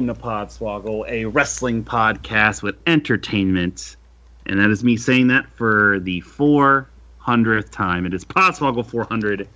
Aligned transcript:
Welcome 0.00 0.16
to 0.16 0.22
Podswoggle, 0.22 1.06
a 1.10 1.26
wrestling 1.26 1.84
podcast 1.84 2.62
with 2.62 2.74
entertainment. 2.86 3.96
And 4.46 4.58
that 4.58 4.70
is 4.70 4.82
me 4.82 4.96
saying 4.96 5.26
that 5.26 5.46
for 5.50 6.00
the 6.00 6.22
400th 6.22 7.70
time. 7.70 8.06
It 8.06 8.14
is 8.14 8.24
Podswoggle 8.24 8.86
400. 8.86 9.42
If 9.42 9.48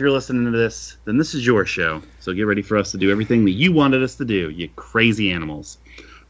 you're 0.00 0.10
listening 0.10 0.50
to 0.50 0.50
this, 0.56 0.96
then 1.04 1.18
this 1.18 1.34
is 1.34 1.44
your 1.44 1.66
show. 1.66 2.00
So 2.18 2.32
get 2.32 2.44
ready 2.44 2.62
for 2.62 2.78
us 2.78 2.92
to 2.92 2.96
do 2.96 3.10
everything 3.10 3.44
that 3.44 3.50
you 3.50 3.74
wanted 3.74 4.02
us 4.02 4.14
to 4.14 4.24
do, 4.24 4.48
you 4.48 4.70
crazy 4.70 5.30
animals. 5.30 5.76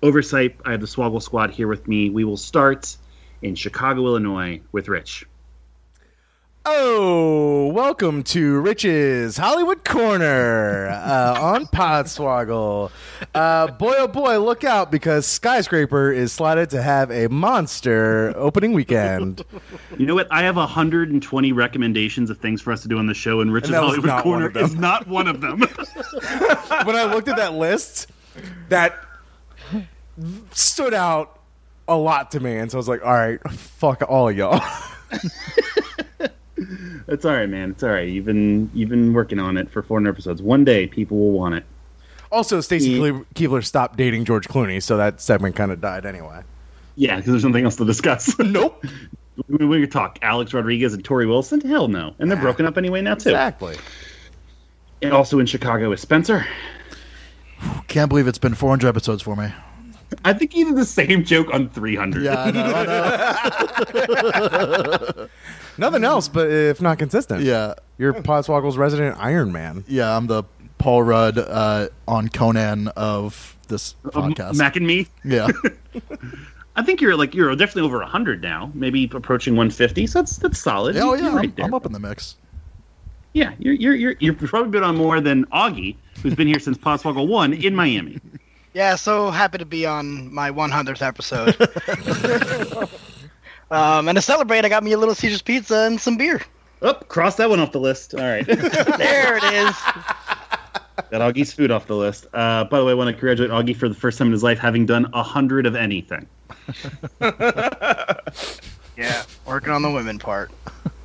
Oversight, 0.03 0.57
I 0.65 0.73
have 0.73 0.81
the 0.81 0.89
Swoggle 0.89 1.23
Squad 1.23 1.53
here 1.53 1.69
with 1.69 1.87
me. 1.87 2.11
We 2.11 2.25
will 2.25 2.37
start 2.37 2.97
in 3.43 3.55
Chicago, 3.55 4.05
Illinois 4.07 4.63
with 4.73 4.89
Rich. 4.89 5.27
Oh, 6.67 7.67
welcome 7.75 8.23
to 8.23 8.59
Rich's 8.59 9.37
Hollywood 9.37 9.85
Corner 9.85 10.89
uh, 10.89 11.39
on 11.39 11.67
Podswoggle. 11.67 12.91
Uh, 13.35 13.67
boy, 13.67 13.95
oh 13.99 14.09
boy, 14.09 14.39
look 14.39 14.65
out 14.65 14.91
because 14.91 15.27
Skyscraper 15.27 16.11
is 16.11 16.33
slotted 16.33 16.71
to 16.71 16.81
have 16.81 17.11
a 17.11 17.29
monster 17.29 18.33
opening 18.37 18.73
weekend. 18.73 19.45
You 19.99 20.07
know 20.07 20.15
what? 20.15 20.27
I 20.31 20.45
have 20.45 20.57
120 20.57 21.53
recommendations 21.53 22.31
of 22.31 22.39
things 22.39 22.63
for 22.63 22.73
us 22.73 22.81
to 22.81 22.89
do 22.89 22.97
on 22.97 23.09
the 23.09 23.15
show, 23.15 23.43
and 23.43 23.53
Rich's 23.53 23.69
And 23.69 23.77
Hollywood 23.77 24.07
not 24.07 24.23
Corner 24.23 24.51
is 24.59 24.75
not 24.75 25.07
one 25.07 25.29
of 25.29 25.43
them. 25.43 25.61
when 26.85 26.97
I 26.97 27.05
looked 27.13 27.29
at 27.29 27.37
that 27.37 27.53
list, 27.53 28.11
that 28.71 29.05
stood 30.53 30.95
out 30.95 31.41
a 31.89 31.97
lot 31.97 32.31
to 32.31 32.41
me. 32.41 32.57
And 32.57 32.71
so 32.71 32.79
I 32.79 32.81
was 32.81 32.89
like, 32.89 33.05
all 33.05 33.13
right, 33.13 33.39
fuck 33.51 34.01
all 34.09 34.33
y'all. 34.33 34.63
It's 37.09 37.25
all 37.25 37.33
right, 37.33 37.49
man. 37.49 37.73
It's 37.73 37.83
all 37.83 37.91
right. 37.91 38.09
You've 38.09 38.25
been 38.25 38.71
you've 38.75 38.89
been 38.89 39.13
working 39.13 39.39
on 39.39 39.57
it 39.57 39.71
for 39.71 39.83
400 39.83 40.11
episodes. 40.11 40.41
One 40.41 40.65
day, 40.65 40.87
people 40.87 41.19
will 41.19 41.33
want 41.33 41.55
it. 41.57 41.65
Also, 42.33 42.61
Stacy 42.61 42.91
Yeah. 42.91 42.99
Keibler- 42.99 43.27
Keibler 43.35 43.65
stopped 43.65 43.97
dating 43.97 44.25
George 44.25 44.49
Clooney, 44.49 44.83
so 44.83 44.97
that 44.97 45.21
segment 45.21 45.55
kind 45.57 45.71
of 45.71 45.81
died 45.81 46.07
anyway. 46.07 46.43
Yeah, 46.97 47.17
because 47.17 47.33
there's 47.33 47.45
nothing 47.45 47.65
else 47.65 47.77
to 47.77 47.85
discuss. 47.85 48.39
Nope. 48.45 48.85
we, 49.49 49.67
we 49.67 49.81
could 49.81 49.93
talk 49.93 50.19
Alex 50.23 50.55
Rodriguez 50.55 50.95
and 50.95 51.03
Torrie 51.03 51.29
Wilson. 51.29 51.61
Hell 51.61 51.89
no, 51.89 52.15
and 52.19 52.31
they're 52.31 52.39
ah, 52.39 52.43
broken 52.43 52.67
up 52.67 52.79
anyway 52.79 53.03
now 53.03 53.15
too. 53.15 53.31
Exactly. 53.31 53.77
And 55.03 55.13
also 55.13 55.39
in 55.39 55.47
Chicago 55.47 55.93
is 55.93 56.01
Spencer. 56.01 56.47
Can't 57.89 58.09
believe 58.09 58.27
it's 58.27 58.39
been 58.39 58.55
400 58.55 58.89
episodes 58.89 59.23
for 59.23 59.37
me. 59.37 59.49
I 60.25 60.33
think 60.33 60.53
he 60.53 60.65
did 60.65 60.77
the 60.77 60.85
same 60.85 61.25
joke 61.25 61.53
on 61.53 61.69
300. 61.69 62.23
Yeah, 62.23 62.43
I 62.43 62.51
know. 62.51 62.73
I 62.75 62.85
know. 65.17 65.29
Nothing 65.79 66.05
else, 66.05 66.29
but 66.29 66.51
if 66.51 66.81
not 66.81 66.99
consistent. 66.99 67.43
Yeah, 67.43 67.75
You're 67.99 68.15
Podswoggle's 68.15 68.77
resident 68.79 69.17
Iron 69.19 69.53
Man. 69.53 69.85
yeah. 69.89 70.17
I'm 70.17 70.27
the 70.27 70.45
Paul 70.79 71.03
Rudd 71.03 71.39
uh, 71.39 71.89
on 72.07 72.29
Conan 72.29 72.89
of 72.89 73.57
this 73.69 73.95
Um, 74.15 74.35
podcast. 74.35 74.57
Mac 74.57 74.77
and 74.77 74.87
me. 74.87 75.07
yeah, 75.25 75.49
I 76.77 76.83
think 76.83 77.01
you're 77.01 77.17
like 77.17 77.35
you're 77.35 77.55
definitely 77.57 77.83
over 77.83 77.99
100 77.99 78.43
now, 78.43 78.71
maybe 78.75 79.09
approaching 79.15 79.55
150. 79.55 80.07
So 80.07 80.19
that's 80.21 80.37
that's 80.37 80.59
solid. 80.59 80.97
oh 80.97 81.15
yeah. 81.15 81.35
right 81.35 81.45
I'm, 81.49 81.55
there. 81.55 81.65
I'm 81.67 81.75
up 81.75 81.87
in 81.87 81.93
the 81.93 82.01
mix. 82.01 82.37
Yeah, 83.33 83.53
you're 83.59 83.75
you're 83.75 83.95
you're 83.95 84.15
you're 84.21 84.35
probably 84.35 84.71
been 84.71 84.85
on 84.85 84.97
more 84.97 85.21
than 85.21 85.45
Augie, 85.47 85.97
who's 86.23 86.35
been 86.35 86.47
here 86.47 86.59
since 86.61 86.77
Podswoggle 86.79 87.27
one 87.27 87.53
in 87.53 87.75
Miami. 87.75 88.21
Yeah, 88.75 88.97
so 88.97 89.31
happy 89.31 89.59
to 89.59 89.65
be 89.65 89.87
on 89.87 90.33
my 90.35 90.51
100th 90.51 91.01
episode. 91.01 91.57
um, 93.71 94.09
and 94.09 94.17
to 94.17 94.23
celebrate, 94.23 94.65
I 94.65 94.69
got 94.69 94.83
me 94.83 94.93
a 94.93 94.99
Little 94.99 95.15
Caesars 95.15 95.43
pizza 95.43 95.77
and 95.87 96.01
some 96.01 96.17
beer. 96.17 96.41
Oh, 96.83 96.95
cross 96.95 97.37
that 97.37 97.49
one 97.49 97.61
off 97.61 97.73
the 97.73 97.81
list. 97.81 98.15
All 98.15 98.21
right. 98.21 98.47
There 98.99 99.37
it 99.37 99.45
is. 99.45 99.77
Got 101.11 101.35
Augie's 101.35 101.53
food 101.53 101.71
off 101.71 101.87
the 101.87 101.97
list. 101.97 102.27
Uh, 102.35 102.65
by 102.65 102.79
the 102.79 102.85
way, 102.85 102.93
I 102.93 102.95
want 102.95 103.09
to 103.09 103.13
congratulate 103.13 103.51
Augie 103.51 103.77
for 103.77 103.89
the 103.89 103.95
first 103.95 104.19
time 104.19 104.29
in 104.29 104.33
his 104.33 104.43
life 104.43 104.59
having 104.59 104.87
done 104.87 105.09
a 105.13 105.23
hundred 105.23 105.67
of 105.67 105.75
anything. 105.75 106.27
Yeah, 108.97 109.25
working 109.45 109.73
on 109.73 109.83
the 109.83 109.91
women 109.91 110.19
part. 110.19 110.53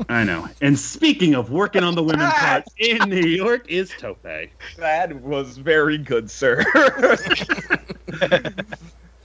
I 0.10 0.24
know. 0.24 0.48
And 0.62 0.78
speaking 0.78 1.34
of 1.34 1.50
working 1.50 1.84
on 1.84 1.96
the 1.96 2.04
women 2.04 2.30
part 2.30 2.66
in 2.78 3.10
New 3.10 3.28
York 3.28 3.66
is 3.68 3.92
Tope. 3.98 4.22
That 4.78 5.16
was 5.22 5.58
very 5.58 5.98
good, 5.98 6.30
sir. 6.30 6.64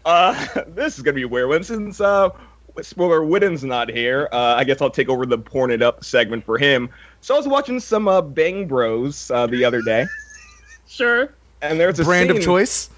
uh, 0.07 0.47
this 0.69 0.97
is 0.97 1.03
gonna 1.03 1.15
be 1.15 1.23
a 1.23 1.29
weird 1.29 1.51
one 1.51 1.63
since 1.63 2.01
uh, 2.01 2.31
spoiler 2.83 3.25
Whitten's 3.25 3.63
not 3.65 3.89
here. 3.91 4.29
Uh, 4.33 4.55
I 4.57 4.65
guess 4.65 4.81
I'll 4.83 4.91
take 4.91 5.09
over 5.09 5.27
the 5.27 5.39
porn 5.39 5.71
it 5.71 5.83
up 5.83 6.05
segment 6.05 6.45
for 6.45 6.59
him. 6.59 6.89
So 7.21 7.35
I 7.35 7.39
was 7.39 7.49
watching 7.49 7.81
some 7.81 8.09
uh, 8.09 8.21
Bang 8.21 8.67
Bros 8.67 9.31
uh, 9.31 9.47
the 9.47 9.65
other 9.65 9.81
day, 9.83 10.07
Sure. 10.87 11.33
and 11.63 11.79
there's 11.81 11.99
a 12.01 12.05
Brand 12.05 12.31
of 12.31 12.41
choice. 12.43 12.91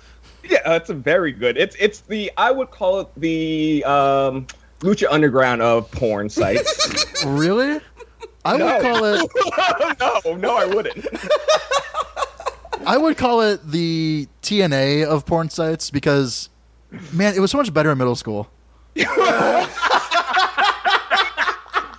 Yeah, 0.48 0.58
that's 0.64 0.90
a 0.90 0.94
very 0.94 1.32
good. 1.32 1.56
It's 1.56 1.74
it's 1.78 2.00
the 2.00 2.30
I 2.36 2.50
would 2.52 2.70
call 2.70 3.00
it 3.00 3.08
the 3.16 3.82
um, 3.84 4.46
Lucha 4.80 5.06
Underground 5.10 5.62
of 5.62 5.90
porn 5.90 6.28
sites. 6.28 7.04
Really? 7.26 7.80
I 8.44 8.56
No. 8.56 8.66
would 8.66 8.82
call 8.82 9.04
it. 9.04 9.30
no, 10.24 10.34
no, 10.36 10.56
I 10.56 10.64
wouldn't. 10.66 11.04
I 12.86 12.96
would 12.96 13.16
call 13.16 13.40
it 13.40 13.66
the 13.68 14.28
TNA 14.42 15.04
of 15.06 15.26
porn 15.26 15.48
sites 15.50 15.90
because, 15.90 16.48
man, 17.12 17.34
it 17.34 17.40
was 17.40 17.50
so 17.50 17.58
much 17.58 17.72
better 17.74 17.90
in 17.90 17.98
middle 17.98 18.14
school. 18.14 18.48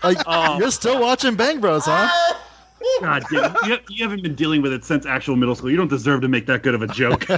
like 0.03 0.17
Oh. 0.25 0.57
you're 0.59 0.71
still 0.71 0.99
watching 1.01 1.35
Bang 1.35 1.59
Bros, 1.59 1.83
huh? 1.85 2.07
God, 3.01 3.23
damn, 3.31 3.55
you, 3.65 3.77
you 3.89 4.03
haven't 4.03 4.23
been 4.23 4.35
dealing 4.35 4.61
with 4.61 4.73
it 4.73 4.83
since 4.83 5.05
actual 5.05 5.35
middle 5.35 5.55
school. 5.55 5.69
You 5.69 5.77
don't 5.77 5.89
deserve 5.89 6.21
to 6.21 6.27
make 6.27 6.45
that 6.47 6.63
good 6.63 6.73
of 6.73 6.81
a 6.81 6.87
joke. 6.87 7.27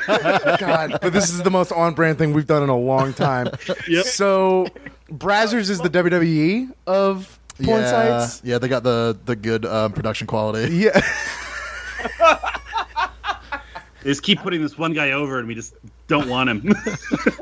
God, 0.60 1.00
but 1.02 1.12
this 1.12 1.30
is 1.30 1.44
the 1.44 1.50
most 1.50 1.72
on 1.72 1.94
brand 1.96 2.18
thing 2.18 2.34
we've 2.34 2.48
done 2.48 2.64
in 2.64 2.70
a 2.70 2.78
long 2.78 3.14
time. 3.14 3.48
Yep. 3.88 4.06
So, 4.06 4.68
Brazzers 5.12 5.70
is 5.70 5.80
the 5.80 5.90
WWE 5.90 6.72
of 6.88 7.40
porn 7.62 7.82
yeah, 7.82 8.20
sites. 8.26 8.42
yeah, 8.46 8.58
they 8.58 8.68
got 8.68 8.84
the 8.84 9.18
the 9.26 9.36
good 9.36 9.66
um, 9.66 9.92
production 9.92 10.28
quality. 10.28 10.74
Yeah. 10.76 11.02
They 14.04 14.12
just 14.12 14.24
keep 14.24 14.40
putting 14.40 14.62
this 14.62 14.78
one 14.78 14.94
guy 14.94 15.12
over, 15.12 15.40
and 15.40 15.48
we 15.48 15.56
just 15.56 15.74
don't 16.08 16.30
want 16.30 16.50
him. 16.50 16.74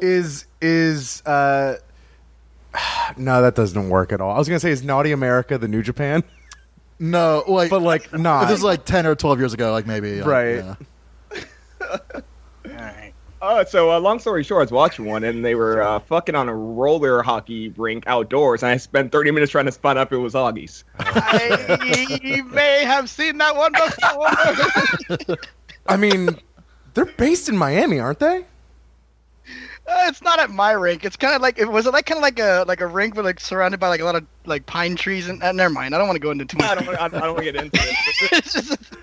is 0.01 0.45
is 0.59 1.21
uh 1.25 1.77
no 3.17 3.41
that 3.41 3.55
doesn't 3.55 3.89
work 3.89 4.11
at 4.11 4.21
all 4.21 4.31
i 4.31 4.37
was 4.37 4.47
gonna 4.47 4.59
say 4.59 4.71
is 4.71 4.83
naughty 4.83 5.11
america 5.11 5.57
the 5.57 5.67
new 5.67 5.81
japan 5.81 6.23
No, 6.99 7.43
like, 7.47 7.69
but 7.69 7.81
like 7.81 8.11
not 8.13 8.47
this 8.47 8.57
is 8.57 8.63
like 8.63 8.83
ten 8.85 9.05
or 9.05 9.13
twelve 9.15 9.37
years 9.39 9.53
ago, 9.53 9.71
like 9.71 9.85
maybe, 9.85 10.19
uh, 10.21 10.25
Right. 10.27 10.55
yeah. 10.55 10.75
All 11.81 12.73
right. 12.73 13.13
Uh, 13.39 13.63
so 13.63 13.91
uh, 13.91 13.99
long 13.99 14.17
story 14.17 14.43
short, 14.43 14.61
I 14.61 14.63
was 14.63 14.71
watching 14.71 15.05
one, 15.05 15.23
and 15.23 15.45
they 15.45 15.53
were 15.53 15.83
uh, 15.83 15.99
fucking 15.99 16.33
on 16.33 16.49
a 16.49 16.55
roller 16.55 17.21
hockey 17.21 17.69
rink 17.77 18.03
outdoors, 18.07 18.63
and 18.63 18.71
I 18.71 18.77
spent 18.77 19.11
30 19.11 19.29
minutes 19.29 19.51
trying 19.51 19.65
to 19.67 19.71
spot 19.71 19.95
out 19.95 20.07
if 20.07 20.13
it 20.13 20.17
was 20.17 20.33
Augie's. 20.33 20.83
I 20.97 22.43
may 22.51 22.83
have 22.83 23.07
seen 23.11 23.37
that 23.37 23.55
one 23.55 23.73
before. 23.73 25.37
i 25.87 25.95
mean 25.95 26.29
they're 26.95 27.05
based 27.05 27.47
in 27.47 27.55
miami 27.55 27.99
aren't 27.99 28.19
they 28.19 28.43
Uh, 29.87 30.05
it's 30.07 30.21
not 30.21 30.37
at 30.39 30.49
my 30.49 30.71
rink. 30.71 31.05
It's 31.05 31.15
kind 31.15 31.33
of 31.33 31.41
like 31.41 31.57
it 31.57 31.65
was 31.71 31.85
it 31.85 31.93
like 31.93 32.05
kind 32.05 32.17
of 32.17 32.21
like 32.21 32.39
a 32.39 32.65
like 32.67 32.81
a 32.81 32.87
rink, 32.87 33.15
but 33.15 33.23
like 33.23 33.39
surrounded 33.39 33.79
by 33.79 33.87
like 33.87 34.01
a 34.01 34.03
lot 34.03 34.15
of 34.15 34.25
like 34.45 34.65
pine 34.65 34.95
trees. 34.97 35.29
And 35.29 35.41
uh, 35.41 35.51
never 35.53 35.73
mind. 35.73 35.95
I 35.95 35.97
don't 35.97 36.07
want 36.07 36.17
to 36.17 36.21
go 36.21 36.31
into 36.31 36.43
too 36.45 36.57
I 36.59 36.75
much. 36.75 36.85
don't, 36.85 36.95
I, 36.99 37.05
I 37.05 37.07
don't 37.07 37.21
want 37.21 37.37
to 37.37 37.43
get 37.43 37.55
into 37.55 37.79
it. 37.81 37.95
It's 38.33 38.53
just- 38.53 38.93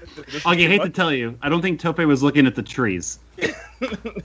Augie, 0.45 0.67
I 0.67 0.69
hate 0.69 0.83
to 0.83 0.91
tell 0.91 1.13
you, 1.13 1.37
I 1.43 1.49
don't 1.49 1.61
think 1.63 1.81
Tope 1.81 1.99
was 1.99 2.23
looking 2.23 2.47
at 2.47 2.55
the 2.55 2.63
trees. 2.63 3.19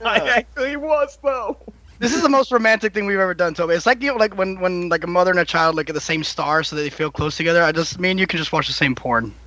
I 0.04 0.18
actually 0.36 0.76
was 0.76 1.18
though. 1.22 1.56
this 1.98 2.14
is 2.14 2.22
the 2.22 2.28
most 2.28 2.52
romantic 2.52 2.94
thing 2.94 3.06
we've 3.06 3.18
ever 3.18 3.34
done, 3.34 3.54
Toby. 3.54 3.74
It's 3.74 3.86
like 3.86 4.00
you 4.02 4.12
know, 4.12 4.16
like 4.16 4.36
when 4.36 4.60
when 4.60 4.88
like 4.88 5.02
a 5.02 5.08
mother 5.08 5.30
and 5.32 5.40
a 5.40 5.44
child 5.44 5.74
look 5.76 5.88
at 5.88 5.94
the 5.94 6.00
same 6.00 6.22
star, 6.22 6.62
so 6.62 6.76
that 6.76 6.82
they 6.82 6.90
feel 6.90 7.10
close 7.10 7.36
together. 7.36 7.62
I 7.62 7.72
just 7.72 7.98
me 7.98 8.10
and 8.10 8.20
you 8.20 8.26
can 8.26 8.38
just 8.38 8.52
watch 8.52 8.66
the 8.66 8.72
same 8.74 8.94
porn. 8.94 9.34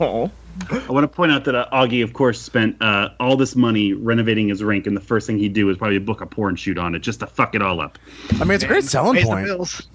Oh, 0.00 0.30
I 0.70 0.92
want 0.92 1.04
to 1.04 1.08
point 1.08 1.32
out 1.32 1.44
that 1.44 1.54
uh, 1.54 1.68
Augie, 1.72 2.02
of 2.04 2.12
course, 2.12 2.40
spent 2.40 2.80
uh, 2.80 3.10
all 3.18 3.36
this 3.36 3.56
money 3.56 3.92
renovating 3.94 4.48
his 4.48 4.62
rink, 4.62 4.86
and 4.86 4.96
the 4.96 5.00
first 5.00 5.26
thing 5.26 5.38
he'd 5.38 5.54
do 5.54 5.70
is 5.70 5.76
probably 5.76 5.98
book 5.98 6.20
a 6.20 6.26
porn 6.26 6.56
shoot 6.56 6.78
on 6.78 6.94
it 6.94 7.00
just 7.00 7.20
to 7.20 7.26
fuck 7.26 7.54
it 7.54 7.62
all 7.62 7.80
up. 7.80 7.98
i 8.32 8.44
mean 8.44 8.52
it's 8.52 8.64
a 8.64 8.66
great 8.66 8.84
selling 8.84 9.14
Pays 9.14 9.24
the 9.24 9.30
point 9.30 9.46
bills. 9.46 9.88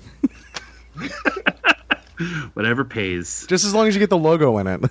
Whatever 2.53 2.83
pays. 2.83 3.45
just 3.47 3.63
as 3.63 3.73
long 3.75 3.87
as 3.87 3.95
you 3.95 3.99
get 3.99 4.09
the 4.09 4.17
logo 4.17 4.57
in 4.57 4.65
it 4.65 4.81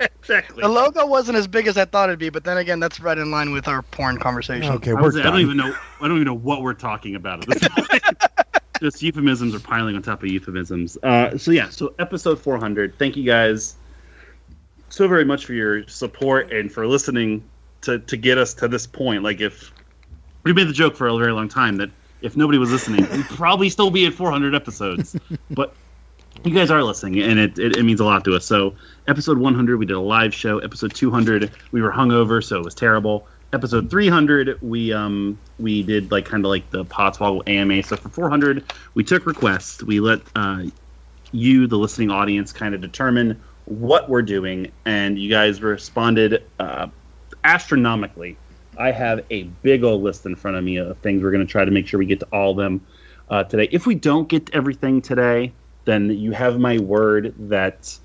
exactly. 0.00 0.62
The 0.62 0.68
logo 0.68 1.06
wasn't 1.06 1.38
as 1.38 1.46
big 1.46 1.66
as 1.66 1.76
I 1.76 1.84
thought 1.84 2.08
it'd 2.08 2.18
be, 2.18 2.30
but 2.30 2.44
then 2.44 2.58
again, 2.58 2.80
that's 2.80 3.00
right 3.00 3.16
in 3.16 3.30
line 3.30 3.52
with 3.52 3.68
our 3.68 3.82
porn 3.82 4.18
conversation. 4.18 4.72
Okay, 4.74 4.90
I, 4.90 4.94
we're 4.94 5.02
was, 5.02 5.16
I 5.16 5.22
don't 5.22 5.40
even 5.40 5.56
know. 5.56 5.74
I 6.00 6.08
don't 6.08 6.16
even 6.16 6.26
know 6.26 6.34
what 6.34 6.62
we're 6.62 6.74
talking 6.74 7.14
about 7.14 7.42
at 7.42 7.48
this 7.48 7.68
point. 7.68 8.02
Just 8.80 9.02
euphemisms 9.02 9.54
are 9.54 9.60
piling 9.60 9.94
on 9.94 10.02
top 10.02 10.22
of 10.22 10.30
euphemisms. 10.30 10.96
Uh, 11.02 11.36
so 11.36 11.50
yeah, 11.50 11.68
so 11.68 11.94
episode 11.98 12.38
400. 12.38 12.98
Thank 12.98 13.16
you 13.16 13.24
guys 13.24 13.76
so 14.88 15.06
very 15.06 15.24
much 15.24 15.46
for 15.46 15.52
your 15.52 15.86
support 15.86 16.52
and 16.52 16.70
for 16.70 16.86
listening 16.86 17.48
to 17.82 17.98
to 18.00 18.16
get 18.16 18.38
us 18.38 18.54
to 18.54 18.68
this 18.68 18.86
point. 18.86 19.22
Like 19.22 19.40
if 19.40 19.72
we 20.44 20.52
made 20.52 20.68
the 20.68 20.72
joke 20.72 20.96
for 20.96 21.08
a 21.08 21.16
very 21.16 21.32
long 21.32 21.48
time 21.48 21.76
that 21.76 21.90
if 22.22 22.36
nobody 22.36 22.58
was 22.58 22.70
listening, 22.70 23.06
we'd 23.10 23.24
probably 23.26 23.70
still 23.70 23.90
be 23.90 24.06
at 24.06 24.12
400 24.12 24.54
episodes. 24.54 25.16
but 25.50 25.74
you 26.44 26.54
guys 26.54 26.70
are 26.70 26.82
listening, 26.82 27.20
and 27.20 27.38
it, 27.38 27.58
it, 27.58 27.76
it 27.76 27.82
means 27.82 28.00
a 28.00 28.04
lot 28.04 28.24
to 28.24 28.34
us. 28.34 28.44
So, 28.44 28.74
episode 29.08 29.38
100, 29.38 29.78
we 29.78 29.86
did 29.86 29.96
a 29.96 30.00
live 30.00 30.34
show. 30.34 30.58
Episode 30.58 30.94
200, 30.94 31.50
we 31.72 31.82
were 31.82 31.90
hungover, 31.90 32.42
so 32.42 32.58
it 32.58 32.64
was 32.64 32.74
terrible. 32.74 33.26
Episode 33.52 33.90
300, 33.90 34.62
we 34.62 34.92
um 34.92 35.36
we 35.58 35.82
did 35.82 36.12
like 36.12 36.24
kind 36.24 36.44
of 36.44 36.48
like 36.48 36.70
the 36.70 36.84
Podswoggle 36.84 37.42
AMA. 37.48 37.82
So 37.82 37.96
for 37.96 38.08
400, 38.08 38.64
we 38.94 39.02
took 39.02 39.26
requests. 39.26 39.82
We 39.82 39.98
let 39.98 40.20
uh, 40.36 40.64
you, 41.32 41.66
the 41.66 41.76
listening 41.76 42.10
audience, 42.10 42.52
kind 42.52 42.74
of 42.76 42.80
determine 42.80 43.40
what 43.64 44.08
we're 44.08 44.22
doing, 44.22 44.70
and 44.84 45.18
you 45.18 45.28
guys 45.28 45.62
responded 45.62 46.44
uh, 46.60 46.88
astronomically. 47.42 48.36
I 48.78 48.92
have 48.92 49.24
a 49.30 49.42
big 49.42 49.82
old 49.82 50.02
list 50.02 50.26
in 50.26 50.36
front 50.36 50.56
of 50.56 50.64
me 50.64 50.76
of 50.76 50.96
things 50.98 51.22
we're 51.22 51.32
going 51.32 51.46
to 51.46 51.50
try 51.50 51.64
to 51.64 51.70
make 51.70 51.86
sure 51.86 51.98
we 51.98 52.06
get 52.06 52.20
to 52.20 52.28
all 52.32 52.52
of 52.52 52.56
them 52.56 52.86
uh, 53.30 53.44
today. 53.44 53.68
If 53.72 53.86
we 53.86 53.94
don't 53.94 54.28
get 54.28 54.48
everything 54.54 55.02
today, 55.02 55.52
then 55.84 56.10
you 56.10 56.32
have 56.32 56.58
my 56.58 56.78
word 56.78 57.34
that 57.50 57.98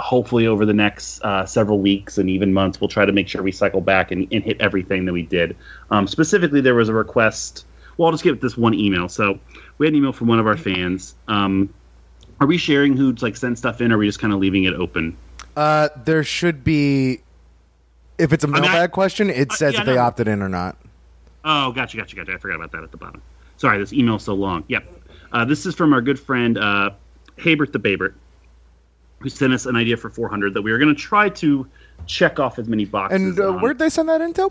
hopefully 0.00 0.46
over 0.46 0.64
the 0.66 0.72
next 0.74 1.20
uh, 1.22 1.44
several 1.46 1.78
weeks 1.78 2.18
and 2.18 2.28
even 2.30 2.52
months, 2.52 2.80
we'll 2.80 2.88
try 2.88 3.04
to 3.04 3.12
make 3.12 3.28
sure 3.28 3.42
we 3.42 3.52
cycle 3.52 3.80
back 3.80 4.10
and, 4.10 4.26
and 4.32 4.42
hit 4.42 4.60
everything 4.60 5.04
that 5.04 5.12
we 5.12 5.22
did. 5.22 5.56
Um, 5.90 6.06
specifically, 6.06 6.60
there 6.60 6.74
was 6.74 6.88
a 6.88 6.94
request. 6.94 7.66
Well, 7.96 8.06
I'll 8.06 8.12
just 8.12 8.24
give 8.24 8.40
this 8.40 8.56
one 8.56 8.74
email. 8.74 9.08
So 9.08 9.38
we 9.78 9.86
had 9.86 9.92
an 9.92 9.98
email 9.98 10.12
from 10.12 10.26
one 10.28 10.38
of 10.38 10.46
our 10.46 10.56
fans. 10.56 11.14
Um, 11.28 11.72
are 12.40 12.46
we 12.46 12.56
sharing 12.56 12.96
who's 12.96 13.22
like 13.22 13.36
sent 13.36 13.58
stuff 13.58 13.80
in, 13.80 13.92
or 13.92 13.96
are 13.96 13.98
we 13.98 14.06
just 14.06 14.18
kind 14.20 14.32
of 14.32 14.38
leaving 14.38 14.64
it 14.64 14.74
open? 14.74 15.16
Uh, 15.56 15.88
there 16.04 16.24
should 16.24 16.64
be. 16.64 17.20
If 18.18 18.32
it's 18.32 18.44
a 18.44 18.46
mean, 18.48 18.56
I- 18.56 18.60
mailbag 18.68 18.92
question, 18.92 19.30
it 19.30 19.50
Uh, 19.50 19.54
says 19.54 19.74
yeah, 19.74 19.80
if 19.80 19.86
they 19.86 19.94
no. 19.94 20.00
opted 20.02 20.28
in 20.28 20.42
or 20.42 20.48
not. 20.48 20.76
Oh, 21.44 21.72
gotcha, 21.72 21.96
gotcha, 21.96 22.16
gotcha. 22.16 22.32
I 22.34 22.36
forgot 22.36 22.56
about 22.56 22.72
that 22.72 22.82
at 22.82 22.90
the 22.90 22.98
bottom. 22.98 23.22
Sorry, 23.56 23.78
this 23.78 23.92
email's 23.94 24.24
so 24.24 24.34
long. 24.34 24.62
Yep. 24.68 24.84
Uh, 25.32 25.44
this 25.44 25.64
is 25.64 25.74
from 25.74 25.92
our 25.94 26.00
good 26.02 26.18
friend 26.20 26.58
uh, 26.58 26.90
Habert 27.38 27.72
the 27.72 27.78
Babert, 27.78 28.14
who 29.20 29.28
sent 29.28 29.52
us 29.52 29.66
an 29.66 29.76
idea 29.76 29.96
for 29.96 30.10
400 30.10 30.54
that 30.54 30.62
we 30.62 30.72
were 30.72 30.78
going 30.78 30.94
to 30.94 31.00
try 31.00 31.28
to 31.28 31.66
check 32.06 32.40
off 32.40 32.58
as 32.58 32.68
many 32.68 32.84
boxes. 32.84 33.20
And 33.20 33.40
uh, 33.40 33.52
where'd 33.52 33.78
they 33.78 33.90
send 33.90 34.08
that 34.08 34.20
into? 34.20 34.50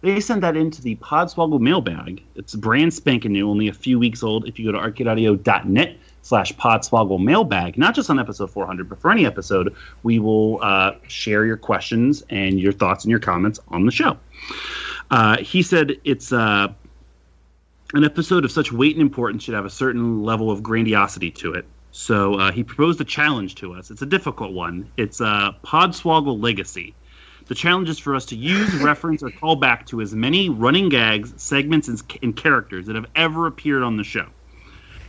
They 0.00 0.20
sent 0.20 0.42
that 0.42 0.56
into 0.56 0.80
the 0.80 0.94
Podswoggle 0.96 1.60
mailbag. 1.60 2.22
It's 2.36 2.54
brand 2.54 2.94
spanking 2.94 3.32
new, 3.32 3.50
only 3.50 3.66
a 3.66 3.72
few 3.72 3.98
weeks 3.98 4.22
old. 4.22 4.46
If 4.46 4.58
you 4.58 4.70
go 4.70 4.72
to 4.72 4.78
arcadeaudio.net 4.78 5.96
slash 6.22 6.52
Podswoggle 6.54 7.22
mailbag, 7.22 7.76
not 7.76 7.96
just 7.96 8.08
on 8.08 8.20
episode 8.20 8.50
400, 8.50 8.88
but 8.88 9.00
for 9.00 9.10
any 9.10 9.26
episode, 9.26 9.74
we 10.04 10.20
will 10.20 10.60
uh, 10.62 10.92
share 11.08 11.44
your 11.44 11.56
questions 11.56 12.22
and 12.30 12.60
your 12.60 12.72
thoughts 12.72 13.04
and 13.04 13.10
your 13.10 13.18
comments 13.18 13.58
on 13.68 13.86
the 13.86 13.92
show. 13.92 14.16
Uh, 15.10 15.38
he 15.38 15.62
said 15.62 15.96
it's 16.04 16.32
uh, 16.32 16.68
an 17.94 18.04
episode 18.04 18.44
of 18.44 18.52
such 18.52 18.70
weight 18.70 18.94
and 18.94 19.02
importance 19.02 19.42
should 19.42 19.54
have 19.54 19.64
a 19.64 19.70
certain 19.70 20.22
level 20.22 20.50
of 20.50 20.62
grandiosity 20.62 21.32
to 21.32 21.54
it. 21.54 21.66
So 21.90 22.34
uh, 22.34 22.52
he 22.52 22.62
proposed 22.62 23.00
a 23.00 23.04
challenge 23.04 23.54
to 23.56 23.74
us. 23.74 23.90
It's 23.90 24.02
a 24.02 24.06
difficult 24.06 24.52
one. 24.52 24.90
It's 24.96 25.20
uh, 25.20 25.52
Podswoggle 25.64 26.40
Legacy. 26.42 26.94
The 27.46 27.54
challenge 27.54 27.88
is 27.88 27.98
for 27.98 28.14
us 28.14 28.26
to 28.26 28.36
use, 28.36 28.74
reference, 28.82 29.22
or 29.22 29.30
call 29.30 29.56
back 29.56 29.86
to 29.86 30.00
as 30.00 30.14
many 30.14 30.50
running 30.50 30.88
gags, 30.90 31.32
segments, 31.36 31.88
and, 31.88 32.02
and 32.22 32.36
characters 32.36 32.86
that 32.86 32.94
have 32.94 33.06
ever 33.14 33.46
appeared 33.46 33.82
on 33.82 33.96
the 33.96 34.04
show. 34.04 34.26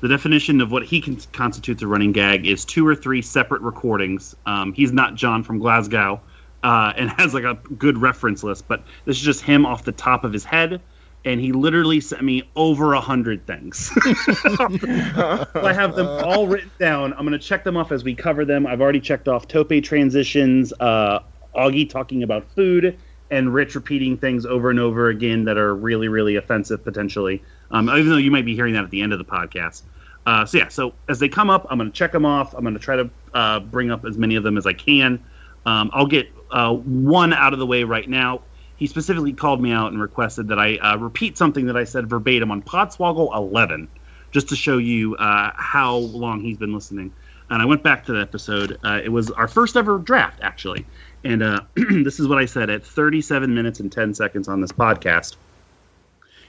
The 0.01 0.07
definition 0.07 0.61
of 0.61 0.71
what 0.71 0.83
he 0.83 1.01
can 1.01 1.17
constitutes 1.33 1.81
a 1.81 1.87
running 1.87 2.13
gag 2.13 2.47
is 2.47 2.63
two 2.63 2.87
or 2.87 2.95
three 2.95 3.21
separate 3.21 3.61
recordings. 3.61 4.33
Um, 4.45 4.71
he's 4.71 4.93
not 4.93 5.15
John 5.15 5.43
from 5.43 5.59
Glasgow 5.59 6.21
uh, 6.63 6.93
and 6.95 7.09
has 7.17 7.33
like 7.33 7.43
a 7.43 7.55
good 7.77 7.97
reference 7.97 8.43
list, 8.43 8.67
but 8.69 8.83
this 9.03 9.17
is 9.17 9.21
just 9.21 9.41
him 9.41 9.65
off 9.65 9.83
the 9.83 9.91
top 9.91 10.23
of 10.23 10.31
his 10.31 10.45
head. 10.45 10.81
And 11.29 11.39
he 11.39 11.51
literally 11.51 12.01
sent 12.01 12.23
me 12.23 12.49
over 12.55 12.93
a 12.93 12.99
hundred 12.99 13.45
things. 13.45 13.91
I 14.03 15.71
have 15.75 15.95
them 15.95 16.07
all 16.25 16.47
written 16.47 16.71
down. 16.79 17.13
I'm 17.13 17.19
going 17.19 17.33
to 17.33 17.37
check 17.37 17.63
them 17.63 17.77
off 17.77 17.91
as 17.91 18.03
we 18.03 18.15
cover 18.15 18.45
them. 18.45 18.65
I've 18.65 18.81
already 18.81 18.99
checked 18.99 19.27
off 19.27 19.47
Tope 19.47 19.83
transitions, 19.83 20.73
uh, 20.79 21.19
Augie 21.55 21.87
talking 21.87 22.23
about 22.23 22.49
food, 22.55 22.97
and 23.29 23.53
Rich 23.53 23.75
repeating 23.75 24.17
things 24.17 24.43
over 24.43 24.71
and 24.71 24.79
over 24.79 25.09
again 25.09 25.45
that 25.45 25.55
are 25.55 25.75
really, 25.75 26.07
really 26.07 26.35
offensive 26.35 26.83
potentially. 26.83 27.43
Um, 27.69 27.91
even 27.91 28.09
though 28.09 28.17
you 28.17 28.31
might 28.31 28.45
be 28.45 28.55
hearing 28.55 28.73
that 28.73 28.83
at 28.83 28.89
the 28.89 29.03
end 29.03 29.13
of 29.13 29.19
the 29.19 29.25
podcast. 29.25 29.83
Uh, 30.25 30.47
so 30.47 30.57
yeah, 30.57 30.67
so 30.67 30.95
as 31.09 31.19
they 31.19 31.29
come 31.29 31.51
up, 31.51 31.67
I'm 31.69 31.77
going 31.77 31.91
to 31.91 31.95
check 31.95 32.11
them 32.11 32.25
off. 32.25 32.55
I'm 32.55 32.61
going 32.61 32.73
to 32.73 32.79
try 32.79 32.95
to 32.95 33.07
uh, 33.35 33.59
bring 33.59 33.91
up 33.91 34.03
as 34.03 34.17
many 34.17 34.35
of 34.35 34.41
them 34.41 34.57
as 34.57 34.65
I 34.65 34.73
can. 34.73 35.23
Um, 35.67 35.91
I'll 35.93 36.07
get 36.07 36.27
uh, 36.49 36.73
one 36.73 37.33
out 37.33 37.53
of 37.53 37.59
the 37.59 37.67
way 37.67 37.83
right 37.83 38.09
now. 38.09 38.41
He 38.79 38.87
specifically 38.87 39.33
called 39.33 39.61
me 39.61 39.73
out 39.73 39.91
and 39.91 40.01
requested 40.01 40.47
that 40.47 40.57
I 40.57 40.77
uh, 40.77 40.97
repeat 40.97 41.37
something 41.37 41.65
that 41.65 41.75
I 41.75 41.83
said 41.83 42.09
verbatim 42.09 42.49
on 42.49 42.61
Podswoggle 42.61 43.35
11, 43.35 43.89
just 44.31 44.47
to 44.49 44.55
show 44.55 44.77
you 44.77 45.17
uh, 45.17 45.51
how 45.53 45.97
long 45.97 46.39
he's 46.39 46.57
been 46.57 46.73
listening. 46.73 47.11
And 47.49 47.61
I 47.61 47.65
went 47.65 47.83
back 47.83 48.05
to 48.05 48.13
the 48.13 48.21
episode. 48.21 48.79
Uh, 48.85 49.01
it 49.03 49.09
was 49.09 49.31
our 49.31 49.49
first 49.49 49.75
ever 49.75 49.97
draft, 49.97 50.39
actually. 50.41 50.85
And 51.25 51.43
uh, 51.43 51.59
this 51.75 52.21
is 52.21 52.29
what 52.29 52.37
I 52.37 52.45
said 52.45 52.69
at 52.69 52.85
37 52.85 53.53
minutes 53.53 53.81
and 53.81 53.91
10 53.91 54.13
seconds 54.13 54.47
on 54.47 54.61
this 54.61 54.71
podcast. 54.71 55.35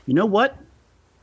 You 0.06 0.14
know 0.14 0.26
what? 0.26 0.56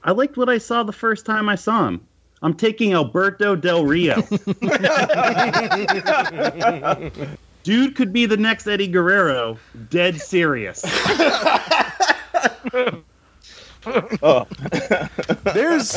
I 0.04 0.12
liked 0.12 0.36
what 0.36 0.50
I 0.50 0.58
saw 0.58 0.84
the 0.84 0.92
first 0.92 1.26
time 1.26 1.48
I 1.48 1.56
saw 1.56 1.88
him. 1.88 2.06
I'm 2.42 2.54
taking 2.54 2.94
Alberto 2.94 3.56
Del 3.56 3.86
Rio. 3.86 4.22
Dude 7.68 7.98
could 7.98 8.14
be 8.14 8.26
the 8.26 8.38
next 8.38 8.66
Eddie 8.66 8.88
Guerrero. 8.88 9.60
Dead 9.90 10.22
serious. 10.22 10.86
Oh, 14.22 14.46
There's 15.54 15.96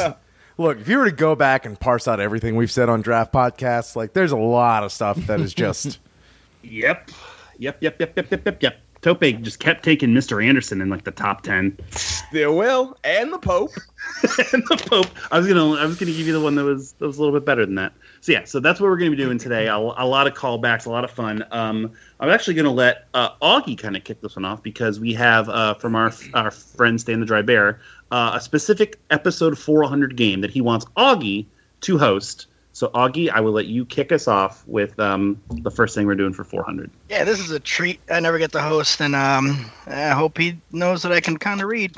look, 0.57 0.79
if 0.79 0.89
you 0.89 0.99
were 0.99 1.07
to 1.07 1.13
go 1.13 1.35
back 1.35 1.67
and 1.67 1.79
parse 1.79 2.07
out 2.07 2.21
everything 2.21 2.55
we've 2.55 2.71
said 2.71 2.89
on 2.89 3.03
draft 3.03 3.33
podcasts, 3.33 3.97
like 3.97 4.13
there's 4.13 4.31
a 4.31 4.37
lot 4.37 4.85
of 4.85 4.93
stuff 4.93 5.17
that 5.27 5.41
is 5.41 5.53
just 5.53 5.99
Yep. 6.63 7.11
Yep, 7.59 7.79
yep, 7.81 7.97
yep, 8.01 8.13
yep, 8.17 8.31
yep, 8.31 8.47
yep, 8.47 8.63
yep. 8.63 8.81
Tope 9.03 9.23
just 9.41 9.61
kept 9.61 9.83
taking 9.83 10.11
Mr. 10.11 10.45
Anderson 10.45 10.81
in 10.81 10.91
like 10.91 11.05
the 11.05 11.11
top 11.11 11.43
10. 11.43 11.79
still 11.91 12.57
will, 12.57 12.99
and 13.03 13.33
the 13.33 13.39
Pope. 13.39 13.73
and 14.53 14.63
the 14.69 14.83
Pope. 14.89 15.07
I 15.31 15.39
was 15.39 15.49
gonna, 15.49 15.75
I 15.75 15.87
was 15.87 15.99
gonna 15.99 16.13
give 16.13 16.27
you 16.27 16.33
the 16.33 16.41
one 16.41 16.55
that 16.57 16.65
was 16.65 16.93
that 16.93 17.07
was 17.07 17.17
a 17.17 17.23
little 17.23 17.39
bit 17.39 17.47
better 17.47 17.65
than 17.65 17.77
that. 17.77 17.93
So 18.21 18.33
yeah, 18.33 18.45
so 18.45 18.61
that's 18.61 18.81
what 18.81 18.91
we're 18.91 18.99
gonna 18.99 19.11
be 19.11 19.17
doing 19.17 19.39
today. 19.39 19.69
A, 19.69 19.77
a 19.77 20.07
lot 20.07 20.27
of 20.27 20.35
callbacks, 20.35 20.87
a 20.87 20.91
lot 20.91 21.05
of 21.05 21.11
fun. 21.11 21.45
Um, 21.51 21.93
I'm 22.19 22.29
actually 22.29 22.55
gonna 22.55 22.71
let 22.73 23.07
uh, 23.15 23.31
Augie 23.43 23.79
kind 23.79 23.97
of 23.97 24.05
kick 24.05 24.21
this 24.21 24.37
one 24.37 24.45
off 24.45 24.63
because 24.63 25.01
we 25.01 25.15
have 25.15 25.49
uh, 25.49 25.75
from 25.75 25.97
our 25.97 26.13
our 26.35 26.51
friend 26.51 27.01
Stan 27.01 27.21
the 27.21 27.27
Dry 27.27 27.43
Bear 27.43 27.81
uh, 28.11 28.33
a 28.35 28.41
specific 28.41 28.99
episode 29.11 29.59
400 29.59 30.17
game 30.17 30.41
that 30.41 30.51
he 30.51 30.61
wants 30.61 30.85
Augie 30.97 31.47
to 31.83 31.99
host. 31.99 32.47
So 32.73 32.89
Augie, 32.89 33.31
I 33.31 33.41
will 33.41 33.53
let 33.53 33.67
you 33.67 33.85
kick 33.85 34.13
us 34.13 34.29
off 34.29 34.63
with 34.67 34.99
um, 35.01 35.41
the 35.51 35.71
first 35.71 35.95
thing 35.95 36.07
we're 36.07 36.15
doing 36.15 36.33
for 36.33 36.45
400. 36.45 36.91
Yeah, 37.09 37.25
this 37.25 37.41
is 37.41 37.51
a 37.51 37.61
treat. 37.61 38.01
I 38.11 38.21
never 38.21 38.39
get 38.39 38.53
to 38.53 38.63
host, 38.63 39.01
and 39.01 39.15
um, 39.15 39.71
I 39.87 40.11
hope 40.11 40.39
he 40.39 40.57
knows 40.71 41.03
that 41.03 41.13
I 41.13 41.21
can 41.21 41.37
kind 41.37 41.61
of 41.61 41.69
read. 41.69 41.97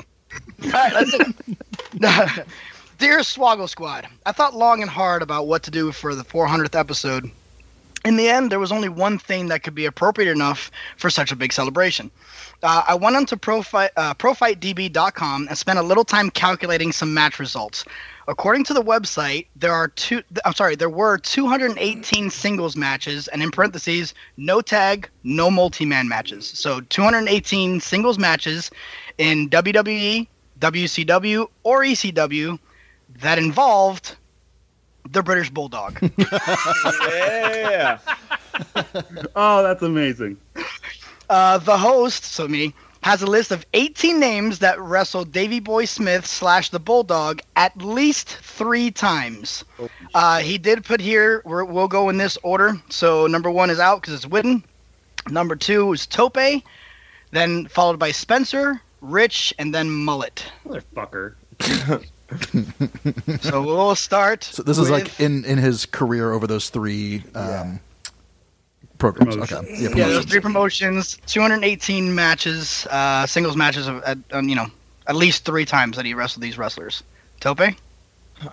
All 0.63 0.71
right, 0.71 0.93
let's 1.99 2.39
Dear 2.99 3.19
Swoggle 3.19 3.69
Squad, 3.69 4.07
I 4.25 4.31
thought 4.31 4.55
long 4.55 4.81
and 4.81 4.89
hard 4.89 5.21
about 5.21 5.47
what 5.47 5.63
to 5.63 5.71
do 5.71 5.91
for 5.91 6.15
the 6.15 6.23
400th 6.23 6.77
episode. 6.77 7.29
In 8.05 8.17
the 8.17 8.29
end, 8.29 8.51
there 8.51 8.59
was 8.59 8.71
only 8.71 8.89
one 8.89 9.17
thing 9.17 9.47
that 9.47 9.63
could 9.63 9.75
be 9.75 9.85
appropriate 9.85 10.31
enough 10.31 10.69
for 10.97 11.09
such 11.09 11.31
a 11.31 11.35
big 11.35 11.53
celebration. 11.53 12.11
Uh, 12.61 12.83
I 12.87 12.95
went 12.95 13.15
onto 13.15 13.35
profi- 13.35 13.89
uh, 13.95 14.13
profightdb.com 14.15 15.47
and 15.47 15.57
spent 15.57 15.79
a 15.79 15.83
little 15.83 16.03
time 16.03 16.29
calculating 16.29 16.91
some 16.91 17.13
match 17.13 17.39
results. 17.39 17.85
According 18.27 18.63
to 18.65 18.73
the 18.73 18.81
website, 18.81 19.47
there 19.55 19.73
are 19.73 19.89
two. 19.89 20.23
I'm 20.45 20.53
sorry, 20.53 20.75
there 20.75 20.89
were 20.89 21.17
218 21.17 22.29
singles 22.29 22.75
matches, 22.75 23.27
and 23.27 23.43
in 23.43 23.51
parentheses, 23.51 24.13
no 24.37 24.61
tag, 24.61 25.09
no 25.23 25.51
multi-man 25.51 26.07
matches. 26.07 26.47
So 26.47 26.79
218 26.81 27.81
singles 27.81 28.17
matches 28.17 28.71
in 29.17 29.49
WWE, 29.49 30.27
WCW, 30.59 31.47
or 31.63 31.81
ECW 31.81 32.59
that 33.19 33.37
involved 33.37 34.15
the 35.09 35.21
British 35.21 35.49
Bulldog. 35.49 35.99
Yeah. 37.03 37.99
Oh, 39.35 39.63
that's 39.63 39.81
amazing. 39.81 40.37
Uh, 41.27 41.57
the 41.57 41.75
host, 41.75 42.23
so 42.23 42.47
me, 42.47 42.73
has 43.03 43.21
a 43.21 43.27
list 43.27 43.51
of 43.51 43.65
18 43.73 44.19
names 44.19 44.59
that 44.59 44.79
wrestled 44.79 45.31
Davy 45.31 45.59
Boy 45.59 45.85
Smith 45.85 46.25
slash 46.25 46.69
the 46.69 46.79
Bulldog 46.79 47.41
at 47.55 47.77
least 47.77 48.29
three 48.29 48.91
times. 48.91 49.65
Uh, 50.13 50.39
he 50.39 50.57
did 50.57 50.85
put 50.85 51.01
here, 51.01 51.41
we're, 51.45 51.65
we'll 51.65 51.87
go 51.89 52.09
in 52.09 52.17
this 52.17 52.37
order. 52.43 52.73
So 52.89 53.27
number 53.27 53.51
one 53.51 53.69
is 53.69 53.79
out 53.79 54.01
because 54.01 54.13
it's 54.13 54.25
Witten. 54.25 54.63
Number 55.29 55.55
two 55.55 55.93
is 55.93 56.07
Tope, 56.07 56.63
then 57.31 57.67
followed 57.67 57.99
by 57.99 58.11
Spencer, 58.11 58.81
Rich, 59.01 59.53
and 59.59 59.73
then 59.75 59.89
Mullet. 59.89 60.45
Motherfucker. 60.65 61.35
So 63.41 63.61
we'll 63.61 63.95
start. 63.95 64.43
So 64.43 64.63
this 64.63 64.79
is 64.79 64.89
like 64.89 65.19
in 65.19 65.45
in 65.45 65.59
his 65.59 65.85
career 65.85 66.31
over 66.31 66.47
those 66.47 66.69
three 66.69 67.23
um, 67.35 67.79
programs. 69.11 69.35
Promotions. 69.35 69.59
Okay, 69.59 69.83
yeah, 69.83 69.89
yeah, 69.89 70.07
those 70.07 70.25
promotions. 70.25 70.31
three 70.31 70.39
promotions, 70.39 71.17
218 71.25 72.15
matches, 72.15 72.87
uh, 72.89 73.25
singles 73.25 73.55
matches 73.57 73.87
of, 73.87 74.01
at, 74.03 74.17
um, 74.31 74.47
you 74.47 74.55
know, 74.55 74.67
at 75.07 75.15
least 75.15 75.43
three 75.43 75.65
times 75.65 75.97
that 75.97 76.05
he 76.05 76.13
wrestled 76.13 76.41
these 76.43 76.57
wrestlers. 76.57 77.03
Tope, 77.41 77.59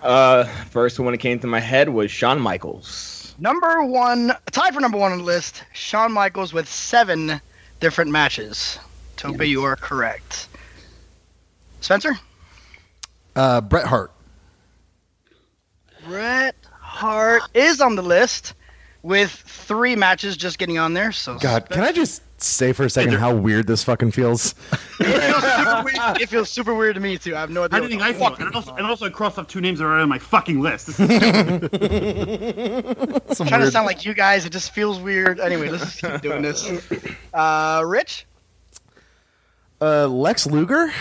Uh, 0.03 0.43
first 0.69 0.99
one 0.99 1.11
that 1.13 1.19
came 1.19 1.39
to 1.39 1.47
my 1.47 1.59
head 1.61 1.87
was 1.89 2.11
Shawn 2.11 2.39
Michaels. 2.41 3.33
number 3.39 3.83
one, 3.83 4.33
tied 4.51 4.73
for 4.73 4.81
number 4.81 4.97
one 4.97 5.11
on 5.13 5.19
the 5.19 5.23
list. 5.23 5.63
Shawn 5.73 6.11
Michaels 6.11 6.51
with 6.53 6.67
seven 6.67 7.39
different 7.79 8.11
matches. 8.11 8.77
Tope, 9.15 9.41
you 9.45 9.63
are 9.63 9.75
correct. 9.77 10.47
Spencer, 11.79 12.17
Uh, 13.35 13.61
Bret 13.61 13.85
Hart. 13.85 14.11
Bret 16.05 16.55
Hart 16.79 17.43
is 17.53 17.79
on 17.81 17.95
the 17.95 18.01
list 18.03 18.53
with 19.03 19.31
three 19.31 19.95
matches 19.95 20.37
just 20.37 20.57
getting 20.57 20.77
on 20.77 20.93
there. 20.93 21.11
So 21.11 21.37
God, 21.39 21.69
can 21.69 21.83
I 21.83 21.91
just 21.91 22.21
say 22.41 22.73
for 22.73 22.85
a 22.85 22.89
second 22.89 23.13
how 23.13 23.33
weird 23.35 23.67
this 23.67 23.83
fucking 23.83 24.11
feels? 24.11 24.55
It 25.03 25.19
feels 25.19 25.43
super 25.55 25.83
weird. 25.83 26.21
It 26.21 26.29
feels 26.29 26.49
super 26.49 26.75
weird 26.75 26.93
to 26.95 27.01
me 27.01 27.17
too. 27.17 27.35
I 27.35 27.39
have 27.39 27.49
no 27.49 27.63
idea. 27.63 27.75
How 27.75 27.79
do 27.79 27.83
what 27.85 27.91
you 27.91 27.97
think 27.99 28.03
I 28.03 28.13
feel? 28.13 28.29
fuck 28.29 28.39
And 28.39 28.53
also, 28.55 28.69
going 28.71 28.79
and 28.79 28.87
also 28.87 29.05
I 29.07 29.09
crossed 29.09 29.39
off 29.39 29.47
two 29.47 29.61
names 29.61 29.79
that 29.79 29.85
are 29.85 29.97
on 29.97 30.07
my 30.09 30.19
fucking 30.19 30.61
list. 30.61 30.87
This 30.87 30.99
is 30.99 31.07
Some 33.37 33.47
kind 33.47 33.63
of 33.63 33.71
sound 33.71 33.87
like 33.87 34.05
you 34.05 34.13
guys. 34.13 34.45
It 34.45 34.51
just 34.51 34.73
feels 34.75 34.99
weird. 34.99 35.39
Anyway, 35.39 35.69
let's 35.69 35.99
just 35.99 36.01
keep 36.01 36.21
doing 36.21 36.43
this. 36.43 36.69
Uh, 37.33 37.83
Rich, 37.85 38.25
Uh, 39.81 40.05
Lex 40.07 40.45
Luger? 40.45 40.91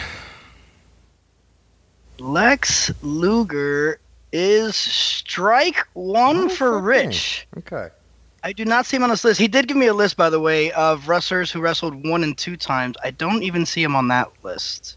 Lex 2.19 2.91
Luger 3.03 4.00
is 4.33 4.77
strike 4.77 5.87
one 5.95 6.37
Oh, 6.37 6.49
for 6.49 6.73
fucking. 6.73 6.85
Rich. 6.85 7.47
Okay. 7.59 7.89
I 8.43 8.53
do 8.53 8.65
not 8.65 8.87
see 8.87 8.97
him 8.97 9.03
on 9.03 9.11
this 9.11 9.23
list. 9.25 9.39
He 9.39 9.49
did 9.49 9.69
give 9.69 9.77
me 9.77 9.87
a 9.87 9.95
list, 9.95 10.17
by 10.17 10.31
the 10.31 10.41
way, 10.41 10.73
of 10.73 11.09
wrestlers 11.09 11.51
who 11.51 11.61
wrestled 11.61 12.07
one 12.09 12.25
and 12.25 12.37
two 12.39 12.57
times. 12.57 12.97
I 13.05 13.11
don't 13.11 13.43
even 13.43 13.67
see 13.67 13.83
him 13.83 13.95
on 13.95 14.09
that 14.09 14.31
list. 14.43 14.97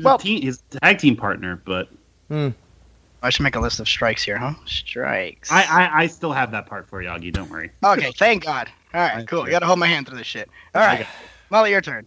well, 0.00 0.18
team, 0.18 0.40
his 0.42 0.62
tag 0.80 0.98
team 0.98 1.16
partner, 1.16 1.60
but 1.64 1.88
I 2.30 3.28
should 3.30 3.42
make 3.42 3.56
a 3.56 3.60
list 3.60 3.80
of 3.80 3.88
strikes 3.88 4.22
here, 4.22 4.38
huh? 4.38 4.54
Strikes. 4.66 5.50
I, 5.50 5.62
I, 5.64 6.02
I 6.02 6.06
still 6.06 6.32
have 6.32 6.52
that 6.52 6.66
part 6.66 6.88
for 6.88 7.02
you, 7.02 7.08
Augie. 7.08 7.32
Don't 7.32 7.50
worry. 7.50 7.70
Okay, 7.84 8.12
thank 8.16 8.44
God. 8.44 8.68
All 8.94 9.00
right, 9.00 9.26
cool. 9.26 9.44
You 9.46 9.50
got 9.50 9.60
to 9.60 9.66
hold 9.66 9.78
my 9.80 9.86
hand 9.88 10.06
through 10.06 10.18
this 10.18 10.26
shit. 10.26 10.48
All 10.74 10.80
right, 10.82 11.06
Molly, 11.50 11.70
your 11.72 11.80
turn. 11.80 12.06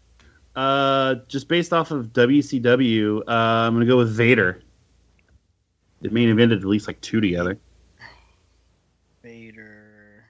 Uh, 0.56 1.16
just 1.28 1.48
based 1.50 1.74
off 1.74 1.92
of 1.92 2.14
WCW, 2.14 3.22
uh, 3.28 3.32
I'm 3.32 3.74
gonna 3.74 3.86
go 3.86 3.98
with 3.98 4.12
Vader. 4.16 4.62
The 6.04 6.10
main 6.10 6.30
evented 6.30 6.58
at 6.58 6.66
least 6.66 6.86
like 6.88 7.00
two 7.02 7.20
together. 7.22 7.58
Vader. 9.24 10.26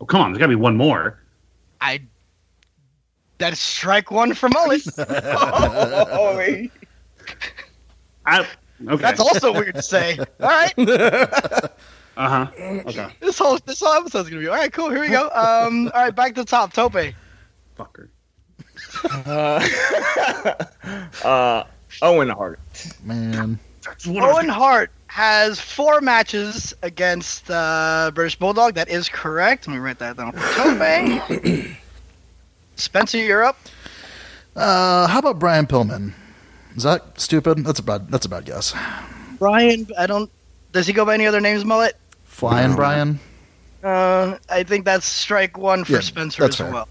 Oh 0.00 0.06
come 0.06 0.20
on, 0.22 0.32
there's 0.32 0.38
gotta 0.40 0.48
be 0.48 0.54
one 0.56 0.76
more. 0.76 1.20
I. 1.80 2.02
That 3.38 3.52
is 3.52 3.60
strike 3.60 4.10
one 4.10 4.32
for 4.32 4.48
Mullet. 4.48 4.82
oh, 4.98 6.34
wait. 6.38 6.72
I, 8.24 8.40
okay. 8.88 9.02
That's 9.02 9.20
also 9.20 9.52
weird 9.52 9.74
to 9.74 9.82
say. 9.82 10.16
All 10.18 10.48
right, 10.48 10.72
Uh 10.78 11.68
huh. 12.16 12.50
Okay. 12.58 13.08
this 13.20 13.38
whole 13.38 13.58
this 13.66 13.80
whole 13.80 13.92
episode's 13.92 14.30
gonna 14.30 14.40
be 14.40 14.48
all 14.48 14.56
right. 14.56 14.72
Cool. 14.72 14.88
Here 14.88 15.00
we 15.00 15.08
go. 15.08 15.28
Um. 15.34 15.90
All 15.94 16.02
right, 16.04 16.14
back 16.14 16.34
to 16.36 16.40
the 16.40 16.46
top. 16.46 16.72
Tope. 16.72 16.94
Fucker. 17.78 18.08
Uh, 19.26 20.54
uh, 21.24 21.64
Owen 22.02 22.28
Hart. 22.30 22.58
man. 23.04 23.58
That's 23.86 24.06
what 24.06 24.22
I 24.22 24.26
was 24.26 24.36
Owen 24.36 24.48
Hart 24.48 24.90
has 25.08 25.60
four 25.60 26.00
matches 26.00 26.74
against 26.82 27.50
uh, 27.50 28.10
British 28.14 28.36
Bulldog. 28.36 28.74
That 28.74 28.88
is 28.88 29.08
correct. 29.08 29.66
Let 29.66 29.74
me 29.74 29.78
write 29.80 29.98
that 30.00 30.16
down 30.16 30.32
for 30.32 30.38
Tope. 30.40 31.76
Spencer, 32.76 33.18
you're 33.18 33.44
up. 33.44 33.58
Uh, 34.54 35.06
how 35.06 35.18
about 35.20 35.38
Brian 35.38 35.66
Pillman? 35.66 36.12
Is 36.76 36.82
that 36.82 37.18
stupid? 37.20 37.64
That's 37.64 37.78
a 37.78 37.82
bad. 37.82 38.10
That's 38.10 38.26
a 38.26 38.28
bad 38.28 38.44
guess. 38.44 38.74
Brian, 39.38 39.86
I 39.98 40.06
don't. 40.06 40.30
Does 40.72 40.86
he 40.86 40.92
go 40.92 41.04
by 41.06 41.14
any 41.14 41.26
other 41.26 41.40
names, 41.40 41.64
Mullet? 41.64 41.96
Flying 42.24 42.70
No. 42.70 42.76
Brian. 42.76 43.20
Uh, 43.82 44.36
I 44.50 44.62
think 44.62 44.84
that's 44.84 45.06
strike 45.06 45.56
one 45.56 45.84
for 45.84 45.92
Yeah, 45.92 46.00
Spencer 46.00 46.44
as 46.44 46.56
fair. 46.56 46.70
well. 46.72 46.88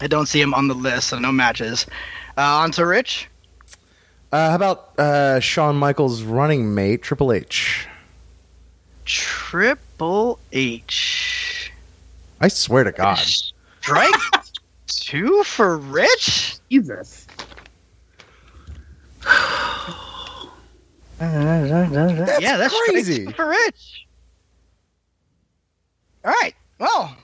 I 0.00 0.06
don't 0.06 0.26
see 0.26 0.40
him 0.40 0.52
on 0.54 0.68
the 0.68 0.74
list, 0.74 1.08
so 1.08 1.18
no 1.18 1.32
matches. 1.32 1.86
Uh, 2.36 2.42
on 2.42 2.70
to 2.72 2.84
Rich. 2.86 3.28
Uh, 4.30 4.50
how 4.50 4.56
about 4.56 4.98
uh, 4.98 5.40
Shawn 5.40 5.76
Michaels' 5.76 6.22
running 6.22 6.74
mate, 6.74 7.02
Triple 7.02 7.32
H? 7.32 7.86
Triple 9.04 10.38
H. 10.52 11.72
I 12.40 12.48
swear 12.48 12.84
to 12.84 12.92
God. 12.92 13.18
Strike 13.80 14.14
two 14.86 15.42
for 15.44 15.78
Rich? 15.78 16.58
Jesus. 16.70 17.26
yeah, 21.20 22.56
that's 22.58 22.78
crazy. 22.86 23.24
two 23.26 23.32
for 23.32 23.48
Rich. 23.48 24.06
All 26.24 26.32
right. 26.32 26.54
Well, 26.78 27.16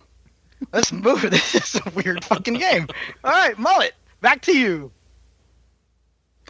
let's 0.73 0.93
move. 0.93 1.23
This 1.31 1.55
is 1.55 1.81
a 1.85 1.91
weird 1.91 2.25
fucking 2.25 2.55
game. 2.55 2.89
All 3.23 3.31
right, 3.31 3.59
Mullet, 3.59 3.93
back 4.21 4.41
to 4.43 4.57
you. 4.57 4.91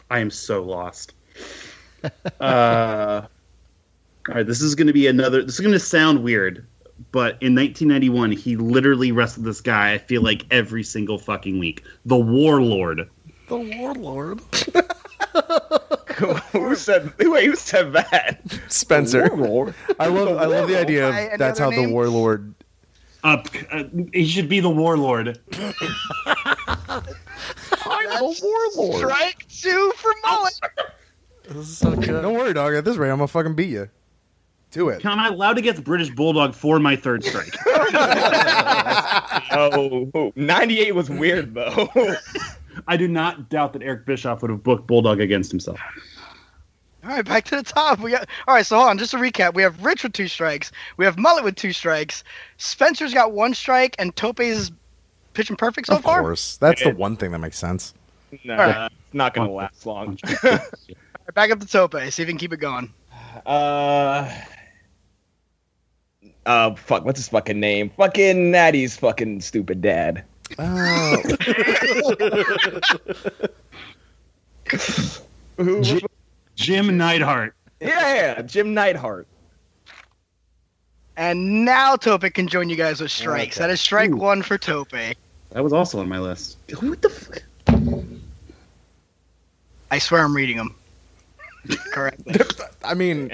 I 0.09 0.19
am 0.19 0.29
so 0.29 0.63
lost. 0.63 1.13
uh, 2.39 3.21
all 4.27 4.35
right, 4.35 4.45
this 4.45 4.61
is 4.61 4.75
going 4.75 4.87
to 4.87 4.93
be 4.93 5.07
another. 5.07 5.43
This 5.43 5.55
is 5.55 5.61
going 5.61 5.73
to 5.73 5.79
sound 5.79 6.23
weird, 6.23 6.65
but 7.11 7.37
in 7.41 7.55
1991, 7.55 8.31
he 8.31 8.55
literally 8.55 9.11
wrestled 9.11 9.45
this 9.45 9.61
guy. 9.61 9.93
I 9.93 9.97
feel 9.97 10.21
like 10.21 10.45
every 10.51 10.83
single 10.83 11.17
fucking 11.17 11.59
week. 11.59 11.83
The 12.05 12.17
Warlord. 12.17 13.09
The 13.47 13.57
Warlord. 13.57 14.41
who 16.51 16.75
said? 16.75 17.13
Wait, 17.19 17.45
who 17.45 17.55
said 17.55 17.93
that? 17.93 18.41
Spencer. 18.67 19.29
Warlord. 19.33 19.75
I 19.99 20.07
love 20.07 20.37
I 20.37 20.45
love 20.45 20.67
the 20.67 20.79
idea 20.79 21.09
of 21.09 21.15
any 21.15 21.37
that's 21.37 21.59
other 21.59 21.75
how 21.75 21.81
the 21.81 21.91
warlord 21.91 22.53
Uh, 23.23 23.43
uh, 23.71 23.83
he 24.13 24.25
should 24.25 24.47
be 24.47 24.59
the 24.59 24.69
Warlord. 24.69 25.39
I'm 27.85 28.11
a 28.11 28.33
warlord. 28.41 28.97
Strike 28.97 29.47
two 29.47 29.91
for 29.95 30.11
Mullet. 30.23 30.59
This 31.43 31.57
is 31.69 31.77
so 31.77 31.95
good. 31.95 32.21
Don't 32.21 32.33
worry, 32.33 32.53
dog. 32.53 32.73
At 32.73 32.85
this 32.85 32.97
rate, 32.97 33.09
I'm 33.11 33.17
gonna 33.17 33.27
fucking 33.27 33.55
beat 33.55 33.69
you. 33.69 33.89
Do 34.71 34.89
it. 34.89 35.05
Am 35.05 35.19
I 35.19 35.27
allowed 35.29 35.57
the 35.57 35.81
British 35.81 36.09
Bulldog 36.09 36.53
for 36.53 36.79
my 36.79 36.95
third 36.95 37.23
strike? 37.23 37.53
Oh, 39.57 40.33
98 40.35 40.93
was 40.93 41.09
weird 41.09 41.53
though. 41.53 41.87
I 42.87 42.97
do 42.97 43.07
not 43.07 43.49
doubt 43.49 43.71
that 43.73 43.83
Eric 43.83 44.05
Bischoff 44.05 44.41
would 44.41 44.51
have 44.51 44.63
booked 44.63 44.85
Bulldog 44.85 45.21
against 45.21 45.49
himself. 45.49 45.79
All 47.05 47.11
right, 47.11 47.23
back 47.23 47.45
to 47.45 47.55
the 47.55 47.63
top. 47.63 47.99
We 47.99 48.11
got 48.11 48.27
all 48.47 48.55
right. 48.55 48.65
So 48.65 48.75
hold 48.77 48.89
on, 48.89 48.97
just 48.97 49.11
to 49.11 49.17
recap: 49.17 49.53
we 49.53 49.61
have 49.61 49.83
Rich 49.85 50.03
with 50.03 50.13
two 50.13 50.27
strikes, 50.27 50.71
we 50.97 51.05
have 51.05 51.17
Mullet 51.17 51.43
with 51.43 51.55
two 51.55 51.71
strikes, 51.71 52.23
Spencer's 52.57 53.13
got 53.13 53.31
one 53.31 53.53
strike, 53.53 53.95
and 53.99 54.15
Tope's 54.15 54.71
pitching 55.35 55.55
perfect 55.55 55.87
so 55.87 55.95
of 55.97 56.01
far. 56.03 56.21
course. 56.21 56.57
That's 56.57 56.83
the 56.83 56.93
one 56.95 57.15
thing 57.15 57.31
that 57.31 57.39
makes 57.39 57.57
sense. 57.59 57.93
no, 58.43 58.53
Alright. 58.53 58.91
it's 58.91 59.13
not 59.13 59.33
gonna 59.33 59.51
last 59.51 59.85
long. 59.85 60.17
All 60.43 60.49
right, 60.51 60.59
back 61.33 61.51
up 61.51 61.59
to 61.59 61.65
Tope. 61.67 61.93
See 61.93 62.07
if 62.07 62.17
we 62.19 62.25
can 62.25 62.37
keep 62.37 62.53
it 62.53 62.57
going. 62.57 62.91
Uh. 63.45 64.31
Uh, 66.45 66.75
fuck, 66.75 67.03
what's 67.05 67.19
his 67.19 67.27
fucking 67.29 67.59
name? 67.59 67.89
Fucking 67.97 68.51
Nattie's 68.51 68.95
fucking 68.97 69.41
stupid 69.41 69.81
dad. 69.81 70.23
Oh, 70.59 71.17
Who, 75.57 75.81
Ji- 75.81 76.05
Jim 76.55 76.97
Neidhart. 76.97 77.55
yeah, 77.79 78.13
yeah, 78.15 78.41
Jim 78.43 78.73
Neidhart. 78.75 79.27
And 81.17 81.63
now 81.65 81.95
Tope 81.95 82.21
can 82.33 82.47
join 82.47 82.69
you 82.69 82.75
guys 82.75 82.99
with 83.01 83.09
strikes. 83.11 83.57
Okay. 83.57 83.63
That 83.65 83.71
is 83.71 83.79
strike 83.81 84.11
Ooh. 84.11 84.17
one 84.17 84.41
for 84.41 84.57
Tope. 84.57 84.93
That 85.55 85.63
was 85.63 85.71
also 85.71 85.99
on 85.99 86.09
my 86.09 86.19
list. 86.19 86.57
What 86.81 87.01
the 87.01 87.07
fuck? 87.09 87.41
I 89.89 89.97
swear 89.99 90.21
I'm 90.25 90.35
reading 90.35 90.57
them 90.57 90.75
correctly. 91.93 92.35
I 92.83 92.93
mean, 92.93 93.31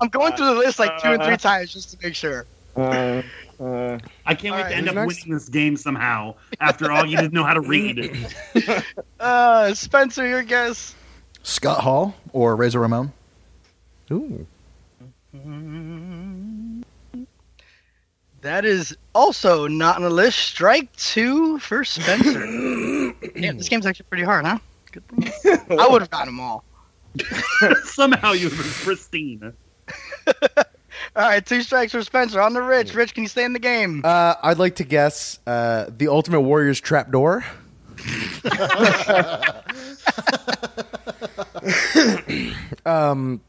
I'm 0.00 0.08
going 0.08 0.34
through 0.34 0.46
the 0.46 0.54
list 0.54 0.80
like 0.80 1.00
two 1.00 1.10
and 1.10 1.22
three 1.22 1.34
Uh, 1.34 1.36
times 1.36 1.72
just 1.72 1.92
to 1.92 1.98
make 2.04 2.16
sure. 2.16 2.44
Uh, 2.76 3.22
uh, 3.60 3.98
I 4.26 4.34
can't 4.34 4.56
wait 4.56 4.62
Alright, 4.62 4.70
to 4.72 4.74
end 4.74 4.88
up 4.88 4.96
next? 4.96 5.06
winning 5.22 5.32
this 5.32 5.48
game 5.48 5.76
somehow. 5.76 6.34
After 6.60 6.90
all, 6.90 7.06
you 7.06 7.16
didn't 7.16 7.34
know 7.34 7.44
how 7.44 7.54
to 7.54 7.60
read. 7.60 8.16
Uh, 9.20 9.72
Spencer, 9.72 10.26
your 10.26 10.42
guess. 10.42 10.96
Scott 11.44 11.82
Hall 11.82 12.16
or 12.32 12.56
Razor 12.56 12.80
Ramon? 12.80 13.12
That 18.42 18.64
is 18.64 18.96
also 19.14 19.66
not 19.66 19.96
on 19.96 20.02
the 20.02 20.10
list. 20.10 20.38
Strike 20.38 20.94
two 20.96 21.58
for 21.58 21.84
Spencer. 21.84 22.40
Damn, 23.36 23.58
this 23.58 23.68
game's 23.68 23.84
actually 23.86 24.06
pretty 24.08 24.24
hard, 24.24 24.46
huh? 24.46 24.58
Good 24.92 25.06
thing. 25.08 25.58
I 25.78 25.86
would 25.88 26.00
have 26.00 26.10
gotten 26.10 26.28
them 26.34 26.40
all. 26.40 26.64
Somehow 27.84 28.32
you 28.32 28.48
were 28.48 28.56
pristine. 28.56 29.52
All 31.16 31.28
right, 31.28 31.44
two 31.44 31.62
strikes 31.62 31.92
for 31.92 32.02
Spencer. 32.02 32.40
On 32.40 32.52
the 32.54 32.62
Rich. 32.62 32.94
Rich, 32.94 33.14
can 33.14 33.24
you 33.24 33.28
stay 33.28 33.44
in 33.44 33.52
the 33.52 33.58
game? 33.58 34.02
Uh, 34.04 34.34
I'd 34.42 34.58
like 34.58 34.76
to 34.76 34.84
guess 34.84 35.38
uh, 35.46 35.86
the 35.96 36.08
Ultimate 36.08 36.40
Warrior's 36.40 36.80
trapdoor. 36.80 37.44
um, 42.86 43.40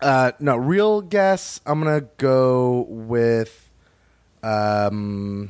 uh, 0.00 0.32
no, 0.38 0.56
real 0.56 1.00
guess. 1.00 1.60
I'm 1.66 1.82
gonna 1.82 2.02
go 2.18 2.86
with 2.88 3.69
um, 4.42 5.48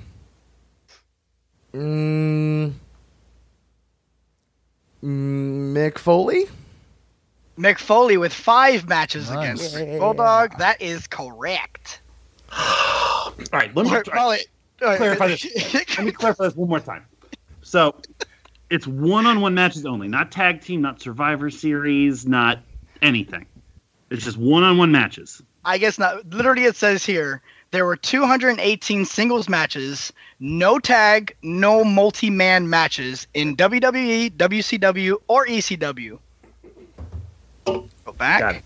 mm, 1.75 2.73
Mick 5.03 5.99
Foley. 5.99 6.47
Mick 7.59 7.79
Foley 7.79 8.17
with 8.17 8.33
five 8.33 8.89
matches 8.89 9.31
Nice. 9.31 9.75
against 9.75 9.99
Bulldog. 9.99 10.57
That 10.59 10.81
is 10.81 11.07
correct. 11.07 12.01
All 12.53 13.33
right, 13.53 13.75
let 13.77 13.87
me, 13.87 13.93
Or- 13.95 14.05
well, 14.13 14.31
it- 14.33 14.47
uh, 14.83 14.97
clarify 14.97 15.29
this. 15.29 15.45
let 15.99 16.05
me 16.07 16.11
clarify 16.13 16.45
this 16.45 16.57
one 16.57 16.69
more 16.71 16.81
time. 16.81 17.05
So, 17.63 17.95
it's 18.71 18.87
one-on-one 18.87 19.53
matches 19.55 19.85
only, 19.85 20.09
not 20.09 20.33
tag 20.33 20.63
team, 20.63 20.81
not 20.81 21.01
Survivor 21.03 21.51
Series, 21.51 22.27
not 22.27 22.61
anything. 23.03 23.45
It's 24.09 24.25
just 24.25 24.39
one-on-one 24.39 24.91
matches. 24.91 25.43
I 25.65 25.77
guess 25.79 25.99
not. 25.99 26.27
Literally, 26.31 26.65
it 26.65 26.77
says 26.77 27.05
here 27.05 27.43
there 27.71 27.87
were 27.87 27.97
218 27.97 29.05
singles 29.05 29.49
matches, 29.49 30.13
no 30.41 30.79
tag, 30.79 31.37
no 31.43 31.85
multi-man 31.85 32.69
matches 32.69 33.27
in 33.35 33.57
WWE, 33.57 34.33
WCW, 34.33 35.17
or 35.29 35.47
ECW. 35.47 36.19
Go 37.65 37.89
back. 38.19 38.65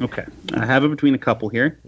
Okay, 0.00 0.24
I 0.54 0.64
have 0.64 0.84
it 0.84 0.88
between 0.88 1.14
a 1.14 1.18
couple 1.18 1.48
here. 1.48 1.78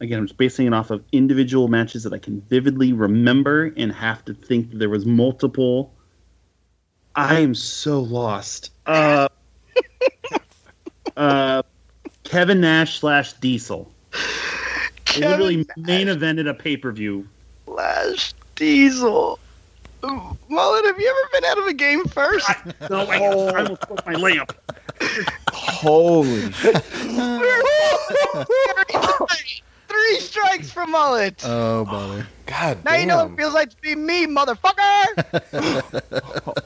Again, 0.00 0.20
I'm 0.20 0.26
just 0.26 0.38
basing 0.38 0.66
it 0.66 0.72
off 0.72 0.90
of 0.90 1.02
individual 1.10 1.66
matches 1.68 2.04
that 2.04 2.12
I 2.12 2.18
can 2.18 2.40
vividly 2.42 2.92
remember 2.92 3.72
and 3.76 3.92
have 3.92 4.24
to 4.26 4.34
think 4.34 4.70
that 4.70 4.78
there 4.78 4.88
was 4.88 5.04
multiple. 5.04 5.92
I 7.16 7.40
am 7.40 7.54
so 7.54 8.00
lost. 8.00 8.70
Uh, 8.86 9.28
uh, 11.16 11.62
Kevin 12.22 12.60
Nash 12.60 13.00
slash 13.00 13.32
Diesel. 13.34 13.92
They 15.14 15.20
literally 15.26 15.66
main 15.76 16.06
evented 16.08 16.48
a 16.48 16.54
pay 16.54 16.76
per 16.76 16.92
view. 16.92 17.26
Flash 17.64 18.32
Diesel. 18.56 19.38
Ooh, 20.04 20.36
Mullet, 20.48 20.84
have 20.84 20.98
you 21.00 21.08
ever 21.08 21.28
been 21.32 21.44
out 21.50 21.58
of 21.58 21.66
a 21.66 21.72
game 21.74 22.04
first? 22.04 22.48
No, 22.88 23.00
I, 23.08 23.18
oh. 23.20 23.48
I 23.48 23.62
almost 23.62 23.80
broke 23.88 24.06
my 24.06 24.12
lamp. 24.14 24.52
Holy. 25.52 26.42
Three 29.88 30.20
strikes 30.20 30.70
for 30.70 30.86
Mullet. 30.86 31.42
Oh, 31.44 31.84
bother. 31.84 32.26
God 32.46 32.84
now 32.84 32.94
you 32.94 33.06
know 33.06 33.24
what 33.24 33.32
it 33.32 33.36
feels 33.36 33.54
like 33.54 33.70
to 33.70 33.76
be 33.82 33.94
me, 33.94 34.26
motherfucker. 34.26 34.84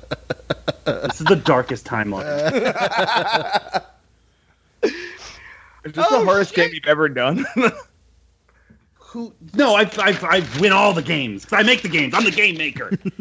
This 0.84 1.20
is 1.20 1.26
the 1.26 1.36
darkest 1.36 1.86
timeline. 1.86 2.24
Is 4.82 4.92
this 5.92 6.06
Oh, 6.10 6.18
the 6.20 6.24
hardest 6.24 6.54
shit. 6.56 6.66
game 6.66 6.74
you've 6.74 6.88
ever 6.88 7.08
done? 7.08 7.46
Who? 9.12 9.34
No, 9.52 9.74
I, 9.74 9.82
I, 9.98 10.18
I 10.22 10.58
win 10.58 10.72
all 10.72 10.94
the 10.94 11.02
games 11.02 11.44
because 11.44 11.62
I 11.62 11.62
make 11.66 11.82
the 11.82 11.88
games. 11.90 12.14
I'm 12.14 12.24
the 12.24 12.30
game 12.30 12.56
maker. 12.56 12.88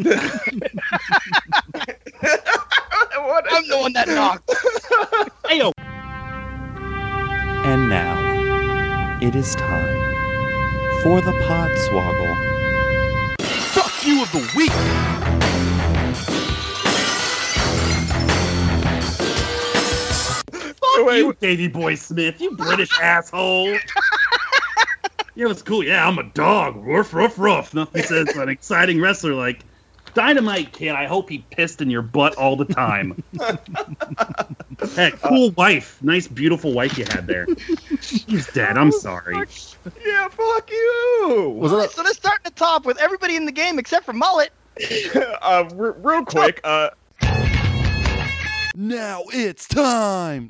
what 3.18 3.46
I'm 3.52 3.68
the 3.68 3.78
one 3.78 3.92
that 3.92 4.08
knocked. 4.08 4.48
Ayo. 5.44 5.74
And 7.66 7.90
now, 7.90 9.20
it 9.22 9.36
is 9.36 9.54
time 9.56 9.98
for 11.04 11.20
the 11.20 11.34
Podswoggle. 11.44 12.38
Fuck 13.74 14.08
you 14.08 14.22
of 14.22 14.32
the 14.32 14.50
week. 14.56 14.72
Fuck 20.80 21.06
Wait. 21.06 21.18
you, 21.18 21.34
Davy 21.42 21.68
Boy 21.68 21.96
Smith. 21.96 22.40
You 22.40 22.56
British 22.56 22.98
asshole. 23.02 23.78
Yeah, 25.36 25.50
it's 25.50 25.62
cool. 25.62 25.84
Yeah, 25.84 26.08
I'm 26.08 26.18
a 26.18 26.24
dog. 26.24 26.76
Ruff, 26.86 27.14
ruff, 27.14 27.40
ruff. 27.40 27.74
Nothing 27.74 28.04
says 28.04 28.36
an 28.36 28.50
exciting 28.50 29.00
wrestler 29.00 29.34
like 29.34 29.64
Dynamite 30.14 30.74
Kid. 30.74 30.92
I 30.92 31.06
hope 31.06 31.30
he 31.30 31.40
pissed 31.52 31.82
in 31.82 31.90
your 31.90 32.02
butt 32.02 32.36
all 32.36 32.58
the 32.58 32.66
time. 32.66 33.24
Heck, 34.96 35.22
cool 35.22 35.52
wife. 35.52 36.02
Nice, 36.02 36.28
beautiful 36.28 36.74
wife 36.74 36.98
you 36.98 37.06
had 37.06 37.28
there. 37.28 37.48
She's 38.02 38.48
dead. 38.52 38.78
I'm 38.78 38.92
sorry. 38.92 39.36
Yeah, 40.06 40.28
fuck 40.28 40.70
you. 40.70 41.56
Was 41.58 41.72
it 41.72 41.92
So 41.92 42.04
let's 42.04 42.18
start 42.18 42.42
at 42.44 42.54
the 42.54 42.60
top 42.60 42.86
with 42.86 43.00
everybody 43.00 43.36
in 43.36 43.46
the 43.46 43.52
game 43.52 43.80
except 43.80 44.06
for 44.06 44.14
Mullet. 44.14 44.52
uh, 45.16 45.70
r- 45.78 45.92
real 45.94 46.26
quick, 46.26 46.60
uh, 46.64 46.90
Now 48.76 49.24
it's 49.32 49.68
time! 49.68 50.50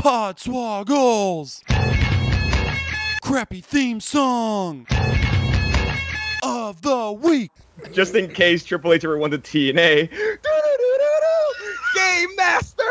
Podswoggles! 0.00 1.62
Crappy 3.28 3.60
theme 3.60 4.00
song 4.00 4.86
of 6.42 6.80
the 6.80 7.12
week! 7.12 7.50
just 7.92 8.14
in 8.14 8.32
case 8.32 8.64
Triple 8.64 8.94
H 8.94 9.04
ever 9.04 9.18
won 9.18 9.30
the 9.30 9.38
TNA. 9.38 10.10
Game 11.94 12.36
Master. 12.36 12.84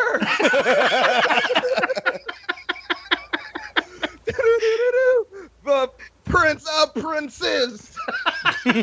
The 5.65 5.89
Prince 6.26 6.69
of 6.82 6.93
Princes. 6.93 7.97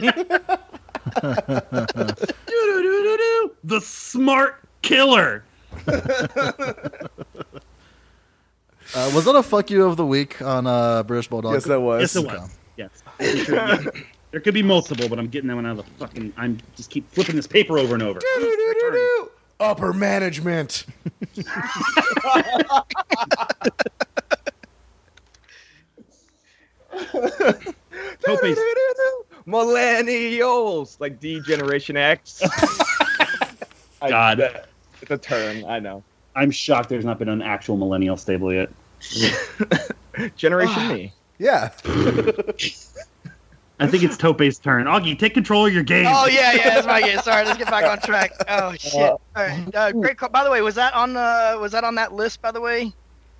The 3.62 3.80
smart 3.80 4.60
killer. 4.82 5.44
Uh, 8.96 9.10
was 9.14 9.24
that 9.24 9.34
a 9.34 9.42
fuck 9.42 9.70
you 9.70 9.84
of 9.84 9.96
the 9.96 10.06
week 10.06 10.40
on 10.40 10.66
uh, 10.66 11.02
British 11.02 11.26
Bulldog? 11.28 11.54
Yes, 11.54 11.64
that 11.64 11.80
was. 11.80 12.14
Yes, 12.14 12.16
it 12.16 12.26
was. 12.26 12.56
Yes. 12.76 13.02
there 14.30 14.40
could 14.40 14.54
be 14.54 14.62
multiple, 14.62 15.08
but 15.08 15.18
I'm 15.18 15.26
getting 15.28 15.48
that 15.48 15.56
one 15.56 15.66
out 15.66 15.78
of 15.78 15.84
the 15.84 15.90
fucking. 15.98 16.32
I'm 16.36 16.58
just 16.76 16.90
keep 16.90 17.10
flipping 17.10 17.34
this 17.36 17.46
paper 17.46 17.76
over 17.78 17.94
and 17.94 18.02
over. 18.02 18.20
Upper 19.60 19.92
management. 19.92 20.86
Tope's- 28.20 28.58
Millennials, 29.46 30.98
like 31.00 31.20
D 31.20 31.40
Generation 31.40 31.96
X. 31.96 32.42
God. 34.08 34.38
that- 34.38 34.68
it's 35.02 35.10
a 35.10 35.18
term. 35.18 35.64
I 35.66 35.80
know. 35.80 36.02
I'm 36.34 36.50
shocked 36.50 36.88
there's 36.88 37.04
not 37.04 37.18
been 37.18 37.28
an 37.28 37.42
actual 37.42 37.76
millennial 37.76 38.16
stable 38.16 38.52
yet. 38.54 38.70
Generation 40.36 40.88
Me. 40.88 41.12
Yeah. 41.38 41.70
I 43.80 43.88
think 43.88 44.04
it's 44.04 44.16
Tope's 44.16 44.58
turn. 44.58 44.86
Augie, 44.86 45.18
take 45.18 45.34
control 45.34 45.66
of 45.66 45.74
your 45.74 45.82
game. 45.82 46.06
Oh 46.08 46.26
yeah, 46.26 46.52
yeah, 46.52 46.74
that's 46.74 46.86
my 46.86 47.02
game. 47.02 47.18
Sorry, 47.18 47.44
let's 47.44 47.58
get 47.58 47.68
back 47.68 47.84
on 47.84 47.98
track. 48.00 48.32
Oh 48.48 48.72
shit. 48.74 48.94
All 48.94 49.20
right. 49.34 49.74
Uh, 49.74 49.90
great 49.92 50.16
call. 50.16 50.28
By 50.28 50.44
the 50.44 50.50
way, 50.50 50.60
was 50.62 50.76
that 50.76 50.94
on 50.94 51.16
uh, 51.16 51.56
was 51.60 51.72
that 51.72 51.82
on 51.82 51.96
that 51.96 52.12
list? 52.12 52.40
By 52.40 52.52
the 52.52 52.60
way. 52.60 52.92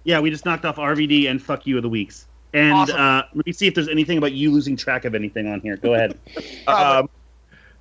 Yeah, 0.02 0.20
we 0.20 0.30
just 0.30 0.44
knocked 0.44 0.64
off 0.64 0.76
RVD 0.76 1.30
and 1.30 1.40
fuck 1.40 1.66
you 1.66 1.76
of 1.76 1.82
the 1.82 1.88
weeks. 1.88 2.26
And 2.52 2.72
Awesome. 2.72 3.00
uh, 3.00 3.22
let 3.34 3.46
me 3.46 3.52
see 3.52 3.66
if 3.66 3.74
there's 3.74 3.88
anything 3.88 4.18
about 4.18 4.32
you 4.32 4.50
losing 4.52 4.76
track 4.76 5.04
of 5.04 5.14
anything 5.14 5.46
on 5.46 5.60
here. 5.60 5.76
Go 5.76 5.94
ahead. 5.94 6.18
Um, 6.66 7.08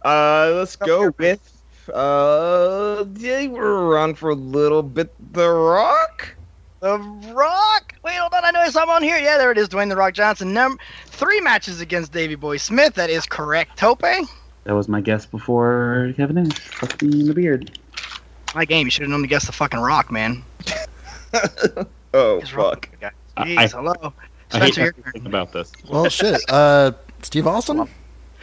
uh, 0.03 0.51
let's 0.55 0.75
go 0.75 1.11
with. 1.17 1.63
Uh, 1.93 3.05
yeah, 3.15 3.47
we're 3.47 3.63
around 3.65 4.17
for 4.17 4.29
a 4.29 4.35
little 4.35 4.83
bit. 4.83 5.13
The 5.33 5.49
Rock. 5.49 6.35
The 6.83 6.99
Rock. 7.33 7.95
Wait, 8.03 8.15
hold 8.17 8.33
on. 8.33 8.43
I 8.43 8.51
know 8.51 8.69
something 8.69 8.93
on 8.93 9.01
here. 9.03 9.17
Yeah, 9.17 9.37
there 9.37 9.51
it 9.53 9.57
is. 9.57 9.69
Dwayne 9.69 9.87
the 9.87 9.95
Rock 9.95 10.13
Johnson. 10.13 10.51
Number 10.51 10.77
three 11.05 11.39
matches 11.39 11.79
against 11.79 12.11
Davy 12.11 12.35
Boy 12.35 12.57
Smith. 12.57 12.95
That 12.95 13.09
is 13.09 13.25
correct. 13.25 13.77
Tope. 13.77 14.01
That 14.01 14.27
was 14.75 14.89
my 14.89 14.99
guess 14.99 15.25
before 15.25 16.11
Kevin 16.17 16.43
Nash. 16.43 16.59
Fuck 16.59 17.01
me 17.01 17.21
in 17.21 17.27
the 17.27 17.33
beard. 17.33 17.79
My 18.53 18.65
game. 18.65 18.85
You 18.87 18.91
should 18.91 19.03
have 19.03 19.11
known 19.11 19.21
to 19.21 19.27
guess 19.29 19.45
the 19.45 19.53
fucking 19.53 19.79
Rock, 19.79 20.11
man. 20.11 20.43
Oh 22.15 22.35
What's 22.37 22.53
wrong 22.53 22.71
fuck. 22.73 22.81
with 22.81 22.91
you 22.91 22.97
guys? 22.99 23.11
I- 23.37 23.45
Jeez, 23.47 23.57
I- 23.57 23.67
hello. 23.77 24.13
I 24.51 24.59
hate 24.59 24.73
Spencer, 24.75 24.95
your 25.15 25.25
about 25.27 25.51
this. 25.53 25.71
Well, 25.89 26.07
shit. 26.09 26.39
Uh, 26.49 26.91
Steve 27.23 27.47
Austin? 27.47 27.87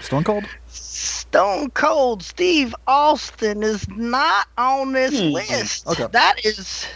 Stone 0.00 0.24
Cold? 0.24 0.44
Stone 0.66 1.70
Cold 1.70 2.22
Steve 2.24 2.74
Austin 2.88 3.62
is 3.62 3.86
not 3.90 4.48
on 4.58 4.92
this 4.92 5.20
Hmm. 5.20 5.26
list. 5.34 5.86
Okay. 5.86 6.06
That 6.10 6.44
is 6.44 6.86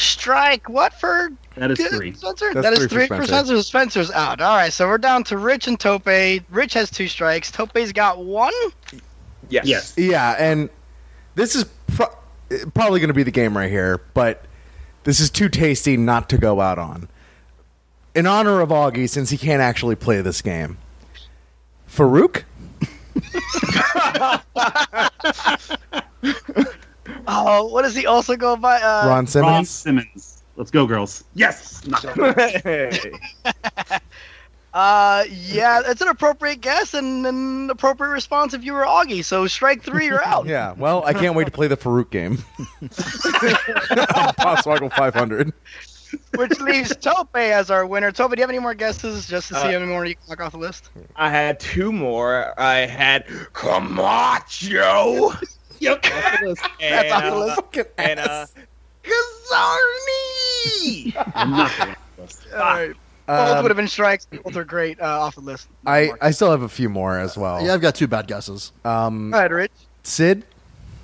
strike. 0.00 0.68
What 0.68 0.94
for? 0.94 1.30
That 1.56 1.70
is 1.70 1.78
three. 1.78 2.14
Spencer? 2.14 2.54
That's 2.54 2.64
That 2.64 2.72
is 2.72 2.78
three 2.78 2.88
for 2.88 2.88
three 2.88 3.06
for 3.06 3.26
Spencer. 3.26 3.62
Spencer. 3.62 3.62
Spencer's 3.62 4.10
out. 4.10 4.40
All 4.40 4.56
right, 4.56 4.72
so 4.72 4.86
we're 4.86 4.98
down 4.98 5.24
to 5.24 5.36
Rich 5.36 5.68
and 5.68 5.78
Tope. 5.78 6.06
Rich 6.50 6.74
has 6.74 6.90
two 6.90 7.08
strikes. 7.08 7.50
Tope's 7.50 7.92
got 7.92 8.24
one. 8.24 8.52
Yes. 9.48 9.66
Yes. 9.66 9.94
Yeah, 9.96 10.36
and 10.38 10.70
this 11.34 11.54
is 11.54 11.64
pro- 11.88 12.14
probably 12.74 13.00
going 13.00 13.08
to 13.08 13.14
be 13.14 13.22
the 13.22 13.30
game 13.30 13.56
right 13.56 13.70
here, 13.70 14.00
but 14.14 14.44
this 15.04 15.20
is 15.20 15.30
too 15.30 15.48
tasty 15.48 15.96
not 15.96 16.28
to 16.30 16.38
go 16.38 16.60
out 16.60 16.78
on. 16.78 17.08
In 18.14 18.26
honor 18.26 18.60
of 18.60 18.70
Augie, 18.70 19.08
since 19.08 19.30
he 19.30 19.38
can't 19.38 19.62
actually 19.62 19.96
play 19.96 20.20
this 20.20 20.42
game, 20.42 20.78
Farouk? 21.88 22.44
Oh, 27.26 27.66
what 27.68 27.82
does 27.82 27.94
he 27.94 28.06
also 28.06 28.36
go 28.36 28.56
by? 28.56 28.76
Uh, 28.80 29.06
Ron 29.06 29.08
Ron 29.08 29.26
Simmons? 29.26 29.70
Simmons. 29.70 30.42
Let's 30.56 30.70
go, 30.70 30.86
girls. 30.86 31.24
Yes. 31.34 31.82
Uh, 34.72 35.24
yeah, 35.28 35.82
it's 35.84 36.00
an 36.00 36.06
appropriate 36.06 36.60
guess 36.60 36.94
and 36.94 37.26
an 37.26 37.70
appropriate 37.70 38.12
response 38.12 38.54
if 38.54 38.62
you 38.62 38.72
were 38.72 38.84
Augie. 38.84 39.24
So 39.24 39.48
strike 39.48 39.82
three, 39.82 40.06
you're 40.06 40.24
out. 40.24 40.46
Yeah, 40.50 40.74
well, 40.74 41.02
I 41.04 41.12
can't 41.12 41.34
wait 41.34 41.46
to 41.46 41.50
play 41.50 41.66
the 41.66 41.76
Farouk 41.76 42.10
game. 42.10 42.36
Podswoggle 44.38 44.92
500. 44.92 45.52
Which 46.36 46.60
leaves 46.60 46.94
Tope 46.96 47.36
as 47.36 47.70
our 47.70 47.84
winner. 47.86 48.10
Tope, 48.12 48.30
do 48.32 48.36
you 48.38 48.42
have 48.42 48.50
any 48.50 48.58
more 48.60 48.74
guesses 48.74 49.26
just 49.28 49.48
to 49.48 49.54
see 49.54 49.60
Uh, 49.60 49.64
how 49.72 49.78
many 49.78 49.86
more 49.86 50.04
you 50.06 50.14
can 50.14 50.24
knock 50.28 50.40
off 50.40 50.52
the 50.52 50.58
list? 50.58 50.90
I 51.16 51.30
had 51.30 51.58
two 51.60 51.90
more. 51.92 52.54
I 52.58 52.78
had 52.86 53.26
Camacho. 53.52 55.32
Yep. 55.80 56.04
and, 56.04 56.56
That's 56.80 57.12
off 57.12 57.22
the 57.22 57.32
uh, 57.32 57.38
list. 57.38 57.56
Fucking 57.56 57.84
and 57.98 58.20
uh, 58.20 58.46
Kazarni. 59.02 61.14
I'm 61.34 61.50
not 61.50 61.76
going 61.76 61.94
to. 62.16 62.54
All 62.54 62.58
right. 62.60 62.94
Both 63.26 63.48
Um, 63.56 63.62
would 63.62 63.70
have 63.70 63.76
been 63.76 63.88
strikes. 63.88 64.26
Both 64.26 64.56
are 64.56 64.64
great 64.64 65.00
uh, 65.00 65.20
off 65.20 65.36
the 65.36 65.40
list. 65.40 65.68
I, 65.86 66.10
I 66.20 66.30
still 66.32 66.50
have 66.50 66.62
a 66.62 66.68
few 66.68 66.88
more 66.88 67.18
as 67.18 67.36
well. 67.36 67.64
Yeah, 67.64 67.74
I've 67.74 67.80
got 67.80 67.94
two 67.94 68.08
bad 68.08 68.26
guesses. 68.26 68.72
Um, 68.84 69.32
All 69.32 69.40
right, 69.40 69.50
Rich. 69.50 69.72
Sid? 70.02 70.44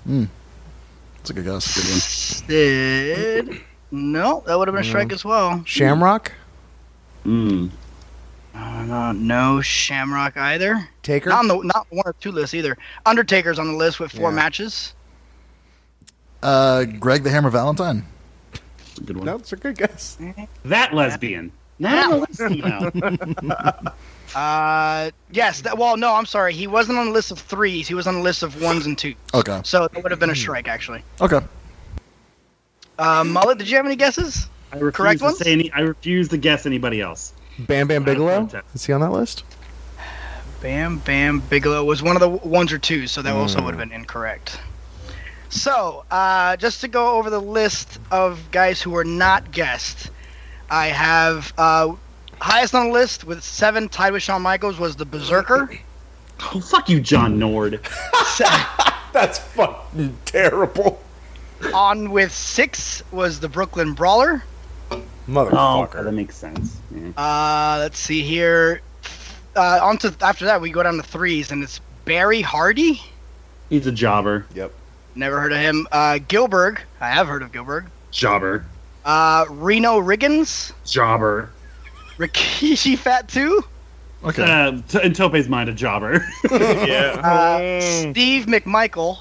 That's 0.06 1.30
a 1.30 1.32
good 1.32 1.44
guess. 1.44 1.64
Sid. 1.64 3.60
No, 3.92 4.42
that 4.46 4.58
would 4.58 4.66
have 4.68 4.74
been 4.74 4.84
a 4.84 4.86
strike 4.86 5.12
as 5.12 5.24
well. 5.24 5.62
Shamrock? 5.64 6.32
Mm. 7.24 7.70
Uh, 8.56 8.82
no, 8.84 9.12
no 9.12 9.60
Shamrock 9.60 10.36
either. 10.36 10.88
Taker? 11.02 11.28
Not 11.28 11.40
on 11.40 11.48
the 11.48 11.56
not 11.62 11.86
one 11.90 12.04
or 12.06 12.14
two 12.14 12.32
lists 12.32 12.54
either. 12.54 12.76
Undertaker's 13.04 13.58
on 13.58 13.66
the 13.68 13.74
list 13.76 14.00
with 14.00 14.12
four 14.12 14.30
Yeah. 14.30 14.36
matches. 14.36 14.94
Uh, 16.42 16.84
Greg 16.84 17.22
the 17.22 17.30
Hammer 17.30 17.50
Valentine. 17.50 18.06
Good 19.04 19.16
one. 19.16 19.26
No, 19.26 19.36
a 19.50 19.56
good 19.56 19.76
guess. 19.76 20.16
That 20.64 20.94
lesbian. 20.94 21.52
Now 21.78 22.10
the 22.10 22.16
lesbian 22.18 22.90
now. 23.42 23.78
Uh, 24.34 25.10
yes. 25.30 25.60
That, 25.62 25.78
well, 25.78 25.96
no, 25.96 26.12
I'm 26.12 26.26
sorry. 26.26 26.52
He 26.52 26.66
wasn't 26.66 26.98
on 26.98 27.06
the 27.06 27.12
list 27.12 27.30
of 27.30 27.38
threes. 27.38 27.86
He 27.86 27.94
was 27.94 28.06
on 28.08 28.14
the 28.16 28.20
list 28.20 28.42
of 28.42 28.60
ones 28.60 28.84
and 28.84 28.98
twos. 28.98 29.14
Okay. 29.32 29.60
So 29.64 29.86
that 29.86 30.02
would 30.02 30.10
have 30.10 30.18
been 30.18 30.30
a 30.30 30.34
strike, 30.36 30.66
actually. 30.66 31.02
Okay. 31.20 31.38
Uh, 32.98 33.22
Mullet, 33.24 33.56
did 33.56 33.70
you 33.70 33.76
have 33.76 33.86
any 33.86 33.94
guesses? 33.96 34.48
I 34.72 34.76
refuse 34.78 34.94
Correct 34.96 35.18
to 35.20 35.24
ones? 35.26 35.38
say 35.38 35.52
any. 35.52 35.70
I 35.72 35.80
refuse 35.80 36.28
to 36.30 36.36
guess 36.38 36.66
anybody 36.66 37.00
else. 37.00 37.34
Bam 37.58 37.88
Bam 37.88 38.04
Bigelow? 38.04 38.48
Is 38.74 38.86
he 38.86 38.92
on 38.92 39.00
that 39.00 39.12
list? 39.12 39.44
Bam 40.60 40.98
Bam 40.98 41.40
Bigelow 41.40 41.84
was 41.84 42.02
one 42.02 42.16
of 42.16 42.20
the 42.20 42.28
ones 42.28 42.72
or 42.72 42.78
twos, 42.78 43.12
so 43.12 43.22
that 43.22 43.34
also 43.34 43.62
would 43.62 43.74
have 43.74 43.78
been 43.78 43.92
incorrect. 43.92 44.58
So, 45.48 46.04
uh, 46.10 46.56
just 46.56 46.80
to 46.80 46.88
go 46.88 47.16
over 47.16 47.30
the 47.30 47.40
list 47.40 48.00
of 48.10 48.50
guys 48.50 48.82
who 48.82 48.90
were 48.90 49.04
not 49.04 49.52
guessed, 49.52 50.10
I 50.70 50.88
have 50.88 51.52
uh, 51.56 51.94
highest 52.40 52.74
on 52.74 52.88
the 52.88 52.92
list 52.92 53.24
with 53.24 53.42
seven, 53.42 53.88
tied 53.88 54.12
with 54.12 54.22
Shawn 54.22 54.42
Michaels, 54.42 54.78
was 54.78 54.96
the 54.96 55.04
Berserker. 55.04 55.70
Oh, 56.40 56.60
fuck 56.60 56.88
you, 56.88 57.00
John 57.00 57.38
Nord. 57.38 57.80
That's 59.12 59.38
fucking 59.38 60.18
terrible. 60.24 61.00
on 61.72 62.10
with 62.10 62.32
six 62.32 63.02
was 63.12 63.40
the 63.40 63.48
Brooklyn 63.48 63.94
Brawler. 63.94 64.42
Oh, 65.28 65.30
Motherfucker. 65.32 66.04
that 66.04 66.12
makes 66.12 66.36
sense. 66.36 66.78
Yeah. 66.94 67.08
Uh, 67.16 67.78
let's 67.80 67.98
see 67.98 68.22
here. 68.22 68.80
Uh, 69.56 69.80
on 69.82 69.98
to 69.98 70.14
after 70.20 70.44
that, 70.44 70.60
we 70.60 70.70
go 70.70 70.82
down 70.82 70.96
to 70.96 71.02
threes, 71.02 71.50
and 71.50 71.62
it's 71.62 71.80
Barry 72.04 72.42
Hardy. 72.42 73.00
He's 73.70 73.86
a 73.86 73.92
jobber. 73.92 74.46
Yep. 74.54 74.72
Never 75.14 75.40
heard 75.40 75.52
of 75.52 75.58
him. 75.58 75.88
Uh, 75.90 76.18
Gillberg. 76.28 76.78
I 77.00 77.08
have 77.10 77.26
heard 77.26 77.42
of 77.42 77.50
Gillberg. 77.52 77.86
Jobber. 78.12 78.64
Uh, 79.04 79.46
Reno 79.48 79.98
Riggins. 80.00 80.72
Jobber. 80.84 81.50
Rikishi 82.18 82.96
Phatu. 82.96 83.62
Okay. 84.24 84.42
Uh, 84.42 84.80
t- 84.88 85.02
in 85.02 85.12
Tope's 85.12 85.48
mind, 85.48 85.68
a 85.68 85.72
jobber. 85.74 86.24
yeah. 86.50 87.20
Uh. 87.22 87.80
Steve 87.80 88.46
McMichael. 88.46 89.18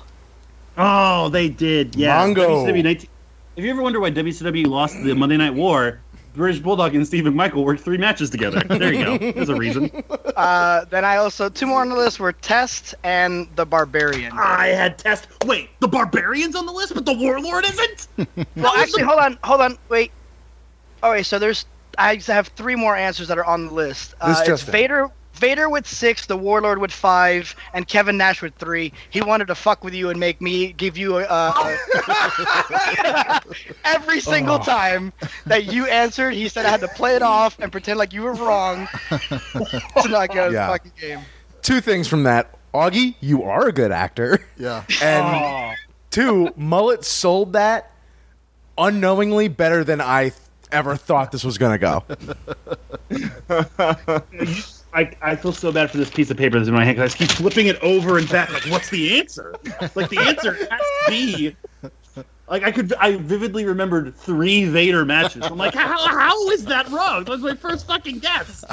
oh, 0.78 1.30
they 1.30 1.50
did. 1.50 1.96
Yeah. 1.96 2.18
Mongo. 2.26 2.66
19- 2.68 3.08
if 3.56 3.64
you 3.64 3.72
ever 3.72 3.82
wonder 3.82 4.00
why 4.00 4.12
WCW 4.12 4.68
lost 4.68 5.02
the 5.04 5.14
Monday 5.14 5.38
Night 5.38 5.54
War, 5.54 6.00
British 6.36 6.60
Bulldog 6.62 6.96
and 6.96 7.08
Steve 7.08 7.24
McMichael 7.24 7.64
worked 7.64 7.82
three 7.82 7.98
matches 7.98 8.30
together. 8.30 8.60
There 8.68 8.94
you 8.94 9.06
go. 9.06 9.32
There's 9.32 9.50
a 9.50 9.56
reason. 9.56 9.92
Uh, 10.36 10.84
then 10.90 11.06
I 11.06 11.16
also, 11.16 11.48
two 11.48 11.66
more 11.66 11.80
on 11.80 11.88
the 11.88 11.96
list 11.96 12.20
were 12.20 12.34
Test 12.34 12.94
and 13.06 13.48
the 13.56 13.66
Barbarian. 13.66 14.34
I 14.34 14.68
had 14.68 14.98
test. 14.98 15.30
Wait, 15.46 15.70
the 15.80 15.88
Barbarian's 15.88 16.58
on 16.58 16.66
the 16.66 16.74
list, 16.74 16.94
but 16.94 17.06
the 17.06 17.14
Warlord 17.14 17.64
isn't. 17.64 18.08
Well, 18.58 18.74
actually, 18.76 19.04
hold 19.04 19.20
on, 19.20 19.40
hold 19.46 19.62
on, 19.62 19.78
wait. 19.88 20.12
All 21.02 21.12
right, 21.12 21.26
so 21.26 21.40
there's, 21.40 21.66
I 21.98 22.16
have 22.28 22.50
three 22.50 22.76
more 22.76 22.98
answers 22.98 23.30
that 23.30 23.38
are 23.38 23.46
on 23.46 23.68
the 23.68 23.74
list. 23.74 24.14
Uh, 24.20 24.28
This 24.28 24.40
it's 24.40 24.48
Justin. 24.48 24.72
Vader, 24.74 25.10
Vader 25.36 25.70
with 25.70 25.88
six, 25.88 26.26
the 26.26 26.38
Warlord 26.38 26.80
with 26.80 26.92
five, 26.92 27.56
and 27.74 27.88
Kevin 27.88 28.18
Nash 28.18 28.42
with 28.42 28.56
three. 28.56 28.94
He 29.10 29.22
wanted 29.22 29.48
to 29.48 29.56
fuck 29.56 29.84
with 29.84 29.94
you 29.94 30.10
and 30.10 30.20
make 30.20 30.42
me 30.42 30.72
give 30.74 30.98
you 30.98 31.18
uh, 31.18 31.54
a, 31.56 32.12
a 33.08 33.42
every 33.84 34.20
single 34.20 34.56
oh. 34.56 34.64
time 34.64 35.12
that 35.46 35.66
you 35.66 35.86
answered. 35.88 36.34
He 36.34 36.48
said 36.48 36.66
I 36.66 36.70
had 36.70 36.80
to 36.82 36.88
play 36.90 37.16
it 37.16 37.22
off 37.22 37.60
and 37.60 37.72
pretend 37.72 38.00
like 38.00 38.14
you 38.14 38.24
were 38.24 38.34
wrong 38.34 38.88
to 39.10 40.08
not 40.08 40.30
get 40.32 40.50
a 40.50 40.54
Yeah. 40.54 40.68
fucking 40.68 40.94
game. 41.00 41.20
Two 41.62 41.82
things 41.82 42.08
from 42.08 42.24
that. 42.24 42.58
Augie, 42.74 43.16
you 43.22 43.44
are 43.44 43.68
a 43.68 43.72
good 43.72 43.92
actor. 43.92 44.46
Yeah. 44.58 44.84
And 45.02 45.26
oh. 45.26 45.74
two, 46.12 46.54
Mullet 46.56 47.04
sold 47.04 47.54
that 47.54 47.92
unknowingly 48.78 49.48
better 49.48 49.84
than 49.84 50.02
I 50.02 50.30
th- 50.30 50.34
ever 50.72 50.96
thought 50.96 51.32
this 51.32 51.44
was 51.44 51.58
going 51.58 51.80
to 51.80 52.04
go. 53.50 54.66
I, 54.96 55.12
I 55.22 55.36
feel 55.36 55.52
so 55.52 55.72
bad 55.72 55.92
for 55.92 55.98
this 55.98 56.10
piece 56.10 56.32
of 56.32 56.38
paper 56.38 56.58
that's 56.58 56.70
in 56.70 56.74
my 56.74 56.86
hand 56.86 56.98
because 56.98 57.14
I 57.14 57.18
keep 57.18 57.30
flipping 57.32 57.68
it 57.68 57.78
over 57.82 58.18
and 58.18 58.28
back. 58.30 58.52
Like, 58.52 58.64
what's 58.64 58.90
the 58.90 59.20
answer? 59.20 59.54
Like, 59.94 60.10
the 60.10 60.20
answer 60.20 60.54
has 60.54 60.68
to 60.70 61.06
be. 61.10 61.56
Like, 62.48 62.64
I 62.64 62.72
could, 62.72 62.94
I 62.94 63.18
vividly 63.18 63.66
remembered 63.66 64.16
three 64.16 64.66
Vader 64.66 65.04
matches. 65.04 65.44
I'm 65.44 65.58
like, 65.58 65.74
how, 65.74 66.08
how 66.08 66.50
is 66.50 66.66
that 66.66 66.88
wrong? 66.90 67.26
That 67.26 67.32
was 67.32 67.42
my 67.42 67.56
first 67.56 67.88
fucking 67.88 68.20
guess. 68.20 68.64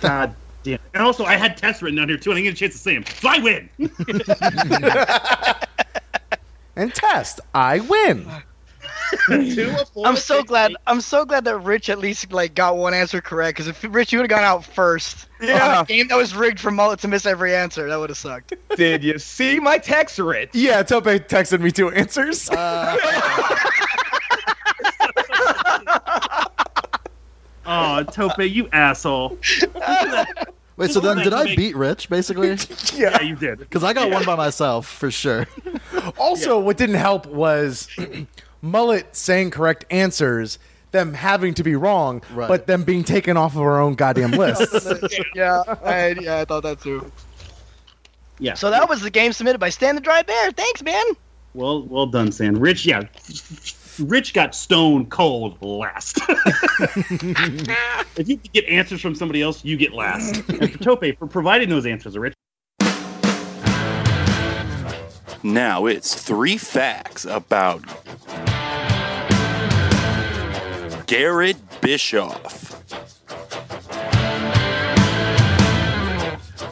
God 0.00 0.34
damn. 0.62 0.78
And 0.94 1.02
also, 1.02 1.24
I 1.24 1.36
had 1.36 1.56
tests 1.56 1.82
written 1.82 1.98
down 1.98 2.08
here 2.08 2.18
too, 2.18 2.30
and 2.30 2.38
I 2.38 2.42
didn't 2.42 2.58
get 2.58 2.70
a 2.70 2.70
chance 2.70 2.74
to 2.74 2.80
say 2.80 2.94
them. 2.94 3.04
So 3.20 3.28
I 3.28 3.38
win. 3.38 3.70
And 6.76 6.92
test, 6.94 7.40
I 7.54 7.80
win. 7.80 8.26
Two 9.26 9.74
of 9.80 9.88
four, 9.90 10.06
I'm 10.06 10.16
so 10.16 10.42
glad. 10.42 10.72
eight. 10.72 10.76
I'm 10.86 11.00
so 11.00 11.24
glad 11.24 11.44
that 11.44 11.58
Rich 11.58 11.88
at 11.88 11.98
least 11.98 12.32
like 12.32 12.54
got 12.54 12.76
one 12.76 12.94
answer 12.94 13.20
correct. 13.20 13.56
Because 13.56 13.68
if 13.68 13.84
Rich, 13.94 14.12
you 14.12 14.18
would 14.18 14.30
have 14.30 14.36
gone 14.38 14.44
out 14.44 14.64
first. 14.64 15.26
Yeah. 15.40 15.78
On 15.78 15.82
a 15.84 15.86
game 15.86 16.08
that 16.08 16.16
was 16.16 16.34
rigged 16.34 16.58
for 16.60 16.70
Mullet 16.70 17.00
to 17.00 17.08
miss 17.08 17.26
every 17.26 17.54
answer. 17.54 17.88
That 17.88 17.96
would 17.98 18.10
have 18.10 18.16
sucked. 18.18 18.54
Did 18.76 19.04
you 19.04 19.18
see 19.18 19.58
my 19.60 19.78
text, 19.78 20.18
Rich? 20.18 20.50
Yeah, 20.54 20.82
Tope 20.82 21.04
texted 21.04 21.60
me 21.60 21.70
two 21.70 21.90
answers. 21.90 22.48
Oh, 27.66 28.02
Tope, 28.02 28.38
you 28.40 28.68
asshole. 28.72 29.38
Wait, 30.76 30.90
so 30.90 31.00
then 31.00 31.18
did 31.18 31.32
I 31.32 31.44
make- 31.44 31.56
beat 31.56 31.76
Rich, 31.76 32.10
basically? 32.10 32.48
yeah. 32.94 33.10
Yeah, 33.10 33.22
you 33.22 33.36
did. 33.36 33.60
Because 33.60 33.82
I 33.84 33.92
got 33.92 34.10
one 34.10 34.24
by 34.24 34.34
myself, 34.34 34.86
for 34.86 35.10
sure. 35.10 35.46
Also, 36.18 36.58
what 36.58 36.76
didn't 36.76 36.96
help 36.96 37.26
was 37.26 37.88
Mullet 38.64 39.14
saying 39.14 39.50
correct 39.50 39.84
answers, 39.90 40.58
them 40.90 41.12
having 41.12 41.52
to 41.54 41.62
be 41.62 41.76
wrong, 41.76 42.22
Right. 42.32 42.48
but 42.48 42.66
them 42.66 42.82
being 42.82 43.04
taken 43.04 43.36
off 43.36 43.54
of 43.54 43.60
our 43.60 43.78
own 43.78 43.94
goddamn 43.94 44.30
lists. 44.38 44.88
yeah, 45.34 45.62
I, 45.84 46.16
yeah, 46.18 46.40
I 46.40 46.44
thought 46.46 46.62
that 46.62 46.80
too. 46.80 47.12
Yeah. 48.38 48.54
So 48.54 48.70
that 48.70 48.88
was 48.88 49.02
the 49.02 49.10
game 49.10 49.32
submitted 49.34 49.58
by 49.58 49.68
Stan 49.68 49.94
the 49.94 50.00
Dry 50.00 50.22
Bear. 50.22 50.50
Thanks, 50.50 50.82
man. 50.82 51.04
Well, 51.52 51.82
well 51.84 52.06
done, 52.06 52.32
Sam. 52.32 52.56
Rich, 52.56 52.86
yeah. 52.86 53.02
Rich 54.00 54.32
got 54.32 54.54
stone 54.54 55.06
cold 55.06 55.60
last. 55.62 56.18
if 58.16 58.26
you 58.28 58.38
could 58.38 58.52
get 58.52 58.64
answers 58.64 59.00
from 59.02 59.14
somebody 59.14 59.42
else, 59.42 59.62
you 59.64 59.76
get 59.76 59.92
last. 59.92 60.36
And 60.48 60.72
for 60.72 60.78
Tope, 60.78 61.04
for 61.18 61.26
providing 61.28 61.68
those 61.68 61.84
answers, 61.86 62.16
Rich. 62.16 62.32
Now 65.44 65.84
it's 65.86 66.14
three 66.14 66.56
facts 66.56 67.26
about 67.26 67.82
Garrett 71.16 71.56
Bischoff. 71.80 72.70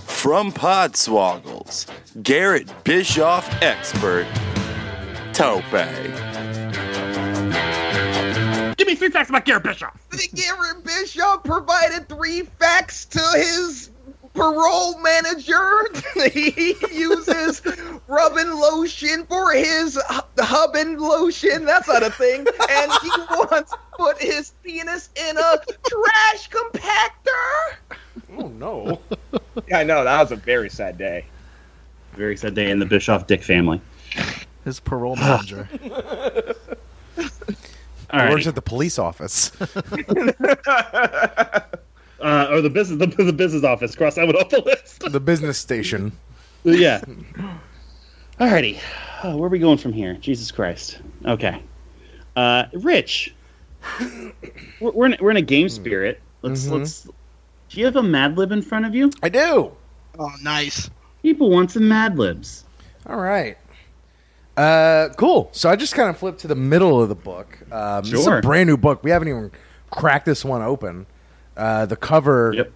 From 0.04 0.50
Podswoggles, 0.50 1.86
Garrett 2.24 2.68
Bischoff 2.82 3.48
expert, 3.62 4.26
Tope. 5.32 5.62
Give 8.76 8.88
me 8.88 8.96
three 8.96 9.10
facts 9.10 9.28
about 9.28 9.44
Garrett 9.44 9.62
Bischoff. 9.62 9.96
Garrett 10.34 10.82
Bischoff 10.82 11.44
provided 11.44 12.08
three 12.08 12.42
facts 12.42 13.04
to 13.04 13.20
his 13.36 13.91
parole 14.34 14.98
manager. 15.00 15.80
he 16.32 16.74
uses 16.92 17.62
rubbing 18.08 18.50
lotion 18.50 19.26
for 19.26 19.52
his 19.52 19.94
hu- 20.08 20.20
hubbing 20.42 20.98
lotion. 20.98 21.64
That's 21.64 21.88
not 21.88 22.02
a 22.02 22.10
thing. 22.10 22.46
And 22.70 22.92
he 23.02 23.10
once 23.50 23.72
put 23.96 24.20
his 24.20 24.52
penis 24.62 25.10
in 25.16 25.36
a 25.36 25.58
trash 25.86 26.50
compactor. 26.50 27.76
Oh 28.38 28.48
no. 28.48 29.00
Yeah, 29.68 29.78
I 29.80 29.82
know. 29.84 30.02
That 30.02 30.18
was 30.18 30.32
a 30.32 30.36
very 30.36 30.70
sad 30.70 30.96
day. 30.96 31.26
Very 32.14 32.38
sad 32.38 32.54
day 32.54 32.70
in 32.70 32.78
the 32.78 32.86
Bischoff 32.86 33.26
Dick 33.26 33.42
family. 33.42 33.80
His 34.64 34.80
parole 34.80 35.16
manager. 35.16 35.68
All 38.10 38.20
He 38.20 38.28
works 38.30 38.46
at 38.46 38.54
the 38.54 38.62
police 38.62 38.98
office. 38.98 39.52
Uh, 42.22 42.48
or 42.50 42.60
the 42.60 42.70
business 42.70 42.98
the, 42.98 43.24
the 43.24 43.32
business 43.32 43.64
office. 43.64 43.94
Cross 43.94 44.14
that 44.16 44.26
one 44.26 44.36
off 44.36 44.48
the 44.48 44.60
list. 44.60 45.00
the 45.12 45.20
business 45.20 45.58
station. 45.58 46.12
yeah. 46.64 47.02
Alrighty. 48.40 48.78
Oh, 49.24 49.36
where 49.36 49.46
are 49.46 49.50
we 49.50 49.58
going 49.58 49.78
from 49.78 49.92
here? 49.92 50.14
Jesus 50.14 50.50
Christ. 50.50 51.00
Okay. 51.26 51.62
Uh, 52.36 52.64
Rich. 52.72 53.34
We're, 54.80 54.90
we're, 54.92 55.06
in, 55.06 55.16
we're 55.20 55.30
in 55.30 55.36
a 55.36 55.42
game 55.42 55.68
spirit. 55.68 56.20
Let's 56.42 56.66
Mhm. 56.66 56.78
let's. 56.78 57.02
Do 57.68 57.80
you 57.80 57.84
have 57.86 57.96
a 57.96 58.02
Mad 58.02 58.36
Lib 58.36 58.52
in 58.52 58.62
front 58.62 58.84
of 58.86 58.94
you? 58.94 59.10
I 59.22 59.28
do. 59.28 59.72
Oh, 60.18 60.30
nice. 60.42 60.90
People 61.22 61.50
want 61.50 61.70
some 61.70 61.88
Mad 61.88 62.18
Libs. 62.18 62.64
All 63.06 63.16
right. 63.16 63.56
Uh, 64.56 65.08
cool. 65.16 65.48
So 65.52 65.70
I 65.70 65.76
just 65.76 65.94
kind 65.94 66.10
of 66.10 66.18
flipped 66.18 66.40
to 66.40 66.48
the 66.48 66.54
middle 66.54 67.00
of 67.02 67.08
the 67.08 67.14
book. 67.14 67.58
Um, 67.72 68.02
This 68.04 68.20
is 68.20 68.26
a 68.26 68.40
brand 68.40 68.68
new 68.68 68.76
book. 68.76 69.02
We 69.02 69.10
haven't 69.10 69.28
even 69.28 69.50
cracked 69.90 70.26
this 70.26 70.44
one 70.44 70.60
open. 70.62 71.06
Uh, 71.56 71.86
the 71.86 71.96
cover. 71.96 72.52
Yep. 72.54 72.72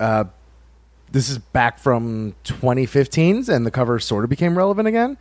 Uh, 0.00 0.24
This 1.10 1.28
is 1.28 1.38
back 1.38 1.78
from 1.78 2.34
2015's, 2.44 3.48
and 3.48 3.64
the 3.64 3.70
cover 3.70 4.00
sort 4.00 4.24
of 4.24 4.30
became 4.30 4.58
relevant 4.58 4.88
again. 4.88 5.16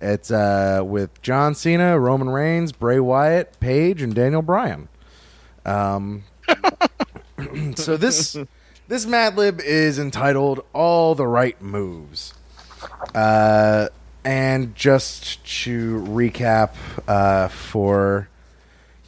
It's 0.00 0.30
uh, 0.30 0.82
with 0.84 1.22
John 1.22 1.54
Cena, 1.54 1.98
Roman 1.98 2.28
Reigns, 2.28 2.72
Bray 2.72 2.98
Wyatt, 3.00 3.58
Paige, 3.60 4.02
and 4.02 4.14
Daniel 4.14 4.42
Bryan. 4.42 4.88
Um, 5.64 6.24
so 7.76 7.96
this 7.96 8.36
this 8.88 9.06
Mad 9.06 9.36
Lib 9.36 9.60
is 9.60 9.98
entitled 9.98 10.64
"All 10.72 11.14
the 11.14 11.26
Right 11.26 11.60
Moves," 11.62 12.34
uh, 13.14 13.88
and 14.24 14.74
just 14.74 15.44
to 15.62 16.04
recap 16.08 16.70
uh, 17.08 17.48
for 17.48 18.28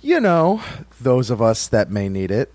you 0.01 0.21
know 0.21 0.63
those 1.01 1.31
of 1.31 1.43
us 1.43 1.69
that 1.69 1.91
may 1.91 2.09
need 2.09 2.31
it, 2.31 2.53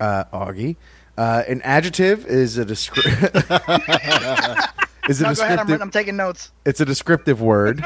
uh, 0.00 0.24
Augie. 0.32 0.76
Uh, 1.16 1.42
an 1.48 1.60
adjective 1.62 2.26
is 2.26 2.58
a 2.58 2.64
descri- 2.64 3.06
is 5.08 5.20
a 5.20 5.24
No, 5.24 5.34
go 5.34 5.42
ahead. 5.42 5.58
I'm, 5.58 5.66
descriptive. 5.66 5.82
I'm 5.82 5.90
taking 5.90 6.16
notes. 6.16 6.52
It's 6.64 6.80
a 6.80 6.84
descriptive 6.84 7.40
word. 7.40 7.84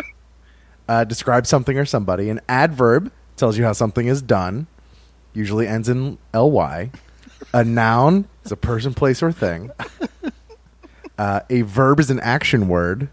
Uh, 0.89 1.05
describes 1.05 1.49
something 1.49 1.79
or 1.79 1.85
somebody. 1.87 2.29
An 2.29 2.41
adverb 2.49 3.11
tells 3.37 3.57
you 3.57 3.65
how 3.65 3.73
something 3.73 4.07
is 4.07 4.21
done. 4.21 4.67
Usually 5.33 5.67
ends 5.67 5.89
in 5.89 6.19
ly. 6.35 6.91
A 7.55 7.65
noun 7.65 8.29
is 8.45 8.53
a 8.53 8.57
person, 8.57 8.93
place, 8.93 9.23
or 9.23 9.33
thing. 9.33 9.71
Uh, 11.19 11.41
a 11.49 11.63
verb 11.63 12.01
is 12.01 12.11
an 12.11 12.21
action 12.21 12.69
word. 12.69 13.09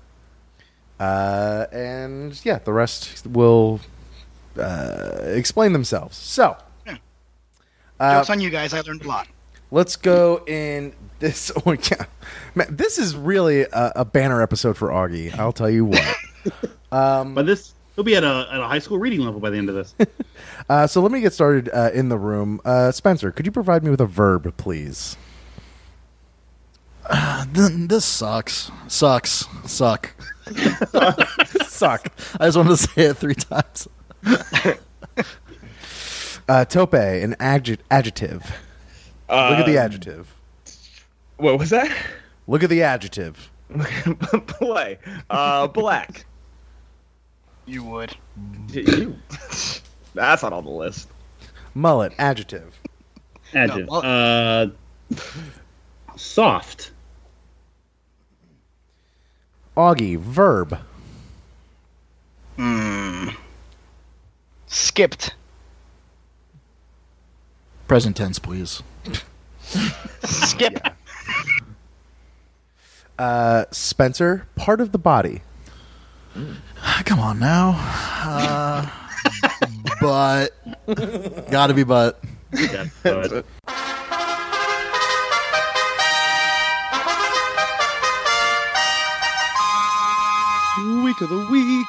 Uh, 1.00 1.66
and 1.72 2.40
yeah, 2.44 2.60
the 2.60 2.74
rest 2.74 3.26
will 3.26 3.80
uh, 4.58 5.20
explain 5.24 5.72
themselves. 5.74 6.18
So 6.18 6.58
uh, 8.00 8.18
Jokes 8.20 8.30
on 8.30 8.40
you 8.40 8.50
guys. 8.50 8.74
I 8.74 8.82
learned 8.82 9.04
a 9.04 9.08
lot. 9.08 9.28
let's 9.72 9.96
go 9.96 10.44
in 10.48 10.94
this. 11.20 11.52
Oh, 11.66 11.72
yeah. 11.74 12.06
Man, 12.56 12.68
this 12.76 12.98
is 12.98 13.16
really 13.16 13.62
a, 13.62 13.92
a 13.98 14.06
banner 14.06 14.42
episode 14.42 14.78
for 14.78 14.90
Augie. 14.90 15.38
I'll 15.38 15.52
tell 15.54 15.70
you 15.70 15.86
what. 15.86 16.16
But 16.92 17.46
this 17.46 17.74
he'll 17.96 18.04
be 18.06 18.16
at 18.16 18.24
a 18.24 18.48
at 18.52 18.60
a 18.60 18.64
high 18.68 18.80
school 18.80 18.98
reading 18.98 19.20
level 19.22 19.40
by 19.40 19.50
the 19.52 19.58
end 19.58 19.70
of 19.70 19.76
this. 19.76 19.94
Uh, 20.70 20.86
so 20.86 21.02
let 21.02 21.12
me 21.12 21.20
get 21.20 21.34
started 21.34 21.68
uh, 21.74 21.90
in 21.96 22.10
the 22.10 22.18
room. 22.18 22.62
Uh, 22.64 22.92
Spencer, 22.92 23.32
could 23.32 23.46
you 23.48 23.52
provide 23.52 23.84
me 23.84 23.90
with 23.90 24.00
a 24.00 24.06
verb, 24.06 24.56
please? 24.56 25.18
Th- 27.54 27.72
this 27.88 28.06
sucks. 28.06 28.70
Sucks. 28.88 29.46
Suck. 29.66 30.12
Suck. 31.66 32.08
I 32.40 32.46
just 32.48 32.58
wanted 32.58 32.70
to 32.70 32.78
say 32.78 33.06
it 33.06 33.18
three 33.18 33.34
times. 33.36 33.88
Uh, 36.50 36.66
tope, 36.66 36.96
an 36.96 37.36
adj- 37.40 37.78
adjective. 37.92 38.42
Look 39.30 39.60
at 39.60 39.66
the 39.68 39.78
Um, 39.78 39.86
adjective. 39.86 40.34
What 41.38 41.60
was 41.60 41.70
that? 41.70 41.96
Look 42.48 42.64
at 42.64 42.72
the 42.72 42.82
adjective. 42.82 43.52
Play. 44.48 44.98
Uh, 45.30 45.68
black. 45.68 46.26
You 47.68 47.84
would. 47.84 48.18
You- 48.70 49.16
That's 50.16 50.42
not 50.42 50.52
on 50.54 50.64
the 50.66 50.72
list. 50.72 51.08
Mullet, 51.76 52.14
adjective. 52.18 52.74
Adjective. 53.54 53.88
well- 53.88 54.02
uh, 54.04 54.68
soft. 56.16 56.90
Augie, 59.78 60.18
verb. 60.18 60.80
Hmm. 62.58 63.30
Skipped. 64.66 65.36
Present 67.90 68.16
tense, 68.16 68.38
please. 68.38 68.84
Skip. 70.24 70.78
Uh, 73.18 73.66
Spencer, 73.72 74.46
part 74.56 74.80
of 74.80 74.92
the 74.92 75.00
body. 75.00 75.42
Come 77.06 77.20
on 77.20 77.40
now. 77.40 77.74
Uh, 78.24 78.88
but 80.02 80.50
gotta 81.50 81.74
be 81.74 81.82
but. 81.84 82.24
Yeah, 82.54 82.86
but- 83.02 83.44
Week 91.04 91.20
of 91.22 91.28
the 91.30 91.48
week. 91.52 91.88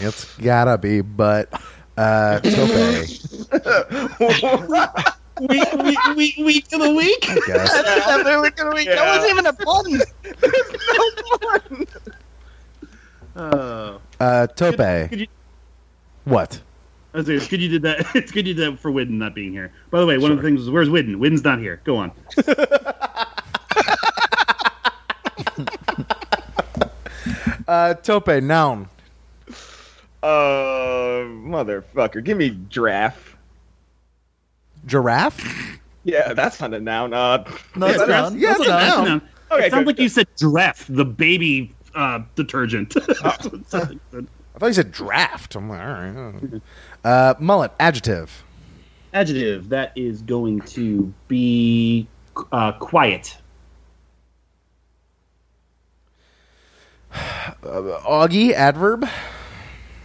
It's 0.00 0.24
gotta 0.38 0.78
be, 0.78 1.02
but 1.02 1.52
uh, 1.98 2.40
Tope, 2.40 3.06
week, 5.40 5.72
week, 5.72 5.98
week, 6.16 6.36
week 6.38 6.68
to 6.68 6.78
the 6.78 6.94
week. 6.94 7.26
I 7.28 7.40
guess. 7.46 7.72
That 8.86 9.06
wasn't 9.06 9.30
even 9.30 9.46
a 9.46 9.52
pun. 9.52 10.00
Oh. 13.38 14.00
Uh, 14.18 14.46
Tope, 14.46 15.10
Could 15.10 15.20
you, 15.20 15.26
what? 16.24 16.58
I 17.12 17.18
was 17.18 17.26
saying, 17.26 17.36
it's 17.36 17.48
good 17.48 17.60
you 17.60 17.68
did 17.68 17.82
that. 17.82 18.06
It's 18.14 18.32
good 18.32 18.46
you 18.46 18.54
did 18.54 18.72
that 18.72 18.78
for 18.78 18.90
Widden 18.90 19.10
not 19.10 19.34
being 19.34 19.52
here. 19.52 19.72
By 19.90 20.00
the 20.00 20.06
way, 20.06 20.16
one 20.16 20.30
of 20.30 20.38
the 20.38 20.42
things 20.42 20.62
is 20.62 20.70
where's 20.70 20.88
Widden? 20.88 21.16
Widden's 21.16 21.44
not 21.44 21.58
here. 21.58 21.82
Go 21.84 21.98
on. 21.98 22.12
Uh, 27.68 27.94
Tope, 27.94 28.28
noun. 28.42 28.88
Uh, 30.22 31.24
motherfucker. 31.42 32.22
Give 32.22 32.38
me 32.38 32.56
giraffe. 32.68 33.35
Giraffe? 34.86 35.80
Yeah, 36.04 36.32
that's 36.34 36.60
not 36.60 36.72
a 36.74 36.80
noun. 36.80 37.12
Uh, 37.12 37.44
No, 37.74 37.86
it's 37.88 37.98
yeah, 37.98 38.04
a 38.04 38.06
noun. 38.06 38.38
yeah, 38.38 38.48
That's 38.50 38.60
it's 38.60 38.68
a 38.68 38.72
noun. 38.72 39.04
noun. 39.04 39.22
Okay, 39.50 39.66
it 39.66 39.70
sounds 39.70 39.80
good, 39.80 39.86
like 39.86 39.98
you 39.98 40.08
said 40.08 40.26
giraffe, 40.38 40.86
the 40.88 41.04
baby 41.04 41.74
uh, 41.94 42.20
detergent. 42.34 42.94
I 43.24 43.30
thought 43.32 44.66
you 44.66 44.72
said 44.72 44.92
draft. 44.92 45.54
I'm 45.56 45.68
like, 45.68 45.80
all 45.80 45.86
right. 45.86 46.62
Uh, 47.04 47.34
mullet, 47.38 47.72
adjective. 47.80 48.44
Adjective. 49.12 49.68
That 49.68 49.92
is 49.96 50.22
going 50.22 50.60
to 50.62 51.12
be 51.28 52.06
uh, 52.52 52.72
quiet. 52.72 53.36
Augie, 57.62 58.52
adverb. 58.52 59.06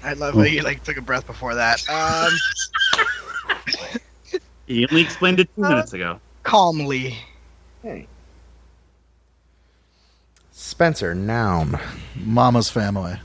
I 0.04 0.13
love 0.13 0.34
how 0.34 0.41
you 0.41 0.62
like 0.63 0.84
took 0.84 0.98
a 0.98 1.02
breath 1.02 1.28
before 1.28 1.54
that. 1.56 1.88
Um, 1.89 2.32
He 4.67 4.88
only 4.88 5.02
explained 5.02 5.39
it 5.39 5.50
two 5.56 5.62
minutes 5.62 5.93
ago. 5.93 6.19
calmly. 6.43 7.17
Hey. 7.84 8.08
Spencer, 10.52 11.15
noun. 11.15 11.80
Mama's 12.15 12.69
family. 12.69 13.19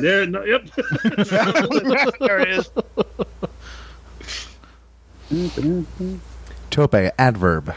There, 0.00 0.26
no, 0.26 0.42
yep. 0.42 0.68
there 2.18 2.40
it 2.40 2.48
is. 2.48 2.70
Tope, 6.70 6.94
adverb. 7.18 7.74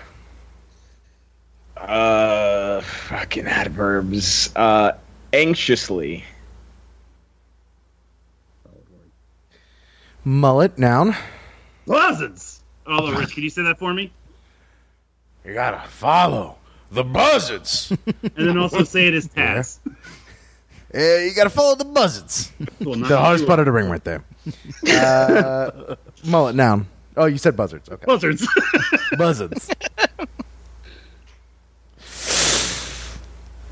Uh, 1.78 2.82
fucking 2.82 3.46
adverbs. 3.46 4.50
Uh, 4.56 4.94
anxiously. 5.34 6.24
Mullet, 10.24 10.78
noun. 10.80 11.16
Buzzards. 11.86 12.53
Oh, 12.86 13.12
Rich, 13.14 13.34
can 13.34 13.44
you 13.44 13.50
say 13.50 13.64
that 13.64 13.80
for 13.80 13.94
me? 13.94 14.12
You 15.46 15.54
gotta 15.54 15.88
follow 15.90 16.58
the 16.92 17.04
buzzards. 17.04 17.92
And 18.36 18.48
then 18.48 18.58
also 18.58 18.84
say 18.84 19.08
it 19.08 19.14
as 19.14 19.28
Taz. 19.28 19.80
yeah, 20.94 21.20
you 21.20 21.34
gotta 21.36 21.50
follow 21.50 21.76
the 21.76 21.86
buzzards. 21.86 22.52
Cool, 22.82 22.96
not 22.96 23.10
the 23.10 23.18
hardest 23.18 23.46
part 23.46 23.60
of 23.60 23.66
the 23.66 23.72
ring 23.72 23.90
right 23.90 24.04
there. 24.04 24.24
Uh, 24.90 25.96
mullet, 26.26 26.56
noun. 26.56 26.88
Oh, 27.16 27.26
you 27.26 27.38
said 27.38 27.56
buzzards. 27.56 27.90
Okay. 27.90 28.06
Buzzards. 28.06 28.48
Buzzards. 29.18 29.68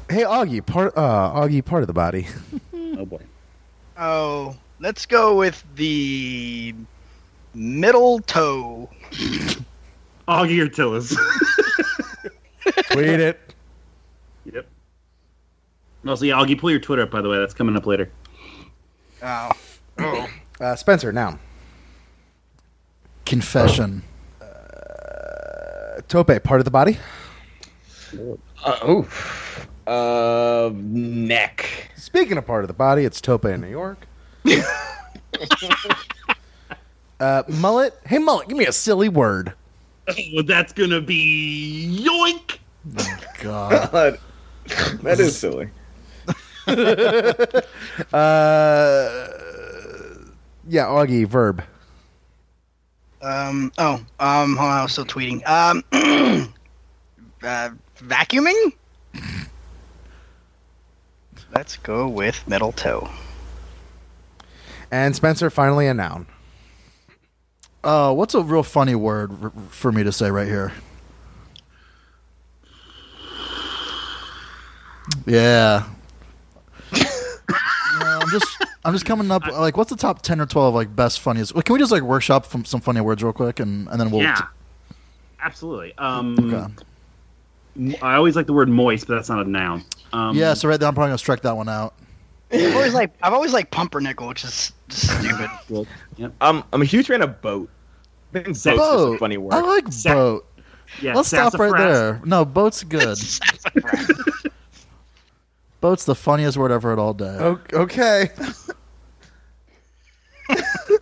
hey, 0.09 0.23
Augie, 0.23 0.63
part 0.63 0.95
uh, 0.95 1.33
Augie, 1.33 1.65
part 1.65 1.81
of 1.83 1.87
the 1.87 1.93
body. 1.93 2.27
oh 2.73 3.05
boy. 3.05 3.21
Oh, 3.97 4.55
let's 4.79 5.05
go 5.05 5.35
with 5.37 5.63
the 5.75 6.75
middle 7.53 8.19
toe. 8.19 8.89
Augie 10.27 10.61
or 10.61 10.67
Tillis. 10.67 11.15
Tweet 12.91 13.19
it. 13.19 13.53
yep. 14.45 14.67
Also, 16.07 16.25
yeah, 16.25 16.35
Augie, 16.35 16.57
pull 16.57 16.71
your 16.71 16.79
Twitter 16.79 17.03
up, 17.03 17.11
by 17.11 17.21
the 17.21 17.29
way. 17.29 17.37
That's 17.39 17.53
coming 17.53 17.75
up 17.75 17.85
later. 17.85 18.11
Oh. 19.23 19.51
Oh. 19.99 20.27
Uh, 20.59 20.75
Spencer, 20.75 21.11
now. 21.11 21.39
Confession. 23.25 24.03
Uh, 24.39 26.01
Tope, 26.07 26.43
part 26.43 26.61
of 26.61 26.65
the 26.65 26.69
body. 26.69 26.99
Uh, 28.63 28.87
oof. 28.87 29.67
Uh, 29.87 30.69
neck. 30.75 31.89
Speaking 31.95 32.37
of 32.37 32.45
part 32.45 32.63
of 32.63 32.67
the 32.67 32.75
body, 32.75 33.05
it's 33.05 33.19
Tope 33.19 33.45
in 33.45 33.61
New 33.61 33.69
York. 33.69 34.05
uh, 37.21 37.43
mullet. 37.47 37.97
Hey, 38.05 38.17
mullet, 38.17 38.47
give 38.47 38.57
me 38.57 38.65
a 38.65 38.71
silly 38.71 39.07
word. 39.07 39.53
well, 40.33 40.43
that's 40.43 40.73
gonna 40.73 41.01
be 41.01 42.03
yoink. 42.03 42.57
God. 43.41 43.91
God. 43.91 44.19
that 45.03 45.19
is 45.19 45.37
silly. 45.37 45.69
Uh, 48.13 49.27
yeah, 50.67 50.85
Augie, 50.85 51.27
verb. 51.27 51.61
Um. 53.21 53.71
Oh. 53.77 53.95
Um. 54.19 54.55
Hold 54.55 54.69
on. 54.69 54.77
I 54.77 54.83
was 54.83 54.91
still 54.93 55.05
tweeting. 55.05 55.45
Um. 55.47 55.83
uh, 57.43 57.69
vacuuming. 57.97 58.73
Let's 61.53 61.75
go 61.77 62.07
with 62.07 62.47
middle 62.47 62.71
toe. 62.71 63.09
And 64.89 65.15
Spencer, 65.15 65.49
finally 65.49 65.87
a 65.87 65.93
noun. 65.93 66.27
Uh, 67.83 68.13
what's 68.13 68.33
a 68.35 68.41
real 68.41 68.63
funny 68.63 68.95
word 68.95 69.31
r- 69.41 69.51
for 69.69 69.91
me 69.91 70.03
to 70.03 70.11
say 70.11 70.29
right 70.29 70.47
here? 70.47 70.71
Yeah. 75.25 75.85
I'm 77.93 78.29
just 78.29 78.65
I'm 78.85 78.93
just 78.93 79.05
coming 79.05 79.31
up 79.31 79.45
like 79.47 79.77
what's 79.77 79.89
the 79.89 79.95
top 79.95 80.21
ten 80.21 80.39
or 80.39 80.45
twelve 80.45 80.73
like 80.75 80.95
best 80.95 81.19
funniest? 81.21 81.53
Well, 81.53 81.63
can 81.63 81.73
we 81.73 81.79
just 81.79 81.91
like 81.91 82.03
workshop 82.03 82.45
from 82.45 82.65
some 82.65 82.81
funny 82.81 83.01
words 83.01 83.23
real 83.23 83.33
quick 83.33 83.59
and, 83.59 83.87
and 83.89 83.99
then 83.99 84.11
we'll 84.11 84.21
yeah. 84.21 84.41
Absolutely. 85.41 85.97
Um, 85.97 86.37
Okay. 86.53 87.97
I 88.01 88.15
always 88.15 88.35
like 88.35 88.47
the 88.47 88.53
word 88.53 88.67
moist, 88.69 89.07
but 89.07 89.15
that's 89.15 89.29
not 89.29 89.45
a 89.45 89.49
noun. 89.49 89.83
Um, 90.13 90.35
yeah. 90.35 90.53
So 90.53 90.67
right 90.67 90.79
there, 90.79 90.87
I'm 90.87 90.93
probably 90.93 91.09
gonna 91.09 91.17
strike 91.17 91.41
that 91.41 91.55
one 91.57 91.69
out. 91.69 91.93
I've 92.53 92.75
always 92.75 92.93
like 92.93 93.13
I've 93.21 93.33
always 93.33 93.53
liked 93.53 93.71
pumpernickel, 93.71 94.27
which 94.27 94.43
is 94.43 94.71
stupid. 94.89 95.49
well, 95.69 95.87
yep. 96.17 96.33
Um, 96.41 96.63
I'm 96.73 96.81
a 96.81 96.85
huge 96.85 97.07
fan 97.07 97.21
of 97.21 97.41
boat. 97.41 97.69
I 98.33 98.33
think 98.33 98.47
boat's 98.47 98.63
just 98.63 98.77
a 98.79 99.17
funny 99.17 99.37
word. 99.37 99.53
I 99.53 99.61
like 99.61 99.91
Sa- 99.91 100.13
boat. 100.13 100.47
Yeah, 101.01 101.15
Let's 101.15 101.29
stop 101.29 101.53
right 101.53 101.77
there. 101.77 102.21
No, 102.25 102.43
boat's 102.43 102.83
good. 102.83 103.17
boat's 105.81 106.03
the 106.05 106.15
funniest 106.15 106.57
word 106.57 106.71
I've 106.71 106.83
heard 106.83 106.99
all 106.99 107.13
day. 107.13 107.37
Okay. 107.73 108.29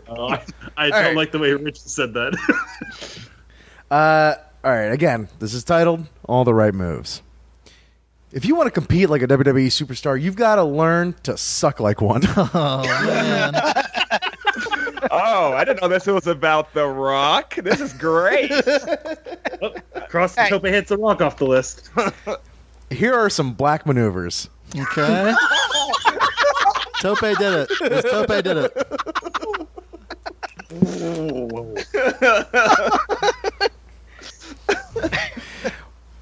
Oh, 0.08 0.28
I, 0.30 0.44
I 0.78 0.90
don't 0.90 1.02
right. 1.02 1.16
like 1.16 1.32
the 1.32 1.40
way 1.40 1.52
Rich 1.54 1.80
said 1.80 2.14
that. 2.14 2.36
Uh, 3.90 4.36
all 4.64 4.72
right. 4.72 4.92
Again, 4.92 5.28
this 5.40 5.54
is 5.54 5.64
titled 5.64 6.06
"All 6.26 6.44
the 6.44 6.54
Right 6.54 6.74
Moves." 6.74 7.22
If 8.32 8.46
you 8.46 8.56
want 8.56 8.68
to 8.68 8.72
compete 8.72 9.10
like 9.10 9.24
a 9.24 9.28
WWE 9.28 9.68
superstar, 9.68 10.20
you've 10.22 10.36
got 10.36 10.56
to 10.56 10.64
learn 10.64 11.16
to 11.24 11.36
suck 11.38 11.80
like 11.80 12.02
one. 12.02 12.22
Oh 12.54 12.84
man. 13.06 13.54
oh, 15.12 15.54
I 15.54 15.64
didn't 15.66 15.82
know 15.82 15.88
this 15.88 16.06
was 16.06 16.28
about 16.28 16.74
The 16.74 16.86
Rock. 16.88 17.56
This 17.56 17.80
is 17.80 17.94
great. 17.94 18.52
oh, 19.62 19.74
cross 20.10 20.36
Hey. 20.36 20.50
Tope 20.50 20.66
hits 20.66 20.90
the 20.90 20.98
rock 20.98 21.22
off 21.22 21.38
the 21.38 21.46
list. 21.46 21.90
Here 22.90 23.14
are 23.14 23.30
some 23.30 23.54
black 23.54 23.86
maneuvers. 23.86 24.50
Okay. 24.76 25.34
Tope 27.02 27.20
did 27.20 27.40
it. 27.42 27.70
Yes, 27.82 28.04
Tope 28.04 28.28
did 28.44 28.58
it. 28.58 28.74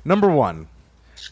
Number 0.06 0.30
one, 0.30 0.68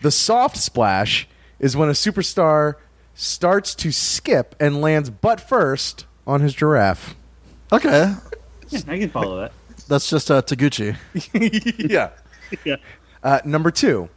the 0.05 0.11
soft 0.11 0.55
splash 0.55 1.27
is 1.57 1.75
when 1.75 1.89
a 1.89 1.93
superstar 1.93 2.75
starts 3.15 3.73
to 3.73 3.91
skip 3.91 4.55
and 4.59 4.79
lands 4.79 5.09
butt 5.09 5.41
first 5.41 6.05
on 6.27 6.41
his 6.41 6.53
giraffe. 6.53 7.15
Okay. 7.73 8.13
Yeah, 8.69 8.79
I 8.87 8.99
can 8.99 9.09
follow 9.09 9.39
that. 9.39 9.51
That's 9.87 10.07
just 10.07 10.29
uh, 10.29 10.43
Taguchi. 10.43 10.95
yeah. 11.89 12.11
Yeah. 12.63 12.75
Uh, 13.23 13.39
number 13.45 13.71
two, 13.71 14.09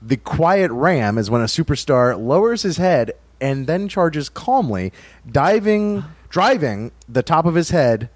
the 0.00 0.16
quiet 0.16 0.70
ram 0.70 1.18
is 1.18 1.28
when 1.28 1.40
a 1.40 1.46
superstar 1.46 2.16
lowers 2.16 2.62
his 2.62 2.76
head 2.76 3.10
and 3.40 3.66
then 3.66 3.88
charges 3.88 4.28
calmly, 4.28 4.92
diving, 5.28 6.04
driving 6.28 6.92
the 7.08 7.24
top 7.24 7.46
of 7.46 7.56
his 7.56 7.70
head 7.70 8.10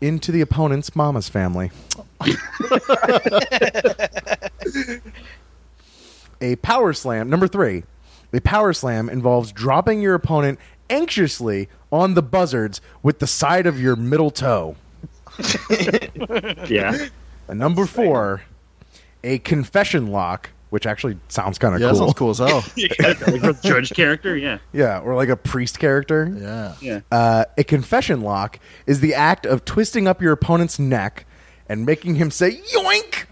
into 0.00 0.30
the 0.30 0.40
opponent's 0.40 0.94
mama's 0.94 1.28
family. 1.28 1.72
a 6.44 6.56
power 6.56 6.92
slam. 6.92 7.30
Number 7.30 7.48
three, 7.48 7.84
a 8.32 8.40
power 8.40 8.72
slam 8.72 9.08
involves 9.08 9.50
dropping 9.52 10.02
your 10.02 10.14
opponent 10.14 10.58
anxiously 10.90 11.68
on 11.90 12.14
the 12.14 12.22
buzzards 12.22 12.80
with 13.02 13.18
the 13.18 13.26
side 13.26 13.66
of 13.66 13.80
your 13.80 13.96
middle 13.96 14.30
toe. 14.30 14.76
Yeah. 16.68 17.06
And 17.46 17.58
number 17.58 17.84
four, 17.84 18.40
a 19.22 19.36
confession 19.40 20.06
lock, 20.06 20.48
which 20.70 20.86
actually 20.86 21.18
sounds 21.28 21.58
kind 21.58 21.74
of 21.74 21.80
Yeah, 21.82 21.88
that 21.88 21.92
cool. 21.92 22.06
sounds 22.06 22.14
cool 22.14 22.30
as 22.30 22.38
hell. 22.38 22.64
like 23.06 23.18
for 23.18 23.30
the 23.32 23.58
judge 23.62 23.90
character, 23.90 24.34
yeah. 24.34 24.58
Yeah, 24.72 25.00
or 25.00 25.14
like 25.14 25.28
a 25.28 25.36
priest 25.36 25.78
character. 25.78 26.34
Yeah. 26.40 26.74
Yeah. 26.80 27.00
Uh, 27.12 27.44
a 27.58 27.64
confession 27.64 28.22
lock 28.22 28.58
is 28.86 29.00
the 29.00 29.12
act 29.12 29.44
of 29.44 29.66
twisting 29.66 30.08
up 30.08 30.22
your 30.22 30.32
opponent's 30.32 30.78
neck 30.78 31.26
and 31.68 31.84
making 31.84 32.14
him 32.14 32.30
say 32.30 32.62
"yoink." 32.72 33.26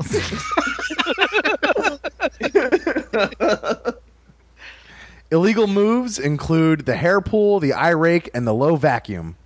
Illegal 5.30 5.66
moves 5.66 6.18
include 6.18 6.86
the 6.86 6.96
hair 6.96 7.20
pull, 7.20 7.60
the 7.60 7.72
eye 7.72 7.90
rake, 7.90 8.30
and 8.34 8.46
the 8.46 8.52
low 8.52 8.76
vacuum. 8.76 9.36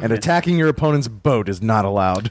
And 0.00 0.12
attacking 0.12 0.58
your 0.58 0.68
opponent's 0.68 1.08
boat 1.08 1.48
is 1.48 1.60
not 1.60 1.84
allowed. 1.84 2.30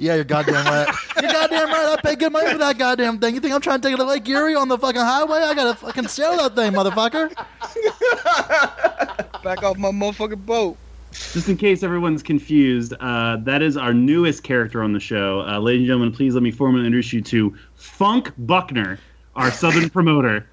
Yeah, 0.00 0.14
you're 0.14 0.24
goddamn 0.24 0.64
right. 0.64 0.88
You're 1.20 1.30
goddamn 1.30 1.68
right. 1.68 1.98
I 1.98 2.00
pay 2.02 2.16
good 2.16 2.32
money 2.32 2.50
for 2.50 2.56
that 2.58 2.78
goddamn 2.78 3.18
thing. 3.18 3.34
You 3.34 3.40
think 3.40 3.52
I'm 3.52 3.60
trying 3.60 3.82
to 3.82 3.88
take 3.88 3.94
it 3.94 3.98
to 3.98 4.04
Lake 4.04 4.26
Erie 4.28 4.54
on 4.54 4.68
the 4.68 4.78
fucking 4.78 5.00
highway? 5.00 5.40
I 5.40 5.54
gotta 5.54 5.74
fucking 5.74 6.08
sail 6.08 6.36
that 6.38 6.54
thing, 6.54 6.72
motherfucker. 6.72 7.34
Back 9.44 9.62
off 9.62 9.76
my 9.76 9.90
motherfucking 9.90 10.46
boat. 10.46 10.78
Just 11.12 11.48
in 11.48 11.56
case 11.56 11.82
everyone's 11.82 12.22
confused, 12.22 12.94
uh, 13.00 13.36
that 13.38 13.62
is 13.62 13.76
our 13.76 13.92
newest 13.92 14.42
character 14.42 14.82
on 14.82 14.92
the 14.92 15.00
show. 15.00 15.40
Uh, 15.46 15.58
ladies 15.58 15.80
and 15.80 15.86
gentlemen, 15.88 16.12
please 16.12 16.34
let 16.34 16.42
me 16.42 16.50
formally 16.50 16.86
introduce 16.86 17.12
you 17.12 17.20
to 17.22 17.56
Funk 17.74 18.32
Buckner, 18.38 18.98
our 19.36 19.50
southern 19.50 19.90
promoter. 19.96 20.46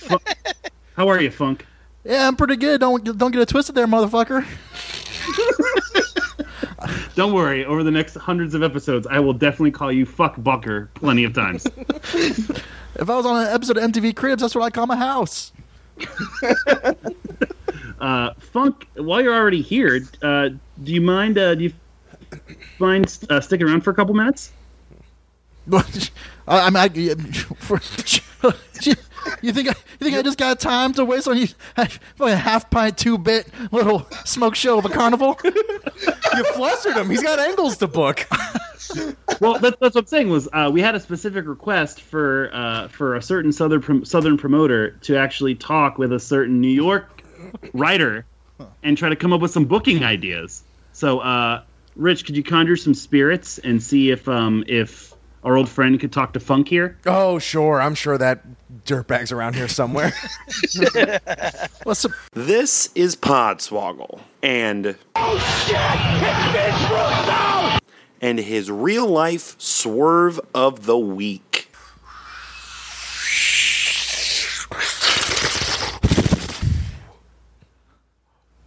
Fu- 0.00 0.18
How 0.96 1.08
are 1.08 1.20
you, 1.20 1.30
Funk? 1.30 1.66
Yeah, 2.04 2.26
I'm 2.28 2.36
pretty 2.36 2.56
good. 2.56 2.80
Don't 2.80 3.04
don't 3.16 3.30
get 3.30 3.40
it 3.40 3.48
twisted 3.48 3.74
there, 3.74 3.86
motherfucker. 3.86 4.44
Don't 7.14 7.32
worry. 7.34 7.64
Over 7.64 7.84
the 7.84 7.90
next 7.90 8.14
hundreds 8.16 8.54
of 8.54 8.62
episodes, 8.62 9.06
I 9.06 9.20
will 9.20 9.34
definitely 9.34 9.70
call 9.70 9.92
you 9.92 10.04
fuck 10.06 10.34
Bucker 10.42 10.90
plenty 10.94 11.24
of 11.24 11.32
times. 11.34 11.66
If 12.94 13.08
I 13.08 13.16
was 13.16 13.24
on 13.24 13.40
an 13.46 13.50
episode 13.50 13.78
of 13.78 13.90
MTV 13.90 14.14
Cribs, 14.14 14.42
that's 14.42 14.54
what 14.54 14.64
I 14.64 14.68
call 14.70 14.86
my 14.86 14.96
house. 14.96 15.50
Uh, 18.02 18.34
Funk, 18.40 18.88
while 18.96 19.22
you're 19.22 19.34
already 19.34 19.62
here, 19.62 20.00
uh, 20.22 20.48
do 20.82 20.92
you 20.92 21.00
mind? 21.00 21.38
Uh, 21.38 21.54
do 21.54 21.64
you 21.64 21.72
mind 22.80 23.16
uh, 23.30 23.40
sticking 23.40 23.66
around 23.66 23.82
for 23.82 23.90
a 23.90 23.94
couple 23.94 24.12
minutes? 24.12 24.50
I, 25.72 25.86
I 26.48 26.70
mean, 26.70 27.10
I, 27.10 27.16
for, 27.54 27.76
you 29.40 29.52
think 29.52 29.68
I, 29.68 29.74
you 30.00 30.00
think 30.00 30.16
I 30.16 30.22
just 30.22 30.36
got 30.36 30.58
time 30.58 30.92
to 30.94 31.04
waste 31.04 31.28
on 31.28 31.38
you? 31.38 31.46
a 31.76 32.36
half 32.36 32.68
pint, 32.70 32.98
two 32.98 33.18
bit 33.18 33.46
little 33.70 34.04
smoke 34.24 34.56
show 34.56 34.78
of 34.78 34.84
a 34.84 34.90
carnival. 34.90 35.38
You 36.34 36.44
flustered 36.54 36.96
him. 36.96 37.10
He's 37.10 37.22
got 37.22 37.38
angles 37.38 37.76
to 37.76 37.86
book. 37.86 38.26
Well, 39.40 39.58
that's, 39.58 39.76
that's 39.80 39.94
what 39.94 39.96
I'm 39.96 40.06
saying. 40.06 40.30
Was 40.30 40.48
uh, 40.54 40.70
we 40.72 40.80
had 40.80 40.94
a 40.94 41.00
specific 41.00 41.46
request 41.46 42.00
for 42.00 42.48
uh, 42.54 42.88
for 42.88 43.16
a 43.16 43.22
certain 43.22 43.52
southern 43.52 43.82
prom- 43.82 44.04
southern 44.06 44.38
promoter 44.38 44.92
to 45.02 45.16
actually 45.16 45.54
talk 45.54 45.98
with 45.98 46.10
a 46.10 46.18
certain 46.18 46.58
New 46.58 46.68
York 46.68 47.11
writer 47.72 48.24
and 48.82 48.96
try 48.96 49.08
to 49.08 49.16
come 49.16 49.32
up 49.32 49.40
with 49.40 49.50
some 49.50 49.64
booking 49.64 50.04
ideas. 50.04 50.62
So, 50.92 51.20
uh, 51.20 51.62
Rich, 51.96 52.24
could 52.24 52.36
you 52.36 52.42
conjure 52.42 52.76
some 52.76 52.94
spirits 52.94 53.58
and 53.58 53.82
see 53.82 54.10
if 54.10 54.28
um, 54.28 54.64
if 54.66 55.14
our 55.44 55.56
old 55.56 55.68
friend 55.68 55.98
could 55.98 56.12
talk 56.12 56.32
to 56.34 56.40
Funk 56.40 56.68
here? 56.68 56.96
Oh, 57.06 57.38
sure. 57.38 57.80
I'm 57.80 57.94
sure 57.94 58.16
that 58.16 58.44
dirtbag's 58.84 59.32
around 59.32 59.56
here 59.56 59.68
somewhere. 59.68 60.12
What's 61.82 62.02
the, 62.02 62.14
This 62.32 62.90
is 62.94 63.16
Podswoggle, 63.16 64.20
and 64.42 64.96
Oh, 65.16 65.38
shit! 65.66 65.76
It's 66.54 67.82
and 68.22 68.38
his 68.38 68.70
real 68.70 69.06
life 69.08 69.56
swerve 69.58 70.40
of 70.54 70.86
the 70.86 70.96
week. 70.96 71.51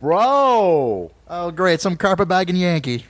Bro. 0.05 1.09
oh, 1.29 1.49
great, 1.49 1.81
some 1.81 1.97
carpetbagging 1.97 2.57
Yankee. 2.57 3.07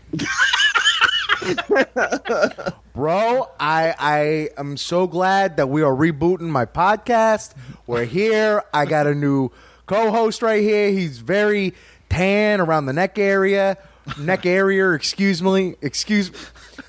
Bro, 2.95 3.49
I 3.59 3.93
I 3.99 4.49
am 4.57 4.77
so 4.77 5.05
glad 5.05 5.57
that 5.57 5.67
we 5.67 5.81
are 5.81 5.91
rebooting 5.91 6.47
my 6.47 6.65
podcast. 6.65 7.53
We're 7.85 8.05
here. 8.05 8.63
I 8.73 8.85
got 8.85 9.07
a 9.07 9.13
new 9.13 9.51
co-host 9.87 10.41
right 10.41 10.63
here. 10.63 10.89
He's 10.91 11.17
very 11.17 11.73
tan 12.07 12.61
around 12.61 12.85
the 12.85 12.93
neck 12.93 13.19
area. 13.19 13.77
Neck 14.17 14.45
area, 14.45 14.91
excuse 14.91 15.43
me. 15.43 15.75
Excuse 15.81 16.31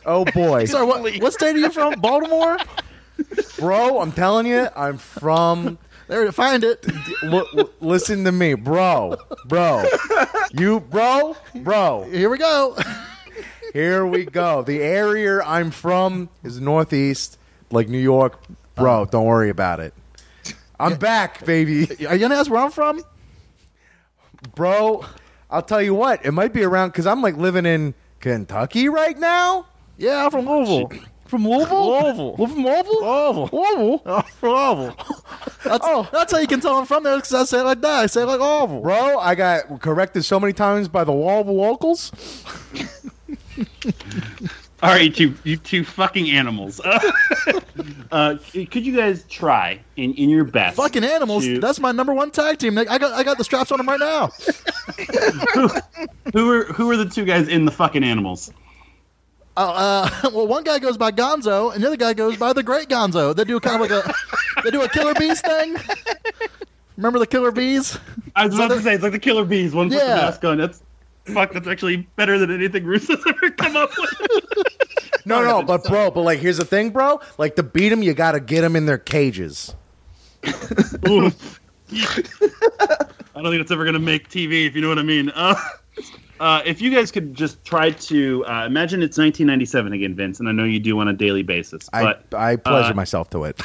Oh 0.05 0.25
boy. 0.25 0.67
Sorry, 0.67 0.87
what, 0.87 1.21
what 1.21 1.33
state 1.33 1.57
are 1.57 1.59
you 1.59 1.71
from? 1.71 1.99
Baltimore. 2.01 2.59
Bro, 3.59 4.01
I'm 4.01 4.13
telling 4.13 4.47
you, 4.47 4.69
I'm 4.77 4.99
from 4.99 5.79
There, 6.09 6.31
find 6.33 6.63
it. 6.63 6.87
L- 7.25 7.71
listen 7.81 8.25
to 8.25 8.33
me, 8.33 8.55
bro. 8.55 9.17
Bro. 9.47 9.85
You 10.53 10.81
bro? 10.81 11.37
Bro. 11.55 12.09
Here 12.11 12.31
we 12.31 12.39
go. 12.39 12.77
Here 13.73 14.07
we 14.07 14.25
go. 14.25 14.63
The 14.63 14.83
area 14.83 15.43
I'm 15.45 15.71
from 15.71 16.29
is 16.45 16.61
northeast, 16.61 17.39
like 17.71 17.89
New 17.89 17.99
York. 17.99 18.41
Bro, 18.75 19.03
uh-huh. 19.03 19.11
don't 19.11 19.27
worry 19.27 19.51
about 19.51 19.81
it. 19.81 19.95
I'm 20.79 20.97
back, 20.97 21.45
baby. 21.45 21.89
Are 22.07 22.15
you 22.15 22.21
gonna 22.21 22.37
ask 22.37 22.51
where 22.51 22.61
I'm 22.61 22.71
from? 22.71 23.03
Bro, 24.55 25.05
I'll 25.51 25.63
tell 25.63 25.83
you 25.83 25.95
what, 25.95 26.25
it 26.25 26.33
might 26.33 26.53
be 26.53 26.63
around 26.63 26.91
because 26.91 27.07
I'm 27.07 27.23
like 27.23 27.37
living 27.37 27.67
in 27.67 27.95
Kentucky 28.21 28.89
right 28.89 29.19
now. 29.19 29.67
Yeah, 29.97 30.25
I'm 30.25 30.31
from 30.31 30.47
Louisville. 30.47 30.91
From 31.27 31.47
Louisville? 31.49 31.91
Louisville. 32.03 32.37
Well, 32.37 32.49
from 32.49 32.65
Louisville? 32.65 33.03
Louisville. 33.03 33.51
Louisville? 33.53 34.03
Oh, 34.07 34.21
from 34.23 34.51
Louisville. 34.51 34.97
That's, 35.65 35.85
Oh. 35.87 36.09
that's 36.13 36.33
how 36.33 36.39
you 36.39 36.47
can 36.47 36.61
tell 36.61 36.79
I'm 36.79 36.87
from 36.87 37.03
there 37.03 37.17
because 37.17 37.35
I 37.35 37.45
say 37.45 37.61
it 37.61 37.65
like 37.65 37.81
that. 37.81 38.01
I 38.01 38.07
say 38.07 38.23
it 38.23 38.27
like 38.27 38.41
Louisville. 38.41 38.81
Bro, 38.83 39.19
I 39.19 39.35
got 39.35 39.81
corrected 39.81 40.25
so 40.25 40.39
many 40.39 40.53
times 40.53 40.87
by 40.89 41.05
the 41.05 41.13
Louisville 41.13 41.57
locals. 41.57 42.13
All 44.83 44.91
right, 44.93 45.19
you 45.19 45.35
you 45.43 45.57
two 45.57 45.85
fucking 45.85 46.29
animals. 46.31 46.81
Uh, 46.81 47.01
uh, 48.13 48.37
could 48.53 48.85
you 48.87 48.95
guys 48.95 49.25
try 49.25 49.81
in, 49.97 50.13
in 50.15 50.29
your 50.29 50.45
best? 50.45 50.77
Fucking 50.77 51.03
animals. 51.03 51.45
to- 51.45 51.59
That's 51.61 51.81
my 51.81 51.93
number 51.93 52.13
one 52.13 52.31
tag 52.31 52.59
team. 52.59 52.77
I 52.77 52.85
got 52.85 53.03
I 53.13 53.23
got 53.25 53.39
the 53.39 53.45
straps 53.45 53.73
on 53.73 53.79
them 53.79 53.89
right 53.89 53.99
now. 53.99 54.29
who, 55.55 55.69
who 56.35 56.51
are 56.53 56.65
who 56.65 56.91
are 56.91 56.97
the 56.99 57.07
two 57.09 57.25
guys 57.25 57.49
in 57.49 57.65
the 57.65 57.71
fucking 57.73 58.05
animals? 58.05 58.53
Uh, 59.57 60.09
uh, 60.25 60.31
well, 60.35 60.47
one 60.47 60.65
guy 60.65 60.79
goes 60.79 60.97
by 60.97 61.11
Gonzo, 61.11 61.75
and 61.75 61.83
the 61.83 61.87
other 61.87 61.97
guy 61.97 62.15
goes 62.15 62.37
by 62.37 62.53
the 62.53 62.63
Great 62.63 62.89
Gonzo. 62.89 63.35
They 63.35 63.45
do 63.45 63.59
kind 63.61 63.83
of 63.83 63.91
like 63.91 64.05
a 64.05 64.15
they 64.63 64.71
do 64.71 64.83
a 64.83 64.89
Killer 64.89 65.15
Bees 65.15 65.41
thing. 65.41 65.77
Remember 66.97 67.19
the 67.19 67.27
Killer 67.27 67.51
Bees? 67.51 67.99
I 68.35 68.47
was 68.47 68.55
about 68.55 68.69
to 68.69 68.81
say 68.83 68.95
it's 68.95 69.03
like 69.03 69.13
the 69.13 69.19
Killer 69.19 69.45
Bees. 69.45 69.75
One 69.75 69.89
with 69.89 69.99
the 69.99 70.05
mask 70.05 70.45
on. 70.45 70.59
That's 70.59 70.83
fuck. 71.25 71.53
That's 71.53 71.69
actually 71.69 72.09
better 72.17 72.39
than 72.39 72.51
anything 72.51 72.85
Russo's 72.85 73.25
ever 73.27 73.51
come 73.51 73.77
up 73.77 73.91
with. 73.99 74.67
No, 75.27 75.43
no, 75.43 75.63
but 75.63 75.83
bro, 75.85 76.11
but 76.13 76.23
like 76.23 76.39
here's 76.39 76.59
the 76.59 76.65
thing, 76.65 76.91
bro. 76.91 77.21
Like 77.37 77.57
to 77.57 77.63
beat 77.63 77.89
them, 77.89 78.03
you 78.03 78.15
got 78.15 78.33
to 78.33 78.41
get 78.41 78.61
them 78.61 78.77
in 78.77 78.87
their 78.87 78.99
cages. 78.99 79.75
Oof. 81.09 81.61
I 81.93 83.43
don't 83.43 83.51
think 83.51 83.61
it's 83.61 83.71
ever 83.71 83.85
gonna 83.85 83.99
make 83.99 84.29
TV, 84.29 84.67
if 84.67 84.75
you 84.75 84.83
know 84.83 84.89
what 84.89 84.99
I 84.99 85.03
mean. 85.03 85.31
Uh, 85.35 85.57
uh, 86.41 86.63
if 86.65 86.81
you 86.81 86.91
guys 86.91 87.11
could 87.11 87.35
just 87.35 87.65
try 87.65 87.91
to 87.91 88.45
uh, 88.47 88.67
imagine 88.67 89.03
it's 89.03 89.19
1997 89.19 89.93
again, 89.93 90.15
Vince, 90.15 90.41
and 90.41 90.49
I 90.49 90.53
know 90.53 90.65
you 90.65 90.79
do 90.79 90.99
on 90.99 91.09
a 91.09 91.13
daily 91.13 91.43
basis, 91.43 91.89
I 91.93 92.03
but 92.03 92.35
I 92.35 92.57
pleasure 92.57 92.93
uh, 92.93 92.95
myself 92.95 93.31
to 93.31 93.45
it. 93.45 93.61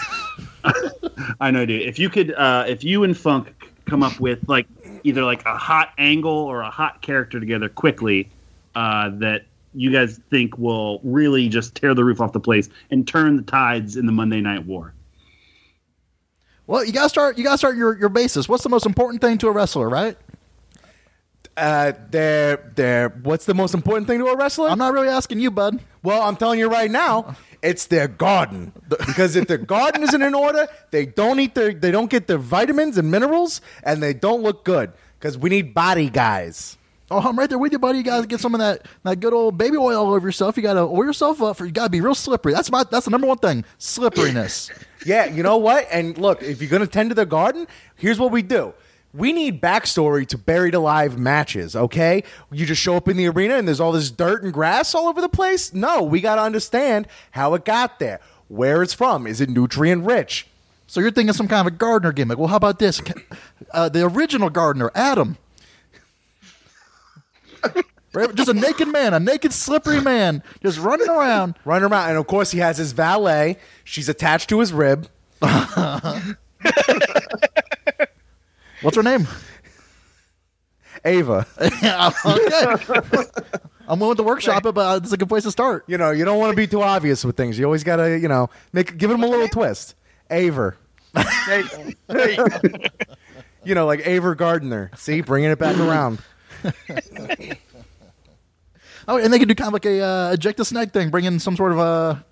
I 1.40 1.52
know, 1.52 1.66
dude. 1.66 1.82
If 1.82 2.00
you 2.00 2.10
could, 2.10 2.34
uh, 2.34 2.66
if 2.68 2.84
you 2.84 3.04
and 3.04 3.18
Funk 3.18 3.54
come 3.86 4.04
up 4.04 4.20
with 4.20 4.48
like 4.48 4.68
either 5.04 5.24
like 5.24 5.46
a 5.46 5.58
hot 5.58 5.94
angle 5.98 6.32
or 6.32 6.62
a 6.62 6.70
hot 6.70 7.02
character 7.02 7.40
together 7.40 7.68
quickly, 7.68 8.30
uh, 8.76 9.10
that 9.16 9.44
you 9.74 9.92
guys 9.92 10.20
think 10.30 10.58
will 10.58 11.00
really 11.04 11.50
just 11.50 11.76
tear 11.76 11.94
the 11.94 12.04
roof 12.04 12.22
off 12.22 12.34
the 12.34 12.40
place 12.40 12.70
and 12.90 13.08
turn 13.08 13.38
the 13.38 13.44
tides 13.44 13.96
in 13.98 14.06
the 14.06 14.12
Monday 14.12 14.42
Night 14.42 14.66
War. 14.66 14.94
Well, 16.68 16.86
you 16.86 16.94
gotta 16.94 17.10
start. 17.10 17.38
You 17.38 17.44
gotta 17.44 17.58
start 17.58 17.76
your 17.76 17.98
your 17.98 18.10
basis. 18.10 18.48
What's 18.48 18.64
the 18.64 18.70
most 18.70 18.86
important 18.86 19.22
thing 19.22 19.38
to 19.40 19.48
a 19.48 19.52
wrestler, 19.52 19.90
right? 19.90 20.16
Uh, 21.58 21.94
they're, 22.10 22.72
they're, 22.76 23.10
what's 23.10 23.46
the 23.46 23.54
most 23.54 23.74
important 23.74 24.08
thing 24.08 24.20
to 24.20 24.26
a 24.28 24.38
wrestler? 24.38 24.70
I'm 24.70 24.78
not 24.78 24.94
really 24.94 25.10
asking 25.10 25.40
you, 25.40 25.52
bud. 25.52 25.80
well, 26.02 26.22
I'm 26.22 26.36
telling 26.36 26.60
you 26.60 26.68
right 26.70 26.90
now, 26.90 27.36
it's 27.62 27.86
their 27.88 28.08
garden. 28.08 28.72
Because 28.90 29.36
if 29.36 29.48
their 29.48 29.58
garden 29.58 30.04
isn't 30.04 30.22
in 30.22 30.34
order, 30.34 30.68
they 30.92 31.06
don't 31.06 31.40
eat 31.40 31.54
their, 31.56 31.74
they 31.74 31.92
don't 31.92 32.10
get 32.10 32.28
their 32.28 32.38
vitamins 32.38 32.98
and 32.98 33.12
minerals, 33.12 33.62
and 33.84 34.02
they 34.02 34.14
don't 34.14 34.42
look 34.42 34.64
good. 34.64 34.94
Because 35.20 35.38
we 35.38 35.50
need 35.50 35.74
body 35.74 36.10
guys. 36.10 36.78
Oh, 37.12 37.20
I'm 37.20 37.38
right 37.38 37.50
there 37.50 37.60
with 37.60 37.74
you, 37.74 37.78
buddy. 37.78 37.98
You 37.98 38.06
gotta 38.06 38.26
get 38.26 38.40
some 38.40 38.56
of 38.56 38.60
that 38.60 38.88
that 39.04 39.20
good 39.20 39.34
old 39.34 39.58
baby 39.58 39.76
oil 39.76 39.98
all 39.98 40.14
over 40.14 40.26
yourself. 40.26 40.56
You 40.56 40.64
gotta 40.64 40.80
oil 40.80 41.04
yourself 41.04 41.42
up 41.42 41.58
for. 41.58 41.66
You 41.66 41.72
gotta 41.74 41.90
be 41.90 42.00
real 42.00 42.16
slippery. 42.16 42.54
That's 42.54 42.72
my. 42.72 42.86
That's 42.90 43.04
the 43.04 43.12
number 43.12 43.28
one 43.28 43.38
thing. 43.38 43.66
Slipperiness. 43.80 44.72
Yeah, 45.06 45.26
you 45.26 45.44
know 45.44 45.58
what? 45.58 45.88
And 45.92 46.18
look, 46.18 46.42
if 46.42 46.62
you're 46.62 46.70
gonna 46.70 46.88
tend 46.88 47.10
to 47.10 47.16
the 47.16 47.26
garden, 47.26 47.68
here's 47.98 48.18
what 48.18 48.32
we 48.32 48.42
do. 48.42 48.74
We 49.14 49.34
need 49.34 49.62
backstory 49.62 50.26
to 50.28 50.38
buried 50.38 50.74
alive 50.74 51.18
matches, 51.18 51.76
okay? 51.76 52.24
You 52.52 52.66
just 52.66 52.82
show 52.82 52.96
up 52.96 53.10
in 53.10 53.18
the 53.18 53.28
arena 53.28 53.56
and 53.56 53.68
there's 53.68 53.80
all 53.82 53.92
this 53.92 54.10
dirt 54.10 54.44
and 54.44 54.54
grass 54.54 54.96
all 54.96 55.08
over 55.08 55.20
the 55.20 55.28
place? 55.30 55.74
No, 55.74 56.02
we 56.02 56.22
gotta 56.22 56.42
understand 56.42 57.08
how 57.32 57.54
it 57.54 57.66
got 57.66 58.00
there, 58.00 58.22
where 58.48 58.82
it's 58.82 58.94
from. 58.94 59.28
Is 59.28 59.42
it 59.42 59.50
nutrient 59.50 60.06
rich? 60.06 60.48
so 60.88 61.00
you're 61.00 61.12
thinking 61.12 61.32
some 61.34 61.48
kind 61.48 61.66
of 61.66 61.74
a 61.74 61.76
gardener 61.78 62.12
gimmick. 62.12 62.38
Well, 62.38 62.50
how 62.50 62.58
about 62.58 62.80
this? 62.80 63.02
Uh, 63.72 63.88
the 63.88 64.06
original 64.06 64.50
gardener, 64.50 64.92
Adam. 64.94 65.38
Right, 68.14 68.36
Just 68.36 68.50
a 68.50 68.54
naked 68.54 68.90
man, 68.90 69.14
a 69.14 69.20
naked, 69.22 69.54
slippery 69.54 70.02
man, 70.02 70.44
just 70.62 70.78
running 70.78 71.08
around. 71.08 71.56
Running 71.64 71.90
around, 71.90 72.10
and 72.10 72.18
of 72.18 72.28
course 72.28 72.52
he 72.52 72.60
has 72.60 72.78
his 72.78 72.92
valet. 72.92 73.58
She's 73.86 74.10
attached 74.10 74.50
to 74.50 74.60
his 74.60 74.74
rib. 74.74 75.08
What's 78.82 78.98
her 78.98 79.04
name? 79.04 79.28
Ava. 81.06 81.46
Yeah, 81.82 82.12
okay. 82.26 83.24
I'm 83.88 84.00
willing 84.00 84.18
to 84.18 84.24
workshop 84.24 84.66
it, 84.66 84.74
but 84.74 85.04
it's 85.04 85.12
a 85.12 85.18
good 85.18 85.28
place 85.30 85.44
to 85.44 85.52
start. 85.52 85.84
You 85.88 85.98
know, 85.98 86.12
you 86.12 86.24
don't 86.24 86.40
want 86.40 86.52
to 86.52 86.56
be 86.56 86.68
too 86.68 86.82
obvious 86.82 87.26
with 87.26 87.36
things. 87.36 87.58
You 87.60 87.66
always 87.66 87.84
gotta, 87.84 88.18
you 88.18 88.28
know, 88.28 88.50
make 88.72 88.98
give 88.98 89.10
them 89.10 89.24
a 89.24 89.28
little 89.28 89.48
twist. 89.48 89.96
Aver. 90.30 90.78
There 91.14 91.62
you 91.62 91.68
go. 91.68 91.92
There 92.08 92.30
you 92.30 92.38
go. 92.38 92.60
You 93.64 93.76
know, 93.76 93.86
like 93.86 94.08
Aver 94.08 94.36
Gardner. 94.36 94.92
See, 94.96 95.22
bringing 95.22 95.52
it 95.52 95.60
back 95.60 95.78
around. 95.78 96.20
Oh, 99.08 99.18
and 99.18 99.34
they 99.34 99.40
can 99.40 99.48
do 99.48 99.56
kind 99.56 99.68
of 99.68 99.74
like 99.74 99.86
a 99.86 100.00
uh, 100.00 100.32
eject 100.34 100.60
a 100.60 100.66
snag 100.66 100.92
thing, 100.92 101.10
bring 101.10 101.26
in 101.26 101.40
some 101.40 101.56
sort 101.56 101.72
of 101.72 101.80
a 101.80 102.24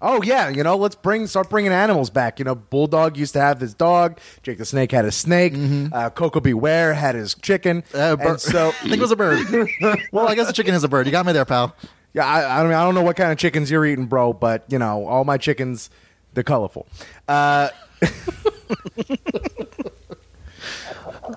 Oh 0.00 0.22
yeah, 0.22 0.48
you 0.48 0.62
know, 0.62 0.76
let's 0.76 0.94
bring 0.94 1.26
start 1.26 1.50
bringing 1.50 1.72
animals 1.72 2.10
back. 2.10 2.38
You 2.38 2.44
know, 2.44 2.54
Bulldog 2.54 3.16
used 3.16 3.32
to 3.34 3.40
have 3.40 3.60
his 3.60 3.74
dog. 3.74 4.18
Jake 4.42 4.58
the 4.58 4.64
Snake 4.64 4.92
had 4.92 5.04
a 5.04 5.10
snake. 5.12 5.54
Uh, 5.92 6.10
Koko 6.10 6.40
B. 6.40 6.54
Ware 6.54 6.94
had 6.94 7.14
his 7.14 7.34
chicken. 7.34 7.82
Mm-hmm. 7.92 7.98
Uh, 7.98 8.16
bir- 8.32 8.38
so 8.38 8.68
I 8.68 8.72
think 8.72 8.94
it 8.96 9.00
was 9.00 9.10
a 9.10 9.16
bird. 9.16 9.46
well, 10.12 10.28
I 10.28 10.34
guess 10.34 10.48
a 10.48 10.52
chicken 10.52 10.74
is 10.74 10.84
a 10.84 10.88
bird. 10.88 11.06
You 11.06 11.12
got 11.12 11.26
me 11.26 11.32
there, 11.32 11.44
pal. 11.44 11.74
yeah, 12.14 12.24
I, 12.26 12.60
I 12.60 12.62
don't 12.62 12.72
I 12.72 12.84
don't 12.84 12.94
know 12.94 13.02
what 13.02 13.16
kind 13.16 13.32
of 13.32 13.38
chickens 13.38 13.70
you're 13.70 13.84
eating, 13.86 14.06
bro, 14.06 14.32
but 14.32 14.64
you 14.68 14.78
know, 14.78 15.06
all 15.06 15.24
my 15.24 15.36
chickens, 15.36 15.90
they're 16.34 16.44
colorful. 16.44 16.86
Uh, 17.26 17.70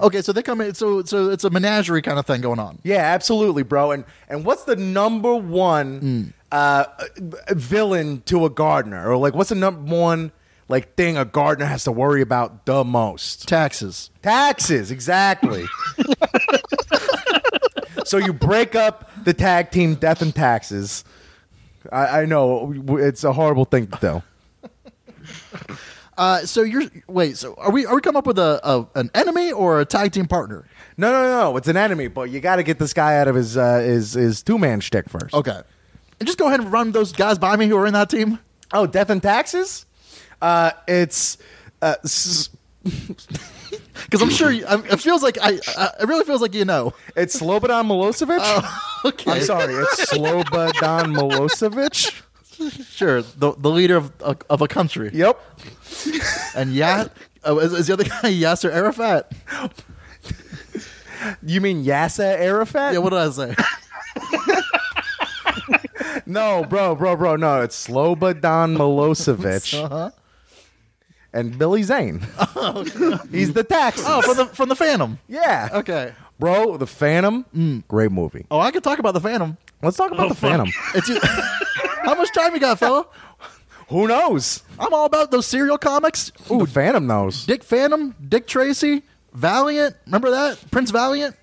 Okay, 0.01 0.21
so 0.21 0.31
they 0.31 0.41
come 0.41 0.61
in. 0.61 0.73
So 0.73 1.03
so 1.03 1.29
it's 1.29 1.43
a 1.43 1.49
menagerie 1.49 2.01
kind 2.01 2.17
of 2.17 2.25
thing 2.25 2.41
going 2.41 2.59
on. 2.59 2.79
yeah, 2.83 2.97
absolutely, 3.13 3.63
bro. 3.63 3.91
And 3.91 4.05
and 4.29 4.45
what's 4.45 4.63
the 4.63 4.75
number 4.75 5.35
one 5.35 6.33
uh, 6.51 6.85
villain 7.49 8.21
to 8.25 8.45
a 8.45 8.49
gardener, 8.49 9.09
or 9.09 9.17
like 9.17 9.33
what's 9.33 9.49
the 9.49 9.55
number 9.55 9.81
one 9.93 10.31
like 10.67 10.95
thing 10.95 11.17
a 11.17 11.25
gardener 11.25 11.65
has 11.65 11.83
to 11.85 11.91
worry 11.91 12.21
about 12.21 12.65
the 12.65 12.83
most? 12.83 13.47
Taxes. 13.47 14.09
Taxes, 14.21 14.91
exactly. 14.91 15.65
so 18.05 18.17
you 18.17 18.33
break 18.33 18.75
up 18.75 19.11
the 19.23 19.33
tag 19.33 19.71
team 19.71 19.95
Death 19.95 20.21
and 20.21 20.33
Taxes. 20.33 21.03
I, 21.91 22.21
I 22.21 22.25
know 22.25 22.73
it's 22.99 23.23
a 23.23 23.33
horrible 23.33 23.65
thing 23.65 23.87
to 23.87 23.97
do. 23.99 24.23
Uh, 26.17 26.45
so 26.45 26.61
you're 26.61 26.83
wait. 27.07 27.37
So 27.37 27.55
are 27.55 27.71
we 27.71 27.85
are 27.85 27.95
we 27.95 28.01
coming 28.01 28.17
up 28.17 28.27
with 28.27 28.37
a, 28.37 28.59
a 28.63 28.87
an 28.99 29.09
enemy 29.15 29.51
or 29.51 29.79
a 29.79 29.85
tag 29.85 30.11
team 30.11 30.27
partner? 30.27 30.65
No, 30.97 31.11
no, 31.11 31.23
no, 31.23 31.57
it's 31.57 31.67
an 31.67 31.77
enemy, 31.77 32.09
but 32.09 32.29
you 32.29 32.39
got 32.39 32.57
to 32.57 32.63
get 32.63 32.77
this 32.77 32.93
guy 32.93 33.17
out 33.17 33.27
of 33.27 33.35
his 33.35 33.57
uh, 33.57 33.79
his 33.79 34.13
his 34.13 34.43
two 34.43 34.59
man 34.59 34.81
shtick 34.81 35.09
first. 35.09 35.33
Okay, 35.33 35.61
and 36.21 36.27
just 36.27 36.37
go 36.37 36.45
ahead 36.49 36.59
and 36.59 36.71
run 36.71 36.91
those 36.91 37.11
guys 37.11 37.39
by 37.39 37.55
me 37.55 37.67
who 37.67 37.75
are 37.75 37.87
in 37.87 37.93
that 37.93 38.11
team. 38.11 38.37
Oh, 38.71 38.85
Death 38.85 39.09
and 39.09 39.23
Taxes. 39.23 39.87
Uh, 40.39 40.69
it's 40.87 41.39
uh, 41.81 41.95
Because 42.83 43.27
I'm 44.21 44.29
sure 44.29 44.51
you, 44.51 44.63
I, 44.67 44.75
it 44.85 45.01
feels 45.01 45.23
like 45.23 45.39
I, 45.41 45.59
I. 45.75 45.89
It 45.99 46.07
really 46.07 46.23
feels 46.23 46.39
like 46.39 46.53
you 46.53 46.63
know. 46.63 46.93
it's 47.15 47.41
Slobodan 47.41 47.87
Milosevic. 47.87 48.37
Oh, 48.39 49.01
okay, 49.05 49.31
I'm 49.31 49.41
sorry, 49.41 49.73
it's 49.73 50.11
Slobodan 50.11 51.15
Milosevic. 51.15 52.21
sure. 52.95 53.23
The 53.23 53.55
the 53.57 53.71
leader 53.71 53.97
of 53.97 54.11
of 54.21 54.61
a 54.61 54.67
country. 54.67 55.09
Yep. 55.11 55.41
And 56.55 56.71
yeah, 56.71 57.07
oh, 57.43 57.57
is, 57.57 57.73
is 57.73 57.87
the 57.87 57.93
other 57.93 58.03
guy 58.03 58.31
Yasser 58.31 58.71
Arafat? 58.71 59.31
You 61.41 61.61
mean 61.61 61.83
Yasser 61.83 62.37
Arafat? 62.39 62.93
Yeah. 62.93 62.99
What 62.99 63.09
did 63.09 63.19
I 63.19 63.29
say? 63.31 63.55
No, 66.25 66.63
bro, 66.63 66.95
bro, 66.95 67.15
bro. 67.15 67.35
No, 67.35 67.61
it's 67.61 67.87
Slobodan 67.87 68.77
Milosevic 68.77 69.83
Uh-huh. 69.83 70.11
and 71.33 71.57
Billy 71.57 71.83
Zane. 71.83 72.19
He's 73.31 73.53
the 73.53 73.65
tax. 73.67 74.03
Oh, 74.05 74.21
from 74.21 74.37
the 74.37 74.45
from 74.47 74.69
the 74.69 74.75
Phantom. 74.75 75.19
yeah. 75.27 75.69
Okay. 75.73 76.13
Bro, 76.39 76.77
The 76.77 76.87
Phantom, 76.87 77.83
great 77.87 78.11
movie. 78.11 78.47
Oh, 78.49 78.59
I 78.59 78.71
could 78.71 78.83
talk 78.83 78.97
about 78.97 79.13
the 79.13 79.21
Phantom. 79.21 79.57
Let's 79.83 79.95
talk 79.95 80.11
about 80.11 80.25
Oh, 80.25 80.29
The 80.29 80.35
fuck. 80.35 80.49
Phantom. 80.49 80.69
It's 80.95 81.07
how 82.03 82.15
much 82.15 82.33
time 82.33 82.55
you 82.55 82.59
got, 82.59 82.79
fella? 82.79 83.05
Who 83.89 84.07
knows? 84.07 84.63
I'm 84.79 84.91
all 84.91 85.05
about 85.05 85.29
those 85.29 85.45
serial 85.45 85.77
comics. 85.77 86.31
Ooh, 86.49 86.57
The 86.59 86.65
Phantom 86.65 87.05
knows. 87.05 87.45
Dick 87.45 87.63
Phantom, 87.63 88.15
Dick 88.27 88.47
Tracy, 88.47 89.03
Valiant. 89.33 89.95
Remember 90.07 90.31
that 90.31 90.71
Prince 90.71 90.89
Valiant? 90.89 91.35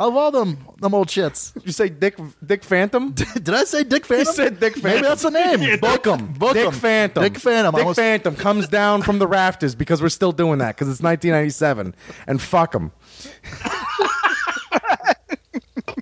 I 0.00 0.04
love 0.04 0.16
all 0.16 0.30
them 0.30 0.56
them 0.80 0.94
old 0.94 1.08
shits. 1.08 1.52
Did 1.52 1.62
you 1.66 1.72
say 1.72 1.90
Dick 1.90 2.18
Dick 2.44 2.64
Phantom? 2.64 3.12
Did 3.12 3.50
I 3.50 3.64
say 3.64 3.84
Dick 3.84 4.06
Phantom? 4.06 4.26
You 4.28 4.32
said 4.32 4.58
Dick 4.58 4.72
Phantom. 4.76 4.90
Maybe 4.90 5.02
that's 5.02 5.22
the 5.22 5.30
name. 5.30 5.78
Book 5.80 6.06
him. 6.06 6.32
Book 6.32 6.54
Dick 6.54 6.66
'em. 6.68 6.72
Phantom. 6.72 7.22
Dick 7.22 7.38
Phantom. 7.38 7.74
Dick 7.74 7.80
almost- 7.82 7.98
Phantom 7.98 8.34
comes 8.34 8.66
down 8.66 9.02
from 9.02 9.18
the 9.18 9.26
rafters 9.26 9.74
because 9.74 10.00
we're 10.00 10.08
still 10.08 10.32
doing 10.32 10.58
that 10.60 10.74
because 10.74 10.88
it's 10.88 11.02
1997. 11.02 11.94
And 12.26 12.40
fuck 12.40 12.74
him. 12.74 12.92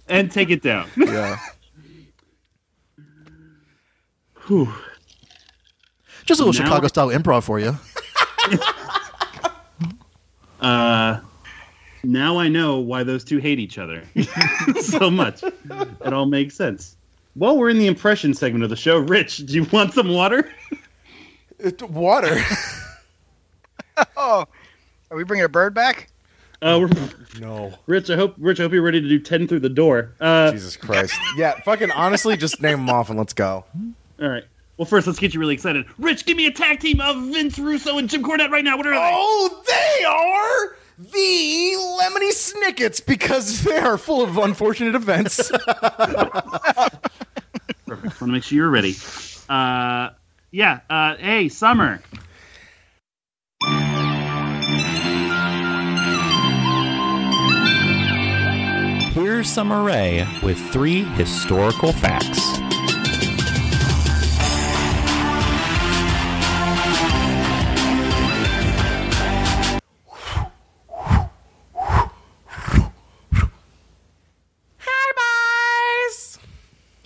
and 0.08 0.30
take 0.30 0.50
it 0.50 0.62
down. 0.62 0.88
Yeah. 0.96 1.36
Whew. 4.46 4.72
Just 6.24 6.40
a 6.40 6.44
little 6.44 6.58
Now- 6.62 6.66
Chicago 6.68 6.86
style 6.86 7.08
improv 7.08 7.42
for 7.42 7.58
you. 7.58 7.76
Uh, 10.60 11.20
now 12.08 12.38
I 12.38 12.48
know 12.48 12.78
why 12.78 13.02
those 13.02 13.22
two 13.22 13.38
hate 13.38 13.58
each 13.58 13.76
other 13.78 14.02
so 14.80 15.10
much. 15.10 15.42
It 15.44 16.12
all 16.12 16.26
makes 16.26 16.54
sense. 16.54 16.96
Well, 17.36 17.56
we're 17.58 17.68
in 17.68 17.78
the 17.78 17.86
impression 17.86 18.32
segment 18.34 18.64
of 18.64 18.70
the 18.70 18.76
show. 18.76 18.98
Rich, 18.98 19.38
do 19.46 19.52
you 19.54 19.64
want 19.72 19.92
some 19.92 20.08
water? 20.08 20.50
Water. 21.88 22.40
Oh, 24.16 24.44
are 25.10 25.16
we 25.16 25.24
bringing 25.24 25.44
a 25.44 25.48
bird 25.48 25.74
back? 25.74 26.08
Uh, 26.62 26.78
we're, 26.80 27.40
no. 27.40 27.74
Rich, 27.86 28.10
I 28.10 28.14
hope 28.16 28.36
Rich, 28.38 28.60
I 28.60 28.62
hope 28.62 28.72
you're 28.72 28.80
ready 28.82 29.00
to 29.00 29.08
do 29.08 29.18
ten 29.18 29.48
through 29.48 29.58
the 29.58 29.68
door. 29.68 30.12
Uh, 30.20 30.52
Jesus 30.52 30.76
Christ. 30.76 31.14
Yeah, 31.36 31.58
fucking 31.62 31.90
honestly, 31.90 32.36
just 32.36 32.62
name 32.62 32.78
them 32.78 32.90
off 32.90 33.10
and 33.10 33.18
let's 33.18 33.32
go. 33.32 33.64
all 34.22 34.28
right. 34.28 34.44
Well, 34.76 34.86
first, 34.86 35.08
let's 35.08 35.18
get 35.18 35.34
you 35.34 35.40
really 35.40 35.54
excited. 35.54 35.84
Rich, 35.98 36.26
give 36.26 36.36
me 36.36 36.46
a 36.46 36.52
tag 36.52 36.78
team 36.78 37.00
of 37.00 37.16
Vince 37.32 37.58
Russo 37.58 37.98
and 37.98 38.08
Jim 38.08 38.22
Cornette 38.22 38.50
right 38.50 38.62
now. 38.64 38.76
What 38.76 38.86
are 38.86 38.90
they? 38.94 39.10
Oh, 39.12 39.64
they 39.66 40.04
are 40.04 40.77
the 40.98 41.98
Lemony 42.00 42.32
Snickets 42.32 43.00
because 43.00 43.62
they 43.64 43.78
are 43.78 43.96
full 43.96 44.22
of 44.22 44.36
unfortunate 44.36 44.94
events. 44.94 45.50
Perfect. 47.86 47.86
Want 47.86 48.18
to 48.18 48.26
make 48.26 48.42
sure 48.42 48.56
you're 48.56 48.70
ready. 48.70 48.94
Uh, 49.48 50.10
yeah. 50.50 50.80
Uh, 50.90 51.16
hey, 51.16 51.48
Summer. 51.48 52.02
Here's 59.12 59.48
Summer 59.48 59.82
Rae 59.82 60.26
with 60.42 60.58
three 60.70 61.02
historical 61.04 61.92
facts. 61.92 62.67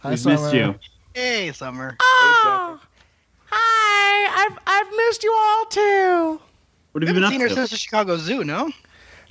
Hi, 0.03 0.11
We've 0.11 0.19
Summer. 0.19 0.35
missed 0.37 0.55
you. 0.55 0.75
Hey, 1.15 1.53
Summer. 1.53 1.97
Oh, 2.01 2.81
hi. 3.47 4.47
I've 4.47 4.59
I've 4.67 4.91
missed 4.97 5.23
you 5.23 5.33
all 5.35 5.65
too. 5.67 6.41
What 6.93 7.03
have 7.03 7.09
you 7.09 7.15
been 7.15 7.23
haven't 7.23 7.25
up 7.25 7.31
seen 7.33 7.41
her 7.41 7.49
to? 7.49 7.55
since 7.55 7.71
the 7.71 7.77
Chicago 7.77 8.17
Zoo, 8.17 8.45
no? 8.45 8.67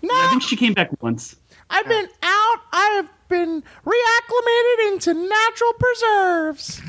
No, 0.03 0.13
I 0.13 0.27
think 0.29 0.41
she 0.43 0.55
came 0.55 0.73
back 0.73 0.89
once. 1.01 1.35
I've 1.69 1.87
been 1.87 2.07
out. 2.23 2.59
I 2.73 2.89
have 2.95 3.09
been 3.29 3.61
reacclimated 3.85 4.93
into 4.93 5.13
natural 5.13 5.73
preserves. 5.79 6.81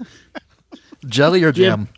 Jelly 1.06 1.42
or 1.42 1.52
jam? 1.52 1.88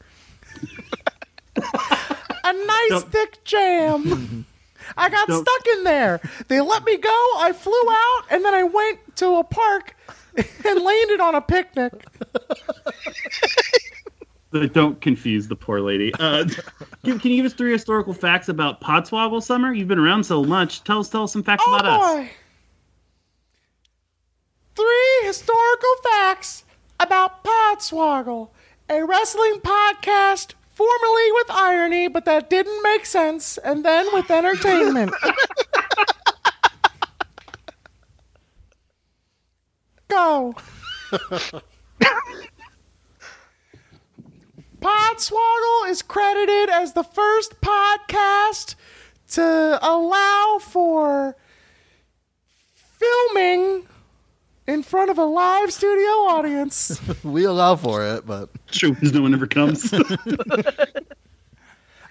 A 1.57 2.53
nice 2.53 2.89
Don't- 2.91 3.12
thick 3.12 3.45
jam. 3.45 4.47
I 4.97 5.09
got 5.09 5.26
Don't- 5.28 5.45
stuck 5.47 5.66
in 5.76 5.84
there. 5.84 6.20
They 6.49 6.61
let 6.61 6.84
me 6.84 6.97
go. 6.97 7.11
I 7.39 7.53
flew 7.53 7.72
out, 7.91 8.22
and 8.30 8.45
then 8.45 8.55
I 8.55 8.62
went 8.62 9.16
to 9.16 9.37
a 9.37 9.45
park 9.45 9.97
and 10.64 10.82
landed 10.82 11.20
on 11.20 11.34
a 11.34 11.41
picnic. 11.41 11.93
Don't 14.72 15.01
confuse 15.01 15.49
the 15.49 15.57
poor 15.57 15.80
lady. 15.80 16.12
Uh, 16.14 16.47
can, 17.05 17.18
can 17.18 17.30
you 17.30 17.37
give 17.37 17.47
us 17.47 17.53
three 17.53 17.72
historical 17.72 18.14
facts 18.14 18.49
about 18.49 18.80
Podswoggle 18.80 19.43
Summer? 19.43 19.72
You've 19.72 19.89
been 19.89 19.99
around 19.99 20.24
so 20.24 20.45
much. 20.45 20.82
Tell 20.84 21.01
us, 21.01 21.09
tell 21.09 21.24
us 21.24 21.32
some 21.32 21.43
facts 21.43 21.64
Oh 21.66 21.74
about 21.74 21.87
us. 21.87 22.28
Three 24.74 25.20
historical 25.24 25.95
facts 26.05 26.64
about 27.01 27.45
Podswoggle, 27.45 28.51
a 28.89 29.05
wrestling 29.05 29.61
podcast 29.61 30.55
formerly 30.76 31.32
with 31.32 31.51
irony, 31.51 32.09
but 32.09 32.26
that 32.26 32.51
didn't 32.51 32.82
make 32.82 33.07
sense, 33.07 33.59
and 33.59 33.84
then 33.84 34.07
with 34.12 34.30
entertainment. 34.30 35.12
Go. 40.09 40.55
Podswoggle 44.81 45.89
is 45.89 46.03
credited 46.03 46.69
as 46.71 46.93
the 46.93 47.03
first 47.03 47.61
podcast 47.61 48.75
to 49.33 49.79
allow 49.83 50.59
for 50.61 51.37
filming 52.75 53.87
in 54.67 54.83
front 54.83 55.11
of 55.11 55.19
a 55.19 55.25
live 55.25 55.73
studio 55.73 56.11
audience. 56.29 57.01
We 57.25 57.45
allow 57.45 57.77
for 57.77 58.05
it, 58.05 58.27
but 58.27 58.51
Sure, 58.71 58.93
because 58.93 59.13
no 59.13 59.23
one 59.23 59.35
ever 59.35 59.47
comes. 59.47 59.93
uh, 59.93 59.99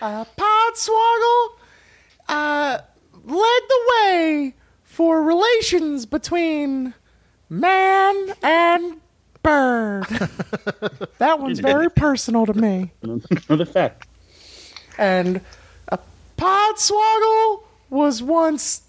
Podswoggle 0.02 1.48
uh, 2.28 2.80
led 3.24 3.62
the 3.70 3.80
way 3.92 4.54
for 4.84 5.24
relations 5.24 6.06
between 6.06 6.94
man 7.50 8.34
and 8.44 9.02
bird. 9.44 10.06
that 11.20 11.40
one's 11.40 11.60
very 11.60 11.90
personal 11.90 12.46
to 12.46 12.54
me. 12.54 12.92
Another 13.02 13.66
fact. 13.66 14.08
And 14.98 15.42
a 15.90 16.00
podswoggle 16.38 17.64
was 17.90 18.24
once 18.24 18.82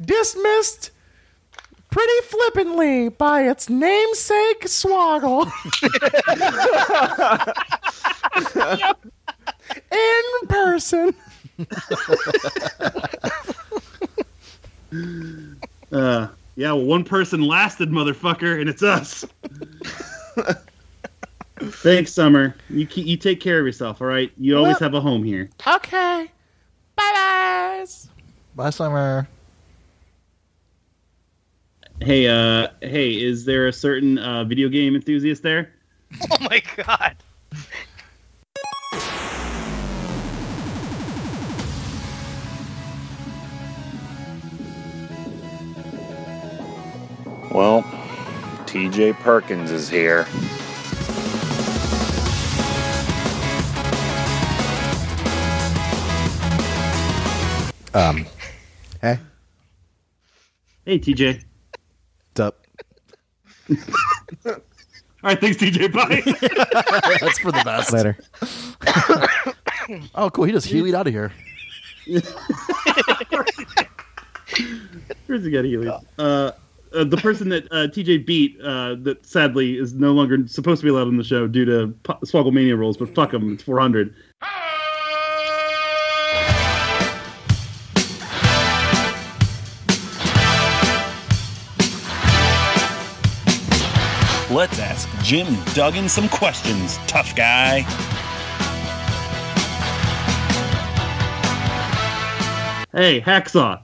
dismissed 0.00 0.90
pretty 1.90 2.26
flippantly 2.26 3.08
by 3.08 3.48
its 3.48 3.68
namesake 3.68 4.64
swoggle. 4.64 5.50
In 10.42 10.48
person. 10.48 11.14
Uh, 15.90 16.28
yeah, 16.58 16.72
well, 16.72 16.84
one 16.84 17.04
person 17.04 17.40
lasted, 17.40 17.88
motherfucker, 17.90 18.60
and 18.60 18.68
it's 18.68 18.82
us. 18.82 19.24
Thanks, 21.60 22.12
Summer. 22.12 22.56
You 22.68 22.84
ke- 22.84 22.96
you 22.96 23.16
take 23.16 23.38
care 23.40 23.60
of 23.60 23.66
yourself, 23.66 24.00
all 24.02 24.08
right? 24.08 24.32
You 24.36 24.56
always 24.56 24.80
Well- 24.80 24.90
have 24.90 24.94
a 24.94 25.00
home 25.00 25.22
here. 25.22 25.48
Okay. 25.64 26.26
Bye 26.96 27.12
bye. 27.14 27.86
Bye, 28.56 28.70
Summer. 28.70 29.28
Hey, 32.00 32.26
uh, 32.26 32.68
hey, 32.80 33.12
is 33.22 33.44
there 33.44 33.68
a 33.68 33.72
certain 33.72 34.18
uh, 34.18 34.42
video 34.42 34.68
game 34.68 34.96
enthusiast 34.96 35.44
there? 35.44 35.72
Oh 36.32 36.38
my 36.40 36.60
god. 36.76 37.17
Well, 47.58 47.82
TJ 48.66 49.14
Perkins 49.18 49.72
is 49.72 49.88
here. 49.88 50.28
Um, 57.94 58.26
hey, 59.02 59.18
Hey, 60.84 61.00
TJ. 61.00 61.42
what's 62.28 62.38
up? 62.38 62.64
All 64.46 64.54
right, 65.24 65.40
thanks, 65.40 65.56
TJ. 65.56 65.92
Bye. 65.92 66.22
That's 67.20 67.40
for 67.40 67.50
the 67.50 67.62
best. 67.64 67.92
Later. 67.92 68.16
Oh, 70.14 70.30
cool. 70.30 70.44
He 70.44 70.52
just 70.52 70.66
heeled 70.68 70.94
out 70.94 71.06
of 71.08 71.12
here. 71.12 71.32
Where's 75.26 75.44
he 75.44 75.50
got 75.50 75.64
Healy? 75.64 75.90
Uh, 76.18 76.52
uh, 76.92 77.04
the 77.04 77.16
person 77.16 77.48
that 77.50 77.64
uh, 77.70 77.86
TJ 77.88 78.26
beat, 78.26 78.60
uh, 78.60 78.96
that 79.00 79.24
sadly 79.24 79.76
is 79.76 79.94
no 79.94 80.12
longer 80.12 80.46
supposed 80.46 80.80
to 80.80 80.84
be 80.84 80.90
allowed 80.90 81.08
on 81.08 81.16
the 81.16 81.24
show 81.24 81.46
due 81.46 81.64
to 81.64 81.88
po- 82.02 82.18
Swoggle 82.24 82.52
Mania 82.52 82.76
rules, 82.76 82.96
but 82.96 83.14
fuck 83.14 83.32
him, 83.32 83.52
it's 83.52 83.62
400. 83.62 84.14
Let's 94.50 94.78
ask 94.78 95.08
Jim 95.22 95.46
Duggan 95.74 96.08
some 96.08 96.26
questions, 96.30 96.96
tough 97.06 97.36
guy. 97.36 97.82
Hey, 102.92 103.20
Hacksaw. 103.20 103.82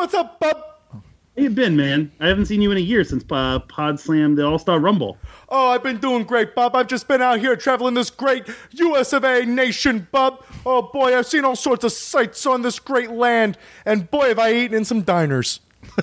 What's 0.00 0.14
up, 0.14 0.40
bub? 0.40 0.56
How 0.92 1.02
you 1.36 1.50
been, 1.50 1.76
man? 1.76 2.10
I 2.20 2.28
haven't 2.28 2.46
seen 2.46 2.62
you 2.62 2.70
in 2.70 2.78
a 2.78 2.80
year 2.80 3.04
since 3.04 3.22
uh, 3.30 3.58
Pod 3.58 4.00
Slam 4.00 4.34
the 4.34 4.46
All 4.46 4.58
Star 4.58 4.80
Rumble. 4.80 5.18
Oh, 5.50 5.68
I've 5.68 5.82
been 5.82 5.98
doing 5.98 6.24
great, 6.24 6.54
bub. 6.54 6.74
I've 6.74 6.86
just 6.86 7.06
been 7.06 7.20
out 7.20 7.38
here 7.38 7.54
traveling 7.54 7.92
this 7.92 8.08
great 8.08 8.48
US 8.70 9.12
of 9.12 9.24
A 9.24 9.44
nation, 9.44 10.08
bub. 10.10 10.42
Oh 10.64 10.80
boy, 10.90 11.14
I've 11.14 11.26
seen 11.26 11.44
all 11.44 11.54
sorts 11.54 11.84
of 11.84 11.92
sights 11.92 12.46
on 12.46 12.62
this 12.62 12.78
great 12.78 13.10
land, 13.10 13.58
and 13.84 14.10
boy, 14.10 14.28
have 14.28 14.38
I 14.38 14.54
eaten 14.54 14.74
in 14.74 14.86
some 14.86 15.02
diners. 15.02 15.60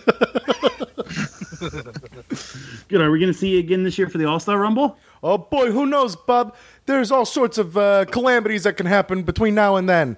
Good. 2.88 3.02
Are 3.02 3.10
we 3.10 3.20
going 3.20 3.34
to 3.34 3.38
see 3.38 3.50
you 3.50 3.60
again 3.60 3.84
this 3.84 3.98
year 3.98 4.08
for 4.10 4.20
the 4.20 4.26
All 4.26 4.40
Star 4.40 4.60
Rumble? 4.60 4.96
Oh 5.24 5.40
boy, 5.40 5.72
who 5.72 5.88
knows, 5.88 6.16
bub? 6.16 6.56
There's 6.86 7.12
all 7.12 7.26
sorts 7.26 7.58
of 7.58 7.76
uh, 7.76 8.06
calamities 8.06 8.64
that 8.64 8.78
can 8.78 8.86
happen 8.86 9.24
between 9.24 9.56
now 9.56 9.76
and 9.76 9.90
then. 9.90 10.18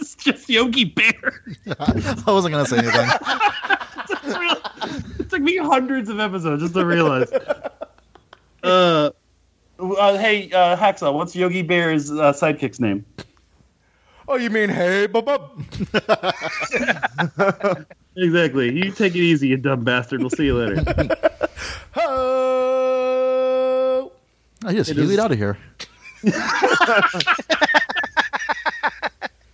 It's 0.00 0.14
just 0.14 0.48
Yogi 0.48 0.84
Bear. 0.84 1.42
I 1.80 2.22
wasn't 2.26 2.52
going 2.54 2.64
to 2.64 2.70
say 2.70 2.78
anything. 2.78 3.08
it 5.18 5.28
took 5.28 5.42
me 5.42 5.56
hundreds 5.56 6.08
of 6.08 6.20
episodes 6.20 6.62
just 6.62 6.74
to 6.74 6.84
realize. 6.86 7.30
uh, 8.62 9.10
uh, 9.80 10.18
hey, 10.18 10.50
uh, 10.52 10.76
Hacksaw, 10.76 11.12
what's 11.14 11.34
Yogi 11.36 11.62
Bear's 11.62 12.10
uh, 12.10 12.32
sidekick's 12.32 12.78
name? 12.80 13.04
Oh, 14.28 14.36
you 14.36 14.50
mean 14.50 14.68
hey, 14.68 15.06
bub 15.06 15.24
bub? 15.24 15.62
Exactly. 18.16 18.72
You 18.76 18.90
take 18.90 19.14
it 19.14 19.20
easy, 19.20 19.46
you 19.48 19.56
dumb 19.56 19.84
bastard. 19.84 20.18
We'll 20.20 20.30
see 20.30 20.46
you 20.46 20.54
later. 20.58 20.82
Oh. 21.94 23.22
I 24.64 24.72
just 24.74 24.90
It 24.90 24.98
is- 24.98 25.16
out 25.18 25.30
of 25.30 25.38
here. 25.38 25.56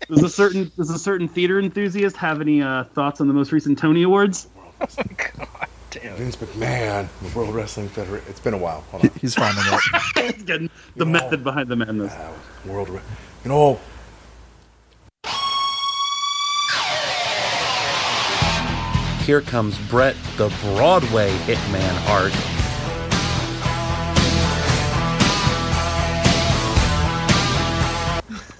Does 0.08 0.22
a 0.22 0.28
certain 0.28 0.70
does 0.76 0.90
a 0.90 0.98
certain 0.98 1.28
theater 1.28 1.58
enthusiast 1.58 2.16
have 2.16 2.40
any 2.40 2.62
uh, 2.62 2.84
thoughts 2.84 3.20
on 3.20 3.28
the 3.28 3.34
most 3.34 3.52
recent 3.52 3.78
Tony 3.78 4.02
Awards? 4.02 4.48
Vince 5.90 6.36
McMahon, 6.36 7.08
the 7.22 7.38
World 7.38 7.54
Wrestling 7.54 7.88
Federation. 7.88 8.26
It's 8.28 8.40
been 8.40 8.54
a 8.54 8.58
while. 8.58 8.80
Hold 8.90 9.04
on. 9.04 9.10
He's 9.20 9.34
finding 9.34 9.62
it. 9.66 10.46
Getting 10.46 10.68
the 10.96 11.06
method 11.06 11.44
behind 11.44 11.68
the 11.68 11.76
madness. 11.76 12.12
Uh, 12.12 12.32
World, 12.66 12.88
Re- 12.88 13.00
you 13.44 13.48
know. 13.48 13.80
Here 19.24 19.40
comes 19.40 19.78
Bret, 19.88 20.16
the 20.36 20.52
Broadway 20.60 21.30
Hitman 21.46 21.94
Hart. 22.06 22.32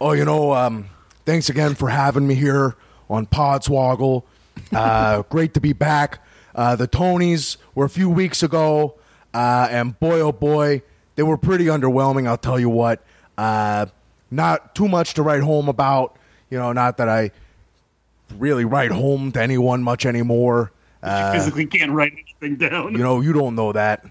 Oh, 0.01 0.13
you 0.13 0.25
know, 0.25 0.55
um, 0.55 0.87
thanks 1.25 1.49
again 1.49 1.75
for 1.75 1.89
having 1.89 2.27
me 2.27 2.35
here 2.35 2.77
on 3.09 3.27
Podswoggle. 3.27 4.25
Uh, 4.73 5.23
great 5.29 5.55
to 5.55 5.61
be 5.61 5.73
back. 5.73 6.25
Uh, 6.55 6.77
the 6.77 6.87
Tonys 6.87 7.57
were 7.75 7.85
a 7.85 7.91
few 7.91 8.09
weeks 8.09 8.43
ago, 8.43 8.95
uh, 9.33 9.69
and 9.71 9.99
boy, 9.99 10.21
oh 10.21 10.33
boy, 10.33 10.83
they 11.17 11.23
were 11.23 11.37
pretty 11.37 11.67
underwhelming. 11.67 12.27
I'll 12.29 12.39
tell 12.39 12.59
you 12.59 12.69
what. 12.69 13.05
Uh, 13.37 13.87
not 14.31 14.75
too 14.75 14.89
much 14.89 15.15
to 15.15 15.23
write 15.23 15.43
home 15.43 15.69
about. 15.69 16.17
You 16.51 16.59
know, 16.59 16.73
not 16.73 16.99
that 16.99 17.09
I 17.09 17.33
really 18.39 18.65
write 18.65 18.93
home 18.93 19.33
to 19.33 19.43
anyone 19.43 19.83
much 19.83 20.07
anymore. 20.07 20.73
Uh, 21.03 21.33
Physically 21.33 21.67
can't 21.67 21.93
write 21.93 22.13
anything 22.13 22.57
down. 22.57 22.93
you 22.93 22.99
know, 22.99 23.21
you 23.21 23.33
don't 23.33 23.55
know 23.55 23.73
that. 23.73 24.05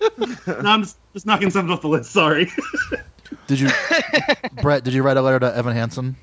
no, 0.18 0.56
I'm 0.64 0.82
just, 0.82 0.98
just 1.12 1.26
knocking 1.26 1.50
something 1.50 1.72
off 1.72 1.82
the 1.82 1.88
list. 1.88 2.12
Sorry. 2.12 2.50
Did 3.46 3.60
you, 3.60 3.68
Bret? 4.62 4.84
Did 4.84 4.94
you 4.94 5.02
write 5.02 5.16
a 5.16 5.22
letter 5.22 5.40
to 5.40 5.54
Evan 5.56 5.74
Hansen? 5.74 6.16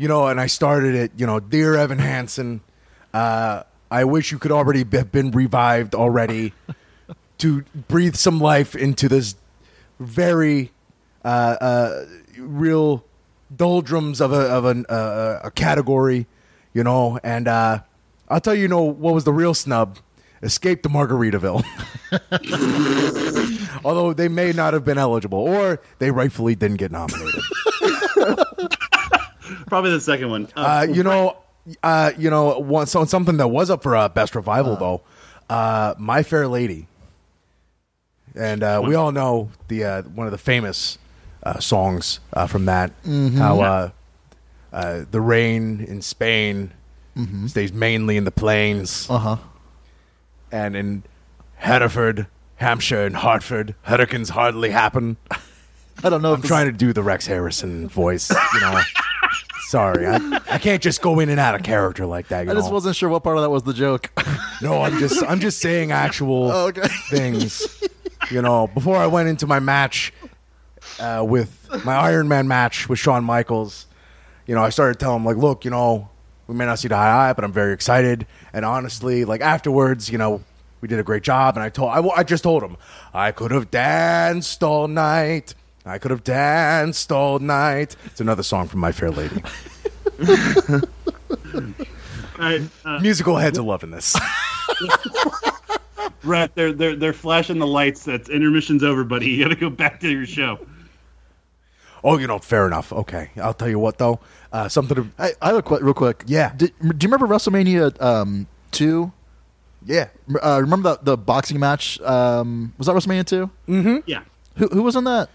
You 0.00 0.08
know, 0.08 0.28
and 0.28 0.40
I 0.40 0.46
started 0.46 0.94
it, 0.94 1.12
you 1.14 1.26
know, 1.26 1.40
dear 1.40 1.76
Evan 1.76 1.98
Hansen, 1.98 2.62
uh, 3.12 3.64
I 3.90 4.04
wish 4.04 4.32
you 4.32 4.38
could 4.38 4.50
already 4.50 4.82
have 4.96 5.12
been 5.12 5.30
revived 5.30 5.94
already 5.94 6.54
to 7.36 7.64
breathe 7.86 8.14
some 8.14 8.40
life 8.40 8.74
into 8.74 9.10
this 9.10 9.36
very 9.98 10.72
uh, 11.22 11.28
uh, 11.60 12.06
real 12.38 13.04
doldrums 13.54 14.22
of 14.22 14.32
a 14.32 14.40
of 14.40 14.64
an, 14.64 14.86
uh, 14.88 15.40
a 15.44 15.50
category, 15.50 16.26
you 16.72 16.82
know, 16.82 17.18
and 17.22 17.46
uh, 17.46 17.80
I'll 18.30 18.40
tell 18.40 18.54
you, 18.54 18.62
you 18.62 18.68
know, 18.68 18.80
what 18.80 19.12
was 19.12 19.24
the 19.24 19.34
real 19.34 19.52
snub? 19.52 19.98
Escape 20.42 20.82
to 20.84 20.88
Margaritaville. 20.88 21.62
Although 23.84 24.14
they 24.14 24.28
may 24.28 24.52
not 24.52 24.72
have 24.72 24.86
been 24.86 24.96
eligible, 24.96 25.40
or 25.40 25.82
they 25.98 26.10
rightfully 26.10 26.54
didn't 26.54 26.78
get 26.78 26.90
nominated. 26.90 27.42
Probably 29.66 29.90
the 29.90 30.00
second 30.00 30.30
one. 30.30 30.48
Uh, 30.56 30.86
you 30.90 31.02
know, 31.02 31.36
uh, 31.82 32.12
you 32.18 32.30
know, 32.30 32.58
one, 32.58 32.86
so 32.86 33.04
something 33.04 33.36
that 33.38 33.48
was 33.48 33.70
up 33.70 33.82
for 33.82 33.96
uh, 33.96 34.08
best 34.08 34.34
revival 34.34 34.76
though, 34.76 35.02
uh, 35.48 35.94
My 35.98 36.22
Fair 36.22 36.48
Lady, 36.48 36.86
and 38.34 38.62
uh, 38.62 38.82
we 38.84 38.94
all 38.94 39.12
know 39.12 39.50
the 39.68 39.84
uh, 39.84 40.02
one 40.02 40.26
of 40.26 40.30
the 40.30 40.38
famous 40.38 40.98
uh, 41.42 41.58
songs 41.60 42.20
uh, 42.32 42.46
from 42.46 42.66
that. 42.66 42.92
How 43.04 43.60
uh, 43.60 43.90
uh, 44.72 45.04
the 45.10 45.20
rain 45.20 45.80
in 45.80 46.02
Spain 46.02 46.72
stays 47.46 47.72
mainly 47.72 48.16
in 48.16 48.24
the 48.24 48.30
plains, 48.30 49.06
Uh 49.10 49.18
huh. 49.18 49.36
and 50.50 50.74
in 50.76 51.02
Hereford, 51.56 52.26
Hampshire, 52.56 53.04
and 53.04 53.16
Hartford, 53.16 53.74
hurricanes 53.82 54.30
hardly 54.30 54.70
happen. 54.70 55.16
I 56.02 56.08
don't 56.08 56.22
know 56.22 56.32
I'm 56.32 56.40
this- 56.40 56.48
trying 56.48 56.66
to 56.66 56.72
do 56.72 56.94
the 56.94 57.02
Rex 57.02 57.26
Harrison 57.26 57.86
voice, 57.88 58.30
you 58.54 58.60
know. 58.60 58.80
Sorry, 59.70 60.04
I, 60.04 60.16
I 60.50 60.58
can't 60.58 60.82
just 60.82 61.00
go 61.00 61.20
in 61.20 61.28
and 61.28 61.38
out 61.38 61.54
of 61.54 61.62
character 61.62 62.04
like 62.04 62.26
that. 62.26 62.48
I 62.48 62.54
just 62.54 62.66
know? 62.66 62.74
wasn't 62.74 62.96
sure 62.96 63.08
what 63.08 63.22
part 63.22 63.36
of 63.36 63.42
that 63.44 63.50
was 63.50 63.62
the 63.62 63.72
joke. 63.72 64.10
No, 64.60 64.82
I'm 64.82 64.98
just 64.98 65.22
I'm 65.22 65.38
just 65.38 65.60
saying 65.60 65.92
actual 65.92 66.50
Oh, 66.50 66.66
okay. 66.70 66.88
things. 67.08 67.80
You 68.32 68.42
know, 68.42 68.66
before 68.66 68.96
I 68.96 69.06
went 69.06 69.28
into 69.28 69.46
my 69.46 69.60
match 69.60 70.12
uh, 70.98 71.24
with 71.24 71.68
my 71.84 71.94
Iron 71.94 72.26
Man 72.26 72.48
match 72.48 72.88
with 72.88 72.98
Shawn 72.98 73.22
Michaels, 73.22 73.86
you 74.44 74.56
know, 74.56 74.64
I 74.64 74.70
started 74.70 74.98
telling 74.98 75.20
him 75.20 75.24
like, 75.24 75.36
look, 75.36 75.64
you 75.64 75.70
know, 75.70 76.10
we 76.48 76.56
may 76.56 76.66
not 76.66 76.80
see 76.80 76.88
the 76.88 76.96
eye 76.96 77.28
eye, 77.30 77.32
but 77.32 77.44
I'm 77.44 77.52
very 77.52 77.72
excited. 77.72 78.26
And 78.52 78.64
honestly, 78.64 79.24
like 79.24 79.40
afterwards, 79.40 80.10
you 80.10 80.18
know, 80.18 80.42
we 80.80 80.88
did 80.88 80.98
a 80.98 81.04
great 81.04 81.22
job. 81.22 81.56
And 81.56 81.62
I 81.62 81.68
told 81.68 81.90
I, 81.92 82.00
I 82.16 82.24
just 82.24 82.42
told 82.42 82.64
him 82.64 82.76
I 83.14 83.30
could 83.30 83.52
have 83.52 83.70
danced 83.70 84.64
all 84.64 84.88
night. 84.88 85.54
I 85.84 85.98
could 85.98 86.10
have 86.10 86.24
danced 86.24 87.10
all 87.10 87.38
night. 87.38 87.96
It's 88.06 88.20
another 88.20 88.42
song 88.42 88.68
from 88.68 88.80
My 88.80 88.92
Fair 88.92 89.10
Lady. 89.10 89.42
All 92.38 92.46
right, 92.46 92.62
uh, 92.84 92.98
Musical 93.00 93.36
heads 93.36 93.58
are 93.58 93.62
loving 93.62 93.90
this. 93.90 94.18
Bret, 96.22 96.54
they're 96.54 96.72
they're 96.72 96.96
they're 96.96 97.12
flashing 97.12 97.58
the 97.58 97.66
lights. 97.66 98.04
That's 98.04 98.28
intermission's 98.28 98.82
over, 98.82 99.04
buddy. 99.04 99.30
You 99.30 99.44
got 99.44 99.50
to 99.50 99.56
go 99.56 99.70
back 99.70 100.00
to 100.00 100.10
your 100.10 100.26
show. 100.26 100.58
Oh, 102.02 102.18
you 102.18 102.26
know, 102.26 102.38
fair 102.38 102.66
enough. 102.66 102.92
Okay, 102.92 103.30
I'll 103.36 103.54
tell 103.54 103.68
you 103.68 103.78
what 103.78 103.98
though. 103.98 104.20
Uh, 104.52 104.68
something 104.68 104.96
to 104.96 105.06
I, 105.18 105.32
I 105.40 105.48
have 105.48 105.56
a 105.56 105.62
qu- 105.62 105.80
real 105.80 105.94
quick. 105.94 106.24
Yeah. 106.26 106.52
Did, 106.56 106.72
do 106.80 106.86
you 106.88 107.10
remember 107.10 107.26
WrestleMania 107.26 108.00
um, 108.02 108.46
two? 108.70 109.12
yeah. 109.84 110.08
Uh, 110.42 110.58
remember 110.60 110.96
the 110.96 111.12
the 111.12 111.16
boxing 111.16 111.58
match? 111.58 112.00
Um, 112.00 112.74
was 112.78 112.86
that 112.86 112.94
WrestleMania 112.94 113.26
two? 113.26 114.02
Yeah. 114.06 114.22
Who 114.56 114.68
who 114.68 114.82
was 114.82 114.96
in 114.96 115.04
that? 115.04 115.30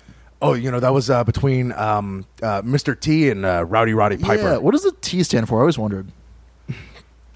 Oh, 0.49 0.53
you 0.53 0.71
know 0.71 0.79
that 0.79 0.93
was 0.93 1.09
uh, 1.09 1.23
between 1.23 1.71
um, 1.73 2.25
uh, 2.43 2.61
Mr. 2.61 2.99
T 2.99 3.29
and 3.29 3.45
uh, 3.45 3.65
Rowdy 3.65 3.93
Roddy 3.93 4.17
Piper. 4.17 4.43
Yeah. 4.43 4.57
What 4.57 4.71
does 4.71 4.83
the 4.83 4.93
T 5.01 5.23
stand 5.23 5.47
for? 5.47 5.57
I 5.57 5.61
always 5.61 5.77
wondered. 5.77 6.07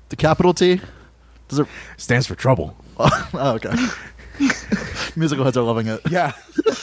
The 0.10 0.16
capital 0.16 0.54
T. 0.54 0.82
Does 1.48 1.60
it? 1.60 1.68
Stands 1.98 2.28
for 2.28 2.36
trouble. 2.36 2.76
Oh, 3.34 3.56
okay. 3.56 3.74
Musical 5.16 5.46
heads 5.46 5.56
are 5.56 5.62
loving 5.64 5.88
it. 5.88 6.02
Yeah, 6.10 6.34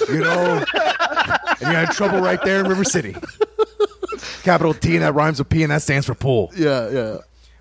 you 0.08 0.20
know, 0.20 0.64
and 0.74 1.60
you 1.60 1.66
had 1.66 1.90
trouble 1.90 2.20
right 2.20 2.40
there 2.42 2.60
in 2.60 2.68
River 2.68 2.84
City. 2.84 3.14
Capital 4.42 4.72
T 4.74 4.94
and 4.94 5.02
that 5.02 5.14
rhymes 5.14 5.38
with 5.38 5.48
P 5.48 5.62
and 5.62 5.70
that 5.72 5.82
stands 5.82 6.06
for 6.06 6.14
pull, 6.14 6.50
Yeah, 6.56 6.88
yeah. 6.90 7.16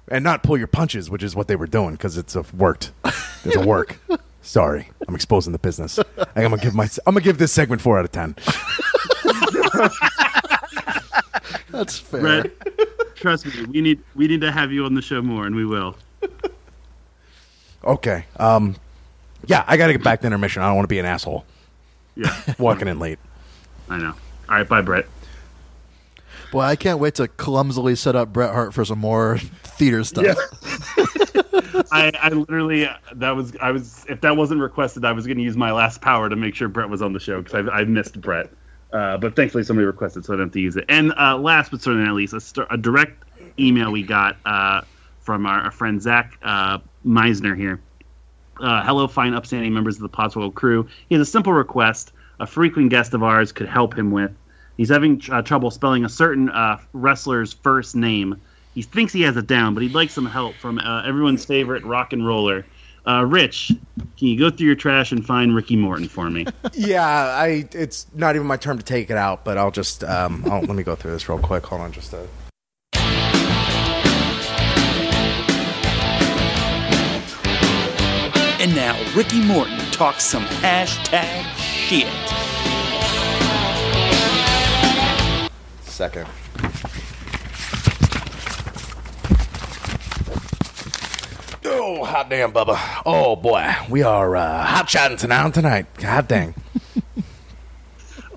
and 0.08 0.24
not 0.24 0.44
pull 0.44 0.58
your 0.58 0.68
punches, 0.68 1.10
which 1.10 1.24
is 1.24 1.36
what 1.36 1.48
they 1.48 1.56
were 1.56 1.68
doing 1.68 1.92
because 1.94 2.18
it's 2.18 2.36
a 2.36 2.44
worked. 2.56 2.92
It's 3.44 3.56
a 3.56 3.66
work. 3.66 3.98
Sorry, 4.46 4.88
I'm 5.08 5.16
exposing 5.16 5.54
the 5.54 5.60
business. 5.60 5.98
I'm 6.18 6.44
gonna 6.44 6.58
give 6.58 6.76
my 6.76 6.88
I'm 7.08 7.16
gonna 7.16 7.22
give 7.24 7.40
this 7.40 7.52
segment 7.52 7.82
four 7.82 7.98
out 7.98 8.06
of 8.06 8.12
ten. 8.12 8.36
That's 11.72 11.98
fair. 11.98 12.22
Bret, 12.22 13.16
trust 13.16 13.48
me, 13.48 13.66
we 13.66 13.82
need 13.82 14.00
we 14.14 14.28
need 14.28 14.42
to 14.42 14.52
have 14.52 14.72
you 14.72 14.86
on 14.86 14.94
the 14.94 15.02
show 15.02 15.22
more, 15.24 15.48
and 15.48 15.56
we 15.56 15.66
will. 15.66 15.96
Okay. 17.84 18.26
Um, 18.38 18.76
yeah, 19.48 19.64
I 19.68 19.78
got 19.78 19.88
to 19.88 19.94
get 19.94 20.04
back 20.04 20.22
to 20.22 20.28
intermission. 20.28 20.62
I 20.62 20.68
don't 20.68 20.76
want 20.76 20.86
to 20.86 20.90
be 20.90 20.98
an 21.00 21.06
asshole 21.06 21.46
Yeah, 22.16 22.36
walking 22.58 22.88
in 22.88 22.98
late. 23.00 23.20
I 23.90 23.98
know. 23.98 24.14
All 24.50 24.56
right, 24.56 24.68
bye, 24.68 24.82
Bret. 24.82 25.06
Boy, 26.56 26.62
I 26.62 26.78
can't 26.78 27.00
wait 27.00 27.16
to 27.16 27.28
clumsily 27.28 27.96
set 27.96 28.16
up 28.16 28.32
Bret 28.32 28.54
Hart 28.54 28.74
for 28.74 28.86
some 28.86 29.00
more 29.00 29.38
theater 29.64 30.06
stuff. 30.06 30.38
I, 31.92 32.14
I 32.18 32.30
literally 32.30 32.88
that 33.16 33.32
was 33.32 33.58
I 33.58 33.72
was 33.72 34.06
if 34.08 34.22
that 34.22 34.38
wasn't 34.38 34.62
requested, 34.62 35.04
I 35.04 35.12
was 35.12 35.28
going 35.28 35.36
to 35.36 35.44
use 35.44 35.58
my 35.58 35.74
last 35.74 36.00
power 36.00 36.30
to 36.30 36.36
make 36.38 36.56
sure 36.56 36.70
Bret 36.70 36.88
was 36.88 37.02
on 37.02 37.12
the 37.12 37.20
show 37.20 37.42
because 37.42 37.68
I, 37.68 37.80
I 37.80 37.84
missed 37.84 38.22
Bret. 38.22 38.50
Uh, 38.94 39.18
but 39.18 39.36
thankfully, 39.36 39.66
somebody 39.66 39.86
requested, 39.86 40.24
so 40.24 40.34
I 40.34 40.38
don't 40.38 40.46
have 40.46 40.54
to 40.54 40.62
use 40.62 40.78
it. 40.78 40.86
And 40.88 41.12
uh, 41.18 41.38
last 41.38 41.72
but 41.72 41.82
certainly 41.82 42.06
not 42.06 42.16
least, 42.16 42.34
a, 42.34 42.40
st- 42.40 42.68
a 42.72 42.78
direct 42.78 43.26
email 43.60 43.92
we 43.92 44.04
got 44.04 44.38
uh, 44.46 44.84
from 45.20 45.46
our, 45.46 45.60
our 45.60 45.72
friend 45.72 46.02
Zach 46.02 46.40
uh, 46.42 46.78
Meisner 47.06 47.58
here. 47.58 47.82
Uh, 48.62 48.82
hello, 48.82 49.10
fine, 49.10 49.34
upstanding 49.34 49.74
members 49.74 49.98
of 49.98 50.04
the 50.04 50.10
Podswoggle 50.10 50.54
crew. 50.54 50.88
He 51.10 51.16
has 51.16 51.28
a 51.28 51.30
simple 51.30 51.52
request 51.52 52.14
a 52.40 52.46
frequent 52.46 52.90
guest 52.90 53.14
of 53.14 53.24
ours 53.24 53.52
could 53.52 53.68
help 53.68 53.98
him 53.98 54.12
with. 54.12 54.32
He's 54.78 54.90
having 54.90 55.22
uh, 55.32 55.42
trouble 55.42 55.72
spelling 55.72 56.06
a 56.06 56.10
certain 56.10 56.50
uh, 56.50 56.80
wrestler's 56.94 57.54
first 57.54 57.96
name. 57.96 58.40
He 58.74 58.82
thinks 58.82 59.14
he 59.14 59.22
has 59.22 59.38
it 59.38 59.48
down, 59.48 59.74
but 59.74 59.84
he'd 59.84 59.94
like 59.94 60.10
some 60.10 60.26
help 60.26 60.56
from 60.56 60.80
uh, 60.80 61.04
everyone's 61.04 61.46
favorite 61.46 61.84
rock 61.86 62.12
and 62.12 62.28
roller. 62.28 62.66
Uh, 63.08 63.24
Rich, 63.24 63.68
can 64.18 64.28
you 64.28 64.38
go 64.38 64.50
through 64.50 64.66
your 64.66 64.76
trash 64.76 65.12
and 65.12 65.26
find 65.26 65.56
Ricky 65.56 65.76
Morton 65.76 66.08
for 66.08 66.30
me? 66.30 66.46
Yeah, 66.74 67.06
I. 67.06 67.68
It's 67.72 68.08
not 68.14 68.36
even 68.36 68.48
my 68.48 68.58
turn 68.58 68.78
to 68.78 68.84
take 68.84 69.10
it 69.10 69.16
out, 69.16 69.46
but 69.46 69.58
I'll 69.58 69.72
just. 69.72 70.04
Um, 70.04 70.44
I'll, 70.52 70.62
let 70.62 70.76
me 70.76 70.84
go 70.84 70.96
through 70.96 71.12
this 71.12 71.30
real 71.30 71.40
quick. 71.40 71.66
Hold 71.68 71.82
on, 71.82 71.92
just 71.92 72.14
a. 72.14 72.28
And 78.60 78.76
now 78.76 79.00
Ricky 79.16 79.42
Morton 79.42 79.78
talks 79.92 80.24
some 80.24 80.44
hashtag 80.44 81.46
shit. 81.56 82.25
Second. 85.96 86.28
Oh, 91.64 92.04
hot 92.04 92.30
damn, 92.30 92.52
Bubba. 92.52 92.78
Oh, 93.06 93.38
boy. 93.38 93.66
We 93.90 94.04
are 94.04 94.36
uh, 94.36 94.64
hot 94.64 94.88
chatting 94.90 95.18
tonight 95.18 95.54
tonight. 95.54 95.86
God 95.98 96.28
dang. 96.28 96.54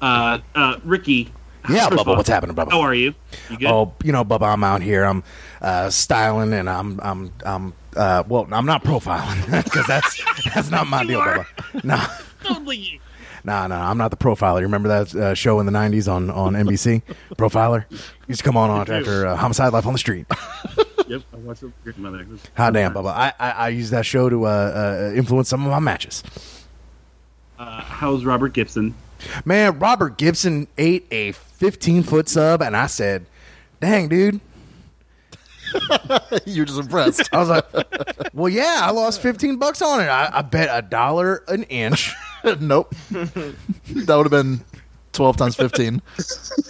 Uh, 0.01 0.39
uh, 0.55 0.77
Ricky. 0.85 1.33
Yeah, 1.69 1.89
first 1.89 2.05
Bubba. 2.05 2.07
all, 2.07 2.17
What's 2.19 2.29
happening, 2.29 2.55
Bubba? 2.55 2.71
How 2.71 2.83
are 2.83 2.95
you? 2.95 3.17
You 3.51 3.59
good? 3.59 3.67
Oh, 3.67 3.93
you 4.05 4.13
know, 4.13 4.25
Bubba, 4.25 4.53
I'm 4.53 4.63
out 4.63 4.81
here. 4.81 5.03
I'm 5.03 5.25
uh, 5.61 5.91
styling 5.91 6.53
and 6.53 6.71
I'm, 6.71 7.01
I'm, 7.03 7.33
I'm, 7.45 7.75
uh, 7.97 8.23
well, 8.29 8.47
I'm 8.53 8.65
not 8.65 8.85
profiling 8.85 9.65
because 9.65 9.89
that's, 9.89 10.23
that's 10.55 10.71
not 10.71 10.87
my 10.87 11.03
You 11.03 11.09
deal, 11.09 11.19
are. 11.21 11.49
Bubba. 11.73 11.83
No. 11.85 12.07
Totally 12.45 12.77
you. 12.77 13.01
No, 13.45 13.66
no, 13.66 13.76
I'm 13.76 13.99
not 13.99 14.11
the 14.11 14.16
profiler. 14.16 14.57
You 14.61 14.66
remember 14.66 14.89
that 14.89 15.14
uh, 15.14 15.34
show 15.34 15.61
in 15.61 15.66
the 15.66 15.72
'90s 15.72 16.11
on 16.12 16.30
on 16.30 16.55
NBC, 16.55 17.03
Profiler? 17.36 17.84
Used 18.26 18.41
to 18.41 18.45
come 18.45 18.57
on, 18.57 18.70
on 18.70 18.80
after 18.91 19.26
uh, 19.26 19.36
Homicide: 19.36 19.72
Life 19.72 19.86
on 19.86 19.93
the 19.93 19.99
Street. 19.99 20.26
Yep, 21.09 21.22
I 21.32 21.36
watched 21.39 21.62
it. 21.62 21.72
with 21.86 21.97
your 21.97 22.03
mother. 22.11 22.20
It 22.22 22.28
was- 22.28 22.43
Hot 22.59 22.74
damn, 22.74 22.93
Bubba! 22.93 23.07
I, 23.07 23.32
I 23.41 23.51
I 23.51 23.68
use 23.70 23.89
that 23.91 24.05
show 24.05 24.28
to 24.28 24.45
uh, 24.47 25.11
uh, 25.11 25.12
influence 25.16 25.49
some 25.49 25.64
of 25.64 25.70
my 25.70 25.78
matches. 25.78 26.22
Uh, 27.59 27.80
how's 27.80 28.26
Robert 28.26 28.53
Gibson? 28.53 28.95
Man, 29.47 29.78
Robert 29.78 30.18
Gibson 30.18 30.68
ate 30.76 31.07
a 31.11 31.32
15 31.32 32.03
foot 32.03 32.28
sub, 32.28 32.61
and 32.62 32.76
I 32.76 32.86
said, 32.89 33.24
"Dang, 33.80 34.09
dude." 34.09 34.41
You're 36.47 36.66
just 36.66 36.81
impressed. 36.81 37.29
I 37.33 37.39
was 37.39 37.49
like, 37.49 38.35
"Well, 38.35 38.49
yeah, 38.49 38.81
I 38.83 38.91
lost 38.91 39.21
15 39.23 39.57
bucks 39.57 39.83
on 39.83 40.01
it. 40.01 40.09
I, 40.09 40.39
I 40.39 40.43
bet 40.43 40.69
a 40.71 40.87
dollar 40.87 41.45
an 41.49 41.64
inch, 41.64 42.12
nope. 42.61 42.95
that 43.11 43.55
would 43.95 44.09
have 44.09 44.31
been 44.31 44.61
12 45.12 45.37
times 45.37 45.57
15. 45.57 46.01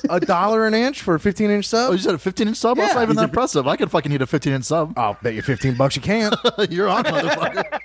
a 0.08 0.20
dollar 0.20 0.66
an 0.66 0.74
inch 0.74 1.02
for 1.02 1.14
a 1.14 1.20
15 1.20 1.50
inch 1.50 1.66
sub? 1.66 1.90
Oh, 1.90 1.92
you 1.92 1.98
said 1.98 2.14
a 2.14 2.18
15 2.18 2.48
inch 2.48 2.56
sub? 2.56 2.76
That's 2.76 2.94
not 2.94 3.02
even 3.02 3.16
that 3.16 3.24
impressive. 3.24 3.66
I 3.66 3.76
could 3.76 3.90
fucking 3.90 4.10
eat 4.12 4.22
a 4.22 4.26
15 4.26 4.52
inch 4.52 4.64
sub. 4.64 4.98
I'll 4.98 5.18
bet 5.22 5.34
you 5.34 5.42
15 5.42 5.76
bucks 5.76 5.96
you 5.96 6.02
can't. 6.02 6.34
You're 6.70 6.88
on, 6.88 7.04
motherfucker. 7.04 7.80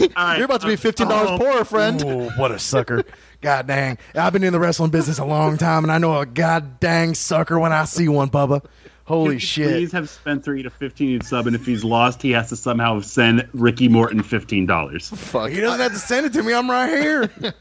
All 0.00 0.24
right, 0.24 0.36
You're 0.36 0.44
about 0.44 0.60
to 0.60 0.66
be 0.66 0.74
uh, 0.74 0.76
$15 0.76 1.06
oh, 1.10 1.38
poorer, 1.38 1.64
friend. 1.64 2.02
Ooh, 2.02 2.30
what 2.30 2.50
a 2.50 2.58
sucker. 2.58 3.04
God 3.40 3.66
dang. 3.66 3.98
I've 4.14 4.32
been 4.32 4.44
in 4.44 4.52
the 4.52 4.60
wrestling 4.60 4.90
business 4.90 5.18
a 5.18 5.24
long 5.24 5.56
time, 5.58 5.84
and 5.84 5.92
I 5.92 5.98
know 5.98 6.18
a 6.18 6.26
god 6.26 6.80
dang 6.80 7.14
sucker 7.14 7.58
when 7.58 7.72
I 7.72 7.84
see 7.84 8.08
one, 8.08 8.28
Bubba. 8.28 8.64
Holy 9.08 9.36
Please 9.36 9.42
shit. 9.42 9.68
Please 9.70 9.92
have 9.92 10.10
Spencer 10.10 10.54
eat 10.54 10.66
a 10.66 10.70
15 10.70 11.14
inch 11.14 11.24
sub, 11.24 11.46
and 11.46 11.56
if 11.56 11.64
he's 11.64 11.82
lost, 11.82 12.20
he 12.20 12.30
has 12.32 12.50
to 12.50 12.56
somehow 12.56 13.00
send 13.00 13.48
Ricky 13.54 13.88
Morton 13.88 14.22
$15. 14.22 15.16
Fuck. 15.16 15.50
He 15.50 15.60
doesn't 15.60 15.80
have 15.80 15.92
to 15.92 15.98
send 15.98 16.26
it 16.26 16.32
to 16.34 16.42
me. 16.42 16.52
I'm 16.52 16.70
right 16.70 16.90
here. 16.90 17.30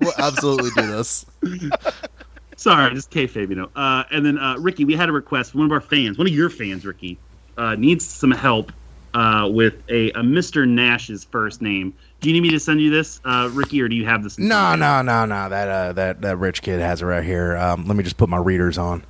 We'll 0.00 0.12
absolutely 0.18 0.70
do 0.76 0.86
this. 0.86 1.26
Sorry, 2.56 2.94
just 2.94 3.10
kayfabe, 3.10 3.48
you 3.50 3.56
know. 3.56 3.70
Uh, 3.74 4.04
and 4.12 4.24
then, 4.24 4.38
uh, 4.38 4.56
Ricky, 4.58 4.84
we 4.84 4.94
had 4.94 5.08
a 5.08 5.12
request. 5.12 5.54
One 5.56 5.66
of 5.66 5.72
our 5.72 5.80
fans, 5.80 6.18
one 6.18 6.28
of 6.28 6.32
your 6.32 6.48
fans, 6.48 6.86
Ricky, 6.86 7.18
uh, 7.58 7.74
needs 7.74 8.04
some 8.04 8.30
help 8.30 8.70
uh, 9.14 9.48
with 9.52 9.74
a, 9.88 10.10
a 10.10 10.20
Mr. 10.22 10.68
Nash's 10.68 11.24
first 11.24 11.60
name. 11.60 11.92
Do 12.20 12.28
you 12.28 12.34
need 12.34 12.42
me 12.42 12.50
to 12.50 12.60
send 12.60 12.80
you 12.80 12.90
this, 12.90 13.20
uh, 13.24 13.50
Ricky, 13.52 13.82
or 13.82 13.88
do 13.88 13.96
you 13.96 14.04
have 14.06 14.22
this? 14.22 14.38
in 14.38 14.46
No, 14.46 14.54
front 14.54 14.74
of 14.74 14.78
no, 14.80 15.02
no, 15.02 15.26
no. 15.26 15.48
That 15.48 15.68
uh, 15.68 15.92
that 15.94 16.20
that 16.22 16.36
rich 16.36 16.62
kid 16.62 16.78
has 16.80 17.02
it 17.02 17.06
right 17.06 17.24
here. 17.24 17.56
Um, 17.56 17.86
let 17.88 17.96
me 17.96 18.04
just 18.04 18.16
put 18.16 18.28
my 18.28 18.38
readers 18.38 18.78
on. 18.78 19.02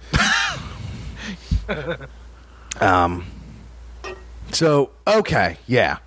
um. 2.81 3.25
So 4.53 4.91
okay, 5.07 5.57
yeah. 5.67 5.99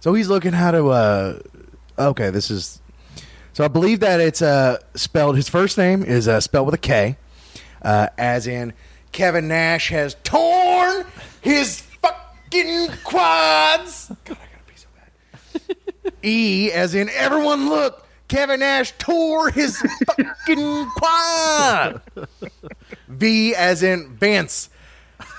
So 0.00 0.14
he's 0.14 0.28
looking 0.28 0.52
how 0.52 0.70
to. 0.70 0.88
Uh, 0.88 1.38
okay, 1.98 2.30
this 2.30 2.50
is. 2.50 2.80
So 3.52 3.64
I 3.64 3.68
believe 3.68 4.00
that 4.00 4.20
it's 4.20 4.42
uh 4.42 4.78
spelled. 4.94 5.36
His 5.36 5.48
first 5.48 5.78
name 5.78 6.02
is 6.02 6.26
uh, 6.28 6.40
spelled 6.40 6.66
with 6.66 6.74
a 6.74 6.78
K, 6.78 7.16
uh, 7.82 8.08
as 8.18 8.46
in 8.46 8.72
Kevin 9.12 9.48
Nash 9.48 9.90
has 9.90 10.16
torn 10.24 11.04
his 11.40 11.80
fucking 11.80 12.88
quads. 13.04 14.10
God, 14.24 14.38
I 14.40 14.46
gotta 14.52 14.64
pee 14.66 14.76
so 14.76 14.88
bad. 14.94 16.12
E 16.22 16.72
as 16.72 16.94
in 16.94 17.10
everyone 17.10 17.68
look, 17.68 18.06
Kevin 18.32 18.60
Nash 18.60 18.94
tore 18.96 19.50
his 19.50 19.76
fucking 20.06 20.86
quad. 20.96 22.00
V 23.08 23.54
as 23.54 23.82
in 23.82 24.16
Vince. 24.16 24.70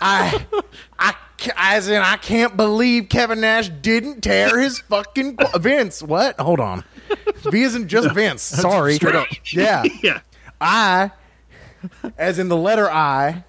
I, 0.04 0.45
I, 0.99 1.16
as 1.56 1.88
in 1.88 2.01
I 2.01 2.18
can't 2.18 2.58
believe 2.58 3.10
Kevin 3.10 3.41
Nash 3.41 3.70
didn't 3.70 4.22
tear 4.22 4.60
his 4.60 4.80
fucking 4.80 5.38
qu- 5.38 5.60
Vince. 5.60 6.04
What? 6.04 6.39
Hold 6.39 6.60
on. 6.60 6.84
V 7.49 7.62
isn't 7.64 7.88
just 7.88 8.12
Vince. 8.14 8.41
Sorry. 8.41 8.95
Straight 8.95 9.16
up. 9.16 9.28
Yeah. 9.51 9.84
Yeah. 10.04 10.20
I, 10.60 11.12
as 12.18 12.39
in 12.39 12.47
the 12.49 12.58
letter 12.58 12.89
I, 12.89 13.43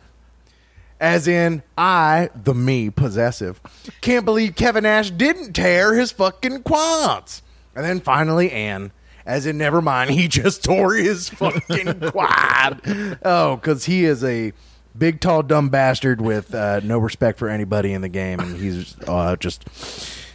as 1.00 1.28
in 1.28 1.62
I, 1.76 2.30
the 2.34 2.54
me, 2.54 2.90
possessive, 2.90 3.60
can't 4.00 4.24
believe 4.24 4.54
Kevin 4.56 4.82
Nash 4.84 5.10
didn't 5.10 5.52
tear 5.52 5.94
his 5.94 6.12
fucking 6.12 6.62
quads. 6.62 7.42
And 7.76 7.84
then 7.84 8.00
finally 8.00 8.50
Ann, 8.52 8.92
as 9.26 9.46
in 9.46 9.58
never 9.58 9.82
mind, 9.82 10.10
he 10.18 10.28
just 10.28 10.62
tore 10.64 10.94
his 10.94 11.28
fucking 11.30 12.00
quad. 12.10 13.18
Oh, 13.24 13.56
because 13.56 13.84
he 13.84 14.04
is 14.04 14.22
a 14.24 14.52
big, 14.96 15.20
tall, 15.20 15.42
dumb 15.42 15.68
bastard 15.68 16.20
with 16.20 16.54
uh, 16.54 16.80
no 16.82 16.98
respect 16.98 17.38
for 17.38 17.48
anybody 17.48 17.92
in 17.92 18.00
the 18.02 18.08
game, 18.08 18.40
and 18.40 18.56
he's 18.56 18.96
uh, 19.06 19.36
just, 19.36 19.64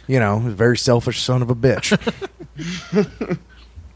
you 0.06 0.18
know, 0.20 0.36
a 0.36 0.50
very 0.50 0.76
selfish 0.76 1.20
son 1.22 1.42
of 1.42 1.50
a 1.50 1.54
bitch. 1.54 1.96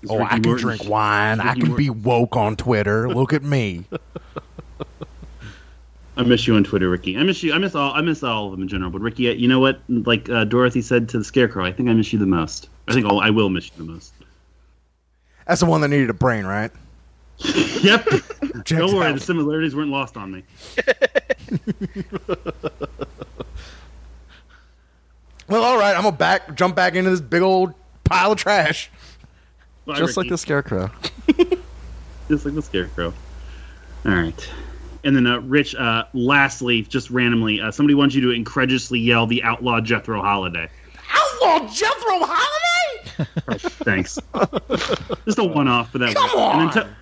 Oh, 0.06 0.20
I 0.22 0.38
can 0.38 0.42
Morton. 0.42 0.58
drink 0.58 0.84
wine. 0.84 1.40
I 1.40 1.54
can 1.54 1.68
Morton. 1.68 1.76
be 1.76 1.88
woke 1.88 2.36
on 2.36 2.56
Twitter. 2.56 3.08
Look 3.08 3.32
at 3.32 3.42
me. 3.42 3.84
I 6.16 6.22
miss 6.22 6.46
you 6.46 6.54
on 6.54 6.62
Twitter, 6.64 6.88
Ricky. 6.90 7.16
I 7.16 7.22
miss 7.22 7.42
you. 7.42 7.52
I 7.54 7.58
miss 7.58 7.74
all. 7.74 7.92
I 7.94 8.02
miss 8.02 8.22
all 8.22 8.46
of 8.46 8.52
them 8.52 8.60
in 8.62 8.68
general. 8.68 8.90
But 8.90 9.00
Ricky, 9.00 9.22
you 9.22 9.48
know 9.48 9.60
what? 9.60 9.80
Like 9.88 10.28
uh, 10.28 10.44
Dorothy 10.44 10.82
said 10.82 11.08
to 11.08 11.18
the 11.18 11.24
Scarecrow, 11.24 11.64
I 11.64 11.72
think 11.72 11.88
I 11.88 11.94
miss 11.94 12.12
you 12.12 12.18
the 12.18 12.26
most. 12.26 12.68
I 12.86 12.92
think 12.92 13.06
I'll, 13.06 13.20
I 13.20 13.30
will 13.30 13.48
miss 13.48 13.66
you 13.70 13.72
the 13.78 13.92
most. 13.92 14.12
That's 15.46 15.60
the 15.60 15.66
one 15.66 15.80
that 15.80 15.88
needed 15.88 16.10
a 16.10 16.14
brain, 16.14 16.44
right? 16.44 16.70
Yep. 17.82 18.04
Checks 18.08 18.70
Don't 18.70 18.94
worry, 18.94 19.06
out. 19.08 19.14
the 19.14 19.20
similarities 19.20 19.74
weren't 19.76 19.90
lost 19.90 20.16
on 20.16 20.30
me. 20.32 20.42
Well, 25.48 25.62
all 25.62 25.78
right. 25.78 25.94
I'm 25.94 26.02
gonna 26.02 26.16
back 26.16 26.54
jump 26.54 26.74
back 26.74 26.94
into 26.94 27.10
this 27.10 27.20
big 27.20 27.42
old 27.42 27.74
pile 28.04 28.32
of 28.32 28.38
trash. 28.38 28.90
Bye, 29.84 29.96
Just 29.96 30.16
like 30.16 30.28
the 30.28 30.38
scarecrow. 30.38 30.90
just 32.28 32.46
like 32.46 32.54
the 32.54 32.62
Scarecrow. 32.62 33.12
All 34.06 34.12
right. 34.12 34.50
And 35.04 35.14
then, 35.14 35.26
uh, 35.26 35.40
Rich, 35.40 35.74
uh, 35.74 36.04
lastly, 36.14 36.82
just 36.82 37.10
randomly, 37.10 37.60
uh, 37.60 37.70
somebody 37.70 37.94
wants 37.94 38.14
you 38.14 38.22
to 38.22 38.30
incredulously 38.30 38.98
yell 38.98 39.26
the 39.26 39.42
outlaw 39.42 39.80
Jethro 39.82 40.22
Holiday. 40.22 40.70
Outlaw 41.12 41.68
Jethro 41.70 42.20
Holiday. 42.22 43.58
Thanks. 43.84 44.18
just 45.26 45.38
a 45.38 45.44
one-off 45.44 45.92
for 45.92 45.98
that. 45.98 46.14
Come 46.14 46.40
one. 46.40 46.60
And 46.60 46.72
then, 46.72 46.82
on. 46.84 46.96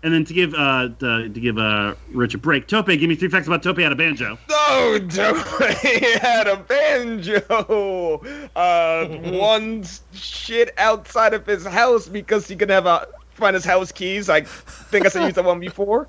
To, 0.00 0.06
and 0.06 0.14
then 0.14 0.24
to 0.24 0.34
give 0.34 0.54
uh, 0.54 0.88
to, 0.98 1.28
to 1.28 1.40
give 1.40 1.58
uh, 1.58 1.94
Rich 2.12 2.34
a 2.34 2.38
break, 2.38 2.66
Tope, 2.66 2.86
give 2.86 3.02
me 3.02 3.14
three 3.14 3.28
facts 3.28 3.46
about 3.46 3.62
Tope 3.62 3.78
out 3.80 3.92
of 3.92 3.98
banjo. 3.98 4.38
Oh, 4.50 4.98
Joey 5.06 6.18
had 6.18 6.46
a 6.46 6.56
banjo. 6.56 8.20
Uh, 8.54 9.06
one 9.38 9.84
shit 10.12 10.74
outside 10.78 11.34
of 11.34 11.46
his 11.46 11.66
house 11.66 12.08
because 12.08 12.48
he 12.48 12.56
could 12.56 12.70
have 12.70 12.86
a 12.86 13.08
find 13.34 13.54
his 13.54 13.64
house 13.64 13.92
keys. 13.92 14.28
I 14.28 14.42
think 14.42 15.06
I 15.06 15.08
said 15.08 15.24
use 15.24 15.34
that 15.34 15.44
one 15.44 15.60
before. 15.60 16.08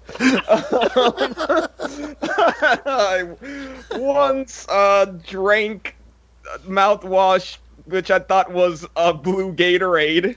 I 3.00 3.28
once 3.92 4.68
uh, 4.68 5.06
drank 5.28 5.96
mouthwash, 6.68 7.58
which 7.86 8.12
I 8.12 8.20
thought 8.20 8.52
was 8.52 8.86
a 8.96 9.14
blue 9.14 9.54
Gatorade, 9.54 10.34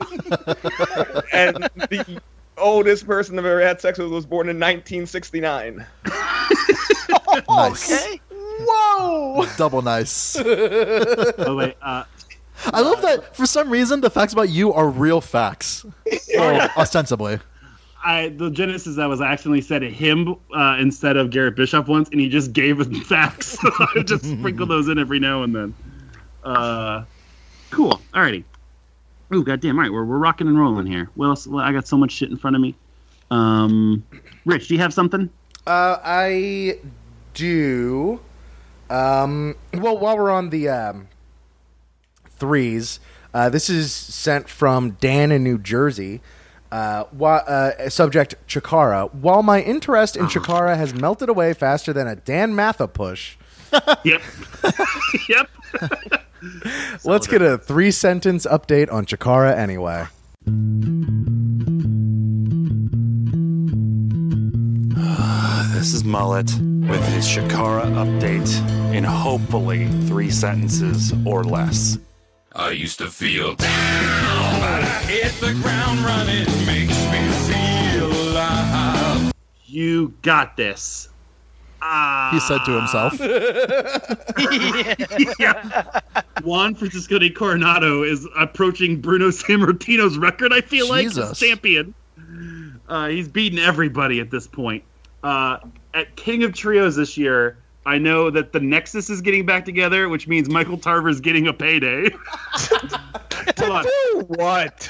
and 1.32 1.56
the 1.76 2.20
oldest 2.58 3.06
person 3.06 3.38
I've 3.38 3.44
ever 3.46 3.60
had 3.60 3.80
sex 3.80 3.98
with 3.98 4.10
was 4.10 4.26
born 4.26 4.48
in 4.48 4.56
1969. 4.58 5.86
Nice. 7.48 7.90
Okay. 7.90 8.20
Whoa. 8.30 9.46
Double 9.56 9.80
nice. 9.82 10.36
Oh 10.44 11.56
wait, 11.56 11.76
uh, 11.80 12.04
I 12.66 12.80
love 12.80 13.00
that 13.02 13.34
for 13.34 13.46
some 13.46 13.70
reason 13.70 14.00
the 14.00 14.10
facts 14.10 14.32
about 14.32 14.48
you 14.50 14.72
are 14.72 14.88
real 14.88 15.20
facts. 15.20 15.84
Well, 16.36 16.70
ostensibly. 16.76 17.38
I 18.04 18.28
the 18.30 18.50
genesis 18.50 18.96
that 18.96 19.06
was 19.06 19.20
I 19.20 19.32
accidentally 19.32 19.62
said 19.62 19.82
him 19.82 20.36
uh, 20.54 20.76
instead 20.78 21.16
of 21.16 21.30
Garrett 21.30 21.56
Bishop 21.56 21.88
once, 21.88 22.08
and 22.10 22.20
he 22.20 22.28
just 22.28 22.52
gave 22.52 22.80
us 22.80 22.88
facts. 23.08 23.58
So 23.58 23.70
I 23.96 24.02
just 24.02 24.24
sprinkle 24.24 24.66
those 24.66 24.88
in 24.88 24.98
every 24.98 25.18
now 25.18 25.42
and 25.42 25.54
then. 25.54 25.74
Uh, 26.44 27.04
cool. 27.70 28.00
Alrighty. 28.12 28.44
Ooh, 29.34 29.42
goddamn! 29.44 29.76
All 29.78 29.82
right, 29.82 29.92
we're 29.92 30.04
we're 30.04 30.18
rocking 30.18 30.46
and 30.46 30.58
rolling 30.58 30.86
here. 30.86 31.08
Well, 31.16 31.36
I 31.58 31.72
got 31.72 31.86
so 31.86 31.96
much 31.96 32.12
shit 32.12 32.30
in 32.30 32.36
front 32.36 32.54
of 32.56 32.62
me. 32.62 32.74
Um, 33.30 34.04
Rich, 34.44 34.68
do 34.68 34.74
you 34.74 34.80
have 34.80 34.92
something? 34.92 35.30
Uh, 35.66 35.96
I 36.04 36.78
do. 37.34 38.20
Um, 38.90 39.56
well, 39.72 39.96
while 39.96 40.18
we're 40.18 40.30
on 40.30 40.50
the 40.50 40.68
um, 40.68 41.08
threes, 42.28 43.00
uh, 43.32 43.48
this 43.48 43.70
is 43.70 43.92
sent 43.92 44.48
from 44.50 44.92
Dan 45.00 45.32
in 45.32 45.42
New 45.42 45.58
Jersey. 45.58 46.20
Uh, 46.70 47.04
whi- 47.04 47.36
uh, 47.46 47.88
subject 47.90 48.34
Chikara. 48.48 49.12
While 49.14 49.42
my 49.42 49.60
interest 49.62 50.16
in 50.16 50.26
Chikara 50.26 50.76
has 50.76 50.94
melted 50.94 51.28
away 51.28 51.52
faster 51.52 51.92
than 51.92 52.06
a 52.06 52.16
Dan 52.16 52.54
Matha 52.54 52.88
push, 52.88 53.36
Yep. 54.04 54.22
yep. 55.28 55.50
let's 57.04 57.26
get 57.26 57.42
a 57.42 57.58
three 57.58 57.90
sentence 57.90 58.46
update 58.46 58.92
on 58.92 59.06
Chikara 59.06 59.56
anyway. 59.56 60.06
This 65.72 65.94
is 65.94 66.04
Mullet 66.04 66.48
with 66.88 67.04
his 67.08 67.26
Chikara 67.26 67.82
update 67.96 68.94
in 68.94 69.02
hopefully 69.02 69.88
three 70.06 70.30
sentences 70.30 71.12
or 71.26 71.42
less. 71.42 71.98
I 72.54 72.70
used 72.70 72.98
to 72.98 73.10
feel 73.10 73.56
down, 73.56 74.60
but 74.60 74.84
I 74.84 75.02
hit 75.06 75.32
the 75.40 75.54
ground 75.60 75.98
running. 76.00 76.44
Makes 76.66 77.02
me 77.10 77.28
feel 77.48 78.12
alive. 78.12 79.32
You 79.64 80.14
got 80.22 80.56
this. 80.56 81.08
Ah. 81.84 82.30
He 82.32 82.38
said 82.38 82.58
to 82.64 82.78
himself. 82.78 83.18
yeah. 85.40 86.00
Juan 86.44 86.76
Francisco 86.76 87.18
de 87.18 87.28
Coronado 87.28 88.04
is 88.04 88.24
approaching 88.38 89.00
Bruno 89.00 89.30
Sammartino's 89.30 90.16
record. 90.16 90.52
I 90.52 90.60
feel 90.60 90.88
like 90.88 91.08
Jesus. 91.08 91.32
as 91.32 91.40
champion. 91.40 91.92
Uh, 92.88 93.08
he's 93.08 93.26
beaten 93.26 93.58
everybody 93.58 94.20
at 94.20 94.30
this 94.30 94.46
point. 94.46 94.84
Uh, 95.24 95.58
at 95.92 96.14
King 96.14 96.44
of 96.44 96.54
Trios 96.54 96.94
this 96.94 97.18
year, 97.18 97.56
I 97.84 97.98
know 97.98 98.30
that 98.30 98.52
the 98.52 98.60
Nexus 98.60 99.10
is 99.10 99.20
getting 99.20 99.44
back 99.44 99.64
together, 99.64 100.08
which 100.08 100.28
means 100.28 100.48
Michael 100.48 100.78
Tarver 100.78 101.08
is 101.08 101.20
getting 101.20 101.48
a 101.48 101.52
payday. 101.52 102.10
What? 104.28 104.88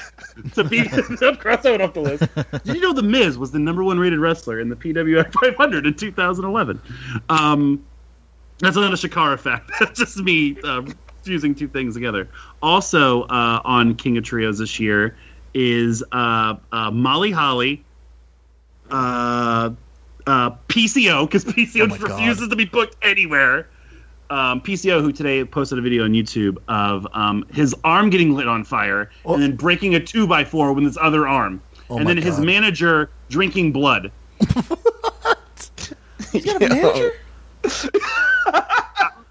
to 0.53 0.63
be 0.63 0.87
cross 0.87 1.63
that 1.63 1.71
one 1.71 1.81
off 1.81 1.93
the 1.93 2.01
list. 2.01 2.63
Did 2.65 2.75
you 2.75 2.81
know 2.81 2.93
the 2.93 3.03
Miz 3.03 3.37
was 3.37 3.51
the 3.51 3.59
number 3.59 3.83
one 3.83 3.99
rated 3.99 4.19
wrestler 4.19 4.59
in 4.59 4.69
the 4.69 4.75
PWI 4.75 5.31
500 5.31 5.85
in 5.85 5.93
2011? 5.93 6.81
Um, 7.29 7.83
that's 8.59 8.75
not 8.75 8.93
a 8.93 8.95
Chikara 8.95 9.39
fact. 9.39 9.71
That's 9.79 9.99
just 9.99 10.17
me 10.17 10.57
uh, 10.63 10.83
fusing 11.23 11.55
two 11.55 11.67
things 11.67 11.95
together. 11.95 12.29
Also 12.61 13.23
uh, 13.23 13.61
on 13.65 13.95
King 13.95 14.17
of 14.17 14.23
Trios 14.23 14.59
this 14.59 14.79
year 14.79 15.17
is 15.53 16.03
uh, 16.11 16.55
uh, 16.71 16.91
Molly 16.91 17.31
Holly, 17.31 17.83
uh, 20.27 20.51
PCO 20.69 21.25
because 21.27 21.45
PCO 21.45 21.83
Oh 21.83 21.87
just 21.87 22.01
God. 22.01 22.11
refuses 22.11 22.47
to 22.49 22.55
be 22.55 22.65
booked 22.65 22.95
anywhere. 23.01 23.67
Um, 24.29 24.61
PCO, 24.61 25.01
who 25.01 25.11
today 25.11 25.43
posted 25.45 25.77
a 25.77 25.81
video 25.81 26.05
on 26.05 26.13
YouTube 26.13 26.57
of 26.67 27.05
um, 27.13 27.45
his 27.53 27.75
arm 27.83 28.09
getting 28.09 28.33
lit 28.33 28.47
on 28.47 28.63
fire 28.63 29.11
Oh. 29.25 29.33
and 29.35 29.43
then 29.43 29.55
breaking 29.55 29.93
a 29.95 29.99
two 29.99 30.25
by 30.25 30.43
four 30.43 30.73
with 30.73 30.83
his 30.85 30.97
other 30.99 31.27
arm, 31.27 31.61
Oh 31.89 31.97
and 31.97 32.07
then 32.07 32.17
his 32.17 32.39
manager 32.39 33.09
drinking 33.29 33.71
blood. 33.73 34.11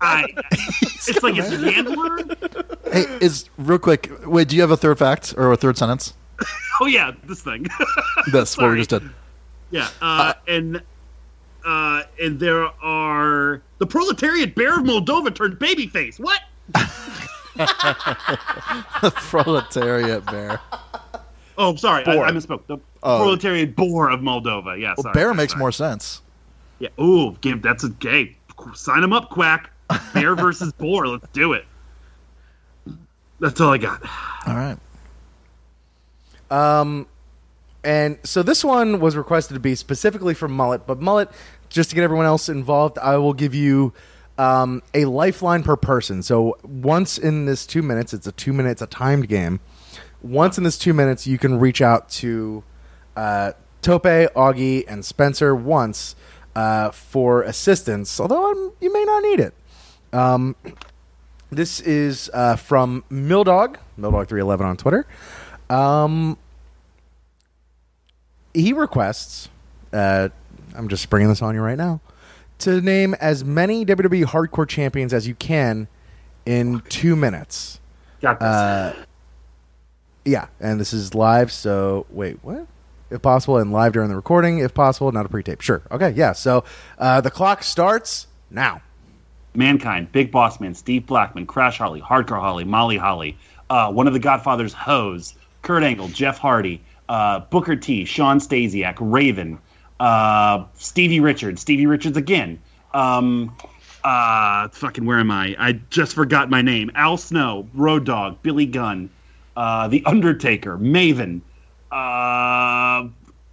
I, 0.04 0.26
it's 0.50 1.22
like 1.22 1.34
his 1.34 1.48
handler. 1.62 2.18
Hey, 2.90 3.04
is 3.20 3.48
real 3.58 3.78
quick. 3.78 4.10
Wait, 4.26 4.48
do 4.48 4.56
you 4.56 4.62
have 4.62 4.70
a 4.70 4.76
third 4.76 4.98
fact 4.98 5.34
or 5.36 5.52
a 5.52 5.56
third 5.56 5.76
sentence? 5.78 6.14
Oh 6.80 6.86
yeah, 6.86 7.12
this 7.28 7.42
thing. 7.42 7.66
This 8.32 8.56
what 8.58 8.70
we 8.70 8.78
just 8.78 8.90
did. 8.90 9.08
Yeah, 9.72 9.88
uh, 10.00 10.34
and 10.46 10.80
uh, 11.66 12.02
and 12.20 12.38
there 12.38 12.64
are 12.82 13.60
the 13.78 13.86
proletariat 13.86 14.54
bear 14.54 14.78
of 14.78 14.84
Moldova 14.84 15.34
turned 15.34 15.58
babyface. 15.58 16.20
What? 16.20 16.40
The 17.56 19.12
proletariat 19.16 20.24
bear. 20.26 20.60
Oh, 21.58 21.74
sorry, 21.76 22.04
I, 22.06 22.14
Boar. 22.14 22.24
I 22.26 22.30
misspoke. 22.30 22.66
The 22.66 22.78
Oh. 23.04 23.18
proletariat 23.18 23.74
boar 23.74 24.10
of 24.10 24.20
Moldova. 24.20 24.78
Yeah, 24.80 24.94
Well, 24.96 25.02
sorry, 25.02 25.12
bear 25.14 25.24
sorry, 25.24 25.34
makes 25.36 25.52
sorry. 25.54 25.58
more 25.60 25.72
sense. 25.72 26.22
Yeah. 26.78 26.88
Ooh, 27.00 27.32
give 27.40 27.60
that's 27.60 27.82
a 27.82 27.88
gay. 27.90 28.36
Sign 28.74 29.02
him 29.02 29.12
up, 29.12 29.28
Quack. 29.30 29.70
Bear 30.14 30.36
versus 30.36 30.72
boar. 30.78 31.08
Let's 31.08 31.26
do 31.32 31.52
it. 31.52 31.64
That's 33.40 33.60
all 33.60 33.72
I 33.72 33.78
got. 33.78 34.02
All 34.46 34.54
right. 34.54 34.78
Um, 36.50 37.06
and 37.84 38.18
so 38.22 38.42
this 38.42 38.64
one 38.64 39.00
was 39.00 39.16
requested 39.16 39.54
to 39.54 39.60
be 39.60 39.74
specifically 39.74 40.34
for 40.34 40.48
Mullet, 40.48 40.86
but 40.86 41.00
Mullet, 41.00 41.30
just 41.68 41.90
to 41.90 41.96
get 41.96 42.04
everyone 42.04 42.26
else 42.26 42.48
involved, 42.48 42.98
I 42.98 43.16
will 43.16 43.32
give 43.32 43.54
you 43.54 43.92
um, 44.38 44.82
a 44.94 45.04
lifeline 45.04 45.62
per 45.62 45.76
person. 45.76 46.22
So 46.22 46.58
once 46.62 47.18
in 47.18 47.46
this 47.46 47.66
two 47.66 47.82
minutes, 47.82 48.14
it's 48.14 48.26
a 48.26 48.32
two 48.32 48.52
minutes, 48.52 48.82
a 48.82 48.86
timed 48.86 49.28
game. 49.28 49.60
Once 50.22 50.58
in 50.58 50.64
this 50.64 50.78
two 50.78 50.94
minutes, 50.94 51.26
you 51.26 51.38
can 51.38 51.58
reach 51.58 51.82
out 51.82 52.08
to 52.08 52.62
uh, 53.16 53.52
Tope, 53.80 54.04
Augie, 54.04 54.84
and 54.86 55.04
Spencer 55.04 55.54
once 55.54 56.14
uh, 56.54 56.90
for 56.90 57.42
assistance, 57.42 58.20
although 58.20 58.52
um, 58.52 58.72
you 58.80 58.92
may 58.92 59.04
not 59.04 59.22
need 59.22 59.40
it. 59.40 59.54
Um, 60.12 60.54
this 61.50 61.80
is 61.80 62.30
uh, 62.32 62.56
from 62.56 63.04
Mildog, 63.10 63.76
Mildog311 63.98 64.60
on 64.60 64.76
Twitter. 64.76 65.06
Um, 65.68 66.38
he 68.54 68.72
requests, 68.72 69.48
uh, 69.92 70.28
I'm 70.74 70.88
just 70.88 71.08
bringing 71.10 71.28
this 71.28 71.42
on 71.42 71.54
you 71.54 71.60
right 71.60 71.78
now, 71.78 72.00
to 72.58 72.80
name 72.80 73.14
as 73.14 73.44
many 73.44 73.84
WWE 73.84 74.24
Hardcore 74.24 74.68
champions 74.68 75.12
as 75.12 75.26
you 75.26 75.34
can 75.34 75.88
in 76.46 76.80
two 76.88 77.16
minutes. 77.16 77.80
Got 78.20 78.38
this. 78.38 78.46
Uh, 78.46 79.04
yeah, 80.24 80.46
and 80.60 80.80
this 80.80 80.92
is 80.92 81.14
live, 81.14 81.50
so 81.50 82.06
wait, 82.10 82.38
what? 82.42 82.66
If 83.10 83.20
possible, 83.20 83.58
and 83.58 83.72
live 83.72 83.92
during 83.92 84.08
the 84.08 84.16
recording, 84.16 84.60
if 84.60 84.72
possible, 84.72 85.12
not 85.12 85.26
a 85.26 85.28
pre-tape. 85.28 85.60
Sure. 85.60 85.82
Okay, 85.90 86.10
yeah. 86.10 86.32
So 86.32 86.64
uh, 86.98 87.20
the 87.20 87.30
clock 87.30 87.62
starts 87.62 88.26
now. 88.50 88.80
Mankind, 89.54 90.10
Big 90.12 90.30
Boss 90.30 90.60
Man, 90.60 90.74
Steve 90.74 91.06
Blackman, 91.06 91.44
Crash 91.46 91.76
Holly, 91.76 92.00
Hardcore 92.00 92.40
Holly, 92.40 92.64
Molly 92.64 92.96
Holly, 92.96 93.36
uh, 93.68 93.92
one 93.92 94.06
of 94.06 94.14
the 94.14 94.18
Godfather's 94.18 94.72
hoes, 94.72 95.34
Kurt 95.60 95.82
Angle, 95.82 96.08
Jeff 96.08 96.38
Hardy, 96.38 96.80
uh, 97.12 97.40
Booker 97.40 97.76
T, 97.76 98.06
Shawn 98.06 98.38
Stasiak, 98.38 98.96
Raven, 98.98 99.58
uh, 100.00 100.64
Stevie 100.72 101.20
Richards, 101.20 101.60
Stevie 101.60 101.84
Richards 101.84 102.16
again. 102.16 102.58
Um, 102.94 103.54
uh, 104.02 104.68
fucking, 104.68 105.04
where 105.04 105.18
am 105.18 105.30
I? 105.30 105.54
I 105.58 105.72
just 105.90 106.14
forgot 106.14 106.48
my 106.48 106.62
name. 106.62 106.90
Al 106.94 107.18
Snow, 107.18 107.68
Road 107.74 108.06
Dog, 108.06 108.42
Billy 108.42 108.64
Gunn, 108.64 109.10
uh, 109.54 109.88
The 109.88 110.02
Undertaker, 110.06 110.78
Maven, 110.78 111.42
uh, 111.90 113.08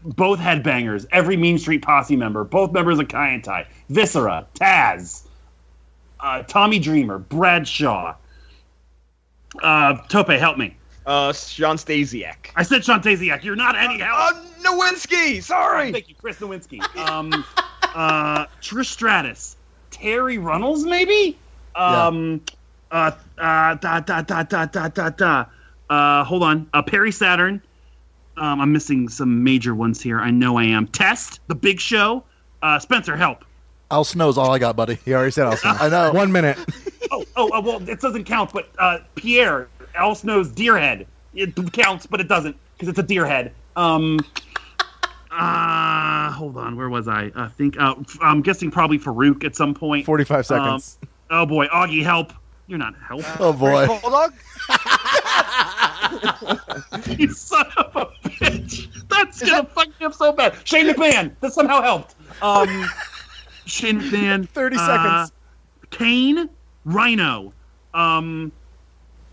both 0.05 0.39
headbangers, 0.39 1.05
every 1.11 1.35
Mean 1.35 1.57
Street 1.57 1.81
Posse 1.81 2.15
member, 2.15 2.45
both 2.45 2.71
members 2.71 2.97
of 2.97 3.09
Kaientai, 3.09 3.65
Viscera, 3.89 4.47
Taz, 4.55 5.27
uh, 6.21 6.43
Tommy 6.43 6.79
Dreamer, 6.79 7.17
Bradshaw. 7.19 8.15
Uh, 9.61 9.97
Tope, 10.07 10.29
help 10.29 10.57
me. 10.57 10.77
Uh, 11.05 11.33
Shawn 11.33 11.77
Stasiak. 11.77 12.51
I 12.55 12.63
said 12.63 12.83
Shawn 12.85 13.01
Stasiak. 13.01 13.43
You're 13.43 13.55
not 13.55 13.75
any 13.75 13.99
help. 13.99 14.19
Uh, 14.19 14.43
Nowinski. 14.61 15.41
Sorry. 15.41 15.91
Thank 15.91 16.09
you, 16.09 16.15
Chris 16.15 16.37
Nowinski. 16.37 16.81
Um, 16.97 17.45
uh, 17.95 18.45
Trish 18.61 18.87
Stratus, 18.87 19.57
Terri 19.91 20.41
Runnels, 20.41 20.83
maybe. 20.83 21.37
Um, 21.75 22.41
uh, 22.91 23.11
uh, 23.37 23.75
da 23.75 23.99
da 24.01 24.21
da 24.21 24.43
da 24.43 24.65
da 24.65 24.87
da 24.89 25.09
da. 25.09 25.45
Uh, 25.89 26.23
hold 26.23 26.43
on. 26.43 26.69
Uh, 26.73 26.81
Perry 26.81 27.11
Saturn. 27.11 27.61
Um, 28.37 28.61
I'm 28.61 28.71
missing 28.71 29.09
some 29.09 29.43
major 29.43 29.75
ones 29.75 30.01
here. 30.01 30.19
I 30.19 30.31
know 30.31 30.57
I 30.57 30.63
am. 30.63 30.87
Test, 30.87 31.41
The 31.47 31.55
Big 31.55 31.79
Show. 31.79 32.23
Uh, 32.61 32.79
Spencer, 32.79 33.15
help. 33.17 33.43
Al 33.91 34.03
Snow's 34.03 34.37
all 34.37 34.51
I 34.51 34.59
got, 34.59 34.75
buddy. 34.75 34.95
He 35.03 35.13
already 35.13 35.31
said 35.31 35.47
also. 35.47 35.67
I 35.67 35.89
know. 35.89 36.11
One 36.13 36.31
minute. 36.31 36.57
Oh, 37.11 37.25
oh, 37.35 37.49
uh, 37.51 37.61
well, 37.61 37.89
it 37.89 37.99
doesn't 37.99 38.25
count. 38.25 38.53
But 38.53 38.69
uh, 38.77 38.99
Pierre, 39.15 39.67
Al 39.95 40.15
Snow's 40.15 40.49
deer 40.49 40.77
head. 40.77 41.07
It 41.33 41.55
counts, 41.73 42.05
but 42.05 42.19
it 42.19 42.27
doesn't 42.27 42.55
because 42.73 42.89
it's 42.89 42.99
a 42.99 43.03
deer 43.03 43.25
head. 43.25 43.53
Um, 43.75 44.19
uh, 45.31 46.31
hold 46.31 46.57
on. 46.57 46.75
Where 46.75 46.89
was 46.89 47.07
I? 47.07 47.31
I 47.35 47.47
think 47.49 47.79
uh, 47.79 47.95
f- 47.99 48.17
I'm 48.21 48.41
guessing 48.41 48.71
probably 48.71 48.97
Farouk 48.97 49.43
at 49.43 49.55
some 49.55 49.73
point. 49.73 50.05
45 50.05 50.45
seconds. 50.45 50.97
Oh 51.29 51.45
boy, 51.45 51.67
Augie, 51.67 52.03
help! 52.03 52.33
You're 52.67 52.79
not 52.79 52.95
help. 52.95 53.23
Oh 53.39 53.53
boy. 53.53 53.85
Bulldog. 53.85 54.33
you 57.19 57.31
son 57.31 57.65
of 57.77 57.95
a 57.95 58.05
bitch! 58.27 58.87
That's 59.09 59.41
gonna 59.41 59.65
fuck 59.65 59.87
me 59.99 60.05
up 60.05 60.13
so 60.13 60.31
bad. 60.31 60.55
Shane 60.63 60.87
McMahon. 60.87 61.31
That 61.41 61.53
somehow 61.53 61.81
helped. 61.81 62.15
Um, 62.41 62.89
Shane 63.65 64.01
McMahon. 64.01 64.49
30 64.49 64.77
uh, 64.77 64.87
seconds. 64.87 65.31
Kane, 65.91 66.49
Rhino. 66.85 67.53
Um, 67.93 68.51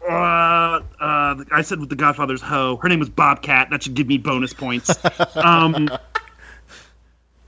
uh, 0.02 0.80
uh, 1.00 1.44
I 1.50 1.62
said 1.62 1.80
with 1.80 1.88
the 1.88 1.96
Godfather's 1.96 2.42
hoe. 2.42 2.76
Her 2.76 2.88
name 2.88 3.00
was 3.00 3.08
Bobcat. 3.08 3.70
That 3.70 3.82
should 3.82 3.94
give 3.94 4.06
me 4.06 4.18
bonus 4.18 4.52
points. 4.52 4.90
um, 5.36 5.88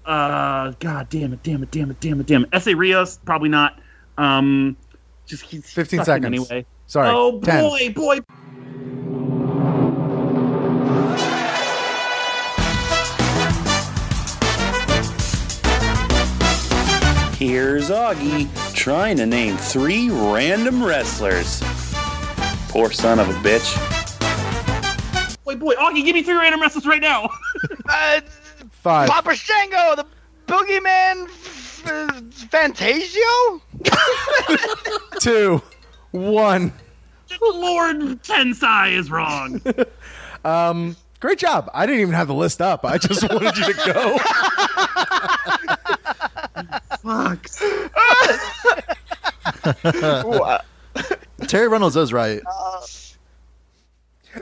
uh, 0.04 0.72
God 0.80 1.08
damn 1.10 1.32
it, 1.32 1.42
damn 1.42 1.62
it, 1.62 1.70
damn 1.70 1.90
it, 1.90 2.00
damn 2.00 2.20
it, 2.20 2.26
damn 2.26 2.44
it. 2.44 2.50
Essa 2.52 2.74
Rios, 2.74 3.18
probably 3.24 3.48
not. 3.48 3.78
Um, 4.16 4.76
just 5.26 5.42
he's 5.44 5.70
15 5.70 6.04
seconds. 6.04 6.26
anyway. 6.26 6.66
Sorry. 6.86 7.10
Oh 7.10 7.40
10. 7.40 7.62
boy, 7.62 7.92
boy. 7.92 8.20
Here's 17.38 17.90
Augie 17.90 18.48
trying 18.74 19.16
to 19.18 19.26
name 19.26 19.56
three 19.56 20.10
random 20.10 20.82
wrestlers. 20.82 21.62
Poor 22.68 22.90
son 22.90 23.18
of 23.18 23.28
a 23.28 23.32
bitch. 23.40 23.74
Boy, 25.44 25.56
boy, 25.56 25.74
Augie, 25.74 26.04
give 26.04 26.14
me 26.14 26.22
three 26.22 26.34
random 26.36 26.60
wrestlers 26.60 26.86
right 26.86 27.00
now. 27.02 27.30
Uh, 27.90 28.20
Five. 28.70 29.08
Papa 29.08 29.34
Shango, 29.34 29.96
the 29.96 30.04
Boogeyman, 30.46 31.24
f- 31.24 31.82
uh, 31.86 32.20
Fantasio. 32.50 33.62
Two. 35.20 35.62
One. 36.10 36.72
Lord 37.42 37.96
Tensai 38.22 38.92
is 38.92 39.10
wrong. 39.10 39.60
Um, 40.44 40.96
great 41.18 41.38
job. 41.38 41.68
I 41.74 41.84
didn't 41.86 42.02
even 42.02 42.14
have 42.14 42.28
the 42.28 42.34
list 42.34 42.62
up. 42.62 42.84
I 42.84 42.96
just 42.98 43.22
wanted 43.28 43.56
you 43.56 43.72
to 43.72 43.92
go. 43.92 44.18
Fuck. 47.02 47.48
Ooh, 51.48 51.50
Terry 51.50 51.68
Reynolds 51.68 51.96
is 51.96 52.12
right. 52.12 52.42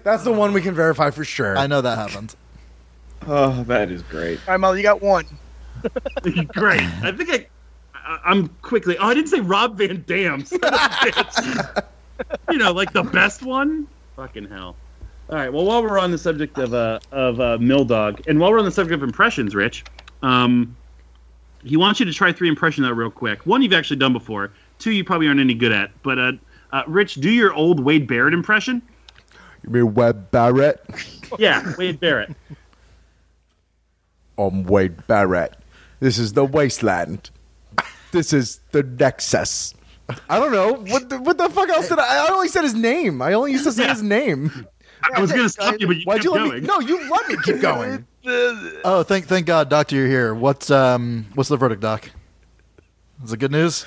That's 0.03 0.25
the 0.25 0.33
one 0.33 0.53
we 0.53 0.61
can 0.61 0.75
verify 0.75 1.11
for 1.11 1.25
sure. 1.25 1.57
I 1.57 1.67
know 1.67 1.81
that 1.81 1.97
happened. 1.97 2.35
oh, 3.27 3.63
that 3.65 3.91
is 3.91 4.03
great. 4.03 4.41
All 4.47 4.55
right, 4.55 4.61
Mel, 4.61 4.77
you 4.77 4.83
got 4.83 5.01
one. 5.01 5.25
Great. 6.49 6.81
I 6.81 7.13
think 7.13 7.31
I, 7.31 7.47
I, 7.95 8.19
I'm 8.25 8.49
quickly. 8.63 8.97
Oh, 8.99 9.07
I 9.07 9.15
didn't 9.15 9.29
say 9.29 9.41
Rob 9.41 9.77
Van 9.77 10.03
Dam. 10.07 10.45
son 10.45 10.59
of 10.65 10.73
a 10.73 10.77
bitch. 10.79 11.85
you 12.51 12.59
know, 12.59 12.73
like 12.73 12.93
the 12.93 13.03
best 13.03 13.43
one. 13.43 13.87
Fucking 14.17 14.49
hell. 14.49 14.75
All 15.29 15.37
right. 15.37 15.53
Well, 15.53 15.65
while 15.65 15.83
we're 15.83 15.99
on 15.99 16.11
the 16.11 16.19
subject 16.19 16.59
of 16.59 16.75
uh 16.75 16.99
of 17.13 17.41
uh, 17.41 17.59
Mildog, 17.59 18.27
and 18.27 18.41
while 18.41 18.51
we're 18.51 18.59
on 18.59 18.65
the 18.65 18.71
subject 18.71 18.95
of 18.95 19.03
impressions, 19.03 19.55
Rich, 19.55 19.85
um, 20.23 20.75
he 21.63 21.77
wants 21.77 22.01
you 22.01 22.07
to 22.07 22.13
try 22.13 22.33
three 22.33 22.49
impressions 22.49 22.87
out 22.87 22.97
real 22.97 23.11
quick. 23.11 23.45
One 23.47 23.63
you've 23.63 23.75
actually 23.75 23.99
done 23.99 24.15
before. 24.15 24.53
Two 24.79 24.91
you 24.91 25.05
probably 25.05 25.29
aren't 25.29 25.41
any 25.41 25.55
good 25.55 25.73
at. 25.73 25.91
But 26.03 26.19
uh, 26.19 26.33
uh 26.77 26.83
Rich, 26.87 27.14
do 27.16 27.31
your 27.31 27.53
old 27.55 27.81
Wade 27.81 28.07
Barrett 28.07 28.35
impression. 28.35 28.83
You 29.62 29.70
mean 29.70 29.95
Wade 29.95 30.31
Barrett? 30.31 30.85
Yeah, 31.39 31.72
Wade 31.77 31.99
Barrett. 32.01 32.35
I'm 34.39 34.64
Wade 34.64 35.07
Barrett. 35.07 35.57
This 36.01 36.18
is 36.18 36.35
the 36.35 36.45
wasteland. 36.45 37.31
This 38.12 38.33
is 38.33 38.61
the 38.72 38.83
Nexus. 38.83 39.74
I 40.29 40.39
don't 40.39 40.53
know. 40.53 40.74
What 40.93 41.09
the, 41.09 41.18
what 41.18 41.37
the 41.39 41.49
fuck 41.49 41.68
else 41.68 41.89
did 41.89 41.99
I? 41.99 42.27
I 42.27 42.31
only 42.33 42.49
said 42.49 42.62
his 42.62 42.74
name. 42.74 43.20
I 43.20 43.33
only 43.33 43.53
used 43.53 43.64
to 43.64 43.72
say 43.72 43.85
Yeah. 43.85 43.93
his 43.95 44.03
name. 44.03 44.66
I 45.14 45.20
was 45.20 45.31
gonna 45.33 45.49
stop 45.49 45.77
you, 45.81 45.87
but 45.87 45.97
you 45.97 46.05
Why'd 46.05 46.16
kept 46.16 46.24
you 46.24 46.31
let 46.33 46.39
going. 46.49 46.61
me? 46.62 46.66
No, 46.66 46.81
you 46.81 47.11
let 47.11 47.29
me 47.29 47.37
keep 47.45 47.61
going. 47.61 48.07
Oh, 48.85 49.05
thank 49.05 49.27
thank 49.27 49.47
God, 49.47 49.68
Doctor, 49.68 49.95
you're 49.95 50.09
here. 50.09 50.35
What's 50.35 50.68
um 50.68 51.27
what's 51.35 51.49
the 51.49 51.57
verdict, 51.57 51.81
Doc? 51.81 52.11
Is 53.22 53.33
it 53.33 53.37
good 53.39 53.53
news? 53.53 53.87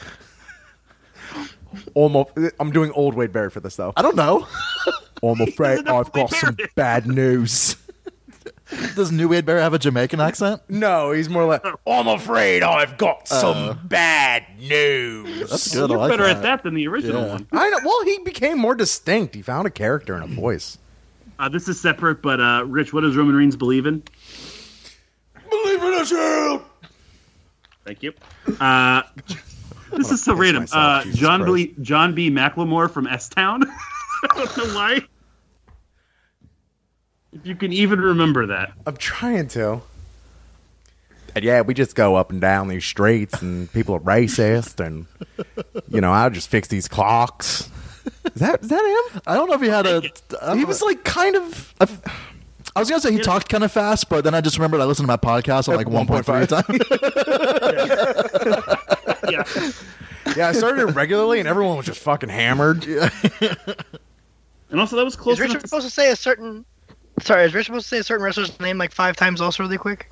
Almost. 1.94 2.32
I'm 2.60 2.72
doing 2.72 2.92
old 2.92 3.14
Wade 3.16 3.32
Barrett 3.32 3.54
for 3.54 3.60
this 3.60 3.76
though. 3.76 3.94
I 3.96 4.02
don't 4.02 4.16
know. 4.16 4.48
I'm 5.24 5.42
afraid 5.42 5.88
I've 5.88 6.12
got 6.14 6.32
some 6.32 6.58
bad 6.76 7.06
news. 7.08 7.76
Does 8.96 9.12
New 9.12 9.28
Wade 9.30 9.46
Bear 9.48 9.60
have 9.60 9.74
a 9.74 9.80
Jamaican 9.80 10.22
accent? 10.22 10.62
No, 10.70 11.12
he's 11.12 11.28
more 11.28 11.44
like 11.46 11.66
I'm 11.88 12.08
afraid 12.08 12.62
I've 12.62 12.98
got 12.98 13.28
some 13.28 13.80
bad 13.86 14.46
news. 14.60 15.50
That's 15.50 15.74
good. 15.74 15.90
I 15.90 15.94
You're 15.94 15.98
like 15.98 16.10
better 16.12 16.24
that. 16.28 16.38
at 16.38 16.42
that 16.44 16.64
than 16.64 16.76
the 16.76 16.88
original 16.88 17.24
Yeah. 17.24 17.32
one. 17.34 17.48
I 17.52 17.70
know. 17.70 17.80
Well, 17.84 18.04
he 18.06 18.20
became 18.20 18.60
more 18.60 18.76
distinct. 18.76 19.34
He 19.34 19.42
found 19.42 19.66
a 19.68 19.72
character 19.72 20.14
and 20.16 20.24
a 20.24 20.28
voice. 20.36 20.78
Uh, 21.40 21.50
this 21.50 21.68
is 21.68 21.80
separate, 21.82 22.22
but 22.22 22.40
uh, 22.40 22.64
Rich, 22.68 22.94
what 22.94 23.02
does 23.02 23.18
Roman 23.18 23.36
Reigns 23.36 23.56
believe 23.56 23.86
in? 23.88 24.04
Believe 25.50 25.84
in 25.84 25.94
a 25.96 26.06
shield. 26.06 26.62
Thank 27.86 28.04
you. 28.04 28.14
Uh, 28.60 29.02
this 29.92 30.12
is 30.12 30.24
so 30.24 30.36
random. 30.36 30.64
myself, 30.64 31.06
Uh, 31.08 31.12
John 31.12 31.42
Christ. 31.44 31.76
B. 31.78 31.84
John 31.84 32.16
B. 32.16 32.30
McLemore 32.32 32.90
from 32.92 33.08
S 33.08 33.30
Town. 33.30 33.64
I 34.32 34.36
don't 34.36 34.58
know 34.58 34.66
why. 34.76 35.00
If 37.32 37.46
you 37.46 37.56
can 37.56 37.72
even 37.74 38.00
remember 38.02 38.48
that. 38.48 38.74
I'm 38.88 38.98
trying 38.98 39.48
to. 39.50 39.82
And 41.36 41.46
yeah, 41.46 41.62
we 41.62 41.74
just 41.76 41.96
go 41.96 42.16
up 42.16 42.32
and 42.32 42.42
down 42.42 42.68
these 42.70 42.84
streets, 42.86 43.40
and 43.42 43.72
people 43.72 43.94
are 43.96 44.00
racist, 44.00 44.84
and 44.84 45.06
you 45.90 46.02
know, 46.02 46.12
I'll 46.12 46.32
just 46.32 46.50
fix 46.50 46.68
these 46.70 46.88
clocks. 46.88 47.70
Is 48.34 48.42
that 48.42 48.64
is 48.64 48.70
that 48.70 49.12
him? 49.14 49.22
I 49.28 49.36
don't 49.36 49.48
know 49.48 49.54
if 49.54 49.62
he 49.62 49.68
had 49.68 49.86
a. 49.86 50.02
I 50.42 50.48
don't 50.48 50.58
He 50.58 50.66
was 50.66 50.82
like 50.82 51.04
kind 51.04 51.36
of. 51.36 51.76
I 52.76 52.80
was 52.80 52.90
gonna 52.90 53.02
say 53.02 53.12
he 53.12 53.20
talked 53.20 53.48
kind 53.48 53.64
of 53.64 53.72
fast, 53.72 54.10
but 54.10 54.24
then 54.24 54.34
I 54.34 54.42
just 54.42 54.58
remembered 54.58 54.82
I 54.82 54.86
listened 54.86 55.08
to 55.08 55.12
my 55.12 55.18
podcast 55.18 55.70
on 55.70 55.76
like 55.76 55.86
1.5 55.88 56.48
times. 56.48 56.66
Yeah. 59.32 59.72
Yeah, 60.36 60.50
I 60.50 60.52
started 60.52 60.88
it 60.88 60.92
regularly, 60.92 61.40
and 61.40 61.48
everyone 61.48 61.76
was 61.78 61.88
just 61.88 62.02
fucking 62.02 62.30
hammered. 62.30 62.86
Yeah. 62.86 63.10
And 64.70 64.80
also, 64.80 64.96
that 64.98 65.04
was 65.06 65.16
close 65.16 65.34
Is 65.36 65.40
Richard 65.40 65.52
enough. 65.54 65.62
to- 65.64 65.68
supposed 65.70 65.88
to 65.88 65.92
say 65.94 66.12
a 66.12 66.16
certain? 66.16 66.64
Sorry, 67.22 67.44
is 67.46 67.54
Richard 67.56 67.66
supposed 67.68 67.86
to 67.86 67.90
say 67.90 67.98
a 68.00 68.04
certain 68.04 68.24
wrestler's 68.24 68.60
name 68.60 68.78
like 68.78 68.92
five 68.92 69.16
times 69.16 69.42
also 69.42 69.64
really 69.64 69.80
quick 69.80 70.12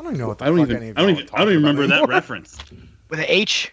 I 0.00 0.04
don't 0.04 0.16
know 0.16 0.28
what 0.28 0.38
the 0.38 0.44
I 0.46 0.48
don't 0.48 0.58
fuck 0.58 0.68
even. 0.70 0.76
any 0.82 0.88
of 0.90 0.96
I 0.98 1.00
don't 1.02 1.10
even. 1.10 1.28
I 1.34 1.38
don't 1.40 1.48
even 1.48 1.56
remember 1.62 1.82
about 1.84 2.00
that 2.06 2.08
reference. 2.08 2.56
with 3.10 3.18
an 3.18 3.26
H? 3.28 3.72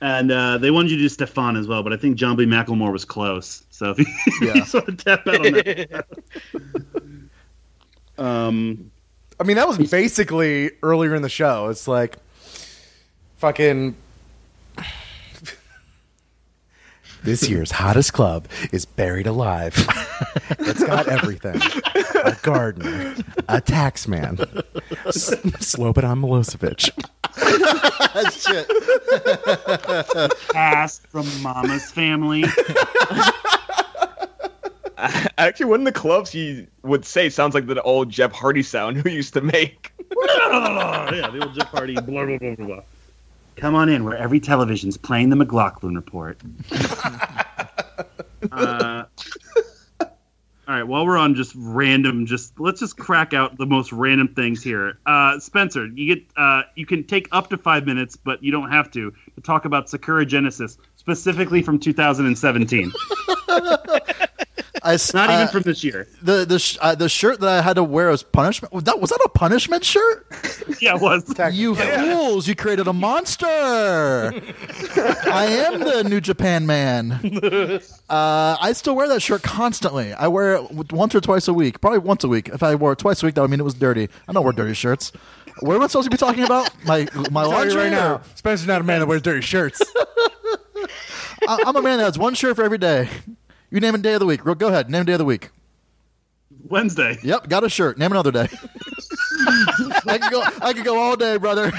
And 0.00 0.30
uh, 0.30 0.58
they 0.58 0.70
wanted 0.70 0.92
you 0.92 0.96
to 0.98 1.02
do 1.02 1.08
Stefan 1.08 1.56
as 1.56 1.66
well, 1.66 1.82
but 1.82 1.92
I 1.92 1.96
think 1.96 2.16
John 2.16 2.36
B. 2.36 2.46
McLemore 2.46 2.92
was 2.92 3.04
close. 3.04 3.64
So 3.70 3.90
if 3.90 3.98
you, 3.98 4.06
Yeah. 4.46 4.54
you 4.54 4.64
sort 4.66 4.88
of 4.88 4.96
tap 5.04 5.26
out 5.26 5.44
on 5.44 5.52
that. 5.52 6.06
um, 8.18 8.90
I 9.40 9.44
mean, 9.44 9.56
that 9.56 9.66
was 9.66 9.78
basically 9.90 10.70
earlier 10.82 11.14
in 11.14 11.22
the 11.22 11.28
show. 11.28 11.68
It's 11.68 11.88
like 11.88 12.16
fucking. 13.38 13.96
This 17.22 17.48
year's 17.48 17.70
hottest 17.70 18.12
club 18.12 18.48
is 18.72 18.84
buried 18.84 19.26
alive. 19.26 19.74
it's 20.58 20.84
got 20.84 21.08
everything: 21.08 21.60
a 22.24 22.36
gardener, 22.42 23.14
a 23.48 23.60
taxman, 23.60 24.40
S- 25.06 25.34
Slobodan 25.60 26.20
Milosevic. 26.20 26.90
That's 28.14 28.46
shit. 28.46 28.68
cast 30.48 31.06
from 31.08 31.26
Mama's 31.42 31.90
Family. 31.90 32.44
Actually, 35.38 35.66
one 35.66 35.80
of 35.80 35.84
the 35.84 35.92
clubs 35.92 36.30
he 36.30 36.66
would 36.82 37.04
say 37.04 37.28
sounds 37.28 37.54
like 37.54 37.66
the 37.66 37.80
old 37.82 38.10
Jeff 38.10 38.32
Hardy 38.32 38.62
sound 38.62 38.96
who 38.96 39.08
used 39.08 39.32
to 39.34 39.40
make. 39.40 39.92
yeah, 40.26 41.30
the 41.32 41.40
old 41.42 41.54
Jeff 41.54 41.68
Hardy. 41.68 41.94
Blah, 41.94 42.24
blah, 42.24 42.38
blah, 42.38 42.54
blah, 42.56 42.66
blah. 42.66 42.82
Come 43.58 43.74
on 43.74 43.88
in, 43.88 44.04
where 44.04 44.16
every 44.16 44.38
television's 44.38 44.96
playing 44.96 45.30
the 45.30 45.36
McLaughlin 45.36 45.96
Report. 45.96 46.40
uh, 48.52 49.04
all 50.68 50.74
right, 50.74 50.82
while 50.82 51.04
we're 51.04 51.16
on 51.16 51.34
just 51.34 51.54
random, 51.56 52.24
just 52.24 52.60
let's 52.60 52.78
just 52.78 52.96
crack 52.96 53.34
out 53.34 53.56
the 53.58 53.66
most 53.66 53.90
random 53.90 54.28
things 54.28 54.62
here. 54.62 54.98
Uh, 55.06 55.40
Spencer, 55.40 55.86
you 55.86 56.14
get 56.14 56.24
uh, 56.36 56.62
you 56.76 56.86
can 56.86 57.02
take 57.02 57.26
up 57.32 57.50
to 57.50 57.56
five 57.56 57.84
minutes, 57.84 58.16
but 58.16 58.44
you 58.44 58.52
don't 58.52 58.70
have 58.70 58.90
to 58.92 59.10
to 59.34 59.40
talk 59.40 59.64
about 59.64 59.88
Sakura 59.88 60.24
Genesis 60.24 60.78
specifically 60.96 61.62
from 61.62 61.80
2017, 61.80 62.92
I, 64.90 64.94
s- 64.94 65.14
not 65.14 65.30
even 65.30 65.48
from 65.48 65.62
this 65.62 65.82
year. 65.84 66.08
the 66.22 66.44
the 66.44 66.58
sh- 66.58 66.78
uh, 66.80 66.94
the 66.94 67.08
shirt 67.08 67.40
that 67.40 67.48
I 67.48 67.62
had 67.62 67.74
to 67.74 67.84
wear 67.84 68.10
was 68.10 68.22
punishment. 68.22 68.72
Was 68.72 68.84
that 68.84 69.00
was 69.00 69.10
that 69.10 69.20
a 69.24 69.28
punishment 69.28 69.84
shirt? 69.84 70.26
Yeah, 70.80 70.94
it 70.94 71.00
was. 71.00 71.24
You 71.52 71.74
fools! 71.74 72.46
You 72.46 72.54
created 72.54 72.86
a 72.86 72.92
monster. 72.92 73.46
I 73.46 74.32
am 75.66 75.80
the 75.80 76.04
New 76.04 76.20
Japan 76.20 76.66
man. 76.66 77.20
Uh, 78.10 78.56
I 78.58 78.72
still 78.72 78.96
wear 78.96 79.06
that 79.08 79.20
shirt 79.20 79.42
constantly. 79.42 80.14
I 80.14 80.28
wear 80.28 80.54
it 80.54 80.92
once 80.92 81.14
or 81.14 81.20
twice 81.20 81.46
a 81.46 81.52
week, 81.52 81.78
probably 81.82 81.98
once 81.98 82.24
a 82.24 82.28
week. 82.28 82.48
If 82.48 82.62
I 82.62 82.74
wore 82.74 82.92
it 82.92 82.98
twice 82.98 83.22
a 83.22 83.26
week, 83.26 83.34
that 83.34 83.42
would 83.42 83.50
mean 83.50 83.60
it 83.60 83.64
was 83.64 83.74
dirty. 83.74 84.08
I 84.26 84.32
don't 84.32 84.42
wear 84.44 84.54
dirty 84.54 84.72
shirts. 84.72 85.12
What 85.60 85.76
am 85.76 85.82
I 85.82 85.88
supposed 85.88 86.06
to 86.06 86.10
be 86.10 86.16
talking 86.16 86.42
about? 86.44 86.70
My 86.86 87.06
my 87.30 87.42
I'll 87.42 87.50
tell 87.50 87.50
you 87.50 87.56
laundry 87.74 87.82
right 87.82 87.90
now, 87.90 88.22
Spencer's 88.34 88.66
not 88.66 88.80
a 88.80 88.84
man 88.84 89.00
that 89.00 89.06
wears 89.06 89.20
dirty 89.20 89.42
shirts. 89.42 89.82
I, 91.46 91.62
I'm 91.66 91.76
a 91.76 91.82
man 91.82 91.98
that 91.98 92.04
has 92.04 92.18
one 92.18 92.34
shirt 92.34 92.56
for 92.56 92.62
every 92.62 92.78
day. 92.78 93.08
You 93.70 93.80
name 93.80 93.94
a 93.94 93.98
day 93.98 94.14
of 94.14 94.20
the 94.20 94.26
week. 94.26 94.42
Go 94.42 94.68
ahead. 94.68 94.90
Name 94.90 95.02
a 95.02 95.04
day 95.04 95.12
of 95.12 95.18
the 95.18 95.24
week. 95.24 95.50
Wednesday. 96.68 97.18
Yep, 97.22 97.48
got 97.48 97.64
a 97.64 97.68
shirt. 97.68 97.98
Name 97.98 98.12
another 98.12 98.32
day. 98.32 98.48
I 100.06 100.18
could 100.18 100.30
go. 100.30 100.42
I 100.60 100.72
could 100.72 100.84
go 100.84 100.98
all 100.98 101.16
day, 101.16 101.36
brother. 101.36 101.72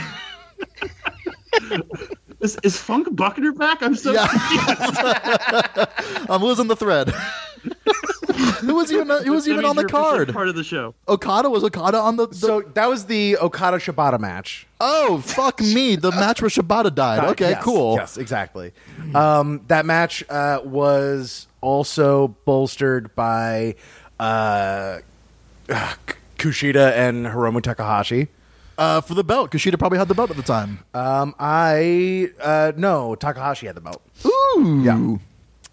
Is, 2.40 2.58
is 2.64 2.78
Funk 2.78 3.14
Buckner 3.16 3.52
back? 3.52 3.82
I'm 3.82 3.96
so 3.96 4.14
Yeah. 4.14 4.28
I'm 6.30 6.42
losing 6.42 6.68
the 6.68 6.76
thread. 6.76 7.10
who 8.62 8.76
was 8.76 8.92
even 8.92 9.10
who 9.10 9.34
was 9.34 9.46
That 9.46 9.52
even 9.52 9.66
on 9.66 9.76
the 9.76 9.84
card? 9.86 10.32
Part 10.32 10.48
of 10.48 10.56
the 10.56 10.64
show. 10.64 10.96
Okada 11.08 11.50
was 11.50 11.64
Okada 11.64 11.98
on 11.98 12.16
the. 12.16 12.28
the 12.28 12.36
so 12.36 12.62
that 12.62 12.88
was 12.88 13.06
the 13.08 13.38
Okada 13.38 13.78
Shibata 13.78 14.20
match. 14.20 14.68
oh 14.80 15.20
fuck 15.20 15.60
me! 15.76 15.98
The 15.98 16.12
match 16.12 16.42
where 16.42 16.50
Shibata 16.50 16.94
died. 16.94 17.24
Okay, 17.32 17.50
Yes, 17.52 17.64
cool. 17.64 17.96
Yes, 17.96 18.18
exactly. 18.18 18.72
Um, 19.14 19.62
that 19.68 19.86
match 19.86 20.24
uh, 20.30 20.62
was 20.64 21.48
also 21.60 22.30
bolstered 22.46 23.14
by 23.16 23.76
uh, 24.20 25.00
uh, 25.70 25.94
Kushida 26.38 26.94
and 26.94 27.26
Hiromu 27.26 27.62
Takahashi. 27.62 28.30
Uh, 28.80 29.02
for 29.02 29.14
the 29.14 29.26
belt, 29.26 29.52
Kushida 29.52 29.78
probably 29.78 30.00
had 30.00 30.08
the 30.08 30.16
belt 30.16 30.30
at 30.32 30.38
the 30.38 30.42
time. 30.44 30.80
Um, 30.94 31.36
I 31.38 32.30
uh, 32.42 32.72
no 32.78 33.14
Takahashi 33.16 33.68
had 33.68 33.76
the 33.76 33.82
belt. 33.82 34.02
Ooh. 34.26 34.82
Yeah. 34.84 35.18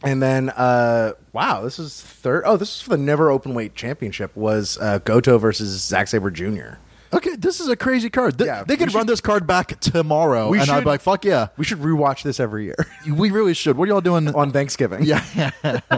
And 0.02 0.22
then, 0.22 0.50
uh, 0.50 1.12
wow, 1.32 1.62
this 1.62 1.78
is 1.78 2.00
third. 2.00 2.42
Oh, 2.44 2.56
this 2.56 2.74
is 2.76 2.82
for 2.82 2.90
the 2.90 2.98
Never 2.98 3.30
open 3.30 3.54
weight 3.54 3.74
Championship. 3.74 4.36
Was 4.36 4.76
uh, 4.80 4.98
Goto 4.98 5.38
versus 5.38 5.80
Zack 5.82 6.08
Sabre 6.08 6.30
Jr. 6.30 6.78
Okay, 7.12 7.36
this 7.36 7.60
is 7.60 7.68
a 7.68 7.76
crazy 7.76 8.10
card. 8.10 8.36
They, 8.38 8.46
Yeah, 8.46 8.64
they 8.64 8.76
could 8.76 8.92
run 8.94 9.02
should- 9.02 9.08
this 9.08 9.20
card 9.20 9.46
back 9.46 9.78
tomorrow, 9.80 10.48
We 10.50 10.58
and 10.60 10.70
I'd 10.70 10.74
should- 10.76 10.84
be 10.84 10.90
like, 10.90 11.00
"Fuck 11.00 11.24
yeah, 11.24 11.48
We 11.56 11.64
should 11.64 11.78
rewatch 11.78 12.22
this 12.22 12.40
every 12.40 12.64
year 12.64 12.74
we 13.10 13.30
really 13.30 13.54
should." 13.54 13.76
What 13.76 13.84
are 13.88 13.92
y'all 13.92 14.00
doing 14.00 14.28
on 14.34 14.50
Thanksgiving. 14.52 15.04
Yeah, 15.04 15.20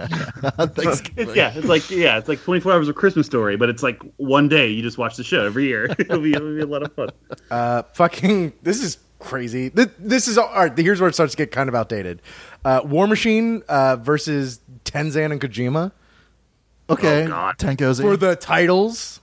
Thanks. 0.02 1.02
It's, 1.16 1.34
yeah, 1.34 1.52
it's 1.54 1.66
like 1.66 1.90
yeah, 1.90 2.18
it's 2.18 2.28
like 2.28 2.42
24 2.42 2.72
hours 2.72 2.88
of 2.88 2.94
Christmas 2.94 3.26
story, 3.26 3.56
but 3.56 3.68
it's 3.68 3.82
like 3.82 4.00
one 4.16 4.48
day 4.48 4.68
you 4.68 4.82
just 4.82 4.98
watch 4.98 5.16
the 5.16 5.24
show 5.24 5.44
every 5.44 5.64
year. 5.66 5.86
it'll, 5.98 6.20
be, 6.20 6.32
it'll 6.32 6.54
be 6.54 6.60
a 6.60 6.66
lot 6.66 6.82
of 6.82 6.92
fun. 6.94 7.08
Uh, 7.50 7.82
fucking, 7.94 8.52
this 8.62 8.82
is 8.82 8.98
crazy. 9.18 9.68
This, 9.70 9.88
this 9.98 10.28
is 10.28 10.38
all 10.38 10.50
right. 10.54 10.76
Here's 10.76 11.00
where 11.00 11.08
it 11.08 11.14
starts 11.14 11.32
to 11.32 11.36
get 11.38 11.50
kind 11.50 11.68
of 11.68 11.74
outdated. 11.74 12.22
Uh, 12.64 12.80
War 12.84 13.06
Machine 13.06 13.62
uh, 13.68 13.96
versus 13.96 14.60
Tenzan 14.84 15.32
and 15.32 15.40
Kojima 15.40 15.92
Okay, 16.90 17.24
Oh, 17.24 17.28
God. 17.28 17.58
Tenkozy. 17.58 18.00
for 18.00 18.16
the 18.16 18.34
titles. 18.36 19.20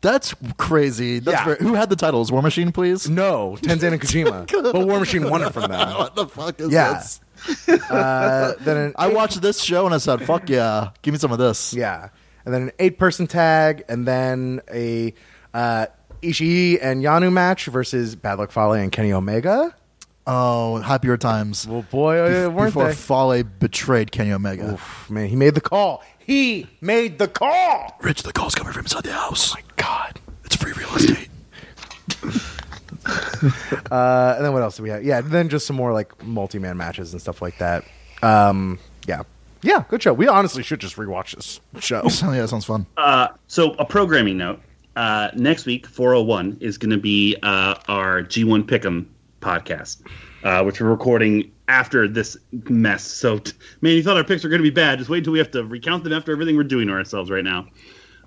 That's 0.00 0.34
crazy. 0.58 1.18
That's 1.18 1.38
Yeah. 1.40 1.44
very, 1.44 1.56
who 1.58 1.74
had 1.74 1.90
the 1.90 1.96
titles? 1.96 2.30
War 2.30 2.40
Machine, 2.42 2.70
please. 2.72 3.08
No, 3.08 3.56
Tenzan 3.60 3.92
and 3.92 4.00
Kojima, 4.00 4.46
but 4.72 4.86
War 4.86 5.00
Machine 5.00 5.28
won 5.28 5.42
it 5.42 5.52
from 5.52 5.70
them. 5.70 5.88
What 5.98 6.14
the 6.14 6.26
fuck 6.26 6.60
is 6.60 6.70
Yeah. 6.70 6.92
this? 6.94 7.20
Uh, 7.90 8.52
then 8.60 8.76
an 8.76 8.92
I 8.98 9.08
watched 9.08 9.40
this 9.42 9.60
show 9.62 9.86
and 9.86 9.94
I 9.94 9.98
said, 9.98 10.22
"Fuck 10.24 10.48
yeah, 10.48 10.90
give 11.02 11.12
me 11.12 11.18
some 11.18 11.30
of 11.32 11.38
this." 11.38 11.72
Yeah, 11.74 12.08
and 12.44 12.52
then 12.54 12.62
an 12.62 12.72
eight-person 12.78 13.26
tag, 13.28 13.84
and 13.88 14.06
then 14.06 14.60
a 14.72 15.14
uh, 15.54 15.86
Ishii 16.22 16.78
and 16.82 17.02
Yano 17.02 17.32
match 17.32 17.66
versus 17.66 18.16
Bad 18.16 18.38
Luck 18.38 18.50
Fale 18.50 18.72
and 18.72 18.90
Kenny 18.90 19.12
Omega. 19.12 19.74
Oh, 20.26 20.76
happier 20.78 21.16
times. 21.16 21.66
Well, 21.66 21.86
boy, 21.90 22.18
uh, 22.18 22.50
weren't 22.50 22.74
Before 22.74 22.88
they? 22.88 22.94
Fale 22.94 23.44
betrayed 23.44 24.10
Kenny 24.12 24.32
Omega. 24.32 24.72
Oof, 24.74 25.08
man, 25.08 25.28
he 25.28 25.36
made 25.36 25.54
the 25.54 25.60
call. 25.60 26.02
He 26.28 26.66
made 26.82 27.18
the 27.18 27.26
call. 27.26 27.98
Rich, 28.02 28.22
the 28.22 28.32
call's 28.34 28.54
coming 28.54 28.72
from 28.72 28.84
inside 28.84 29.02
the 29.04 29.12
house. 29.14 29.54
My 29.54 29.62
God. 29.76 30.20
It's 30.44 30.54
free 30.54 30.72
real 30.72 30.94
estate. 30.94 31.28
Uh, 33.90 34.34
and 34.36 34.44
then 34.44 34.52
what 34.52 34.60
else 34.60 34.76
do 34.76 34.82
we 34.82 34.90
have? 34.90 35.02
Yeah, 35.02 35.22
then 35.22 35.48
just 35.48 35.66
some 35.66 35.76
more 35.76 35.94
like 35.94 36.22
multi-man 36.22 36.76
matches 36.76 37.12
and 37.12 37.22
stuff 37.22 37.40
like 37.40 37.56
that. 37.58 37.84
Um, 38.22 38.78
yeah, 39.06 39.22
yeah, 39.62 39.84
good 39.88 40.02
show. 40.02 40.12
We 40.12 40.28
honestly 40.28 40.62
should 40.62 40.80
just 40.80 40.96
rewatch 40.96 41.34
this 41.34 41.60
show. 41.82 42.02
oh, 42.04 42.10
yeah, 42.32 42.42
that 42.42 42.48
sounds 42.48 42.66
fun. 42.66 42.84
Uh, 42.98 43.28
so 43.46 43.72
a 43.74 43.84
programming 43.86 44.36
note. 44.36 44.60
Uh, 44.96 45.30
next 45.34 45.64
week, 45.64 45.86
401 45.86 46.58
is 46.60 46.76
going 46.76 46.90
to 46.90 46.98
be 46.98 47.36
uh, 47.42 47.76
our 47.88 48.22
G1 48.22 48.64
Pick'em 48.64 49.06
podcast, 49.40 50.02
uh, 50.44 50.62
which 50.64 50.80
we're 50.80 50.88
recording 50.88 51.50
after 51.68 52.08
this 52.08 52.36
mess. 52.68 53.04
So, 53.04 53.38
t- 53.38 53.52
man, 53.80 53.94
you 53.94 54.02
thought 54.02 54.16
our 54.16 54.24
picks 54.24 54.42
were 54.44 54.50
going 54.50 54.62
to 54.62 54.70
be 54.70 54.70
bad. 54.70 54.98
Just 54.98 55.10
wait 55.10 55.18
until 55.18 55.32
we 55.34 55.38
have 55.38 55.50
to 55.52 55.64
recount 55.64 56.04
them 56.04 56.12
after 56.12 56.32
everything 56.32 56.56
we're 56.56 56.64
doing 56.64 56.88
to 56.88 56.94
ourselves 56.94 57.30
right 57.30 57.44
now. 57.44 57.66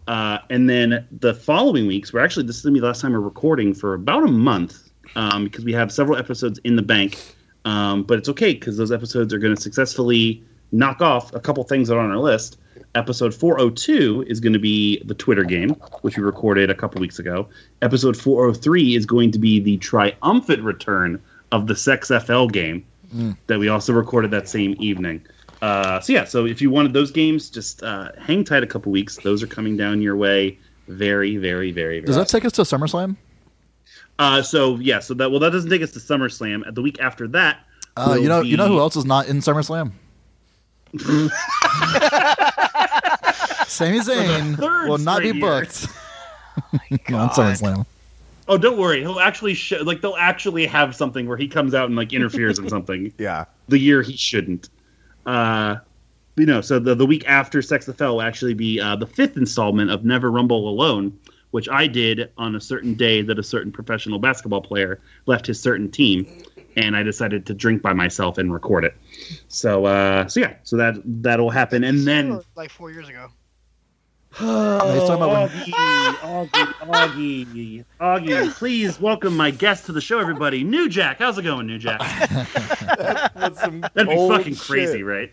Uh, 0.08 0.40
and 0.50 0.70
then 0.70 1.08
the 1.20 1.34
following 1.34 1.88
weeks, 1.88 2.12
we're 2.14 2.24
actually, 2.24 2.46
this 2.46 2.58
is 2.58 2.64
going 2.64 2.74
to 2.74 2.78
be 2.78 2.82
the 2.82 2.88
last 2.88 3.02
time 3.02 3.14
we're 3.14 3.20
recording 3.20 3.74
for 3.74 3.94
about 3.94 4.24
a 4.24 4.28
month. 4.32 4.92
um, 5.16 5.44
because 5.46 5.66
we 5.66 5.74
have 5.74 5.92
several 5.92 6.18
episodes 6.18 6.60
in 6.64 6.76
the 6.76 6.82
bank. 6.82 7.18
Um, 7.66 8.04
but 8.04 8.18
it's 8.18 8.30
okay 8.30 8.54
because 8.54 8.78
those 8.78 8.92
episodes 8.92 9.34
are 9.34 9.38
going 9.38 9.56
to 9.56 9.62
successfully 9.62 10.44
knock 10.72 11.02
off 11.02 11.34
a 11.34 11.40
couple 11.40 11.64
things 11.64 11.88
that 11.90 11.96
are 11.96 12.00
on 12.00 12.12
our 12.12 12.18
list. 12.18 12.58
Episode 12.96 13.34
402 13.34 14.26
is 14.28 14.40
going 14.40 14.54
to 14.54 14.60
be 14.60 15.02
the 15.06 15.14
Twitter 15.14 15.44
game, 15.44 15.72
which 16.02 16.18
we 16.18 16.24
recorded 16.24 16.70
a 16.70 16.76
couple 16.76 17.00
weeks 17.00 17.20
ago. 17.20 17.48
Episode 17.82 18.18
403 18.18 18.96
is 18.96 19.06
going 19.06 19.32
to 19.32 19.40
be 19.40 19.60
the 19.60 19.78
triumphant 19.78 20.64
return 20.64 21.22
of 21.52 21.68
the 21.68 21.76
Sex 21.76 22.10
FL 22.26 22.48
game 22.48 22.86
that 23.48 23.60
we 23.60 23.68
also 23.68 23.91
recorded 23.94 24.32
that 24.32 24.48
same 24.48 24.76
evening. 24.80 25.22
Uh, 25.61 25.99
so 25.99 26.14
yeah, 26.14 26.23
so 26.23 26.45
if 26.45 26.61
you 26.61 26.69
wanted 26.72 26.94
those 26.94 27.11
games, 27.11 27.49
just 27.49 27.84
uh, 27.84 28.10
hang 28.18 28.44
tight 28.44 28.64
a 28.64 28.68
couple 28.68 28.91
weeks. 28.91 29.18
Those 29.18 29.44
are 29.44 29.48
coming 29.48 29.76
down 29.78 30.02
your 30.02 30.15
way 30.15 30.57
very, 30.88 31.38
very, 31.38 31.72
very, 31.72 31.99
very. 31.99 32.02
Does 32.02 32.15
that 32.15 32.30
take 32.30 32.45
us 32.45 32.53
to 32.53 32.61
SummerSlam? 32.64 33.15
Uh, 34.18 34.41
so 34.41 34.78
yeah, 34.78 34.99
so 34.99 35.14
that 35.15 35.30
well, 35.30 35.40
that 35.40 35.52
doesn't 35.52 35.69
take 35.69 35.82
us 35.82 35.91
to 35.91 35.99
SummerSlam. 35.99 36.65
At 36.68 36.73
the 36.76 36.82
week 36.82 36.99
after 36.99 37.28
that, 37.30 37.60
Uh, 37.98 38.18
you 38.19 38.28
know, 38.30 38.41
you 38.41 38.56
know 38.57 38.68
who 38.68 38.80
else 38.80 38.95
is 38.95 39.06
not 39.06 39.28
in 39.28 39.38
SummerSlam? 39.40 39.91
Sami 43.68 43.99
Zayn 43.99 44.57
will 44.88 44.98
not 44.98 45.22
be 45.22 45.30
straight 45.30 45.36
year. 45.41 45.60
booked 45.61 47.11
on 47.14 47.30
SummerSlam. 47.30 47.86
Oh, 48.47 48.57
don't 48.57 48.77
worry. 48.77 49.01
He'll 49.01 49.19
actually 49.19 49.53
sh- 49.53 49.73
like 49.84 50.01
they'll 50.01 50.15
actually 50.18 50.65
have 50.65 50.95
something 50.95 51.27
where 51.27 51.38
he 51.38 51.47
comes 51.47 51.73
out 51.73 51.85
and 51.88 51.95
like 51.95 52.11
interferes 52.13 52.59
in 52.59 52.68
something 52.76 53.13
Yeah. 53.18 53.45
the 53.68 53.77
year 53.77 54.01
he 54.01 54.15
shouldn't. 54.18 54.69
Uh, 55.26 55.77
you 56.35 56.45
know, 56.45 56.61
so 56.61 56.80
the 56.80 56.95
the 56.95 57.05
week 57.05 57.23
after 57.27 57.61
Sex 57.61 57.85
the 57.85 57.93
Fell 57.93 58.13
will 58.15 58.22
actually 58.22 58.53
be 58.53 58.80
uh, 58.80 58.95
the 58.95 59.05
fifth 59.07 59.38
installment 59.38 59.91
of 59.91 60.03
Never 60.05 60.31
Rumble 60.31 60.68
Alone, 60.69 61.18
which 61.51 61.69
I 61.69 61.88
did 61.88 62.31
on 62.38 62.55
a 62.55 62.61
certain 62.61 62.95
day 62.95 63.22
that 63.22 63.38
a 63.38 63.43
certain 63.43 63.72
professional 63.72 64.18
basketball 64.18 64.61
player 64.61 64.99
left 65.27 65.45
his 65.45 65.59
certain 65.61 65.91
team, 65.91 66.26
and 66.77 66.95
I 66.95 67.03
decided 67.03 67.45
to 67.47 67.53
drink 67.53 67.81
by 67.81 67.93
myself 67.93 68.38
and 68.38 68.51
record 68.51 68.85
it. 68.85 68.95
So, 69.49 69.85
uh, 69.85 70.27
so 70.27 70.39
yeah, 70.39 70.55
so 70.63 70.77
that 70.77 70.95
that'll 71.05 71.49
happen, 71.51 71.84
and 71.84 72.07
then 72.07 72.41
like 72.55 72.72
four 72.72 72.91
years 72.91 73.07
ago. 73.09 73.27
Oh, 74.40 74.94
he's 74.94 75.02
talking 75.08 75.24
about 75.24 75.49
when- 75.49 75.49
Augie, 75.49 76.48
Augie, 76.80 77.45
Augie, 77.49 77.86
Augie, 77.99 78.53
please 78.53 78.99
welcome 78.99 79.36
my 79.36 79.52
guest 79.52 79.86
to 79.88 79.91
the 79.91 79.99
show, 80.02 80.20
everybody. 80.20 80.64
New 80.64 80.88
Jack, 80.90 81.20
how's 81.20 81.38
it 81.38 81.44
going, 81.44 81.68
New 81.68 81.78
Jack? 81.78 81.99
That'd 83.36 83.91
be 84.08 84.16
old 84.16 84.32
fucking 84.38 84.56
crazy, 84.56 85.03
right? 85.03 85.32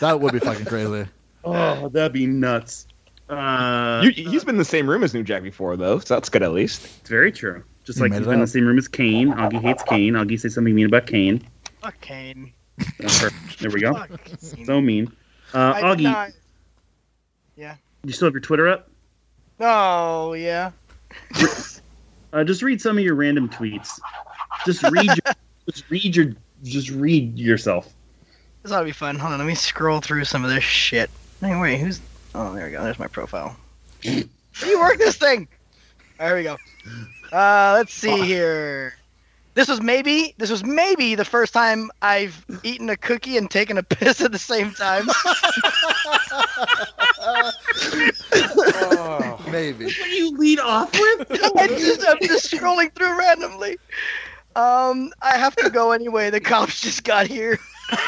that 0.00 0.18
would 0.20 0.32
be 0.32 0.40
fucking 0.40 0.66
crazy. 0.66 1.06
Oh, 1.44 1.88
that'd 1.88 2.12
be 2.12 2.26
nuts. 2.26 2.88
Uh, 3.28 4.00
You, 4.04 4.10
he's 4.10 4.44
been 4.44 4.56
in 4.56 4.58
the 4.58 4.64
same 4.64 4.88
room 4.90 5.04
as 5.04 5.14
New 5.14 5.22
Jack 5.22 5.42
before, 5.44 5.76
though, 5.76 5.98
so 6.00 6.14
that's 6.14 6.28
good 6.28 6.42
at 6.42 6.52
least. 6.52 6.84
it's 7.00 7.08
very 7.08 7.30
true. 7.30 7.62
Just 7.84 7.98
You 7.98 8.04
like 8.04 8.12
he's 8.12 8.22
it 8.22 8.24
been 8.24 8.34
in 8.34 8.40
the 8.40 8.46
same 8.48 8.66
room 8.66 8.78
as 8.78 8.88
Kane. 8.88 9.32
Augie 9.32 9.60
hates 9.62 9.84
Kane. 9.84 10.14
Augie 10.14 10.38
says 10.40 10.54
something 10.54 10.74
mean 10.74 10.86
about 10.86 11.06
Kane. 11.06 11.40
Fuck 11.82 12.00
Kane. 12.00 12.52
There 13.60 13.70
we 13.70 13.80
go. 13.80 13.94
Fuck 13.94 14.10
So 14.64 14.80
mean. 14.80 15.12
Uh, 15.54 15.72
I 15.76 15.82
Augie, 15.82 16.32
not- 17.56 17.76
you 18.04 18.12
still 18.12 18.26
have 18.26 18.34
your 18.34 18.40
Twitter 18.40 18.68
up? 18.68 18.88
Oh 19.60 20.34
yeah. 20.34 20.70
Uh, 22.32 22.44
just 22.44 22.62
read 22.62 22.80
some 22.80 22.98
of 22.98 23.04
your 23.04 23.14
random 23.14 23.48
tweets. 23.48 23.98
Just 24.66 24.82
read. 24.84 25.06
your, 25.06 25.34
just 25.70 25.90
read 25.90 26.14
your. 26.14 26.32
Just 26.62 26.90
read 26.90 27.38
yourself. 27.38 27.92
This 28.62 28.72
ought 28.72 28.80
to 28.80 28.84
be 28.84 28.92
fun. 28.92 29.18
Hold 29.18 29.32
on, 29.32 29.38
let 29.38 29.46
me 29.46 29.54
scroll 29.54 30.00
through 30.00 30.24
some 30.24 30.44
of 30.44 30.50
this 30.50 30.64
shit. 30.64 31.08
Hey, 31.40 31.58
wait, 31.58 31.78
who's? 31.78 32.00
Oh, 32.34 32.52
there 32.54 32.66
we 32.66 32.72
go. 32.72 32.82
There's 32.82 32.98
my 32.98 33.06
profile. 33.06 33.56
you 34.02 34.28
work 34.78 34.98
this 34.98 35.16
thing. 35.16 35.48
There 36.18 36.34
we 36.36 36.42
go. 36.42 36.56
Uh, 37.32 37.74
let's 37.76 37.92
see 37.92 38.22
here. 38.22 38.94
This 39.54 39.68
was 39.68 39.80
maybe 39.80 40.34
this 40.36 40.50
was 40.50 40.62
maybe 40.62 41.14
the 41.14 41.24
first 41.24 41.54
time 41.54 41.90
I've 42.02 42.44
eaten 42.62 42.90
a 42.90 42.96
cookie 42.96 43.38
and 43.38 43.50
taken 43.50 43.78
a 43.78 43.82
piss 43.82 44.20
at 44.20 44.32
the 44.32 44.38
same 44.38 44.72
time. 44.72 45.08
Maybe. 49.50 49.84
What 49.84 49.94
do 49.94 50.10
you 50.10 50.36
lead 50.36 50.58
off 50.60 50.92
with? 50.92 51.26
I 51.56 51.66
just, 51.68 52.06
I'm 52.06 52.18
just 52.20 52.50
scrolling 52.50 52.92
through 52.94 53.18
randomly. 53.18 53.78
Um, 54.54 55.12
I 55.22 55.36
have 55.36 55.54
to 55.56 55.70
go 55.70 55.92
anyway. 55.92 56.30
The 56.30 56.40
cops 56.40 56.80
just 56.80 57.04
got 57.04 57.26
here. 57.26 57.58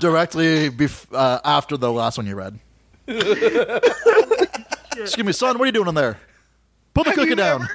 Directly 0.00 0.70
bef- 0.70 1.06
uh, 1.12 1.40
after 1.44 1.76
the 1.76 1.92
last 1.92 2.16
one 2.16 2.26
you 2.26 2.36
read. 2.36 2.58
Excuse 4.96 5.24
me, 5.24 5.32
son. 5.32 5.58
What 5.58 5.64
are 5.64 5.66
you 5.66 5.72
doing 5.72 5.88
in 5.88 5.94
there? 5.94 6.18
Put 6.94 7.04
the 7.04 7.10
Have 7.10 7.18
cookie 7.18 7.30
you 7.30 7.36
down. 7.36 7.68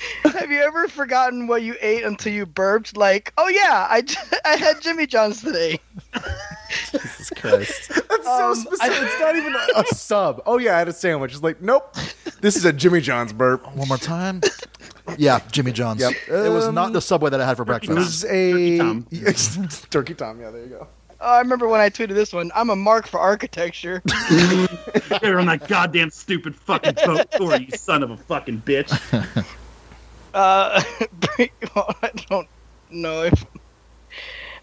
Have 0.24 0.50
you 0.50 0.60
ever 0.60 0.88
forgotten 0.88 1.46
what 1.46 1.62
you 1.62 1.76
ate 1.80 2.04
until 2.04 2.32
you 2.32 2.46
burped? 2.46 2.96
Like, 2.96 3.32
oh 3.38 3.48
yeah, 3.48 3.86
I, 3.90 4.02
I 4.44 4.56
had 4.56 4.80
Jimmy 4.80 5.06
John's 5.06 5.42
today. 5.42 5.78
Jesus 6.90 7.30
Christ. 7.30 7.88
That's 7.88 8.24
so 8.24 8.48
Um, 8.50 8.54
specific. 8.54 8.80
I- 8.82 9.04
it's 9.04 9.20
not 9.20 9.36
even 9.36 9.54
a, 9.54 9.80
a 9.80 9.86
sub. 9.94 10.42
Oh 10.46 10.58
yeah, 10.58 10.76
I 10.76 10.78
had 10.78 10.88
a 10.88 10.92
sandwich. 10.92 11.32
It's 11.32 11.42
like, 11.42 11.60
nope. 11.60 11.94
This 12.40 12.56
is 12.56 12.64
a 12.64 12.72
Jimmy 12.72 13.00
John's 13.00 13.32
burp. 13.32 13.66
One 13.76 13.88
more 13.88 13.98
time. 13.98 14.40
Yeah, 15.18 15.40
Jimmy 15.50 15.72
John's. 15.72 16.00
Yep. 16.00 16.12
it 16.28 16.48
was 16.52 16.66
Um, 16.66 16.74
not 16.74 16.92
the 16.92 17.00
subway 17.00 17.30
that 17.30 17.40
I 17.40 17.46
had 17.46 17.56
for 17.56 17.64
breakfast. 17.64 18.24
It 18.24 18.28
breakfast. 19.22 19.58
was 19.58 19.74
a 19.84 19.84
Turkey 19.84 19.84
Tom. 19.84 19.88
Turkey 19.90 20.14
Tom. 20.14 20.40
Yeah, 20.40 20.50
there 20.50 20.62
you 20.62 20.68
go. 20.68 20.88
Oh, 21.22 21.34
I 21.34 21.38
remember 21.40 21.68
when 21.68 21.80
I 21.82 21.90
tweeted 21.90 22.14
this 22.14 22.32
one. 22.32 22.50
I'm 22.54 22.70
a 22.70 22.76
mark 22.76 23.06
for 23.06 23.20
architecture. 23.20 24.02
You're 25.22 25.38
on 25.40 25.46
that 25.46 25.66
goddamn 25.68 26.08
stupid 26.10 26.56
fucking 26.56 26.94
boat 27.04 27.30
tour, 27.32 27.56
you 27.60 27.76
son 27.76 28.02
of 28.02 28.10
a 28.10 28.16
fucking 28.16 28.62
bitch. 28.64 28.88
Uh, 30.34 30.82
bring, 31.12 31.50
well, 31.74 31.94
I 32.02 32.10
don't 32.28 32.48
know 32.90 33.22
if. 33.22 33.44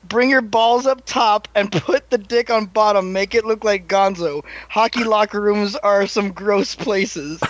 Bring 0.03 0.29
your 0.29 0.41
balls 0.41 0.85
up 0.85 1.01
top 1.05 1.49
and 1.53 1.69
put 1.83 2.09
the 2.09 2.17
dick 2.17 2.49
on 2.49 2.67
bottom. 2.67 3.11
Make 3.11 3.35
it 3.35 3.43
look 3.43 3.65
like 3.65 3.87
Gonzo. 3.89 4.45
Hockey 4.69 5.03
locker 5.03 5.41
rooms 5.41 5.75
are 5.75 6.07
some 6.07 6.31
gross 6.31 6.75
places. 6.75 7.41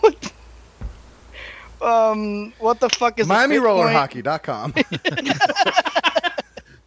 what? 0.00 0.32
Um, 1.82 2.54
what 2.58 2.80
the 2.80 2.88
fuck 2.88 3.18
is 3.18 3.28
the 3.28 3.34
fifth 3.34 3.50
point? 3.50 3.62
MiamiRollerHockey.com. 3.62 4.74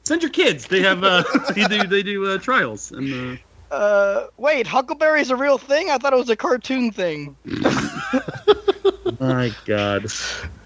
Send 0.03 0.23
your 0.23 0.31
kids. 0.31 0.65
They 0.65 0.81
have 0.81 1.03
uh, 1.03 1.23
they 1.53 1.67
do 1.67 1.85
they 1.85 2.01
do 2.01 2.25
uh, 2.25 2.38
trials 2.39 2.91
and 2.91 3.38
uh, 3.38 3.41
Uh, 3.72 4.27
wait, 4.38 4.68
Huckleberry 4.68 5.22
is 5.22 5.30
a 5.30 5.35
real 5.35 5.57
thing? 5.57 5.89
I 5.89 5.98
thought 5.98 6.14
it 6.14 6.18
was 6.18 6.30
a 6.30 6.35
cartoon 6.35 6.91
thing. 6.91 7.35
my 9.19 9.53
god. 9.65 10.06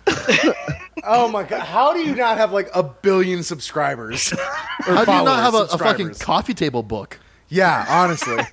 oh 1.03 1.28
my 1.30 1.44
god! 1.44 1.61
How 1.61 1.94
do 1.94 1.99
you 1.99 2.15
not 2.15 2.38
have 2.38 2.52
like 2.52 2.69
a 2.73 2.84
billion 2.84 3.44
subscribers? 3.44 4.34
Or 4.88 4.95
How 4.95 5.06
do 5.06 5.11
you 5.11 5.23
not 5.23 5.44
have 5.44 5.53
a, 5.53 5.76
a 5.76 5.78
fucking 5.78 6.15
coffee 6.15 6.56
table 6.56 6.82
book? 6.82 7.19
Yeah, 7.49 7.86
honestly. 7.88 8.44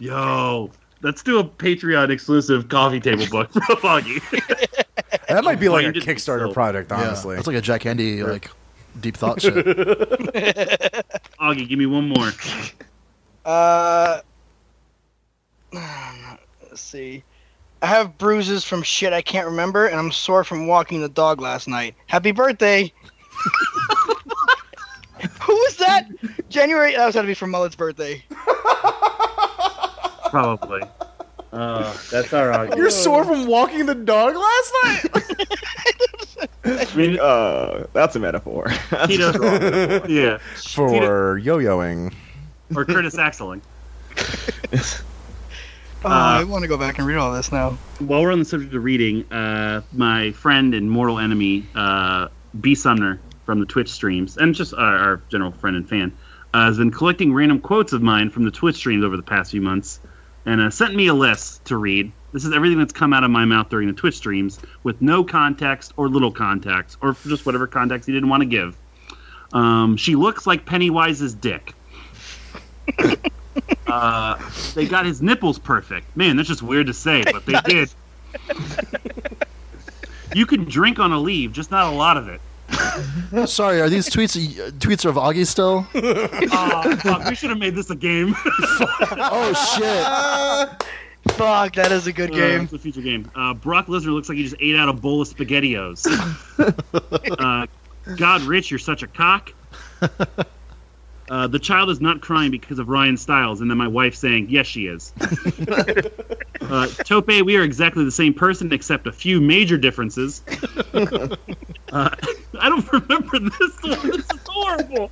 Yo, 0.00 0.72
let's 1.02 1.22
do 1.22 1.38
a 1.38 1.44
Patreon 1.44 2.10
exclusive 2.10 2.68
coffee 2.68 2.98
table 2.98 3.26
book 3.30 3.52
for 3.52 3.76
Foggy. 3.76 4.18
That 5.28 5.44
might 5.44 5.60
be 5.60 5.68
like 5.68 5.86
a 5.86 5.92
Kickstarter 5.92 6.52
project, 6.52 6.90
honestly. 6.90 7.34
Yeah, 7.34 7.36
that's 7.36 7.46
like 7.46 7.56
a 7.56 7.60
Jack 7.60 7.82
Handey 7.82 8.26
like 8.26 8.50
deep 9.00 9.16
thought 9.16 9.40
shit. 9.40 9.54
Augie, 9.54 11.68
give 11.68 11.78
me 11.78 11.86
one 11.86 12.08
more. 12.08 12.32
Uh, 13.44 14.20
let's 15.72 16.80
see. 16.80 17.22
I 17.80 17.86
have 17.86 18.16
bruises 18.18 18.64
from 18.64 18.82
shit 18.82 19.12
I 19.12 19.22
can't 19.22 19.46
remember, 19.46 19.86
and 19.86 19.98
I'm 19.98 20.12
sore 20.12 20.44
from 20.44 20.66
walking 20.68 21.00
the 21.00 21.08
dog 21.08 21.40
last 21.40 21.66
night. 21.66 21.94
Happy 22.06 22.30
birthday! 22.30 22.92
Who 25.42 25.52
was 25.52 25.76
that? 25.78 26.08
January. 26.48 26.94
That 26.94 27.06
was 27.06 27.14
going 27.14 27.24
to 27.26 27.30
be 27.30 27.34
for 27.34 27.46
Mullet's 27.48 27.74
birthday. 27.76 28.24
Probably. 30.30 30.82
Uh, 31.52 31.92
that's 32.10 32.32
our 32.32 32.50
Augie. 32.52 32.76
You're 32.76 32.90
sore 32.90 33.24
from 33.24 33.46
walking 33.46 33.84
the 33.86 33.94
dog 33.94 34.34
last 34.36 34.72
night. 34.84 35.28
I 36.64 36.94
mean, 36.96 37.18
Uh, 37.20 37.86
that's 37.92 38.16
a 38.16 38.20
metaphor. 38.20 38.68
That's 38.90 39.08
Tito- 39.08 39.32
strong. 39.32 40.10
yeah, 40.10 40.38
For 40.56 41.36
yo-yoing. 41.38 42.14
Or 42.76 42.84
Curtis 42.84 43.18
Axeling. 43.18 43.62
Oh, 46.04 46.08
I 46.08 46.42
want 46.42 46.62
to 46.62 46.68
go 46.68 46.76
back 46.76 46.98
and 46.98 47.06
read 47.06 47.16
all 47.16 47.32
this 47.32 47.52
now. 47.52 47.78
While 48.00 48.22
we're 48.22 48.32
on 48.32 48.40
the 48.40 48.44
subject 48.44 48.74
of 48.74 48.82
reading, 48.82 49.30
uh, 49.32 49.82
my 49.92 50.32
friend 50.32 50.74
and 50.74 50.90
mortal 50.90 51.20
enemy, 51.20 51.64
uh, 51.76 52.26
B. 52.60 52.74
Sumner 52.74 53.20
from 53.46 53.60
the 53.60 53.66
Twitch 53.66 53.88
streams, 53.88 54.36
and 54.36 54.52
just 54.52 54.74
our, 54.74 54.96
our 54.96 55.22
general 55.28 55.52
friend 55.52 55.76
and 55.76 55.88
fan, 55.88 56.12
uh, 56.54 56.64
has 56.64 56.78
been 56.78 56.90
collecting 56.90 57.32
random 57.32 57.60
quotes 57.60 57.92
of 57.92 58.02
mine 58.02 58.30
from 58.30 58.44
the 58.44 58.50
Twitch 58.50 58.76
streams 58.76 59.04
over 59.04 59.16
the 59.16 59.22
past 59.22 59.52
few 59.52 59.60
months, 59.60 60.00
and 60.44 60.60
uh, 60.60 60.70
sent 60.70 60.96
me 60.96 61.06
a 61.06 61.14
list 61.14 61.64
to 61.66 61.76
read. 61.76 62.10
This 62.32 62.44
is 62.44 62.52
everything 62.52 62.78
that's 62.78 62.92
come 62.92 63.12
out 63.12 63.22
of 63.22 63.30
my 63.30 63.44
mouth 63.44 63.68
during 63.68 63.86
the 63.86 63.94
Twitch 63.94 64.16
streams, 64.16 64.58
with 64.82 65.00
no 65.00 65.22
context 65.22 65.92
or 65.96 66.08
little 66.08 66.32
context, 66.32 66.98
or 67.00 67.14
just 67.26 67.46
whatever 67.46 67.68
context 67.68 68.08
he 68.08 68.12
didn't 68.12 68.28
want 68.28 68.40
to 68.40 68.48
give. 68.48 68.76
Um, 69.52 69.96
she 69.96 70.16
looks 70.16 70.48
like 70.48 70.66
Pennywise's 70.66 71.34
dick. 71.34 71.74
Uh, 73.86 74.38
they 74.74 74.86
got 74.86 75.04
his 75.04 75.20
nipples 75.20 75.58
perfect. 75.58 76.16
Man, 76.16 76.36
that's 76.36 76.48
just 76.48 76.62
weird 76.62 76.86
to 76.86 76.94
say, 76.94 77.22
but 77.30 77.44
they 77.44 77.52
did. 77.66 77.92
you 80.34 80.46
can 80.46 80.64
drink 80.64 80.98
on 80.98 81.12
a 81.12 81.18
leave, 81.18 81.52
just 81.52 81.70
not 81.70 81.92
a 81.92 81.94
lot 81.94 82.16
of 82.16 82.28
it. 82.28 82.40
Sorry, 83.48 83.82
are 83.82 83.90
these 83.90 84.08
tweets 84.08 84.36
uh, 84.58 84.70
tweets 84.72 85.04
of 85.04 85.16
Augie 85.16 85.46
still? 85.46 85.86
Oh, 85.94 86.96
fuck, 87.02 87.28
we 87.28 87.34
should 87.34 87.50
have 87.50 87.58
made 87.58 87.74
this 87.74 87.90
a 87.90 87.94
game. 87.94 88.34
Oh 89.18 89.52
shit! 89.76 91.34
Fuck, 91.36 91.74
that 91.74 91.92
is 91.92 92.06
a 92.06 92.12
good 92.12 92.30
Uh, 92.30 92.36
game. 92.36 92.60
it's 92.62 92.72
a 92.72 92.78
future 92.78 93.02
game. 93.02 93.30
Uh, 93.34 93.52
Brock 93.52 93.88
Lesnar 93.88 94.14
looks 94.14 94.30
like 94.30 94.38
he 94.38 94.44
just 94.44 94.56
ate 94.60 94.76
out 94.76 94.88
a 94.88 94.92
bowl 94.94 95.20
of 95.20 95.28
SpaghettiOs. 95.28 96.06
uh, 97.38 97.66
God, 98.16 98.40
Rich, 98.42 98.70
you're 98.70 98.78
such 98.78 99.02
a 99.02 99.06
cock. 99.08 99.52
Uh, 101.32 101.46
the 101.46 101.58
child 101.58 101.88
is 101.88 101.98
not 101.98 102.20
crying 102.20 102.50
because 102.50 102.78
of 102.78 102.90
Ryan 102.90 103.16
Stiles, 103.16 103.62
and 103.62 103.70
then 103.70 103.78
my 103.78 103.88
wife 103.88 104.14
saying, 104.14 104.48
"Yes, 104.50 104.66
she 104.66 104.84
is." 104.86 105.14
uh, 106.60 106.86
Tope, 107.06 107.26
we 107.28 107.56
are 107.56 107.62
exactly 107.62 108.04
the 108.04 108.10
same 108.10 108.34
person, 108.34 108.70
except 108.70 109.06
a 109.06 109.12
few 109.12 109.40
major 109.40 109.78
differences. 109.78 110.42
Uh, 111.92 112.08
I 112.58 112.70
don't 112.70 112.90
remember 112.90 113.38
this 113.38 113.82
one. 113.82 114.10
This 114.10 114.24
is 114.30 114.40
horrible. 114.46 115.10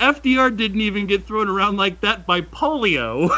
FDR 0.00 0.56
didn't 0.56 0.80
even 0.80 1.06
get 1.06 1.26
thrown 1.26 1.48
around 1.50 1.76
like 1.76 2.00
that 2.00 2.26
by 2.26 2.40
polio. 2.40 3.28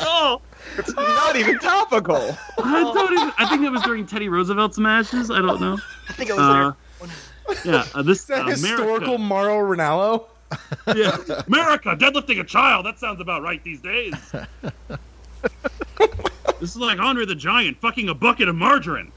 oh. 0.00 0.40
It's 0.78 0.94
not 0.94 1.36
even 1.36 1.58
topical. 1.58 2.36
I 2.62 2.82
don't 2.82 3.12
even. 3.12 3.32
I 3.38 3.46
think 3.48 3.62
that 3.62 3.72
was 3.72 3.82
during 3.82 4.06
Teddy 4.06 4.28
Roosevelt's 4.30 4.78
matches. 4.78 5.30
I 5.30 5.40
don't 5.40 5.60
know. 5.60 5.78
I 6.08 6.12
think 6.14 6.30
it 6.30 6.34
was 6.34 6.40
Uh, 6.42 6.52
there. 6.64 6.76
Yeah, 7.64 7.86
uh, 7.94 8.02
this 8.02 8.20
Is 8.20 8.26
that 8.26 8.46
uh, 8.46 8.50
historical 8.50 9.14
America. 9.14 9.18
Mauro 9.18 9.76
Ranallo? 9.76 10.24
Yeah, 10.94 11.16
America 11.48 11.96
deadlifting 11.96 12.38
a 12.38 12.44
child. 12.44 12.86
That 12.86 13.00
sounds 13.00 13.20
about 13.20 13.42
right 13.42 13.62
these 13.64 13.80
days. 13.80 14.14
this 16.60 16.70
is 16.70 16.76
like 16.76 17.00
Andre 17.00 17.26
the 17.26 17.34
Giant 17.34 17.76
fucking 17.80 18.08
a 18.08 18.14
bucket 18.14 18.46
of 18.48 18.54
margarine. 18.54 19.10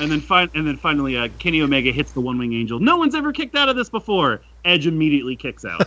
And 0.00 0.10
then, 0.10 0.20
fin- 0.20 0.50
and 0.54 0.66
then 0.66 0.76
finally, 0.76 1.16
uh, 1.16 1.28
Kenny 1.38 1.60
Omega 1.60 1.90
hits 1.90 2.12
the 2.12 2.20
One 2.20 2.38
Wing 2.38 2.52
Angel. 2.54 2.78
No 2.78 2.96
one's 2.96 3.14
ever 3.14 3.32
kicked 3.32 3.56
out 3.56 3.68
of 3.68 3.74
this 3.76 3.90
before. 3.90 4.40
Edge 4.64 4.86
immediately 4.86 5.34
kicks 5.36 5.64
out. 5.64 5.80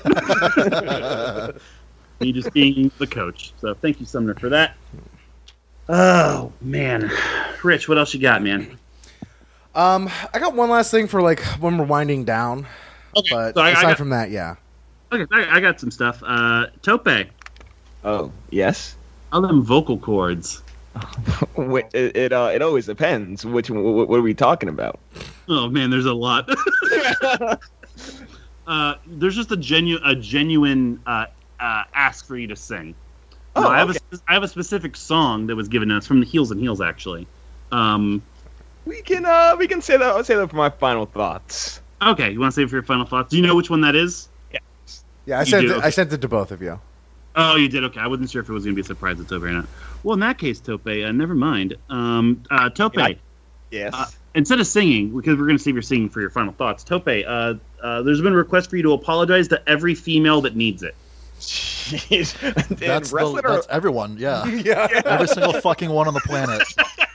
he 2.20 2.34
just 2.34 2.52
being 2.54 2.92
the 2.98 3.08
coach. 3.08 3.54
So 3.60 3.74
thank 3.74 4.00
you, 4.00 4.06
Sumner, 4.06 4.36
for 4.36 4.50
that. 4.50 4.76
Oh 5.90 6.52
man, 6.62 7.12
Rich, 7.64 7.90
what 7.90 7.98
else 7.98 8.14
you 8.14 8.20
got, 8.20 8.42
man? 8.44 8.78
Um, 9.76 10.10
I 10.34 10.40
got 10.40 10.54
one 10.54 10.70
last 10.70 10.92
thing 10.92 11.08
for 11.08 11.22
like 11.22 11.42
when 11.60 11.78
we're 11.78 11.86
winding 11.86 12.24
down. 12.26 12.68
Okay, 13.16 13.30
But 13.32 13.56
so 13.56 13.62
I, 13.62 13.68
I 13.70 13.72
aside 13.72 13.82
got, 13.84 13.98
from 13.98 14.10
that, 14.10 14.30
yeah. 14.32 14.56
okay, 15.12 15.26
I, 15.32 15.58
I 15.58 15.60
got 15.60 15.80
some 15.80 15.92
stuff. 15.92 16.22
Uh, 16.26 16.68
Tope, 16.82 17.08
Oh 18.04 18.32
yes. 18.50 18.96
all 19.32 19.42
them 19.42 19.62
vocal 19.64 19.98
cords. 19.98 20.62
Wait, 21.56 21.86
it 21.94 22.16
it, 22.16 22.34
uh, 22.34 22.52
it 22.54 22.62
always 22.62 22.86
depends. 22.86 23.46
Which 23.46 23.70
one- 23.70 23.84
what, 23.84 24.08
what 24.10 24.20
are 24.20 24.24
we 24.24 24.34
talking 24.34 24.70
about? 24.70 25.00
Oh 25.50 25.70
man, 25.70 25.90
there's 25.90 26.06
a 26.06 26.14
lot. 26.14 26.50
uh, 28.68 28.96
there's 29.08 29.36
just 29.36 29.52
a 29.52 29.58
genuine, 29.58 30.04
a 30.06 30.16
genuine 30.16 31.00
uh, 31.06 31.26
uh, 31.60 31.84
ask 31.94 32.26
for 32.26 32.38
you 32.38 32.48
to 32.48 32.56
sing. 32.56 32.94
Oh, 33.56 33.62
Now, 33.62 33.70
I 33.70 33.80
have 33.80 33.90
okay. 33.90 34.00
a, 34.14 34.18
I 34.28 34.34
have 34.34 34.44
a 34.44 34.48
specific 34.48 34.96
song 34.96 35.48
that 35.48 35.56
was 35.56 35.68
given 35.68 35.92
us 35.92 36.08
from 36.08 36.20
the 36.22 36.26
Heels 36.26 36.52
and 36.52 36.60
Heels, 36.60 36.82
actually. 36.82 37.28
Um, 37.72 38.22
We 38.86 39.02
can 39.02 39.26
uh 39.26 39.56
we 39.58 39.68
can 39.68 39.82
say 39.82 39.98
that. 39.98 40.08
I'll 40.10 40.24
say 40.24 40.36
that 40.36 40.50
for 40.50 40.56
my 40.56 40.70
final 40.70 41.06
thoughts. 41.06 41.82
okay, 42.02 42.32
you 42.32 42.40
want 42.40 42.52
to 42.52 42.56
save 42.56 42.68
it 42.68 42.70
for 42.70 42.76
your 42.78 42.84
final 42.84 43.06
thoughts? 43.06 43.30
Do 43.32 43.38
you 43.38 43.44
know 43.44 43.56
which 43.56 43.70
one 43.70 43.82
that 43.82 43.96
is? 43.96 44.30
Yeah, 44.52 44.60
Yeah, 45.26 45.38
I 45.38 45.42
You 45.42 45.46
sent 45.46 45.66
it, 45.66 45.72
okay. 45.72 45.86
I 45.88 45.90
sent 45.90 46.14
it 46.14 46.22
to 46.22 46.28
both 46.28 46.52
of 46.52 46.62
you. 46.62 46.80
Oh, 47.36 47.56
you 47.56 47.70
did. 47.70 47.84
Okay, 47.86 48.00
I 48.02 48.08
wasn't 48.08 48.30
sure 48.30 48.42
if 48.42 48.50
it 48.50 48.54
was 48.54 48.66
going 48.66 48.76
to 48.76 48.82
be 48.82 48.86
a 48.86 48.86
surprise 48.86 49.18
to 49.18 49.24
Tope 49.26 49.44
or 49.44 49.52
not. 49.52 49.70
Well, 50.04 50.16
in 50.16 50.20
that 50.22 50.38
case, 50.38 50.60
Tope, 50.60 50.86
uh, 50.88 51.12
never 51.14 51.34
mind. 51.36 51.78
Um, 51.90 52.44
uh, 52.52 52.70
Tope, 52.70 52.96
Yeah, 52.98 53.06
I- 53.06 53.20
Yes. 53.70 53.94
Uh, 53.96 54.06
instead 54.36 54.60
of 54.60 54.68
singing, 54.68 55.16
because 55.16 55.38
we're 55.40 55.46
going 55.46 55.58
to 55.58 55.64
save 55.64 55.76
your 55.76 55.82
singing 55.82 56.10
for 56.10 56.20
your 56.20 56.30
final 56.30 56.52
thoughts, 56.52 56.84
Tope, 56.84 57.08
uh, 57.08 57.54
uh, 57.82 58.02
there's 58.02 58.20
been 58.22 58.34
a 58.34 58.36
request 58.36 58.70
for 58.70 58.76
you 58.76 58.84
to 58.84 58.92
apologize 58.92 59.48
to 59.48 59.62
every 59.70 59.96
female 59.96 60.42
that 60.42 60.58
needs 60.58 60.84
it. 60.84 60.94
Jeez. 61.90 62.36
And 62.42 62.78
That's, 62.78 63.10
the, 63.10 63.16
wrestling 63.16 63.46
or 63.46 63.64
everyone. 63.70 64.18
Yeah, 64.18 64.46
yeah. 64.48 65.02
every 65.06 65.28
single 65.28 65.54
fucking 65.54 65.90
one 65.90 66.08
on 66.08 66.14
the 66.14 66.22
planet. 66.22 66.62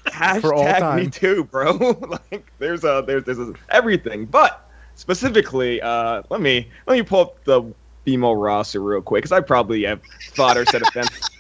hashtag 0.07 0.41
for 0.41 0.55
all 0.55 0.65
time. 0.65 0.97
me 0.97 1.11
too, 1.11 1.45
bro. 1.45 1.73
like 2.31 2.51
there's 2.59 2.85
a 2.85 3.05
there's 3.07 3.25
there's 3.25 3.39
a, 3.39 3.55
everything, 3.71 4.27
but 4.27 4.69
specifically, 4.95 5.81
uh, 5.81 6.23
let 6.31 6.41
me 6.41 6.69
let 6.87 6.97
me 6.97 7.03
pull 7.03 7.21
up 7.21 7.45
the 7.45 7.63
female 8.05 8.37
roster 8.37 8.81
real 8.81 9.03
quick 9.03 9.23
because 9.23 9.33
I 9.33 9.41
probably 9.41 9.85
have 9.85 10.01
thought 10.33 10.57
or 10.57 10.65
said 10.67 10.83
offense. 10.83 11.31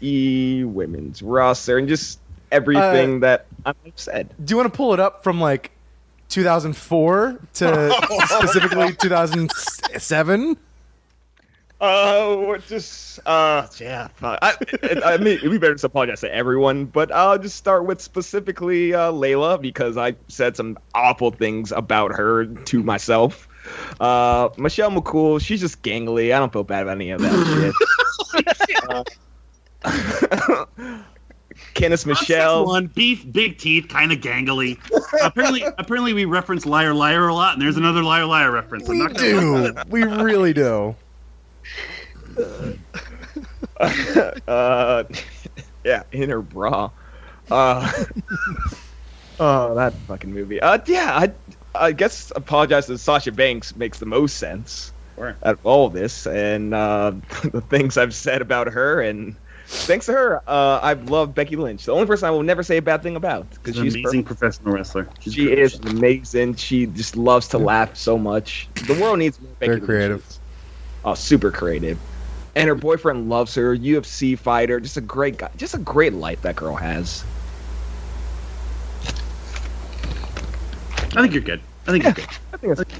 E 0.00 0.62
women's 0.64 1.22
roster 1.22 1.78
and 1.78 1.88
just 1.88 2.20
everything 2.52 3.20
that 3.20 3.46
I've 3.66 3.76
said. 3.96 4.32
Do 4.44 4.52
you 4.52 4.56
want 4.56 4.72
to 4.72 4.76
pull 4.76 4.94
it 4.94 5.00
up 5.00 5.24
from 5.24 5.40
like 5.40 5.72
2004 6.28 7.40
to 7.54 8.24
specifically 8.28 8.94
2007? 8.94 10.56
Uh, 11.80 12.36
we're 12.40 12.58
just 12.58 13.20
uh, 13.24 13.66
yeah. 13.78 14.08
Fuck. 14.16 14.38
I, 14.42 14.54
I, 14.82 15.14
I 15.14 15.16
mean, 15.18 15.38
we 15.48 15.58
better 15.58 15.74
just 15.74 15.84
apologize 15.84 16.20
to 16.22 16.34
everyone, 16.34 16.86
but 16.86 17.12
I'll 17.12 17.38
just 17.38 17.56
start 17.56 17.84
with 17.86 18.00
specifically 18.00 18.94
uh, 18.94 19.12
Layla 19.12 19.60
because 19.60 19.96
I 19.96 20.16
said 20.26 20.56
some 20.56 20.76
awful 20.94 21.30
things 21.30 21.70
about 21.70 22.12
her 22.16 22.46
to 22.46 22.82
myself. 22.82 23.46
Uh, 24.00 24.48
Michelle 24.56 24.90
McCool, 24.90 25.40
she's 25.40 25.60
just 25.60 25.82
gangly. 25.82 26.34
I 26.34 26.38
don't 26.40 26.52
feel 26.52 26.64
bad 26.64 26.82
about 26.82 26.96
any 26.96 27.10
of 27.10 27.20
that 27.20 27.72
shit. 28.34 28.74
Uh, 28.90 29.04
Candice 31.74 32.06
Michelle. 32.06 32.66
one 32.66 32.86
beef, 32.88 33.30
big 33.30 33.58
teeth, 33.58 33.88
kind 33.88 34.10
of 34.10 34.18
gangly. 34.18 34.78
apparently, 35.22 35.62
apparently 35.78 36.12
we 36.12 36.24
reference 36.24 36.66
liar, 36.66 36.92
liar 36.94 37.28
a 37.28 37.34
lot, 37.34 37.52
and 37.54 37.62
there's 37.62 37.76
another 37.76 38.02
liar, 38.02 38.24
liar 38.26 38.50
reference. 38.50 38.88
I'm 38.88 38.96
We 38.98 39.02
not 39.04 39.14
gonna- 39.14 39.72
do. 39.72 39.82
We 39.88 40.02
really 40.04 40.52
do. 40.52 40.96
uh, 44.46 45.04
yeah, 45.84 46.02
in 46.12 46.30
her 46.30 46.42
bra. 46.42 46.90
Uh, 47.50 47.90
oh, 49.40 49.74
that 49.74 49.94
fucking 50.06 50.32
movie. 50.32 50.60
Uh, 50.60 50.78
yeah, 50.86 51.12
I, 51.16 51.32
I 51.74 51.92
guess 51.92 52.32
apologize 52.36 52.86
to 52.86 52.98
Sasha 52.98 53.32
Banks 53.32 53.76
makes 53.76 53.98
the 53.98 54.06
most 54.06 54.36
sense 54.38 54.92
Sure. 55.16 55.36
out 55.42 55.54
of 55.54 55.66
all 55.66 55.88
this, 55.88 56.26
and 56.26 56.72
uh, 56.74 57.12
the 57.52 57.60
things 57.62 57.96
I've 57.96 58.14
said 58.14 58.40
about 58.40 58.68
her, 58.68 59.00
and 59.00 59.34
thanks 59.66 60.06
to 60.06 60.12
her, 60.12 60.42
uh, 60.46 60.78
I've 60.82 61.10
loved 61.10 61.34
Becky 61.34 61.56
Lynch. 61.56 61.84
The 61.86 61.92
only 61.92 62.06
person 62.06 62.28
I 62.28 62.30
will 62.30 62.44
never 62.44 62.62
say 62.62 62.76
a 62.76 62.82
bad 62.82 63.02
thing 63.02 63.16
about 63.16 63.50
because 63.50 63.74
She's 63.74 63.94
an 63.94 64.00
amazing 64.00 64.22
perfect. 64.24 64.40
professional 64.40 64.74
wrestler. 64.74 65.08
She's 65.18 65.34
She 65.34 65.50
is 65.52 65.74
amazing. 65.80 66.54
She 66.54 66.86
just 66.86 67.16
loves 67.16 67.48
to 67.48 67.58
laugh 67.58 67.96
so 67.96 68.16
much. 68.16 68.68
The 68.86 68.94
world 68.94 69.18
needs 69.18 69.40
more 69.40 69.50
Becky 69.58 69.70
Very 69.74 69.80
creative. 69.80 70.16
Lynches. 70.18 70.37
Oh, 71.08 71.14
super 71.14 71.50
creative. 71.50 71.98
And 72.54 72.68
her 72.68 72.74
boyfriend 72.74 73.30
loves 73.30 73.54
her. 73.54 73.74
UFC 73.74 74.38
fighter. 74.38 74.78
Just 74.78 74.98
a 74.98 75.00
great 75.00 75.38
guy. 75.38 75.48
Just 75.56 75.74
a 75.74 75.78
great 75.78 76.12
life 76.12 76.42
that 76.42 76.56
girl 76.56 76.76
has. 76.76 77.24
I 81.16 81.22
think 81.22 81.32
you're 81.32 81.42
good. 81.42 81.62
I 81.86 81.92
think 81.92 82.04
you're 82.04 82.12
good. 82.12 82.26
I 82.52 82.56
think 82.58 82.76
that's. 82.76 82.90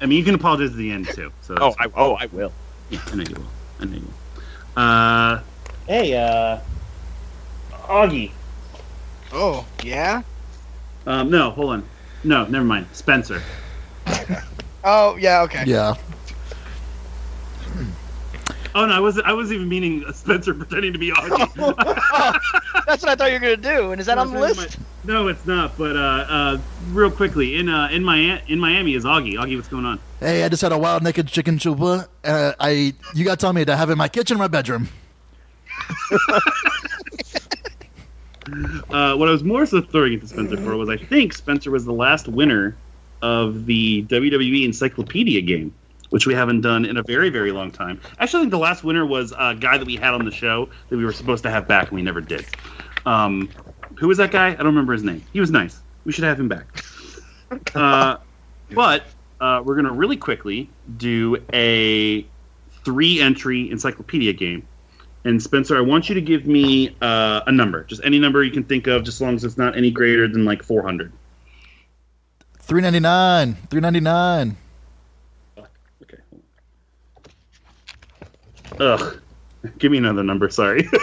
I 0.00 0.06
mean, 0.06 0.18
you 0.18 0.24
can 0.24 0.34
apologize 0.34 0.70
at 0.70 0.78
the 0.78 0.90
end 0.90 1.10
too. 1.10 1.30
So 1.42 1.56
Oh, 1.60 1.74
I, 1.78 1.88
oh, 1.94 2.14
I 2.14 2.26
will. 2.26 2.54
Yeah, 2.88 3.00
I 3.12 3.16
know 3.16 3.24
you 3.24 3.36
will. 3.36 3.52
I 3.80 3.84
know 3.84 3.96
you 3.98 4.06
will. 4.06 4.82
Uh, 4.82 5.42
hey, 5.86 6.14
uh, 6.14 6.60
Augie. 7.90 8.32
Oh, 9.30 9.66
yeah? 9.82 10.22
Um, 11.06 11.30
no, 11.30 11.50
hold 11.50 11.72
on. 11.74 11.90
No, 12.24 12.46
never 12.46 12.64
mind. 12.64 12.88
Spencer. 12.92 13.42
Oh, 14.84 15.16
yeah, 15.16 15.42
okay. 15.42 15.62
Yeah, 15.64 15.94
Oh 18.74 18.86
no, 18.86 18.92
I 18.94 19.00
wasn't. 19.00 19.26
I 19.26 19.34
wasn't 19.34 19.56
even 19.56 19.68
meaning 19.68 20.02
Spencer 20.14 20.54
pretending 20.54 20.94
to 20.94 20.98
be 20.98 21.10
Augie. 21.10 21.56
That's 22.86 23.02
what 23.02 23.10
I 23.10 23.14
thought 23.16 23.26
you 23.28 23.34
were 23.34 23.40
going 23.40 23.60
to 23.60 23.68
do. 23.76 23.92
And 23.92 24.00
is 24.00 24.06
that 24.06 24.16
on 24.16 24.32
the 24.32 24.40
list? 24.40 24.78
my- 24.78 24.84
No, 25.12 25.28
it's 25.28 25.44
not. 25.44 25.76
But 25.76 25.94
uh, 25.94 26.00
uh, 26.00 26.58
real 26.90 27.10
quickly, 27.10 27.56
in 27.56 27.68
uh, 27.68 27.88
in 27.92 28.02
Miami, 28.02 28.40
in 28.48 28.58
Miami 28.58 28.94
is 28.94 29.04
Augie. 29.04 29.34
Augie, 29.34 29.56
what's 29.56 29.68
going 29.68 29.84
on? 29.84 29.98
Hey, 30.20 30.42
I 30.42 30.48
just 30.48 30.62
had 30.62 30.72
a 30.72 30.78
wild 30.78 31.02
naked 31.02 31.26
chicken 31.28 31.58
chupa. 31.58 32.08
Uh, 32.24 32.52
I 32.58 32.94
you 33.14 33.24
got 33.24 33.32
to 33.38 33.44
tell 33.44 33.52
me 33.52 33.64
to 33.66 33.76
have 33.76 33.90
it 33.90 33.92
in 33.92 33.98
my 33.98 34.08
kitchen 34.08 34.36
or 34.36 34.38
my 34.38 34.48
bedroom. 34.48 34.88
Uh, 38.90 39.14
what 39.14 39.28
I 39.28 39.30
was 39.32 39.44
more 39.44 39.64
so 39.66 39.80
throwing 39.80 40.14
it 40.14 40.20
to 40.20 40.26
Spencer 40.28 40.56
for 40.56 40.76
was 40.76 40.88
I 40.88 40.96
think 40.96 41.32
Spencer 41.32 41.70
was 41.70 41.84
the 41.84 41.92
last 41.92 42.26
winner 42.26 42.76
of 43.22 43.66
the 43.66 44.02
WWE 44.06 44.64
Encyclopedia 44.64 45.40
game, 45.42 45.72
which 46.12 46.26
we 46.26 46.34
haven't 46.34 46.60
done 46.60 46.84
in 46.84 46.98
a 46.98 47.02
very, 47.02 47.30
very 47.30 47.52
long 47.52 47.70
time. 47.70 47.98
Actually, 48.18 48.40
I 48.40 48.42
think 48.42 48.50
the 48.50 48.58
last 48.58 48.84
winner 48.84 49.06
was 49.06 49.32
a 49.38 49.54
guy 49.54 49.78
that 49.78 49.86
we 49.86 49.96
had 49.96 50.12
on 50.12 50.26
the 50.26 50.30
show 50.30 50.68
that 50.90 50.96
we 50.98 51.06
were 51.06 51.12
supposed 51.12 51.42
to 51.44 51.50
have 51.50 51.66
back 51.66 51.88
and 51.88 51.96
we 51.96 52.02
never 52.02 52.20
did. 52.20 52.44
Um, 53.06 53.48
who 53.98 54.08
was 54.08 54.18
that 54.18 54.30
guy? 54.30 54.48
I 54.48 54.54
don't 54.54 54.66
remember 54.66 54.92
his 54.92 55.04
name. 55.04 55.22
He 55.32 55.40
was 55.40 55.50
nice. 55.50 55.80
We 56.04 56.12
should 56.12 56.24
have 56.24 56.38
him 56.38 56.48
back. 56.48 56.66
Uh, 57.74 58.16
but 58.70 59.04
uh, 59.42 59.60
we're 59.62 59.74
going 59.74 59.84
to 59.84 59.92
really 59.92 60.16
quickly 60.16 60.70
do 60.96 61.36
a 61.52 62.26
three 62.82 63.20
entry 63.20 63.70
encyclopedia 63.70 64.32
game. 64.32 64.66
And 65.24 65.42
Spencer, 65.42 65.76
I 65.76 65.82
want 65.82 66.08
you 66.08 66.14
to 66.14 66.22
give 66.22 66.46
me 66.46 66.96
uh, 67.02 67.42
a 67.46 67.52
number, 67.52 67.84
just 67.84 68.00
any 68.06 68.18
number 68.18 68.42
you 68.42 68.50
can 68.50 68.64
think 68.64 68.86
of, 68.86 69.04
just 69.04 69.18
as 69.18 69.20
long 69.20 69.34
as 69.34 69.44
it's 69.44 69.58
not 69.58 69.76
any 69.76 69.90
greater 69.90 70.26
than 70.26 70.46
like 70.46 70.62
400. 70.62 71.12
399. 72.58 73.54
399. 73.68 74.56
Ugh. 78.82 79.20
Give 79.78 79.92
me 79.92 79.98
another 79.98 80.22
number. 80.22 80.50
Sorry. 80.50 80.88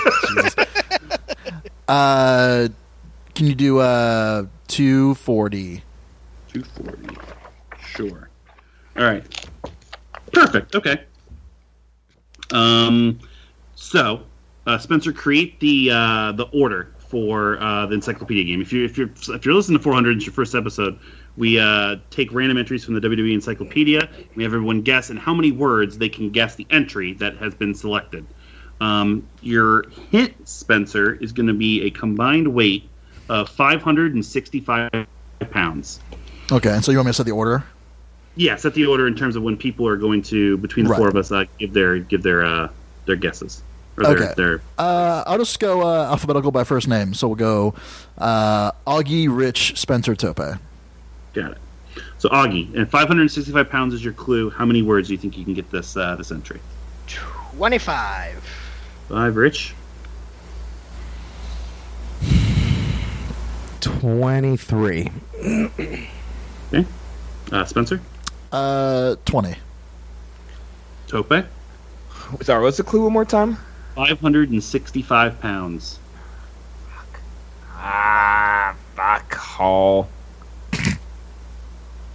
Uh, 1.87 2.67
can 3.33 3.47
you 3.47 3.55
do 3.55 3.79
uh 3.79 4.45
two 4.67 5.15
forty? 5.15 5.81
240. 6.53 7.17
Sure. 7.83 8.29
All 8.95 9.03
right. 9.03 9.49
Perfect. 10.31 10.75
Okay. 10.75 11.03
Um, 12.51 13.17
so, 13.73 14.21
uh, 14.67 14.77
Spencer, 14.77 15.11
create 15.11 15.59
the 15.59 15.89
uh, 15.91 16.31
the 16.33 16.45
order 16.53 16.93
for 16.99 17.59
uh, 17.59 17.87
the 17.87 17.95
encyclopedia 17.95 18.43
game. 18.43 18.61
If 18.61 18.71
you 18.71 18.85
if 18.85 18.95
you're 18.95 19.09
if 19.29 19.43
you're 19.43 19.55
listening 19.55 19.79
to 19.79 19.83
400, 19.83 20.17
it's 20.17 20.27
your 20.27 20.33
first 20.33 20.53
episode. 20.53 20.99
We 21.39 21.57
uh, 21.57 21.95
take 22.09 22.33
random 22.33 22.57
entries 22.57 22.83
from 22.83 22.95
the 22.95 22.99
WWE 22.99 23.33
Encyclopedia. 23.33 24.09
We 24.35 24.43
have 24.43 24.53
everyone 24.53 24.81
guess 24.81 25.09
in 25.09 25.15
how 25.15 25.33
many 25.33 25.53
words 25.53 25.97
they 25.97 26.09
can 26.09 26.31
guess 26.31 26.55
the 26.55 26.67
entry 26.69 27.13
that 27.13 27.37
has 27.37 27.55
been 27.55 27.73
selected. 27.73 28.25
Um, 28.81 29.25
your 29.41 29.85
hint, 30.11 30.49
Spencer, 30.49 31.13
is 31.15 31.31
going 31.31 31.47
to 31.47 31.53
be 31.53 31.83
a 31.83 31.91
combined 31.91 32.53
weight 32.53 32.89
of 33.29 33.47
565 33.49 34.89
pounds. 35.49 36.01
Okay, 36.51 36.71
and 36.71 36.83
so 36.83 36.91
you 36.91 36.97
want 36.97 37.05
me 37.05 37.11
to 37.11 37.13
set 37.13 37.25
the 37.25 37.31
order? 37.31 37.63
Yeah, 38.35 38.57
set 38.57 38.73
the 38.73 38.85
order 38.85 39.07
in 39.07 39.15
terms 39.15 39.37
of 39.37 39.43
when 39.43 39.55
people 39.55 39.87
are 39.87 39.95
going 39.95 40.21
to 40.23 40.57
between 40.57 40.85
the 40.87 40.91
Right. 40.91 40.97
four 40.97 41.07
of 41.07 41.15
us 41.15 41.31
uh, 41.31 41.45
give 41.57 41.71
their 41.73 41.99
give 41.99 42.21
their 42.21 42.45
uh, 42.45 42.67
their 43.05 43.15
guesses 43.15 43.61
or 43.97 44.03
their, 44.03 44.17
Okay. 44.17 44.33
their 44.35 44.61
Uh, 44.77 45.23
I'll 45.25 45.37
just 45.37 45.57
go 45.61 45.83
uh, 45.83 46.09
alphabetical 46.11 46.51
by 46.51 46.65
first 46.65 46.89
name. 46.89 47.13
So 47.13 47.27
we'll 47.29 47.35
go 47.37 47.75
uh, 48.17 48.73
Augie, 48.85 49.27
Rich, 49.29 49.79
Spencer, 49.79 50.15
Tope. 50.15 50.59
Got 51.41 51.51
it. 51.51 51.57
So 52.17 52.29
Augie, 52.29 52.73
and 52.75 52.89
565 52.89 53.69
pounds 53.69 53.93
is 53.93 54.03
your 54.03 54.13
clue. 54.13 54.49
How 54.49 54.65
many 54.65 54.81
words 54.81 55.07
do 55.07 55.13
you 55.13 55.17
think 55.17 55.37
you 55.37 55.43
can 55.43 55.53
get 55.53 55.69
this 55.71 55.97
uh, 55.97 56.15
this 56.15 56.31
entry? 56.31 56.59
25. 57.07 58.43
Five, 59.09 59.35
Rich. 59.35 59.73
23. 63.81 65.09
Uh, 67.51 67.65
Spencer. 67.65 67.99
Uh, 68.51 69.15
twenty. 69.25 69.55
Tope. 71.07 71.45
Sorry, 72.41 72.63
what's 72.63 72.77
the 72.77 72.83
clue 72.83 73.03
one 73.03 73.13
more 73.13 73.25
time? 73.25 73.57
565 73.95 75.41
pounds. 75.41 75.99
Ah, 77.73 78.75
fuck. 78.95 79.29
Call. 79.29 80.09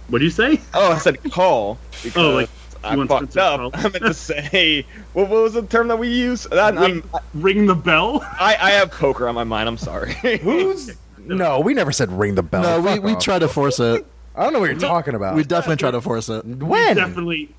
What 0.07 0.19
do 0.19 0.25
you 0.25 0.31
say? 0.31 0.59
Oh, 0.73 0.91
I 0.91 0.97
said 0.99 1.21
call. 1.31 1.77
Because 2.03 2.17
Oh, 2.23 2.31
like, 2.35 2.49
I 2.83 2.91
you 2.91 2.97
want 2.99 3.09
fucked 3.09 3.37
up. 3.37 3.71
I 3.77 3.81
meant 3.83 3.95
to 4.05 4.13
say, 4.13 4.85
what, 5.13 5.27
what 5.29 5.41
was 5.43 5.53
the 5.53 5.63
term 5.63 5.87
that 5.87 5.97
we 5.97 6.09
use? 6.09 6.43
That, 6.51 6.77
I'm, 6.77 7.03
Ring 7.33 7.65
the 7.65 7.73
bell. 7.75 8.21
I, 8.23 8.55
I 8.61 8.71
have 8.71 8.91
poker 8.91 9.27
on 9.27 9.33
my 9.35 9.43
mind. 9.43 9.67
I'm 9.67 9.77
sorry. 9.77 10.13
Who's. 10.41 10.95
No, 11.17 11.59
we 11.59 11.73
never 11.73 11.91
said 11.91 12.11
ring 12.11 12.35
the 12.35 12.43
bell. 12.43 12.61
no, 12.61 12.79
we, 12.81 12.95
Fuck 12.97 13.03
we 13.03 13.11
off. 13.13 13.23
tried 13.23 13.39
to 13.39 13.47
force 13.47 13.79
it. 13.79 14.05
I 14.35 14.43
don't 14.43 14.53
know 14.53 14.59
what 14.59 14.69
you're 14.69 14.77
talking 14.79 15.15
about. 15.15 15.35
We 15.35 15.43
definitely 15.43 15.77
tried 15.77 15.91
to 15.91 16.01
force 16.01 16.29
it. 16.29 16.45
when? 16.45 16.95
Definitely. 16.95 17.49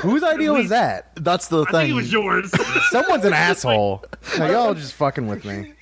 Whose 0.00 0.22
idea 0.24 0.52
was 0.52 0.68
that? 0.70 1.12
That's 1.16 1.46
the 1.48 1.62
I 1.62 1.64
thing. 1.64 1.72
think 1.80 1.90
it 1.90 1.94
was 1.94 2.12
yours. 2.12 2.52
Someone's 2.90 3.24
an 3.24 3.32
asshole. 3.34 4.04
Now, 4.38 4.50
y'all 4.50 4.74
just 4.74 4.94
fucking 4.94 5.28
with 5.28 5.44
me. 5.44 5.74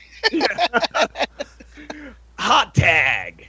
Hot 2.39 2.74
tag. 2.74 3.48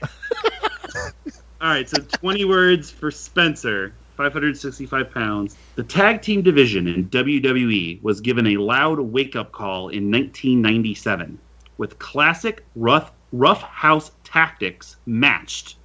All 1.60 1.68
right, 1.68 1.88
so 1.88 2.00
20 2.00 2.44
words 2.44 2.88
for 2.88 3.10
Spencer, 3.10 3.92
565 4.16 5.10
pounds. 5.10 5.56
The 5.74 5.82
tag 5.82 6.22
team 6.22 6.40
division 6.42 6.86
in 6.86 7.08
WWE 7.08 8.00
was 8.00 8.20
given 8.20 8.46
a 8.46 8.58
loud 8.58 9.00
wake 9.00 9.34
up 9.34 9.50
call 9.50 9.88
in 9.88 10.08
1997 10.08 11.36
with 11.76 11.98
classic 11.98 12.64
rough, 12.76 13.10
rough 13.32 13.62
house 13.62 14.12
tactics 14.22 14.96
matched. 15.06 15.78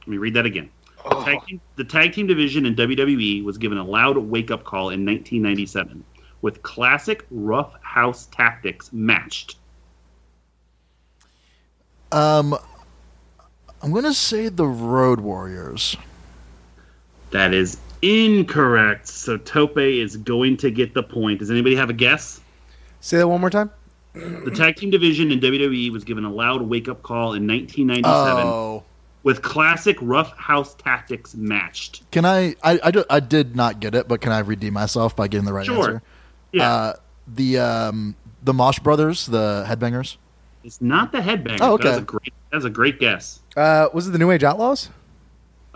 Let 0.00 0.08
me 0.08 0.18
read 0.18 0.34
that 0.34 0.44
again. 0.44 0.68
The 1.08 1.24
tag, 1.24 1.46
team, 1.46 1.60
the 1.76 1.84
tag 1.84 2.12
team 2.12 2.26
division 2.26 2.66
in 2.66 2.76
WWE 2.76 3.42
was 3.42 3.56
given 3.56 3.78
a 3.78 3.84
loud 3.84 4.18
wake 4.18 4.50
up 4.50 4.64
call 4.64 4.90
in 4.90 5.06
1997 5.06 6.04
with 6.42 6.62
classic 6.62 7.24
rough 7.30 7.72
house 7.80 8.26
tactics 8.26 8.92
matched. 8.92 9.56
Um, 12.12 12.58
I'm 13.86 13.92
gonna 13.92 14.12
say 14.12 14.48
the 14.48 14.66
Road 14.66 15.20
Warriors. 15.20 15.96
That 17.30 17.54
is 17.54 17.78
incorrect. 18.02 19.06
So 19.06 19.36
Tope 19.36 19.78
is 19.78 20.16
going 20.16 20.56
to 20.58 20.70
get 20.72 20.92
the 20.92 21.02
point. 21.04 21.38
Does 21.38 21.50
anybody 21.52 21.76
have 21.76 21.88
a 21.88 21.92
guess? 21.92 22.40
Say 23.00 23.18
that 23.18 23.28
one 23.28 23.40
more 23.40 23.50
time. 23.50 23.70
The 24.14 24.50
tag 24.54 24.74
team 24.76 24.90
division 24.90 25.30
in 25.30 25.38
WWE 25.40 25.92
was 25.92 26.02
given 26.02 26.24
a 26.24 26.30
loud 26.32 26.62
wake 26.62 26.88
up 26.88 27.02
call 27.02 27.34
in 27.34 27.46
1997 27.46 28.44
Oh, 28.46 28.82
with 29.22 29.42
classic 29.42 29.96
rough 30.00 30.36
house 30.36 30.74
tactics 30.74 31.34
matched. 31.36 32.02
can 32.10 32.24
I, 32.24 32.54
I? 32.64 32.80
I, 32.82 32.90
do- 32.90 33.04
I 33.10 33.20
did 33.20 33.54
not 33.54 33.78
get 33.78 33.94
it, 33.94 34.08
but 34.08 34.20
can 34.20 34.32
I 34.32 34.38
redeem 34.40 34.72
myself 34.72 35.14
by 35.14 35.28
getting 35.28 35.44
the 35.44 35.52
right 35.52 35.66
Sure. 35.66 35.76
answer? 35.78 36.02
Yeah, 36.52 36.68
Uh, 36.72 36.92
the 37.28 37.58
um, 37.58 38.16
the 38.42 38.54
Mosh 38.54 38.78
Brothers, 38.80 39.26
the 39.26 39.64
Headbangers. 39.68 40.16
It's 40.66 40.82
not 40.82 41.12
the 41.12 41.18
headbanger. 41.18 41.58
Oh, 41.60 41.74
okay. 41.74 41.84
That's 41.84 41.98
a 41.98 42.02
great. 42.02 42.34
That's 42.50 42.64
a 42.64 42.70
great 42.70 42.98
guess. 42.98 43.40
Uh, 43.56 43.88
was 43.94 44.08
it 44.08 44.10
the 44.10 44.18
New 44.18 44.32
Age 44.32 44.42
Outlaws? 44.42 44.88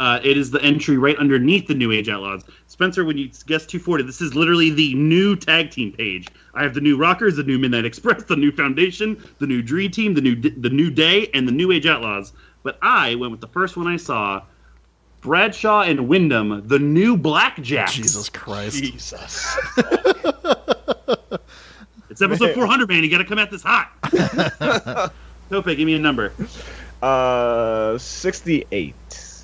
Uh, 0.00 0.18
it 0.24 0.36
is 0.36 0.50
the 0.50 0.60
entry 0.62 0.98
right 0.98 1.16
underneath 1.16 1.68
the 1.68 1.74
New 1.74 1.92
Age 1.92 2.08
Outlaws. 2.08 2.42
Spencer, 2.66 3.04
when 3.04 3.16
you 3.16 3.28
guess 3.46 3.66
240, 3.66 4.02
this 4.02 4.20
is 4.20 4.34
literally 4.34 4.70
the 4.70 4.94
new 4.94 5.36
tag 5.36 5.70
team 5.70 5.92
page. 5.92 6.26
I 6.54 6.62
have 6.62 6.74
the 6.74 6.80
new 6.80 6.96
Rockers, 6.96 7.36
the 7.36 7.44
new 7.44 7.58
Midnight 7.58 7.84
Express, 7.84 8.24
the 8.28 8.34
new 8.34 8.50
Foundation, 8.50 9.22
the 9.38 9.46
new 9.46 9.62
Dream 9.62 9.92
Team, 9.92 10.14
the 10.14 10.22
new 10.22 10.34
the 10.34 10.70
new 10.70 10.90
Day, 10.90 11.30
and 11.34 11.46
the 11.46 11.52
New 11.52 11.70
Age 11.70 11.86
Outlaws. 11.86 12.32
But 12.64 12.76
I 12.82 13.14
went 13.14 13.30
with 13.30 13.40
the 13.40 13.48
first 13.48 13.76
one 13.76 13.86
I 13.86 13.96
saw: 13.96 14.42
Bradshaw 15.20 15.82
and 15.82 16.08
Windham, 16.08 16.66
the 16.66 16.80
new 16.80 17.16
Blackjacks. 17.16 17.92
Jesus 17.92 18.28
Christ! 18.28 18.82
Jesus. 18.82 19.56
It's 22.20 22.32
episode 22.32 22.54
400, 22.54 22.88
man. 22.88 23.02
You 23.02 23.10
got 23.10 23.18
to 23.18 23.24
come 23.24 23.38
at 23.38 23.50
this 23.50 23.62
hot. 23.64 23.90
Tope, 25.50 25.64
give 25.66 25.78
me 25.78 25.94
a 25.94 25.98
number. 25.98 26.32
Uh, 27.02 27.96
68. 27.96 28.94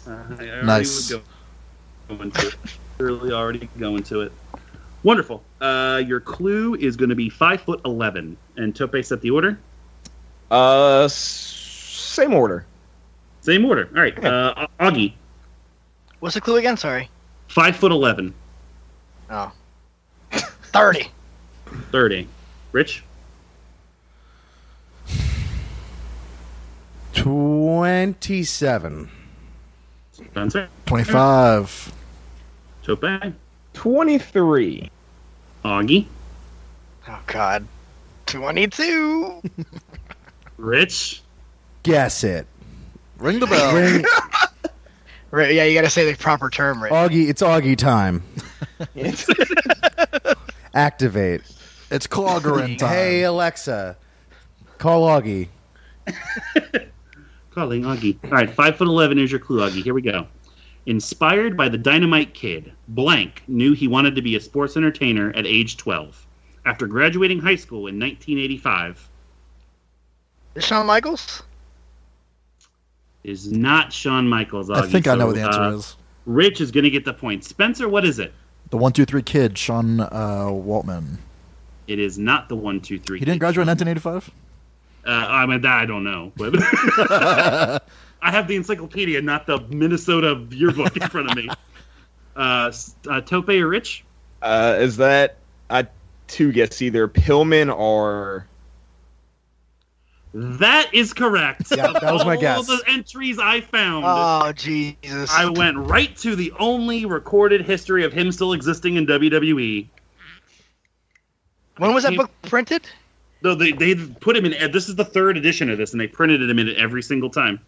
Uh, 0.06 0.10
I 0.38 0.62
Nice. 0.62 1.10
would 1.10 1.22
Go, 2.08 2.16
go 2.16 2.22
into 2.22 2.48
it. 2.48 2.54
Early 3.00 3.32
already 3.32 3.68
going 3.78 4.02
to 4.04 4.20
it. 4.22 4.32
Wonderful. 5.02 5.42
Uh, 5.60 6.02
your 6.06 6.20
clue 6.20 6.74
is 6.74 6.96
going 6.96 7.08
to 7.08 7.14
be 7.14 7.28
five 7.30 7.60
foot 7.62 7.80
eleven, 7.84 8.36
and 8.56 8.74
Tope 8.74 9.02
set 9.04 9.20
the 9.20 9.30
order. 9.30 9.58
Uh, 10.50 11.04
s- 11.04 11.12
same 11.14 12.34
order. 12.34 12.64
Same 13.42 13.64
order. 13.64 13.88
All 13.94 14.02
right. 14.02 14.24
Uh, 14.24 14.66
Augie, 14.80 15.12
What's 16.20 16.34
the 16.34 16.40
clue 16.40 16.56
again? 16.56 16.76
Sorry. 16.76 17.08
five 17.48 17.76
foot 17.76 17.92
eleven. 17.92 18.34
Oh. 19.30 19.52
30. 20.32 21.08
Thirty. 21.92 22.26
Rich, 22.76 23.02
27. 27.14 29.10
Spencer, 30.12 30.68
Twenty-five. 30.84 31.92
Tope, 32.82 33.32
23. 33.72 34.90
Augie, 35.64 36.04
Oh, 37.08 37.18
God. 37.26 37.66
22. 38.26 39.40
Rich, 40.58 41.22
Guess 41.82 42.24
it. 42.24 42.46
Ring 43.16 43.40
the 43.40 43.46
bell. 43.46 43.74
Ring, 43.74 44.04
Right, 45.30 45.54
yeah, 45.54 45.64
you 45.64 45.72
got 45.74 45.84
to 45.84 45.90
say 45.90 46.12
the 46.12 46.18
proper 46.18 46.50
term, 46.50 46.82
right? 46.82 46.92
Augie, 46.92 47.30
it's 47.30 47.40
Augie 47.40 47.78
time. 47.78 48.22
Activate. 50.74 51.40
It's 51.90 52.06
Cloggerin 52.06 52.78
time. 52.78 52.88
Hey, 52.88 53.22
Alexa. 53.22 53.96
Call 54.78 55.06
Augie. 55.06 55.48
calling 57.50 57.82
Augie. 57.82 58.18
All 58.24 58.30
right. 58.30 58.50
Five 58.50 58.76
foot 58.76 58.88
eleven 58.88 59.18
is 59.18 59.30
your 59.30 59.40
clue, 59.40 59.60
Augie. 59.60 59.82
Here 59.82 59.94
we 59.94 60.02
go. 60.02 60.26
Inspired 60.86 61.56
by 61.56 61.68
the 61.68 61.78
Dynamite 61.78 62.32
Kid, 62.32 62.72
Blank 62.88 63.42
knew 63.48 63.72
he 63.72 63.88
wanted 63.88 64.14
to 64.14 64.22
be 64.22 64.36
a 64.36 64.40
sports 64.40 64.76
entertainer 64.76 65.32
at 65.34 65.44
age 65.44 65.76
12. 65.76 66.24
After 66.64 66.86
graduating 66.86 67.40
high 67.40 67.56
school 67.56 67.88
in 67.88 67.98
1985, 67.98 69.08
Shawn 70.58 70.86
Michaels? 70.86 71.42
is 73.24 73.50
not 73.50 73.92
Shawn 73.92 74.28
Michaels. 74.28 74.70
I 74.70 74.82
Augie, 74.82 74.90
think 74.92 75.08
I 75.08 75.14
know 75.16 75.20
so, 75.20 75.26
what 75.26 75.34
the 75.34 75.42
answer 75.42 75.60
uh, 75.60 75.72
is. 75.72 75.96
Rich 76.24 76.60
is 76.60 76.70
going 76.70 76.84
to 76.84 76.90
get 76.90 77.04
the 77.04 77.12
point. 77.12 77.44
Spencer, 77.44 77.88
what 77.88 78.04
is 78.04 78.20
it? 78.20 78.32
The 78.70 78.76
one, 78.76 78.92
two, 78.92 79.04
three 79.04 79.22
kid, 79.22 79.58
Sean 79.58 80.00
uh, 80.00 80.46
Waltman. 80.48 81.18
It 81.86 81.98
is 81.98 82.18
not 82.18 82.48
the 82.48 82.56
one, 82.56 82.80
two, 82.80 82.98
three. 82.98 83.18
He 83.18 83.24
didn't 83.24 83.38
graduate 83.38 83.68
in 83.68 83.68
1985. 83.68 84.30
Uh, 85.06 85.10
I 85.10 85.46
mean, 85.46 85.60
that 85.60 85.82
I 85.82 85.86
don't 85.86 86.02
know, 86.02 86.32
but 86.36 86.54
I 88.22 88.30
have 88.30 88.48
the 88.48 88.56
encyclopedia, 88.56 89.22
not 89.22 89.46
the 89.46 89.60
Minnesota 89.68 90.44
yearbook 90.50 90.96
in 90.96 91.08
front 91.08 91.30
of 91.30 91.36
me. 91.36 91.48
Uh, 92.36 92.70
uh, 93.08 93.22
Tope 93.22 93.48
or 93.48 93.66
Rich? 93.66 94.04
Uh, 94.42 94.76
is 94.78 94.98
that 94.98 95.38
I 95.70 95.86
two 96.26 96.52
guess 96.52 96.82
either 96.82 97.08
Pillman 97.08 97.74
or 97.74 98.46
That 100.34 100.92
is 100.92 101.14
correct. 101.14 101.72
Yeah, 101.74 101.92
that 101.92 102.12
was 102.12 102.26
my 102.26 102.36
guess. 102.36 102.58
All 102.58 102.62
the 102.64 102.82
entries 102.88 103.38
I 103.38 103.62
found. 103.62 104.04
Oh 104.06 104.52
Jesus! 104.52 105.30
I 105.32 105.48
went 105.48 105.78
right 105.78 106.14
to 106.18 106.36
the 106.36 106.52
only 106.58 107.06
recorded 107.06 107.62
history 107.62 108.04
of 108.04 108.12
him 108.12 108.30
still 108.32 108.52
existing 108.52 108.96
in. 108.96 109.06
WWE. 109.06 109.88
When 111.78 111.94
was 111.94 112.04
that 112.04 112.12
He- 112.12 112.18
book 112.18 112.30
printed? 112.42 112.86
No, 113.42 113.54
they 113.54 113.72
they 113.72 113.94
put 113.94 114.36
him 114.36 114.44
in. 114.46 114.72
This 114.72 114.88
is 114.88 114.96
the 114.96 115.04
third 115.04 115.36
edition 115.36 115.68
of 115.70 115.78
this, 115.78 115.92
and 115.92 116.00
they 116.00 116.06
printed 116.06 116.48
him 116.48 116.58
in 116.58 116.68
it 116.68 116.76
every 116.78 117.02
single 117.02 117.30
time. 117.30 117.60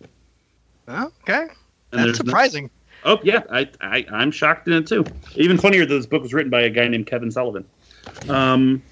Oh, 0.89 1.12
okay, 1.22 1.43
And 1.43 1.51
that's 1.93 2.05
there's 2.05 2.24
no- 2.24 2.30
surprising. 2.30 2.70
oh 3.05 3.18
yeah, 3.22 3.43
I, 3.51 3.68
I 3.80 4.06
I'm 4.10 4.30
shocked 4.30 4.66
in 4.66 4.74
it 4.74 4.86
too. 4.86 5.05
Even 5.36 5.59
funnier, 5.59 5.85
that 5.85 5.94
this 5.94 6.06
book 6.06 6.22
was 6.22 6.32
written 6.32 6.51
by 6.51 6.62
a 6.62 6.70
guy 6.70 6.89
named 6.89 7.06
Kevin 7.06 7.30
Sullivan. 7.30 7.64
Um, 8.28 8.82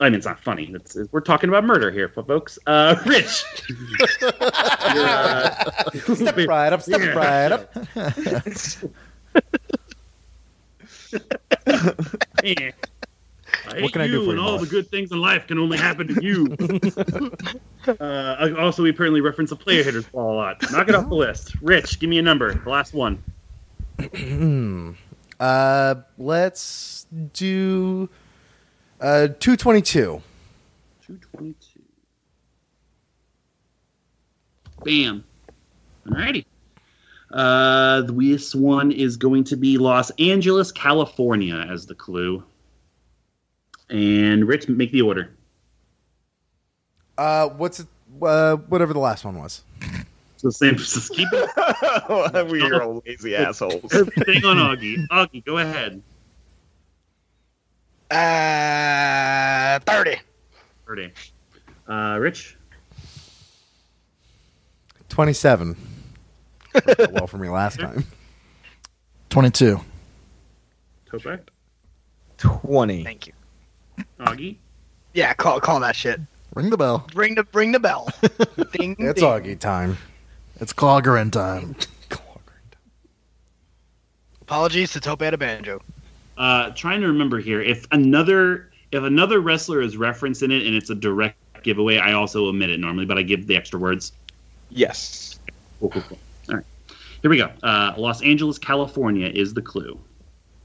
I 0.00 0.06
mean, 0.10 0.14
it's 0.14 0.26
not 0.26 0.42
funny. 0.42 0.68
It's, 0.74 0.96
we're 1.12 1.20
talking 1.20 1.48
about 1.48 1.64
murder 1.64 1.92
here, 1.92 2.08
folks. 2.08 2.58
Uh, 2.66 2.96
Rich, 3.06 3.44
You're, 4.20 4.30
uh, 4.40 5.90
Step 6.14 6.36
right 6.48 6.72
up, 6.72 6.82
step 6.82 7.00
Yeah. 7.00 7.12
right 7.12 7.52
up. 7.52 7.72
Yeah. 12.44 12.70
I 13.68 13.80
What 13.82 13.92
can 13.92 14.00
I 14.00 14.04
hate 14.04 14.10
do 14.12 14.20
you, 14.20 14.24
for 14.24 14.30
and 14.30 14.40
you, 14.40 14.46
all 14.46 14.58
boss? 14.58 14.66
the 14.68 14.70
good 14.70 14.88
things 14.88 15.10
in 15.12 15.18
life 15.20 15.46
can 15.46 15.58
only 15.58 15.78
happen 15.78 16.06
to 16.08 16.24
you. 16.24 16.46
uh, 18.00 18.50
also, 18.58 18.82
we 18.82 18.90
apparently 18.90 19.20
reference 19.20 19.50
the 19.50 19.56
player 19.56 19.82
hitters 19.82 20.06
ball 20.06 20.34
a 20.34 20.36
lot. 20.36 20.62
Knock 20.72 20.88
it 20.88 20.94
off 20.94 21.08
the 21.08 21.14
list. 21.14 21.54
Rich, 21.62 21.98
give 22.00 22.08
me 22.10 22.18
a 22.18 22.22
number. 22.22 22.54
The 22.54 22.70
last 22.70 22.94
one. 22.94 23.22
Uh, 25.38 25.96
let's 26.16 27.06
do 27.34 28.08
uh, 29.02 29.28
222. 29.38 30.22
222. 31.06 31.82
Bam. 34.82 35.24
Alrighty. 36.06 36.44
Uh, 37.30 38.02
this 38.02 38.54
one 38.54 38.92
is 38.92 39.16
going 39.18 39.44
to 39.44 39.56
be 39.56 39.76
Los 39.76 40.10
Angeles, 40.12 40.72
California 40.72 41.66
as 41.68 41.84
the 41.84 41.94
clue. 41.94 42.42
And 43.88 44.46
Rich, 44.46 44.68
make 44.68 44.92
the 44.92 45.02
order. 45.02 45.30
Uh, 47.16 47.48
what's 47.48 47.80
it? 47.80 47.86
Uh, 48.22 48.56
whatever 48.56 48.92
the 48.92 48.98
last 48.98 49.24
one 49.24 49.38
was. 49.38 49.62
So 50.36 50.50
same. 50.50 50.76
Just 50.76 51.12
keep 51.14 51.28
it. 51.32 52.50
we 52.50 52.62
are 52.62 52.82
all 52.82 53.02
lazy 53.06 53.34
assholes. 53.34 53.82
Staying 53.92 54.44
on 54.44 54.56
Augie. 54.58 55.06
Augie, 55.08 55.44
go 55.44 55.58
ahead. 55.58 56.02
Uh, 58.10 59.78
thirty. 59.90 60.16
Thirty. 60.86 61.12
Uh, 61.88 62.18
Rich. 62.20 62.56
27. 65.08 65.76
Well 67.10 67.26
for 67.26 67.38
me 67.38 67.48
last 67.48 67.80
time. 67.80 68.04
22. 69.30 69.80
Tope. 71.10 71.50
Twenty. 72.36 73.02
Thank 73.02 73.26
you. 73.28 73.32
Augie. 74.20 74.56
Yeah, 75.14 75.32
call 75.34 75.60
call 75.60 75.80
that 75.80 75.96
shit. 75.96 76.20
Ring 76.54 76.70
the 76.70 76.76
bell. 76.76 77.06
Ring 77.14 77.34
the 77.34 77.46
ring 77.52 77.72
the 77.72 77.80
bell. 77.80 78.08
ding. 78.72 78.96
It's 78.98 79.20
ding. 79.20 79.28
Augie 79.28 79.58
time. 79.58 79.96
It's 80.60 80.72
cloggering 80.72 81.30
time. 81.30 81.76
Apologies 84.42 84.92
to 84.92 85.00
Tope 85.00 85.22
at 85.22 85.34
a 85.34 85.38
banjo. 85.38 85.82
Uh, 86.38 86.70
trying 86.70 87.00
to 87.00 87.08
remember 87.08 87.40
here. 87.40 87.60
If 87.60 87.84
another 87.90 88.70
if 88.92 89.02
another 89.02 89.40
wrestler 89.40 89.80
is 89.80 89.96
referenced 89.96 90.42
in 90.42 90.52
it 90.52 90.64
and 90.64 90.76
it's 90.76 90.88
a 90.88 90.94
direct 90.94 91.36
giveaway, 91.64 91.98
I 91.98 92.12
also 92.12 92.46
omit 92.46 92.70
it 92.70 92.78
normally, 92.78 93.06
but 93.06 93.18
I 93.18 93.22
give 93.22 93.48
the 93.48 93.56
extra 93.56 93.78
words. 93.78 94.12
Yes. 94.70 95.40
Cool, 95.80 95.90
cool, 95.90 96.02
cool. 96.02 96.18
All 96.48 96.56
right. 96.56 96.64
Here 97.22 97.30
we 97.30 97.38
go. 97.38 97.50
Uh, 97.62 97.94
Los 97.96 98.22
Angeles, 98.22 98.56
California 98.58 99.26
is 99.26 99.52
the 99.52 99.62
clue. 99.62 99.98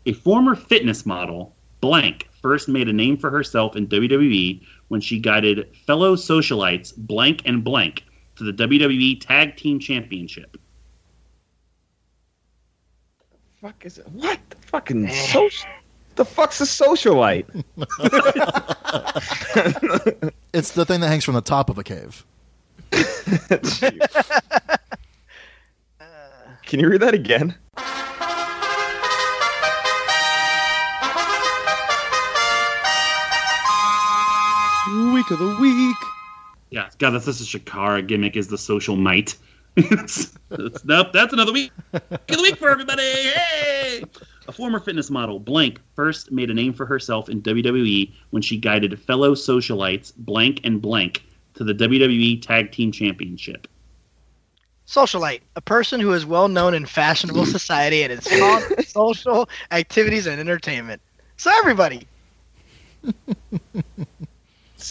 A 0.05 0.13
former 0.13 0.55
fitness 0.55 1.05
model, 1.05 1.55
blank, 1.79 2.29
first 2.41 2.67
made 2.67 2.87
a 2.87 2.93
name 2.93 3.17
for 3.17 3.29
herself 3.29 3.75
in 3.75 3.87
WWE 3.87 4.61
when 4.87 5.01
she 5.01 5.19
guided 5.19 5.75
fellow 5.85 6.15
socialites, 6.15 6.93
blank 6.95 7.41
and 7.45 7.63
blank, 7.63 8.03
to 8.35 8.43
the 8.43 8.53
WWE 8.53 9.19
Tag 9.19 9.57
Team 9.57 9.79
Championship. 9.79 10.57
Fuck 13.61 13.85
is 13.85 13.99
it? 13.99 14.07
What 14.09 14.39
the 14.49 14.57
fucking 14.57 15.09
social? 15.09 15.69
The 16.15 16.25
fuck's 16.25 16.61
a 16.61 16.65
socialite? 16.65 17.45
It's 20.53 20.71
the 20.71 20.85
thing 20.85 20.99
that 20.99 21.07
hangs 21.07 21.23
from 21.23 21.35
the 21.35 21.41
top 21.41 21.69
of 21.69 21.77
a 21.77 21.83
cave. 21.83 22.25
Can 26.65 26.79
you 26.79 26.89
read 26.89 27.01
that 27.01 27.13
again? 27.13 27.55
Week 35.13 35.29
of 35.31 35.39
the 35.39 35.57
week. 35.59 35.97
Yeah, 36.69 36.89
God, 36.97 37.11
that's 37.11 37.25
just 37.25 37.41
a 37.41 37.59
Chikara 37.59 38.07
gimmick 38.07 38.37
is 38.37 38.47
the 38.47 38.57
social 38.57 38.95
might. 38.95 39.35
it's, 39.75 40.33
it's- 40.51 40.85
nope, 40.85 41.07
that's 41.13 41.33
another 41.33 41.51
week. 41.51 41.71
Week 41.91 42.39
week 42.41 42.55
for 42.57 42.69
everybody. 42.69 43.01
Hey! 43.03 44.03
A 44.47 44.51
former 44.51 44.79
fitness 44.79 45.09
model, 45.09 45.39
blank, 45.39 45.79
first 45.95 46.31
made 46.31 46.49
a 46.49 46.53
name 46.53 46.73
for 46.73 46.85
herself 46.85 47.27
in 47.29 47.41
WWE 47.41 48.11
when 48.29 48.41
she 48.41 48.57
guided 48.57 48.97
fellow 49.01 49.35
socialites, 49.35 50.13
blank 50.15 50.61
and 50.63 50.81
blank, 50.81 51.23
to 51.55 51.63
the 51.63 51.73
WWE 51.73 52.41
Tag 52.41 52.71
Team 52.71 52.91
Championship. 52.91 53.67
Socialite, 54.87 55.41
a 55.55 55.61
person 55.61 55.99
who 55.99 56.13
is 56.13 56.25
well 56.25 56.47
known 56.47 56.73
in 56.73 56.85
fashionable 56.85 57.45
society 57.57 58.03
and 58.03 58.13
is 58.13 58.27
fond 58.27 58.65
of 58.77 58.87
social 58.87 59.49
activities 59.71 60.25
and 60.25 60.39
entertainment. 60.39 61.01
So 61.35 61.51
everybody. 61.57 62.07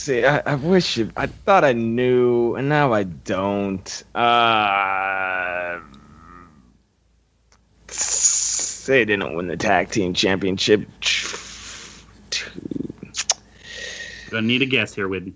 See, 0.01 0.24
I, 0.24 0.39
I 0.47 0.55
wish 0.55 0.97
it, 0.97 1.10
I 1.14 1.27
thought 1.27 1.62
I 1.62 1.74
knew, 1.74 2.55
and 2.55 2.70
now 2.70 2.94
I 2.94 3.02
don't. 3.02 4.02
Uh, 4.14 5.78
they 8.86 9.05
didn't 9.05 9.35
win 9.35 9.47
the 9.47 9.59
tag 9.59 9.90
team 9.90 10.14
championship. 10.14 10.89
Gonna 14.31 14.47
need 14.47 14.62
a 14.62 14.66
guess 14.66 14.94
here, 14.94 15.06
Whitney. 15.06 15.35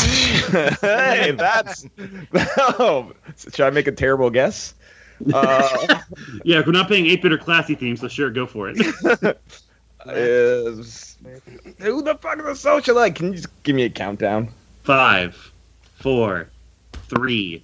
hey, 0.00 1.30
that's. 1.38 1.86
Oh, 2.58 3.12
should 3.36 3.60
I 3.60 3.70
make 3.70 3.86
a 3.86 3.92
terrible 3.92 4.30
guess? 4.30 4.74
Uh, 5.32 6.00
Yeah, 6.44 6.60
we're 6.66 6.72
not 6.72 6.88
paying 6.88 7.06
8 7.06 7.22
bit 7.22 7.32
or 7.34 7.38
classy 7.38 7.76
theme, 7.76 7.96
so 7.96 8.08
sure, 8.08 8.30
go 8.30 8.46
for 8.46 8.68
it. 8.74 9.38
is, 10.06 11.11
who 11.78 12.02
the 12.02 12.14
fuck 12.16 12.38
is 12.38 12.44
a 12.44 12.68
socialite? 12.68 13.14
Can 13.16 13.28
you 13.28 13.34
just 13.34 13.62
give 13.62 13.76
me 13.76 13.84
a 13.84 13.90
countdown? 13.90 14.50
Five, 14.82 15.52
four, 15.96 16.48
three, 17.08 17.62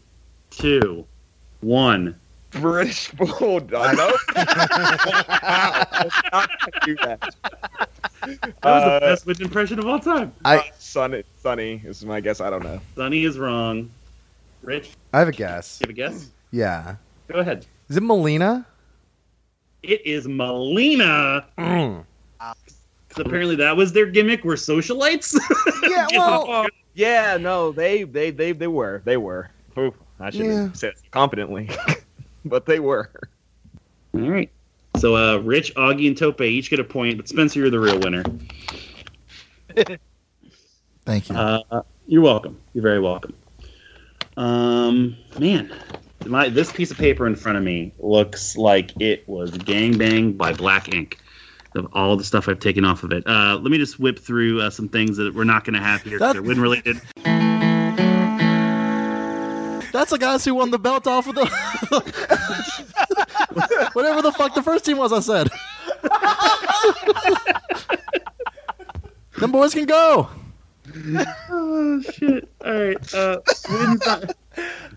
two, 0.50 1.04
one. 1.60 2.14
British 2.50 3.10
Bulldog. 3.10 3.96
Nope. 3.96 4.14
Not 4.34 4.58
gonna 6.32 6.80
do 6.84 6.96
that. 6.96 7.20
That 8.22 8.54
was 8.64 8.82
Uh, 8.82 8.94
the 8.94 9.00
best 9.00 9.26
Whitney 9.26 9.44
impression 9.44 9.78
of 9.78 9.86
all 9.86 9.98
time. 10.00 10.32
I 10.46 10.70
Sunny, 10.78 11.24
Sunny 11.42 11.82
is 11.84 12.04
my 12.06 12.20
guess. 12.20 12.40
I 12.40 12.48
don't 12.48 12.62
know. 12.62 12.80
Sunny 12.96 13.24
is 13.24 13.38
wrong. 13.38 13.90
Rich, 14.62 14.90
I 15.12 15.18
have 15.18 15.28
a 15.28 15.32
guess. 15.32 15.78
you 15.80 15.84
have 15.84 15.90
a 15.90 15.92
guess? 15.92 16.30
Yeah. 16.50 16.96
Go 17.28 17.38
ahead. 17.38 17.66
Is 17.90 17.96
it 17.98 18.02
Melina? 18.02 18.66
It 19.82 20.04
is 20.06 20.26
Melina. 20.26 21.44
Mm. 21.58 22.04
Because 23.08 23.26
apparently 23.26 23.56
that 23.56 23.76
was 23.76 23.92
their 23.92 24.06
gimmick. 24.06 24.44
Were 24.44 24.54
socialites? 24.56 25.36
Yeah, 25.88 26.06
well, 26.12 26.66
Yeah, 26.94 27.36
no, 27.38 27.72
they 27.72 28.02
they 28.04 28.30
they 28.30 28.52
they 28.52 28.66
were 28.66 29.02
they 29.04 29.16
were. 29.16 29.50
Ooh, 29.78 29.94
I 30.20 30.30
shouldn't 30.30 30.50
Yeah. 30.50 30.62
have 30.68 30.76
said 30.76 30.90
it 30.90 31.10
confidently, 31.10 31.70
but 32.44 32.66
they 32.66 32.80
were. 32.80 33.10
All 34.14 34.20
right. 34.20 34.50
So, 34.96 35.16
uh, 35.16 35.38
Rich, 35.38 35.74
Augie, 35.76 36.08
and 36.08 36.16
Tope 36.16 36.40
each 36.40 36.70
get 36.70 36.80
a 36.80 36.84
point, 36.84 37.16
but 37.16 37.28
Spencer, 37.28 37.60
you're 37.60 37.70
the 37.70 37.78
real 37.78 37.98
winner. 38.00 38.24
Thank 41.04 41.30
you. 41.30 41.36
Uh, 41.36 41.82
you're 42.06 42.22
welcome. 42.22 42.60
You're 42.74 42.82
very 42.82 43.00
welcome. 43.00 43.34
Um, 44.36 45.16
man, 45.38 45.72
my 46.26 46.48
this 46.48 46.72
piece 46.72 46.90
of 46.90 46.98
paper 46.98 47.26
in 47.26 47.36
front 47.36 47.58
of 47.58 47.64
me 47.64 47.92
looks 47.98 48.56
like 48.56 49.00
it 49.00 49.28
was 49.28 49.50
gangbanged 49.52 50.36
by 50.36 50.52
black 50.52 50.92
ink. 50.94 51.18
Of 51.78 51.86
all 51.92 52.16
the 52.16 52.24
stuff 52.24 52.48
I've 52.48 52.60
taken 52.60 52.84
off 52.84 53.02
of 53.04 53.12
it. 53.12 53.26
Uh, 53.26 53.58
let 53.62 53.70
me 53.70 53.78
just 53.78 53.98
whip 53.98 54.18
through 54.18 54.60
uh, 54.60 54.70
some 54.70 54.88
things 54.88 55.16
that 55.16 55.34
we're 55.34 55.44
not 55.44 55.64
going 55.64 55.74
to 55.74 55.80
have 55.80 56.02
here. 56.02 56.18
That- 56.18 56.34
They're 56.34 56.42
win 56.42 56.60
related. 56.60 57.00
That's 59.90 60.10
the 60.10 60.18
guys 60.18 60.44
who 60.44 60.54
won 60.54 60.70
the 60.70 60.78
belt 60.78 61.06
off 61.06 61.26
of 61.28 61.34
the. 61.34 61.46
Whatever 63.94 64.22
the 64.22 64.32
fuck 64.32 64.54
the 64.54 64.62
first 64.62 64.84
team 64.84 64.98
was, 64.98 65.12
I 65.12 65.20
said. 65.20 65.48
Them 69.38 69.52
boys 69.52 69.72
can 69.72 69.86
go. 69.86 70.28
oh 71.50 72.02
shit! 72.12 72.48
All 72.64 72.72
right, 72.72 73.14
uh, 73.14 73.40
Wynn's 73.70 74.06
not, 74.06 74.32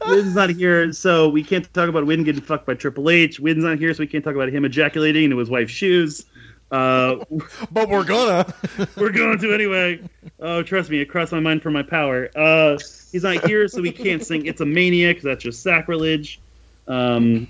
Wynn's 0.07 0.35
not 0.35 0.49
here, 0.49 0.91
so 0.93 1.29
we 1.29 1.43
can't 1.43 1.71
talk 1.73 1.89
about 1.89 2.05
Wynn 2.05 2.23
getting 2.23 2.41
fucked 2.41 2.65
by 2.65 2.73
Triple 2.73 3.09
H. 3.09 3.39
Wynn's 3.39 3.63
not 3.63 3.77
here, 3.77 3.93
so 3.93 3.99
we 4.01 4.07
can't 4.07 4.23
talk 4.23 4.35
about 4.35 4.49
him 4.49 4.65
ejaculating 4.65 5.25
into 5.25 5.37
his 5.37 5.49
wife's 5.49 5.71
shoes. 5.73 6.25
Uh, 6.71 7.23
But 7.71 7.89
we're 7.89 8.03
gonna. 8.03 8.51
we're 8.97 9.11
going 9.11 9.37
to 9.39 9.53
anyway. 9.53 9.99
Oh, 10.39 10.63
trust 10.63 10.89
me, 10.89 11.01
it 11.01 11.05
crossed 11.05 11.31
my 11.31 11.39
mind 11.39 11.61
for 11.61 11.69
my 11.71 11.83
power. 11.83 12.29
Uh, 12.35 12.77
he's 13.11 13.23
not 13.23 13.45
here, 13.47 13.67
so 13.67 13.81
we 13.81 13.91
can't 13.91 14.23
sing 14.25 14.45
"It's 14.45 14.61
a 14.61 14.65
Mania" 14.65 15.09
because 15.09 15.23
that's 15.23 15.43
just 15.43 15.61
sacrilege. 15.61 16.39
Um, 16.87 17.47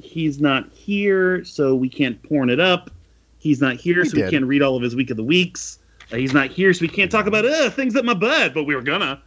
he's 0.00 0.40
not 0.40 0.70
here, 0.72 1.44
so 1.44 1.74
we 1.74 1.88
can't 1.88 2.20
porn 2.22 2.50
it 2.50 2.60
up. 2.60 2.90
He's 3.38 3.60
not 3.60 3.76
here, 3.76 4.02
We 4.02 4.08
so 4.08 4.16
did. 4.16 4.24
we 4.26 4.30
can't 4.30 4.44
read 4.44 4.62
all 4.62 4.76
of 4.76 4.82
his 4.82 4.96
week 4.96 5.10
of 5.10 5.16
the 5.16 5.24
weeks. 5.24 5.78
Uh, 6.12 6.16
he's 6.16 6.34
not 6.34 6.50
here, 6.50 6.72
so 6.74 6.82
we 6.82 6.88
can't 6.88 7.10
talk 7.10 7.26
about 7.26 7.44
uh, 7.46 7.70
things 7.70 7.94
up 7.94 8.04
my 8.04 8.14
butt, 8.14 8.54
but 8.54 8.64
we 8.64 8.74
were 8.74 8.82
gonna. 8.82 9.22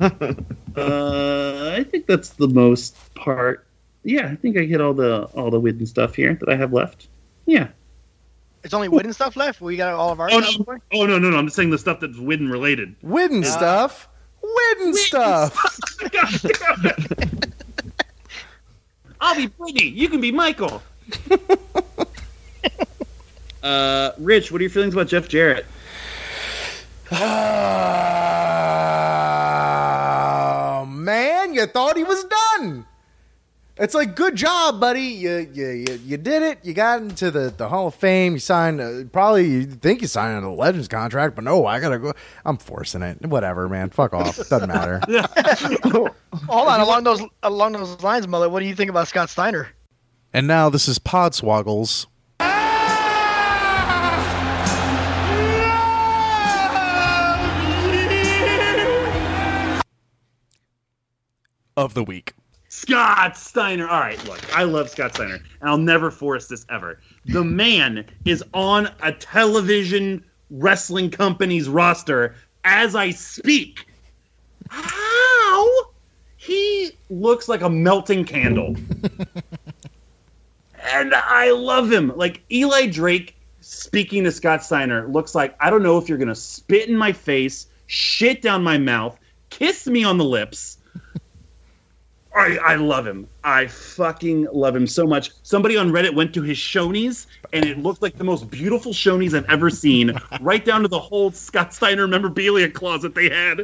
uh, 0.00 0.34
I 0.76 1.84
think 1.84 2.06
that's 2.06 2.30
the 2.30 2.48
most 2.48 3.14
part. 3.14 3.66
Yeah, 4.04 4.28
I 4.28 4.36
think 4.36 4.56
I 4.56 4.62
hit 4.62 4.80
all 4.80 4.94
the 4.94 5.24
all 5.34 5.50
the 5.50 5.60
and 5.60 5.88
stuff 5.88 6.14
here 6.14 6.34
that 6.40 6.48
I 6.48 6.56
have 6.56 6.72
left. 6.72 7.08
Yeah. 7.46 7.68
It's 8.66 8.74
only 8.74 8.88
wooden 8.88 9.12
stuff 9.12 9.36
left. 9.36 9.60
We 9.60 9.76
got 9.76 9.94
all 9.94 10.10
of 10.10 10.18
our 10.18 10.28
Oh 10.28 10.40
stuff. 10.40 10.58
no, 10.58 10.64
boy? 10.64 10.78
oh 10.92 11.06
no, 11.06 11.20
no, 11.20 11.30
no! 11.30 11.38
I'm 11.38 11.46
just 11.46 11.54
saying 11.54 11.70
the 11.70 11.78
stuff 11.78 12.00
that's 12.00 12.18
wooden 12.18 12.50
related. 12.50 12.96
Widden 13.00 13.44
stuff. 13.44 14.08
Wooden 14.42 14.92
stuff. 14.94 15.56
I'll 19.20 19.36
be 19.36 19.46
Brittany. 19.46 19.86
You 19.86 20.08
can 20.08 20.20
be 20.20 20.32
Michael. 20.32 20.82
uh, 23.62 24.10
Rich, 24.18 24.50
what 24.50 24.60
are 24.60 24.64
your 24.64 24.70
feelings 24.70 24.94
about 24.94 25.06
Jeff 25.06 25.28
Jarrett? 25.28 25.64
Oh 30.68 30.84
man, 30.86 31.54
you 31.54 31.66
thought 31.66 31.96
he 31.96 32.02
was 32.04 32.24
done. 32.24 32.84
It's 33.78 33.92
like 33.92 34.16
good 34.16 34.36
job, 34.36 34.80
buddy. 34.80 35.02
You 35.02 35.50
you 35.52 35.68
you, 35.68 36.00
you 36.02 36.16
did 36.16 36.42
it. 36.42 36.60
You 36.62 36.72
got 36.72 37.02
into 37.02 37.30
the, 37.30 37.52
the 37.54 37.68
Hall 37.68 37.88
of 37.88 37.94
Fame. 37.94 38.32
You 38.32 38.38
signed 38.38 38.80
uh, 38.80 39.04
probably 39.12 39.46
you 39.46 39.66
think 39.66 40.00
you 40.00 40.08
signed 40.08 40.42
a 40.42 40.50
Legends 40.50 40.88
contract, 40.88 41.34
but 41.34 41.44
no, 41.44 41.66
I 41.66 41.78
gotta 41.78 41.98
go. 41.98 42.14
I'm 42.46 42.56
forcing 42.56 43.02
it. 43.02 43.26
Whatever, 43.26 43.68
man. 43.68 43.90
Fuck 43.90 44.14
off. 44.14 44.36
Doesn't 44.48 44.68
matter. 44.68 45.00
Hold 45.84 46.68
on, 46.68 46.80
along 46.80 47.04
those 47.04 47.20
along 47.42 47.72
those 47.72 48.02
lines, 48.02 48.26
Mullet. 48.26 48.50
What 48.50 48.60
do 48.60 48.66
you 48.66 48.74
think 48.74 48.88
about 48.88 49.08
Scott 49.08 49.28
Steiner? 49.28 49.68
and 50.32 50.46
now 50.46 50.68
this 50.70 50.88
is 50.88 50.98
Podswoggles. 50.98 52.06
Of 61.76 61.92
the 61.92 62.02
week. 62.02 62.32
Scott 62.76 63.38
Steiner. 63.38 63.88
All 63.88 64.00
right, 64.00 64.22
look, 64.26 64.54
I 64.54 64.64
love 64.64 64.90
Scott 64.90 65.14
Steiner, 65.14 65.40
and 65.60 65.70
I'll 65.70 65.78
never 65.78 66.10
force 66.10 66.46
this 66.46 66.66
ever. 66.68 67.00
The 67.24 67.42
man 67.42 68.04
is 68.26 68.44
on 68.52 68.90
a 69.02 69.12
television 69.12 70.22
wrestling 70.50 71.10
company's 71.10 71.70
roster 71.70 72.36
as 72.64 72.94
I 72.94 73.10
speak. 73.10 73.86
How? 74.68 75.66
He 76.36 76.92
looks 77.08 77.48
like 77.48 77.62
a 77.62 77.70
melting 77.70 78.26
candle. 78.26 78.76
and 80.92 81.14
I 81.14 81.52
love 81.52 81.90
him. 81.90 82.12
Like 82.14 82.42
Eli 82.52 82.88
Drake 82.88 83.36
speaking 83.62 84.24
to 84.24 84.30
Scott 84.30 84.62
Steiner 84.62 85.08
looks 85.08 85.34
like 85.34 85.56
I 85.60 85.70
don't 85.70 85.82
know 85.82 85.96
if 85.96 86.10
you're 86.10 86.18
gonna 86.18 86.34
spit 86.34 86.90
in 86.90 86.96
my 86.96 87.12
face, 87.12 87.68
shit 87.86 88.42
down 88.42 88.62
my 88.62 88.76
mouth, 88.76 89.18
kiss 89.48 89.86
me 89.86 90.04
on 90.04 90.18
the 90.18 90.24
lips. 90.24 90.75
I, 92.36 92.58
I 92.58 92.74
love 92.76 93.06
him. 93.06 93.26
I 93.44 93.66
fucking 93.66 94.48
love 94.52 94.76
him 94.76 94.86
so 94.86 95.06
much. 95.06 95.30
Somebody 95.42 95.78
on 95.78 95.90
Reddit 95.90 96.14
went 96.14 96.34
to 96.34 96.42
his 96.42 96.58
Shoney's, 96.58 97.26
and 97.54 97.64
it 97.64 97.78
looked 97.78 98.02
like 98.02 98.18
the 98.18 98.24
most 98.24 98.50
beautiful 98.50 98.92
Shoney's 98.92 99.34
I've 99.34 99.48
ever 99.48 99.70
seen, 99.70 100.12
right 100.42 100.62
down 100.62 100.82
to 100.82 100.88
the 100.88 100.98
whole 100.98 101.30
Scott 101.30 101.72
Steiner 101.72 102.06
memorabilia 102.06 102.68
closet 102.68 103.14
they 103.14 103.30
had. 103.30 103.60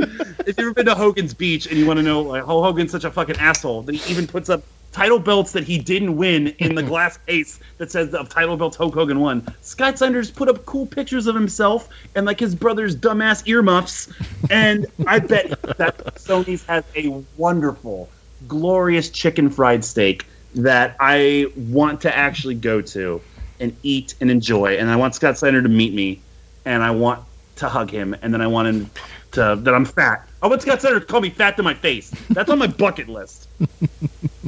if 0.00 0.46
you've 0.46 0.58
ever 0.58 0.74
been 0.74 0.86
to 0.86 0.94
Hogan's 0.96 1.34
Beach 1.34 1.66
and 1.66 1.78
you 1.78 1.86
want 1.86 1.98
to 1.98 2.02
know 2.02 2.20
like, 2.22 2.44
how 2.44 2.60
Hogan's 2.62 2.90
such 2.90 3.04
a 3.04 3.10
fucking 3.12 3.36
asshole, 3.36 3.82
that 3.82 3.94
he 3.94 4.10
even 4.10 4.26
puts 4.26 4.50
up 4.50 4.62
title 4.96 5.18
belts 5.18 5.52
that 5.52 5.62
he 5.62 5.76
didn't 5.76 6.16
win 6.16 6.48
in 6.58 6.74
the 6.74 6.82
glass 6.82 7.18
case 7.26 7.60
that 7.76 7.90
says 7.90 8.14
of 8.14 8.30
title 8.30 8.56
belts 8.56 8.78
Hulk 8.78 8.94
Hogan 8.94 9.20
won. 9.20 9.46
Scott 9.60 9.98
Steiner's 9.98 10.30
put 10.30 10.48
up 10.48 10.64
cool 10.64 10.86
pictures 10.86 11.26
of 11.26 11.34
himself 11.34 11.90
and 12.14 12.24
like 12.24 12.40
his 12.40 12.54
brother's 12.54 12.96
dumbass 12.96 13.46
earmuffs, 13.46 14.10
and 14.50 14.86
I 15.06 15.18
bet 15.18 15.50
that 15.76 15.98
Shoney's 16.16 16.64
has 16.64 16.82
a 16.96 17.22
wonderful, 17.36 18.08
glorious 18.48 19.10
chicken 19.10 19.50
fried 19.50 19.84
steak 19.84 20.26
that 20.54 20.96
I 21.00 21.46
want 21.56 22.00
to 22.02 22.16
actually 22.16 22.54
go 22.54 22.80
to 22.80 23.20
and 23.60 23.76
eat 23.82 24.14
and 24.20 24.30
enjoy, 24.30 24.76
and 24.76 24.90
I 24.90 24.96
want 24.96 25.14
Scott 25.14 25.36
Steiner 25.38 25.62
to 25.62 25.68
meet 25.68 25.94
me, 25.94 26.20
and 26.64 26.82
I 26.82 26.90
want 26.90 27.22
to 27.56 27.68
hug 27.68 27.90
him, 27.90 28.14
and 28.22 28.32
then 28.32 28.40
I 28.40 28.46
want 28.46 28.68
him 28.68 28.90
to 29.32 29.58
that 29.60 29.74
I'm 29.74 29.84
fat. 29.84 30.28
I 30.42 30.46
want 30.46 30.62
Scott 30.62 30.80
Steiner 30.80 31.00
to 31.00 31.06
call 31.06 31.20
me 31.20 31.30
fat 31.30 31.56
to 31.56 31.62
my 31.62 31.74
face. 31.74 32.10
That's 32.30 32.50
on 32.50 32.58
my 32.58 32.66
bucket 32.66 33.08
list. 33.08 33.48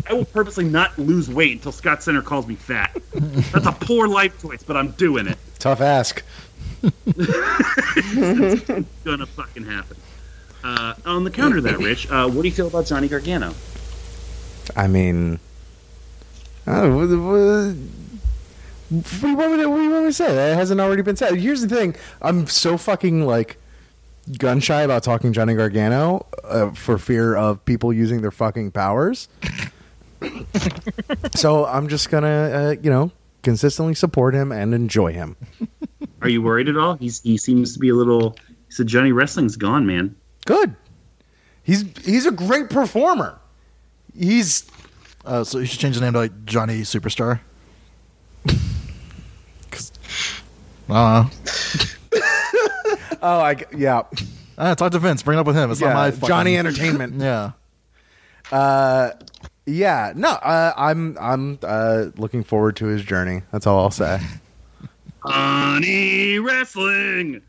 I 0.07 0.13
will 0.13 0.25
purposely 0.25 0.65
not 0.65 0.99
lose 0.99 1.29
weight 1.29 1.53
until 1.53 1.73
Scott 1.73 2.03
Steiner 2.03 2.23
calls 2.23 2.47
me 2.47 2.55
fat. 2.55 2.97
That's 3.13 3.67
a 3.67 3.73
poor 3.73 4.09
life 4.09 4.41
choice, 4.41 4.63
but 4.63 4.77
I'm 4.77 4.93
doing 4.93 5.27
it. 5.27 5.39
Tough 5.59 5.81
ask. 5.81 6.23
It's 6.83 8.61
gonna 9.05 9.27
fucking 9.27 9.65
happen. 9.65 9.97
Uh, 10.63 10.95
on 11.07 11.25
the 11.25 11.31
counter, 11.31 11.61
that 11.61 11.79
Rich. 11.79 12.11
Uh, 12.11 12.29
what 12.29 12.43
do 12.43 12.49
you 12.49 12.55
feel 12.55 12.69
about 12.69 12.87
Johnny 12.87 13.09
Gargano? 13.09 13.55
I 14.77 14.87
mean, 14.87 15.39
uh, 16.67 16.89
what, 16.91 17.09
what, 17.09 17.75
what 18.91 19.21
do 19.21 19.29
you 19.29 19.37
want 19.37 19.51
what 19.51 19.57
do 19.57 19.83
you 19.83 19.91
want 19.91 20.05
me 20.05 20.09
to 20.09 20.13
say? 20.13 20.35
That 20.35 20.57
hasn't 20.57 20.81
already 20.81 21.03
been 21.03 21.17
said. 21.17 21.35
Here's 21.37 21.61
the 21.61 21.75
thing: 21.75 21.97
I'm 22.23 22.47
so 22.47 22.79
fucking 22.79 23.27
like 23.27 23.59
gun 24.39 24.61
shy 24.61 24.83
about 24.83 25.03
talking 25.03 25.33
Johnny 25.33 25.55
Gargano 25.55 26.27
uh, 26.45 26.71
for 26.73 26.99
fear 26.99 27.37
of 27.37 27.65
people 27.65 27.93
using 27.93 28.21
their 28.21 28.31
fucking 28.31 28.73
powers. 28.73 29.29
so 31.35 31.67
I'm 31.67 31.89
just 31.89 32.11
gonna, 32.11 32.27
uh, 32.29 32.75
you 32.83 32.91
know, 32.91 33.13
consistently 33.43 33.95
support 33.95 34.35
him 34.35 34.53
and 34.53 34.75
enjoy 34.75 35.13
him. 35.13 35.37
Are 36.23 36.29
you 36.29 36.43
worried 36.43 36.69
at 36.69 36.77
all? 36.77 36.95
He's 36.95 37.21
he 37.21 37.37
seems 37.37 37.75
to 37.75 37.79
be 37.79 37.91
a 37.91 37.95
little. 37.95 38.37
He 38.67 38.73
said 38.73 38.87
Johnny 38.87 39.13
Wrestling's 39.13 39.57
gone, 39.57 39.87
man. 39.87 40.17
Good. 40.47 40.75
He's 41.63 41.85
he's 42.05 42.27
a 42.27 42.31
great 42.31 42.71
performer. 42.71 43.39
He's 44.17 44.65
Uh, 45.25 45.45
so 45.45 45.59
you 45.59 45.67
should 45.67 45.81
change 45.81 45.97
the 45.97 46.01
name 46.01 46.13
to 46.15 46.19
like 46.21 46.45
Johnny 46.45 46.81
Superstar. 46.83 47.41
'Cause- 49.71 49.93
I 50.91 51.29
don't 51.31 51.97
oh, 53.23 53.41
I 53.41 53.57
yeah 53.77 54.03
Ah, 54.57 54.75
talk 54.75 54.91
to 54.93 54.99
Vince. 54.99 55.23
Bring 55.23 55.39
it 55.39 55.41
up 55.41 55.47
with 55.47 55.55
him. 55.55 55.71
It's 55.71 55.81
not 55.81 55.95
my 55.95 56.11
fucking- 56.11 56.29
Johnny 56.29 56.57
Entertainment. 56.57 57.15
Yeah. 57.21 57.53
Uh, 58.51 59.11
yeah, 59.67 60.15
no, 60.17 60.31
uh, 60.31 60.73
I'm 60.77 61.17
I'm 61.21 61.59
uh, 61.63 62.07
looking 62.17 62.43
forward 62.43 62.77
to 62.77 62.87
his 62.87 63.03
journey. 63.05 63.43
That's 63.53 63.67
all 63.67 63.79
I'll 63.79 63.91
say. 63.91 64.19
Honey 65.23 66.39
Wrestling. 66.39 67.43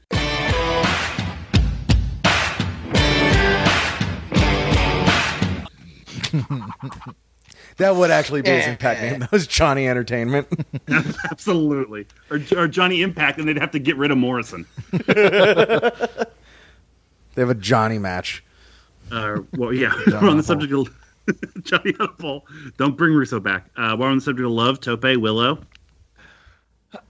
That 7.78 7.96
would 7.96 8.12
actually 8.12 8.42
be 8.42 8.50
his 8.50 8.68
impact 8.68 9.02
name. 9.02 9.20
That 9.20 9.32
was 9.32 9.48
Johnny 9.48 9.88
Entertainment. 9.88 10.48
Absolutely. 11.32 12.06
Or, 12.30 12.42
or 12.58 12.68
Johnny 12.68 13.02
Impact, 13.02 13.40
and 13.40 13.48
they'd 13.48 13.58
have 13.58 13.72
to 13.72 13.80
get 13.80 13.96
rid 13.96 14.12
of 14.12 14.18
Morrison. 14.18 14.66
they 14.92 15.06
have 17.38 17.50
a 17.50 17.56
Johnny 17.56 17.98
match. 17.98 18.44
Uh, 19.12 19.40
well, 19.56 19.74
yeah, 19.74 19.94
we're 20.08 20.30
on 20.30 20.38
the 20.38 20.44
subject 20.44 20.74
of 20.74 20.94
Johnny 21.64 21.94
on 22.00 22.08
a 22.08 22.12
pole. 22.12 22.46
Don't 22.78 22.98
bring 22.98 23.14
Russo 23.14 23.40
back. 23.40 23.70
Uh, 23.78 23.96
we're 23.98 24.08
on 24.08 24.18
the 24.18 24.22
subject 24.22 24.46
of 24.46 24.52
love, 24.52 24.82
Tope, 24.82 25.04
Willow. 25.04 25.60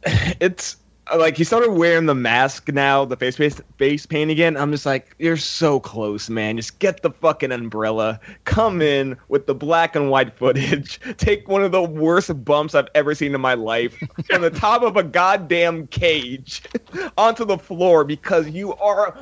It's 0.03 0.77
like 1.17 1.37
he 1.37 1.43
started 1.43 1.71
wearing 1.71 2.05
the 2.05 2.15
mask 2.15 2.69
now, 2.69 3.05
the 3.05 3.17
face 3.17 3.35
face 3.35 3.61
face 3.77 4.05
paint 4.05 4.31
again. 4.31 4.57
I'm 4.57 4.71
just 4.71 4.85
like, 4.85 5.15
you're 5.19 5.37
so 5.37 5.79
close, 5.79 6.29
man. 6.29 6.57
Just 6.57 6.79
get 6.79 7.01
the 7.01 7.11
fucking 7.11 7.51
umbrella. 7.51 8.19
Come 8.45 8.81
in 8.81 9.17
with 9.27 9.47
the 9.47 9.55
black 9.55 9.95
and 9.95 10.09
white 10.09 10.37
footage. 10.37 10.99
Take 11.17 11.47
one 11.47 11.63
of 11.63 11.71
the 11.71 11.83
worst 11.83 12.43
bumps 12.45 12.75
I've 12.75 12.89
ever 12.95 13.15
seen 13.15 13.33
in 13.33 13.41
my 13.41 13.53
life 13.53 13.95
from 14.29 14.41
the 14.41 14.49
top 14.49 14.81
of 14.83 14.97
a 14.97 15.03
goddamn 15.03 15.87
cage 15.87 16.63
onto 17.17 17.45
the 17.45 17.57
floor 17.57 18.03
because 18.03 18.49
you 18.49 18.73
are 18.75 19.17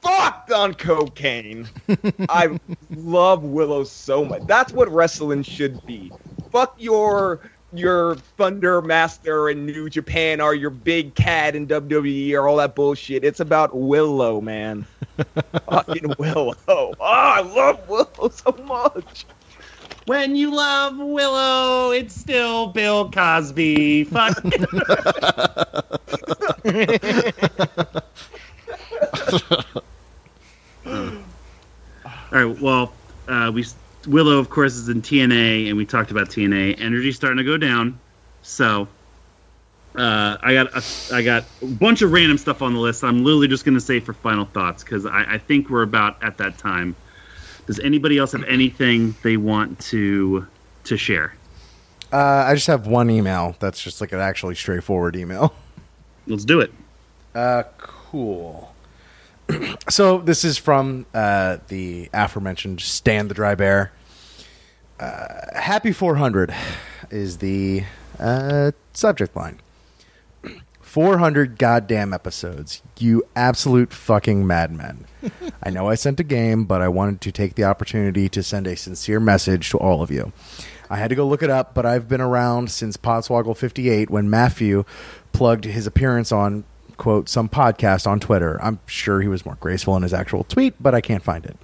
fucked 0.00 0.52
on 0.52 0.74
cocaine. 0.74 1.68
I 2.28 2.58
love 2.90 3.42
Willow 3.42 3.84
so 3.84 4.24
much. 4.24 4.42
That's 4.46 4.72
what 4.72 4.88
wrestling 4.90 5.42
should 5.42 5.84
be. 5.86 6.12
Fuck 6.50 6.76
your 6.78 7.40
your 7.72 8.16
Thunder 8.36 8.80
Master 8.80 9.50
in 9.50 9.66
New 9.66 9.90
Japan 9.90 10.40
or 10.40 10.54
your 10.54 10.70
Big 10.70 11.14
Cat 11.14 11.54
in 11.54 11.66
WWE 11.66 12.32
or 12.34 12.48
all 12.48 12.56
that 12.56 12.74
bullshit. 12.74 13.24
It's 13.24 13.40
about 13.40 13.76
Willow, 13.76 14.40
man. 14.40 14.86
Fucking 15.70 16.14
Willow. 16.18 16.54
Oh, 16.66 16.94
I 17.00 17.40
love 17.42 17.88
Willow 17.88 18.30
so 18.30 18.52
much. 18.64 19.26
When 20.06 20.34
you 20.36 20.54
love 20.54 20.96
Willow, 20.96 21.90
it's 21.90 22.14
still 22.14 22.68
Bill 22.68 23.10
Cosby. 23.10 24.04
Fuck. 24.04 24.42
All 32.32 32.44
right. 32.44 32.60
Well, 32.60 32.92
uh, 33.28 33.50
we 33.54 33.64
Willow, 34.08 34.38
of 34.38 34.50
course, 34.50 34.74
is 34.74 34.88
in 34.88 35.02
TNA, 35.02 35.68
and 35.68 35.76
we 35.76 35.84
talked 35.84 36.10
about 36.10 36.28
TNA. 36.28 36.80
Energy's 36.80 37.16
starting 37.16 37.38
to 37.38 37.44
go 37.44 37.56
down, 37.56 37.98
so 38.42 38.88
uh, 39.94 40.36
I 40.40 40.54
got 40.54 40.76
a, 40.76 41.14
I 41.14 41.22
got 41.22 41.44
a 41.62 41.66
bunch 41.66 42.02
of 42.02 42.12
random 42.12 42.38
stuff 42.38 42.62
on 42.62 42.74
the 42.74 42.80
list. 42.80 43.04
I'm 43.04 43.24
literally 43.24 43.48
just 43.48 43.64
going 43.64 43.74
to 43.74 43.80
say 43.80 44.00
for 44.00 44.12
final 44.12 44.44
thoughts 44.44 44.82
because 44.84 45.06
I, 45.06 45.34
I 45.34 45.38
think 45.38 45.70
we're 45.70 45.82
about 45.82 46.22
at 46.22 46.38
that 46.38 46.58
time. 46.58 46.94
Does 47.66 47.80
anybody 47.80 48.16
else 48.16 48.32
have 48.32 48.44
anything 48.44 49.14
they 49.22 49.36
want 49.36 49.78
to 49.80 50.46
to 50.84 50.96
share? 50.96 51.34
Uh, 52.12 52.44
I 52.46 52.54
just 52.54 52.66
have 52.68 52.86
one 52.86 53.10
email 53.10 53.56
that's 53.58 53.82
just 53.82 54.00
like 54.00 54.12
an 54.12 54.20
actually 54.20 54.54
straightforward 54.54 55.16
email. 55.16 55.54
Let's 56.26 56.44
do 56.44 56.60
it. 56.60 56.72
Uh, 57.34 57.64
cool. 57.76 58.74
so 59.88 60.18
this 60.18 60.44
is 60.44 60.58
from 60.58 61.06
uh, 61.12 61.58
the 61.68 62.08
aforementioned 62.14 62.80
Stan 62.80 63.28
the 63.28 63.34
Dry 63.34 63.54
Bear. 63.54 63.92
Uh, 64.98 65.58
Happy 65.58 65.92
400 65.92 66.54
is 67.10 67.38
the 67.38 67.84
uh, 68.18 68.72
subject 68.92 69.36
line. 69.36 69.60
400 70.80 71.58
goddamn 71.58 72.14
episodes. 72.14 72.82
You 72.98 73.22
absolute 73.36 73.92
fucking 73.92 74.46
madmen. 74.46 75.04
I 75.62 75.70
know 75.70 75.88
I 75.88 75.94
sent 75.94 76.18
a 76.18 76.24
game, 76.24 76.64
but 76.64 76.80
I 76.80 76.88
wanted 76.88 77.20
to 77.20 77.32
take 77.32 77.54
the 77.56 77.64
opportunity 77.64 78.28
to 78.30 78.42
send 78.42 78.66
a 78.66 78.74
sincere 78.74 79.20
message 79.20 79.68
to 79.70 79.78
all 79.78 80.02
of 80.02 80.10
you. 80.10 80.32
I 80.88 80.96
had 80.96 81.10
to 81.10 81.14
go 81.14 81.28
look 81.28 81.42
it 81.42 81.50
up, 81.50 81.74
but 81.74 81.84
I've 81.84 82.08
been 82.08 82.22
around 82.22 82.70
since 82.70 82.96
Podswoggle 82.96 83.56
58 83.56 84.08
when 84.08 84.30
Matthew 84.30 84.84
plugged 85.32 85.66
his 85.66 85.86
appearance 85.86 86.32
on, 86.32 86.64
quote, 86.96 87.28
some 87.28 87.50
podcast 87.50 88.06
on 88.06 88.18
Twitter. 88.18 88.58
I'm 88.62 88.80
sure 88.86 89.20
he 89.20 89.28
was 89.28 89.44
more 89.44 89.56
graceful 89.60 89.94
in 89.96 90.02
his 90.02 90.14
actual 90.14 90.44
tweet, 90.44 90.74
but 90.82 90.94
I 90.94 91.02
can't 91.02 91.22
find 91.22 91.44
it. 91.44 91.58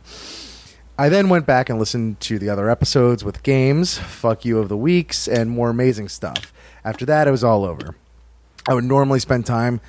I 0.96 1.08
then 1.08 1.28
went 1.28 1.44
back 1.46 1.68
and 1.68 1.78
listened 1.78 2.20
to 2.20 2.38
the 2.38 2.48
other 2.48 2.70
episodes 2.70 3.24
with 3.24 3.42
games, 3.42 3.98
fuck 3.98 4.44
you 4.44 4.58
of 4.60 4.68
the 4.68 4.76
weeks, 4.76 5.26
and 5.26 5.50
more 5.50 5.70
amazing 5.70 6.08
stuff. 6.08 6.52
After 6.84 7.04
that, 7.06 7.26
it 7.26 7.32
was 7.32 7.42
all 7.42 7.64
over. 7.64 7.96
I 8.68 8.74
would 8.74 8.84
normally 8.84 9.18
spend 9.18 9.44
time 9.44 9.80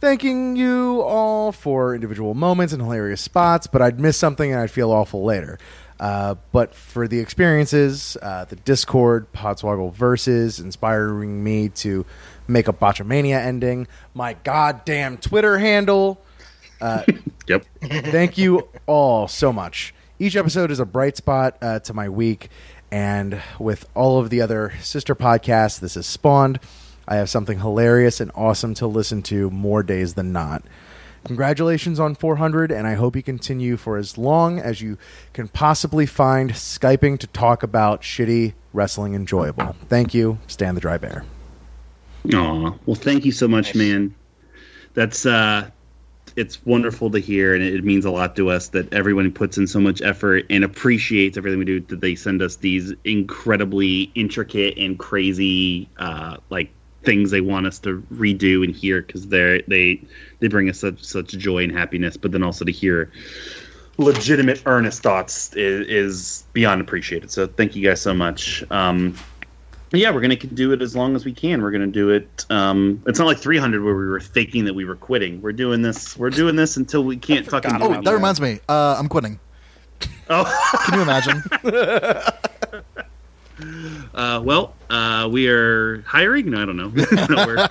thanking 0.00 0.56
you 0.56 1.00
all 1.00 1.50
for 1.52 1.94
individual 1.94 2.34
moments 2.34 2.72
and 2.74 2.82
hilarious 2.82 3.20
spots, 3.22 3.66
but 3.66 3.80
I'd 3.80 3.98
miss 3.98 4.18
something 4.18 4.52
and 4.52 4.60
I'd 4.60 4.70
feel 4.70 4.90
awful 4.90 5.24
later. 5.24 5.58
Uh, 5.98 6.34
but 6.52 6.74
for 6.74 7.08
the 7.08 7.18
experiences, 7.20 8.16
uh, 8.22 8.44
the 8.46 8.56
Discord, 8.56 9.32
Podswoggle 9.32 9.92
verses, 9.94 10.58
inspiring 10.60 11.42
me 11.42 11.68
to 11.70 12.04
make 12.48 12.68
a 12.68 12.72
Botchamania 12.72 13.38
ending, 13.38 13.86
my 14.14 14.34
goddamn 14.44 15.16
Twitter 15.16 15.58
handle. 15.58 16.20
Uh, 16.82 17.02
Yep. 17.48 17.64
thank 17.82 18.38
you 18.38 18.68
all 18.86 19.26
so 19.26 19.52
much. 19.52 19.92
Each 20.20 20.36
episode 20.36 20.70
is 20.70 20.78
a 20.78 20.84
bright 20.84 21.16
spot 21.16 21.56
uh, 21.62 21.78
to 21.78 21.94
my 21.94 22.10
week, 22.10 22.50
and 22.90 23.40
with 23.58 23.88
all 23.94 24.18
of 24.18 24.28
the 24.28 24.42
other 24.42 24.74
sister 24.82 25.14
podcasts, 25.14 25.80
this 25.80 25.96
is 25.96 26.04
spawned. 26.04 26.60
I 27.08 27.16
have 27.16 27.30
something 27.30 27.60
hilarious 27.60 28.20
and 28.20 28.30
awesome 28.34 28.74
to 28.74 28.86
listen 28.86 29.22
to 29.22 29.48
more 29.50 29.82
days 29.82 30.12
than 30.12 30.30
not. 30.30 30.62
Congratulations 31.24 31.98
on 31.98 32.14
400, 32.14 32.70
and 32.70 32.86
I 32.86 32.96
hope 32.96 33.16
you 33.16 33.22
continue 33.22 33.78
for 33.78 33.96
as 33.96 34.18
long 34.18 34.58
as 34.58 34.82
you 34.82 34.98
can 35.32 35.48
possibly 35.48 36.04
find 36.04 36.50
Skyping 36.50 37.18
to 37.18 37.26
talk 37.28 37.62
about 37.62 38.02
shitty 38.02 38.52
wrestling 38.74 39.14
enjoyable. 39.14 39.74
Thank 39.88 40.12
you, 40.12 40.38
Stan 40.48 40.74
the 40.74 40.82
Dry 40.82 40.98
Bear. 40.98 41.24
Aw, 42.34 42.74
well, 42.84 42.94
thank 42.94 43.24
you 43.24 43.32
so 43.32 43.48
much, 43.48 43.74
man. 43.74 44.14
That's 44.92 45.24
uh, 45.24 45.70
it's 46.36 46.64
wonderful 46.64 47.10
to 47.10 47.18
hear, 47.18 47.54
and 47.54 47.62
it, 47.62 47.84
means 47.84 48.04
a 48.04 48.10
lot 48.10 48.36
to 48.36 48.50
us 48.50 48.68
that 48.68 48.92
everyone 48.92 49.30
puts 49.32 49.58
in 49.58 49.66
so 49.66 49.80
much 49.80 50.02
effort 50.02 50.44
and 50.50 50.64
appreciates 50.64 51.36
everything 51.36 51.58
we 51.58 51.64
do. 51.64 51.80
That 51.80 52.00
they 52.00 52.14
send 52.14 52.42
us 52.42 52.56
these 52.56 52.92
incredibly 53.04 54.10
intricate 54.14 54.76
and 54.78 54.98
crazy, 54.98 55.88
uh, 55.98 56.36
like 56.50 56.70
things 57.02 57.30
they 57.30 57.40
want 57.40 57.66
us 57.66 57.78
to 57.80 58.02
redo 58.12 58.64
and 58.64 58.74
hear 58.74 59.02
because 59.02 59.28
they 59.28 59.62
they 59.68 60.02
they 60.40 60.48
bring 60.48 60.68
us 60.68 60.78
such 60.78 61.02
such 61.02 61.28
joy 61.28 61.64
and 61.64 61.72
happiness. 61.72 62.16
But 62.16 62.32
then 62.32 62.42
also 62.42 62.64
to 62.64 62.72
hear 62.72 63.10
legitimate, 63.96 64.62
earnest 64.66 65.02
thoughts 65.02 65.54
is, 65.54 65.86
is 65.86 66.44
beyond 66.52 66.80
appreciated. 66.80 67.30
So 67.30 67.46
thank 67.46 67.76
you 67.76 67.86
guys 67.86 68.00
so 68.00 68.14
much. 68.14 68.64
Um, 68.70 69.16
yeah, 69.98 70.10
we're 70.12 70.20
gonna 70.20 70.36
do 70.36 70.72
it 70.72 70.82
as 70.82 70.94
long 70.94 71.16
as 71.16 71.24
we 71.24 71.32
can. 71.32 71.62
We're 71.62 71.70
gonna 71.72 71.86
do 71.88 72.10
it. 72.10 72.46
Um, 72.50 73.02
it's 73.06 73.18
not 73.18 73.26
like 73.26 73.38
300 73.38 73.82
where 73.82 73.94
we 73.94 74.06
were 74.06 74.20
thinking 74.20 74.64
that 74.66 74.74
we 74.74 74.84
were 74.84 74.96
quitting. 74.96 75.40
We're 75.42 75.52
doing 75.52 75.82
this. 75.82 76.16
We're 76.16 76.30
doing 76.30 76.54
this 76.56 76.76
until 76.76 77.02
we 77.04 77.16
can't 77.16 77.46
fucking. 77.46 77.78
do 77.78 77.84
Oh, 77.84 77.92
it. 77.94 78.04
that 78.04 78.12
reminds 78.12 78.40
me. 78.40 78.60
Uh, 78.68 78.96
I'm 78.98 79.08
quitting. 79.08 79.38
Oh, 80.28 80.44
Can 80.86 80.94
you 80.94 81.02
imagine? 81.02 81.42
uh, 84.14 84.40
well, 84.44 84.74
uh, 84.88 85.28
we 85.30 85.48
are 85.48 86.02
hiring. 86.02 86.50
No, 86.50 86.62
I 86.62 86.64
don't 86.64 86.76
know. 86.76 86.90
No, 87.28 87.46
we're, 87.46 87.68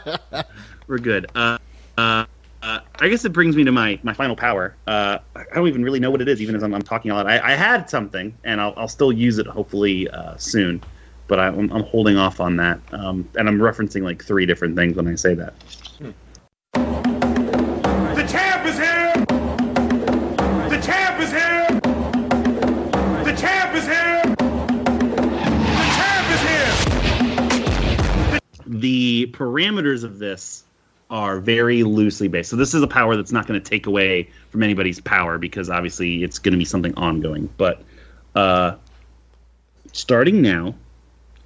we're 0.88 0.98
good. 1.00 1.28
Uh, 1.36 1.58
uh, 1.98 2.26
uh, 2.62 2.80
I 3.00 3.08
guess 3.08 3.24
it 3.26 3.30
brings 3.30 3.56
me 3.56 3.64
to 3.64 3.72
my, 3.72 3.98
my 4.04 4.14
final 4.14 4.36
power. 4.36 4.76
Uh, 4.86 5.20
I 5.36 5.44
don't 5.56 5.68
even 5.68 5.84
really 5.84 6.00
know 6.00 6.12
what 6.12 6.22
it 6.22 6.28
is, 6.28 6.42
even 6.42 6.56
as 6.56 6.64
I'm, 6.64 6.74
I'm 6.74 6.82
talking 6.82 7.12
a 7.12 7.16
lot. 7.16 7.26
I, 7.28 7.40
I 7.40 7.56
had 7.56 7.90
something, 7.90 8.36
and 8.44 8.60
I'll, 8.60 8.74
I'll 8.76 8.88
still 8.90 9.12
use 9.14 9.38
it 9.40 9.48
hopefully 9.48 10.10
uh, 10.10 10.36
soon, 10.38 10.84
but 11.30 11.40
I, 11.40 11.48
I'm, 11.48 11.72
I'm 11.72 11.84
holding 11.84 12.18
off 12.18 12.42
on 12.42 12.58
that. 12.58 12.82
Um, 12.92 13.30
and 13.38 13.48
I'm 13.48 13.60
referencing 13.60 14.02
like 14.02 14.22
three 14.22 14.46
different 14.46 14.76
things 14.76 14.98
when 14.98 15.08
I 15.08 15.16
say 15.16 15.36
that. 15.36 15.54
The 16.74 18.28
champ 18.28 18.66
is 18.66 18.78
here! 18.78 19.14
The 20.68 20.82
champ 20.84 21.22
is 21.22 21.32
here! 21.32 21.68
The 23.24 23.36
champ 23.40 23.76
is 23.76 23.86
here! 23.86 24.24
The 24.36 25.90
champ 25.96 26.32
is 26.34 26.42
here! 26.42 28.40
the 28.66 29.28
parameters 29.34 30.04
of 30.04 30.20
this 30.20 30.64
are 31.12 31.40
very 31.40 31.84
loosely 31.84 32.28
based. 32.28 32.50
So 32.50 32.56
this 32.56 32.74
is 32.74 32.82
a 32.82 32.88
power 32.88 33.16
that's 33.16 33.32
not 33.32 33.48
going 33.48 33.60
to 33.60 33.68
take 33.70 33.88
away 33.88 34.30
from 34.50 34.64
anybody's 34.64 35.00
power 35.00 35.38
because 35.38 35.70
obviously 35.70 36.24
it's 36.24 36.40
going 36.40 36.54
to 36.54 36.58
be 36.58 36.66
something 36.66 36.94
ongoing. 36.96 37.50
But 37.58 37.84
uh, 38.36 38.76
starting 39.92 40.42
now 40.42 40.76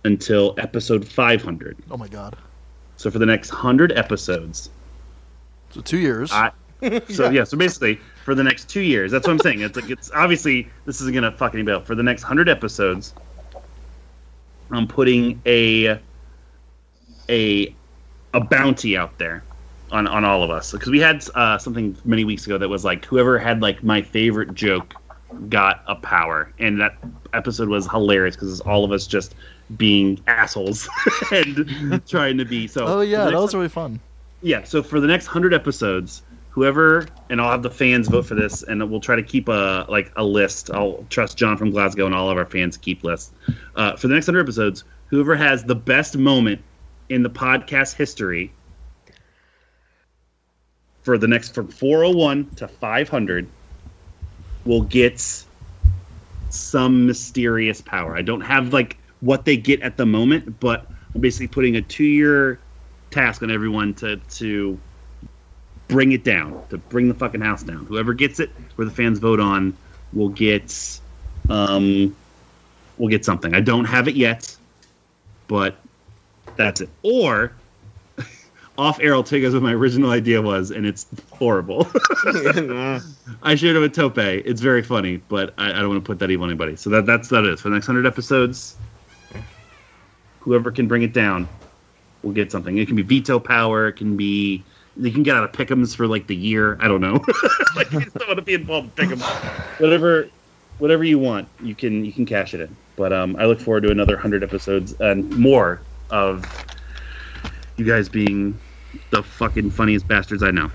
until 0.06 0.54
episode 0.58 1.08
500. 1.08 1.78
Oh 1.92 1.98
my 1.98 2.08
god. 2.08 2.36
So 2.98 3.10
for 3.12 3.20
the 3.20 3.26
next 3.26 3.52
100 3.52 3.92
episodes, 3.94 4.70
So 5.72 5.82
two 5.82 5.98
years. 5.98 6.32
I, 6.32 6.52
so 7.10 7.30
yeah. 7.30 7.44
so 7.46 7.58
basically 7.58 8.00
for 8.26 8.36
the 8.36 8.44
next 8.44 8.70
two 8.70 8.82
years, 8.82 9.12
that's 9.12 9.26
what 9.28 9.34
I'm 9.34 9.40
saying. 9.40 9.62
It's 9.62 9.76
like 9.76 9.90
it's 9.90 10.12
obviously 10.12 10.70
this 10.86 11.00
isn't 11.02 11.14
gonna 11.14 11.32
fuck 11.32 11.54
anybody 11.54 11.76
up. 11.76 11.86
For 11.88 11.96
the 11.96 12.04
next 12.04 12.24
hundred 12.24 12.50
episodes, 12.50 13.14
I'm 14.72 14.88
putting 14.88 15.42
a 15.46 16.00
a 17.30 17.76
a 18.34 18.40
bounty 18.40 18.98
out 18.98 19.18
there 19.18 19.44
on 19.92 20.08
on 20.08 20.26
all 20.26 20.44
of 20.44 20.50
us 20.50 20.72
because 20.72 20.90
we 20.90 21.00
had 21.00 21.24
uh, 21.36 21.58
something 21.58 21.96
many 22.04 22.26
weeks 22.26 22.46
ago 22.46 22.58
that 22.58 22.68
was 22.68 22.84
like 22.84 23.06
whoever 23.06 23.38
had 23.40 23.62
like 23.62 23.84
my 23.84 24.02
favorite 24.02 24.54
joke 24.54 24.94
got 25.50 25.84
a 25.88 25.96
power, 25.96 26.52
and 26.60 26.80
that 26.82 26.96
episode 27.34 27.70
was 27.70 27.90
hilarious 27.90 28.36
because 28.36 28.52
it's 28.52 28.62
all 28.62 28.84
of 28.84 28.92
us 28.92 29.08
just 29.08 29.36
being 29.77 30.19
assholes 30.27 30.88
and 31.31 32.02
trying 32.07 32.38
to 32.38 32.45
be 32.45 32.68
so. 32.68 32.85
oh 32.85 33.02
yeah, 33.02 33.26
that 33.26 33.34
was 33.34 33.53
really 33.56 33.69
fun. 33.69 33.99
yeah 34.41 34.64
so 34.64 34.84
for 34.84 34.99
the 34.99 35.07
next 35.07 35.27
100 35.27 35.53
episodes 35.53 36.22
whoever 36.49 37.07
and 37.30 37.41
i'll 37.41 37.49
have 37.49 37.64
the 37.64 37.72
fans 37.72 38.07
vote 38.07 38.26
for 38.26 38.35
this 38.35 38.61
and 38.64 38.88
we'll 38.91 38.99
try 38.99 39.15
to 39.15 39.23
keep 39.23 39.48
a 39.48 39.85
like 39.90 40.11
a 40.18 40.23
list 40.23 40.69
i'll 40.72 41.06
trust 41.10 41.38
john 41.38 41.57
from 41.57 41.72
glasgow 41.72 42.06
and 42.06 42.14
all 42.14 42.30
of 42.30 42.38
our 42.38 42.45
fans 42.45 42.77
keep 42.77 43.03
lists 43.03 43.31
uh, 43.76 43.95
for 43.95 44.07
the 44.07 44.14
next 44.14 44.27
100 44.27 44.41
episodes 44.41 44.84
whoever 45.07 45.35
has 45.35 45.64
the 45.64 45.76
best 45.76 46.18
moment 46.18 46.61
in 47.10 47.23
the 47.23 47.30
podcast 47.30 47.95
history 47.95 48.52
for 51.03 51.18
the 51.18 51.27
next 51.27 51.53
from 51.53 51.68
401 51.68 52.49
to 52.56 52.68
500 52.68 53.48
will 54.65 54.84
get 54.84 55.45
some 56.49 57.06
mysterious 57.06 57.81
power. 57.81 58.15
I 58.15 58.22
don't 58.22 58.41
have 58.41 58.73
like 58.73 58.98
what 59.24 59.45
they 59.45 59.56
get 59.56 59.82
at 59.82 59.95
the 59.95 60.06
moment, 60.06 60.60
but 60.60 60.86
I'm 61.16 61.22
basically 61.22 61.48
putting 61.48 61.78
a 61.78 61.82
two 61.82 62.04
year 62.04 62.60
task 63.10 63.41
on 63.41 63.50
everyone 63.50 63.94
to 63.95 64.18
to 64.18 64.78
bring 65.88 66.12
it 66.12 66.24
down, 66.24 66.62
to 66.70 66.78
bring 66.78 67.08
the 67.08 67.14
fucking 67.14 67.41
house 67.41 67.64
down. 67.64 67.86
Whoever 67.86 68.14
gets 68.14 68.40
it, 68.40 68.50
where 68.76 68.86
the 68.86 68.94
fans 68.94 69.20
vote 69.20 69.40
on, 69.40 69.76
will 70.12 70.30
get 70.30 71.00
um 71.50 72.16
will 72.98 73.08
get 73.08 73.24
something. 73.24 73.54
I 73.54 73.62
don't 73.62 73.86
have 73.86 74.10
it 74.10 74.16
yet, 74.16 74.56
but 75.48 75.78
that's 76.58 76.82
it. 76.82 76.90
Or 77.04 77.54
off 78.78 79.00
air, 79.00 79.14
I'll 79.14 79.24
tell 79.24 79.40
you 79.40 79.45
guys 79.45 79.54
what 79.54 79.64
my 79.64 79.74
original 79.74 80.12
idea 80.12 80.41
was, 80.41 80.70
and 80.70 80.86
it's 80.86 81.06
horrible. 81.32 81.88
I 83.41 83.56
shared 83.56 83.78
it 83.78 83.80
with 83.80 83.95
Tope. 83.95 84.18
It's 84.18 84.60
very 84.60 84.84
funny, 84.84 85.18
but 85.30 85.54
I, 85.58 85.70
I 85.70 85.80
don't 85.80 85.90
want 85.90 86.04
to 86.04 86.08
put 86.08 86.20
that 86.20 86.30
evil 86.30 86.44
on 86.44 86.50
anybody. 86.50 86.76
So 86.76 86.90
that 86.90 87.06
that's 87.06 87.30
that 87.30 87.45
is 87.45 87.62
for 87.62 87.70
the 87.70 87.76
next 87.76 87.86
hundred 87.86 88.06
episodes. 88.06 88.76
Whoever 90.44 90.72
can 90.72 90.88
bring 90.88 91.03
it 91.03 91.14
down 91.14 91.48
will 92.22 92.34
get 92.34 92.52
something. 92.52 92.78
It 92.78 92.88
can 92.88 92.95
be 92.95 93.02
veto 93.02 93.40
power. 93.40 93.88
It 93.88 93.94
can 93.94 94.18
be 94.18 94.64
you 94.98 95.11
can 95.11 95.24
get 95.24 95.36
out 95.36 95.44
of 95.44 95.52
pickums 95.52 95.95
for 95.95 96.07
like 96.07 96.28
the 96.28 96.36
year. 96.36 96.78
I 96.80 96.88
don't 96.88 97.02
know. 97.02 97.24
like 97.76 97.91
you 97.91 98.02
just 98.02 98.15
don't 98.15 98.28
want 98.28 98.38
to 98.38 98.44
be 98.44 98.53
involved 98.53 98.98
in 98.99 99.10
pick'ems. 99.10 99.80
Whatever, 99.80 100.30
whatever 100.78 101.03
you 101.03 101.20
want, 101.20 101.48
you 101.61 101.76
can 101.76 102.06
you 102.06 102.11
can 102.11 102.26
cash 102.26 102.53
it 102.53 102.61
in. 102.61 102.76
But 102.95 103.11
um, 103.11 103.36
I 103.38 103.45
look 103.45 103.60
forward 103.60 103.84
to 103.84 103.91
another 103.91 104.18
hundred 104.18 104.44
episodes 104.44 104.94
and 104.94 105.36
more 105.38 105.82
of 106.11 106.45
you 107.78 107.86
guys 107.86 108.07
being 108.07 108.60
the 109.10 109.24
fucking 109.24 109.72
funniest 109.72 110.07
bastards 110.07 110.44
I 110.44 110.52
know. 110.52 110.70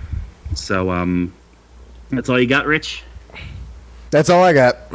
So 0.54 0.90
um, 0.90 1.32
that's 2.10 2.28
all 2.28 2.40
you 2.40 2.48
got, 2.48 2.66
Rich. 2.66 3.04
That's 4.10 4.30
all 4.30 4.42
I 4.42 4.52
got. 4.52 4.90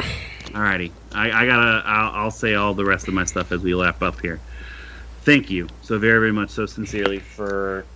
Alrighty, 0.48 0.90
I, 1.12 1.30
I 1.30 1.46
gotta. 1.46 1.82
I'll, 1.86 2.24
I'll 2.24 2.30
say 2.30 2.54
all 2.54 2.74
the 2.74 2.84
rest 2.84 3.08
of 3.08 3.14
my 3.14 3.24
stuff 3.24 3.52
as 3.52 3.62
we 3.62 3.74
lap 3.74 4.02
up 4.02 4.20
here. 4.20 4.40
Thank 5.24 5.50
you 5.50 5.68
so 5.80 5.98
very, 5.98 6.18
very 6.20 6.32
much, 6.32 6.50
so 6.50 6.66
sincerely 6.66 7.20
for 7.20 7.88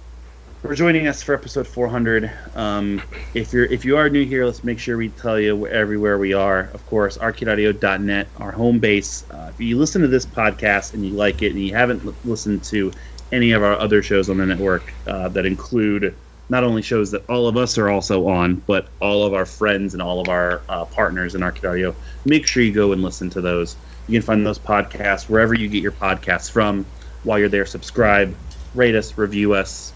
for 0.62 0.74
joining 0.74 1.06
us 1.06 1.22
for 1.22 1.34
episode 1.34 1.68
400. 1.68 2.32
Um, 2.54 3.02
if 3.34 3.52
you're 3.52 3.66
if 3.66 3.84
you 3.84 3.96
are 3.98 4.08
new 4.10 4.24
here, 4.24 4.46
let's 4.46 4.64
make 4.64 4.78
sure 4.78 4.96
we 4.96 5.10
tell 5.10 5.38
you 5.38 5.56
where, 5.56 5.72
everywhere 5.72 6.18
we 6.18 6.32
are. 6.32 6.70
Of 6.70 6.86
course, 6.86 7.18
arcadeaudio.net, 7.18 8.32
our 8.36 8.52
home 8.52 8.80
base. 8.80 9.24
Uh, 9.30 9.48
if 9.52 9.60
you 9.60 9.78
listen 9.78 10.02
to 10.02 10.08
this 10.08 10.26
podcast 10.26 10.94
and 10.94 11.04
you 11.04 11.16
like 11.16 11.42
it, 11.42 11.50
and 11.50 11.60
you 11.60 11.74
haven't 11.74 12.04
l- 12.06 12.16
listened 12.24 12.64
to 12.64 12.92
any 13.30 13.52
of 13.52 13.62
our 13.62 13.78
other 13.78 14.02
shows 14.02 14.30
on 14.30 14.38
the 14.38 14.46
network 14.46 14.94
uh, 15.06 15.28
that 15.30 15.44
include 15.44 16.18
not 16.50 16.64
only 16.64 16.80
shows 16.80 17.10
that 17.10 17.24
all 17.28 17.46
of 17.46 17.58
us 17.58 17.76
are 17.76 17.90
also 17.90 18.26
on, 18.26 18.56
but 18.66 18.94
all 19.00 19.22
of 19.24 19.34
our 19.34 19.44
friends 19.44 19.92
and 19.92 20.02
all 20.02 20.18
of 20.20 20.28
our 20.30 20.64
uh, 20.70 20.86
partners 20.86 21.34
in 21.34 21.42
Arcade 21.42 21.66
Audio, 21.66 21.94
make 22.24 22.46
sure 22.46 22.62
you 22.62 22.72
go 22.72 22.92
and 22.92 23.02
listen 23.02 23.28
to 23.30 23.42
those. 23.42 23.76
You 24.06 24.18
can 24.18 24.24
find 24.26 24.46
those 24.46 24.58
podcasts 24.58 25.28
wherever 25.28 25.54
you 25.54 25.68
get 25.68 25.82
your 25.82 25.92
podcasts 25.92 26.50
from. 26.50 26.90
While 27.24 27.38
you're 27.38 27.48
there, 27.48 27.66
subscribe, 27.66 28.34
rate 28.74 28.94
us, 28.94 29.16
review 29.18 29.54
us. 29.54 29.92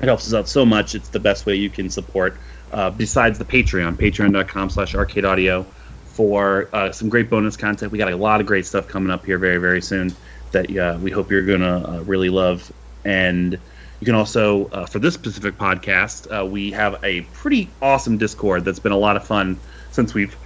It 0.00 0.06
helps 0.06 0.26
us 0.26 0.34
out 0.34 0.48
so 0.48 0.64
much. 0.64 0.94
It's 0.94 1.08
the 1.08 1.20
best 1.20 1.46
way 1.46 1.56
you 1.56 1.70
can 1.70 1.90
support. 1.90 2.36
Uh, 2.72 2.90
besides 2.90 3.38
the 3.38 3.44
Patreon, 3.44 3.96
patreon.com 3.96 4.70
slash 4.70 4.94
arcade 4.94 5.24
audio 5.24 5.64
for 6.04 6.68
uh, 6.72 6.90
some 6.92 7.08
great 7.08 7.30
bonus 7.30 7.56
content. 7.56 7.92
We 7.92 7.98
got 7.98 8.12
a 8.12 8.16
lot 8.16 8.40
of 8.40 8.46
great 8.46 8.66
stuff 8.66 8.88
coming 8.88 9.10
up 9.10 9.24
here 9.24 9.38
very, 9.38 9.58
very 9.58 9.80
soon 9.80 10.14
that 10.52 10.76
uh, 10.76 10.98
we 11.00 11.10
hope 11.10 11.30
you're 11.30 11.42
to 11.44 11.64
uh, 11.64 12.02
really 12.02 12.28
love. 12.28 12.72
And 13.04 13.52
you 14.00 14.04
can 14.04 14.14
also, 14.14 14.66
uh, 14.66 14.86
for 14.86 14.98
this 14.98 15.14
specific 15.14 15.56
podcast, 15.58 16.26
uh, 16.30 16.44
we 16.44 16.70
have 16.72 17.02
a 17.04 17.22
pretty 17.32 17.70
awesome 17.82 18.18
Discord 18.18 18.64
that's 18.64 18.78
been 18.78 18.92
a 18.92 18.98
lot 18.98 19.16
of 19.16 19.26
fun 19.26 19.58
since 19.90 20.14
we've 20.14 20.36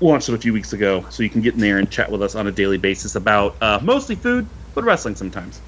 launched 0.00 0.28
it 0.28 0.34
a 0.34 0.38
few 0.38 0.52
weeks 0.52 0.72
ago. 0.72 1.04
So 1.10 1.22
you 1.22 1.30
can 1.30 1.40
get 1.40 1.54
in 1.54 1.60
there 1.60 1.78
and 1.78 1.90
chat 1.90 2.10
with 2.10 2.22
us 2.22 2.34
on 2.34 2.46
a 2.46 2.52
daily 2.52 2.78
basis 2.78 3.14
about 3.14 3.56
uh, 3.62 3.80
mostly 3.82 4.14
food, 4.14 4.46
but 4.78 4.84
wrestling 4.84 5.16
sometimes. 5.16 5.60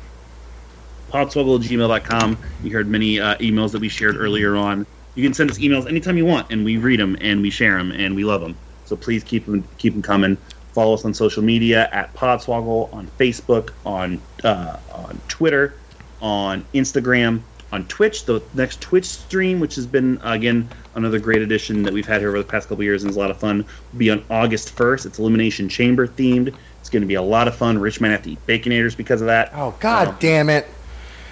Podswoggle@gmail.com. 1.10 2.38
You 2.62 2.70
heard 2.70 2.86
many 2.86 3.18
uh, 3.18 3.36
emails 3.38 3.72
that 3.72 3.80
we 3.80 3.88
shared 3.88 4.16
earlier 4.16 4.54
on. 4.54 4.86
You 5.16 5.24
can 5.24 5.34
send 5.34 5.50
us 5.50 5.58
emails 5.58 5.88
anytime 5.88 6.16
you 6.16 6.24
want, 6.24 6.52
and 6.52 6.64
we 6.64 6.76
read 6.76 7.00
them 7.00 7.16
and 7.20 7.42
we 7.42 7.50
share 7.50 7.76
them 7.76 7.90
and 7.90 8.14
we 8.14 8.22
love 8.22 8.40
them. 8.40 8.54
So 8.84 8.94
please 8.94 9.24
keep 9.24 9.46
them 9.46 9.64
keep 9.78 9.94
them 9.94 10.02
coming. 10.02 10.36
Follow 10.74 10.94
us 10.94 11.04
on 11.04 11.12
social 11.12 11.42
media 11.42 11.88
at 11.90 12.14
Podswoggle 12.14 12.94
on 12.94 13.08
Facebook, 13.18 13.70
on 13.84 14.20
uh, 14.44 14.76
on 14.94 15.20
Twitter, 15.26 15.74
on 16.22 16.64
Instagram, 16.72 17.40
on 17.72 17.84
Twitch. 17.86 18.26
The 18.26 18.40
next 18.54 18.80
Twitch 18.80 19.06
stream, 19.06 19.58
which 19.58 19.74
has 19.74 19.88
been 19.88 20.20
again 20.22 20.68
another 20.94 21.18
great 21.18 21.42
addition 21.42 21.82
that 21.82 21.92
we've 21.92 22.06
had 22.06 22.20
here 22.20 22.28
over 22.28 22.38
the 22.38 22.44
past 22.44 22.68
couple 22.68 22.84
years 22.84 23.02
and 23.02 23.10
is 23.10 23.16
a 23.16 23.18
lot 23.18 23.32
of 23.32 23.38
fun, 23.38 23.66
will 23.92 23.98
be 23.98 24.10
on 24.10 24.24
August 24.30 24.70
first. 24.70 25.04
It's 25.04 25.18
Elimination 25.18 25.68
Chamber 25.68 26.06
themed. 26.06 26.54
It's 26.80 26.90
going 26.90 27.02
to 27.02 27.06
be 27.06 27.14
a 27.14 27.22
lot 27.22 27.46
of 27.48 27.54
fun. 27.54 27.78
Rich 27.78 28.00
might 28.00 28.08
have 28.10 28.22
to 28.22 28.30
eat 28.32 28.46
baconators 28.46 28.96
because 28.96 29.20
of 29.20 29.26
that. 29.28 29.50
Oh 29.54 29.74
God 29.80 30.18
damn 30.18 30.48
it! 30.50 30.66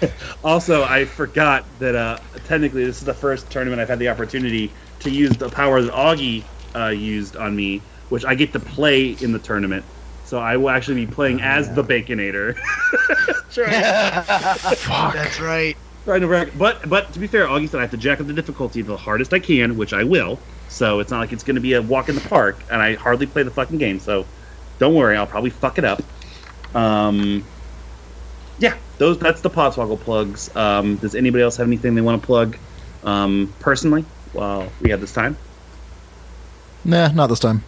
Also, 0.45 0.83
I 0.85 1.03
forgot 1.03 1.65
that 1.79 1.93
uh, 1.95 2.19
technically 2.45 2.85
this 2.85 2.99
is 2.99 3.03
the 3.05 3.13
first 3.13 3.49
tournament 3.51 3.81
I've 3.81 3.89
had 3.89 3.99
the 3.99 4.07
opportunity 4.07 4.71
to 5.01 5.09
use 5.09 5.31
the 5.35 5.49
power 5.49 5.81
that 5.81 5.93
Augie 5.93 6.43
uh, 6.73 6.87
used 6.87 7.35
on 7.35 7.53
me, 7.53 7.81
which 8.07 8.23
I 8.23 8.33
get 8.35 8.53
to 8.53 8.59
play 8.61 9.09
in 9.19 9.33
the 9.33 9.39
tournament. 9.39 9.83
So 10.23 10.39
I 10.39 10.55
will 10.55 10.69
actually 10.69 11.05
be 11.05 11.11
playing 11.11 11.41
as 11.41 11.73
the 11.73 11.83
Baconator. 11.83 12.55
Trying- 13.51 13.71
That's 15.13 15.39
right. 15.41 15.75
trying 16.05 16.21
to 16.21 16.27
rec- 16.27 16.57
but 16.57 16.87
but 16.87 17.11
to 17.13 17.19
be 17.19 17.27
fair, 17.27 17.47
Augie 17.47 17.67
said 17.67 17.79
I 17.79 17.81
have 17.81 17.91
to 17.91 17.97
jack 17.97 18.21
up 18.21 18.27
the 18.27 18.33
difficulty 18.33 18.81
the 18.81 18.95
hardest 18.97 19.33
I 19.33 19.39
can, 19.39 19.75
which 19.77 19.91
I 19.93 20.03
will. 20.03 20.39
So 20.69 20.99
it's 20.99 21.11
not 21.11 21.19
like 21.19 21.33
it's 21.33 21.43
going 21.43 21.55
to 21.55 21.61
be 21.61 21.73
a 21.73 21.81
walk 21.81 22.09
in 22.09 22.15
the 22.15 22.21
park, 22.21 22.57
and 22.71 22.81
I 22.81 22.95
hardly 22.95 23.25
play 23.25 23.43
the 23.43 23.51
fucking 23.51 23.79
game. 23.79 23.99
So 23.99 24.25
don't 24.79 24.95
worry, 24.95 25.15
I'll 25.15 25.27
probably 25.27 25.51
fuck 25.51 25.77
it 25.77 25.85
up. 25.85 26.01
Um, 26.73 27.45
yeah, 28.57 28.75
those 28.97 29.17
that's 29.19 29.41
the 29.41 29.49
Podswoggle 29.49 29.99
plugs. 29.99 30.53
Um, 30.55 30.95
does 30.97 31.15
anybody 31.15 31.43
else 31.43 31.57
have 31.57 31.67
anything 31.67 31.95
they 31.95 32.01
want 32.01 32.21
to 32.21 32.25
plug 32.25 32.57
um, 33.03 33.53
personally 33.59 34.03
while 34.33 34.71
we 34.81 34.89
have 34.89 35.01
this 35.01 35.13
time? 35.13 35.37
Nah, 36.85 37.09
not 37.09 37.27
this 37.27 37.39
time. 37.39 37.63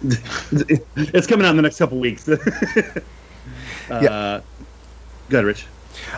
it's 0.02 1.26
coming 1.26 1.44
out 1.44 1.50
in 1.50 1.56
the 1.56 1.62
next 1.62 1.78
couple 1.78 1.98
weeks. 1.98 2.28
uh, 2.28 2.38
Yeah. 3.90 4.40
Good, 5.28 5.44
Rich. 5.44 5.66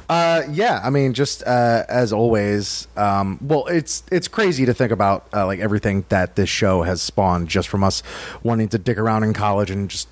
Uh, 0.08 0.42
yeah, 0.50 0.80
I 0.82 0.90
mean, 0.90 1.14
just 1.14 1.42
uh, 1.46 1.84
as 1.88 2.12
always. 2.12 2.88
Um, 2.96 3.38
well, 3.40 3.66
it's 3.66 4.02
it's 4.10 4.28
crazy 4.28 4.66
to 4.66 4.74
think 4.74 4.92
about 4.92 5.26
uh, 5.32 5.46
like 5.46 5.60
everything 5.60 6.04
that 6.08 6.36
this 6.36 6.48
show 6.48 6.82
has 6.82 7.02
spawned 7.02 7.48
just 7.48 7.68
from 7.68 7.84
us 7.84 8.02
wanting 8.42 8.68
to 8.68 8.78
dick 8.78 8.98
around 8.98 9.24
in 9.24 9.32
college 9.32 9.70
and 9.70 9.88
just 9.90 10.08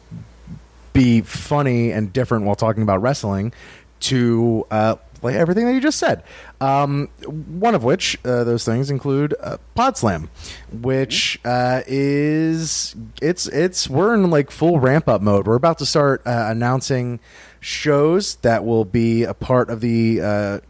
be 0.92 1.20
funny 1.20 1.92
and 1.92 2.12
different 2.12 2.44
while 2.44 2.56
talking 2.56 2.82
about 2.82 3.00
wrestling 3.02 3.52
to 4.00 4.66
uh, 4.70 4.96
like 5.22 5.34
everything 5.34 5.66
that 5.66 5.72
you 5.72 5.80
just 5.80 5.98
said. 5.98 6.22
Um, 6.60 7.08
one 7.26 7.74
of 7.74 7.84
which 7.84 8.18
uh, 8.24 8.44
those 8.44 8.64
things 8.64 8.90
include 8.90 9.34
uh, 9.40 9.58
Pod 9.74 9.96
Slam, 9.96 10.30
which 10.72 11.40
uh, 11.44 11.82
is 11.86 12.94
it's 13.22 13.46
it's 13.48 13.88
we're 13.88 14.14
in 14.14 14.30
like 14.30 14.50
full 14.50 14.80
ramp 14.80 15.08
up 15.08 15.22
mode. 15.22 15.46
We're 15.46 15.54
about 15.56 15.78
to 15.78 15.86
start 15.86 16.22
uh, 16.26 16.46
announcing 16.50 17.20
shows 17.60 18.36
that 18.36 18.64
will 18.64 18.84
be 18.84 19.24
a 19.24 19.34
part 19.34 19.70
of 19.70 19.80
the 19.80 20.20
uh, 20.20 20.60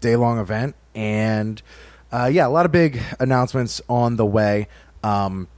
day 0.00 0.16
long 0.16 0.38
event, 0.38 0.74
and 0.94 1.60
uh, 2.12 2.28
yeah, 2.32 2.46
a 2.46 2.48
lot 2.48 2.66
of 2.66 2.72
big 2.72 3.00
announcements 3.20 3.80
on 3.88 4.16
the 4.16 4.26
way. 4.26 4.68
Um, 5.02 5.48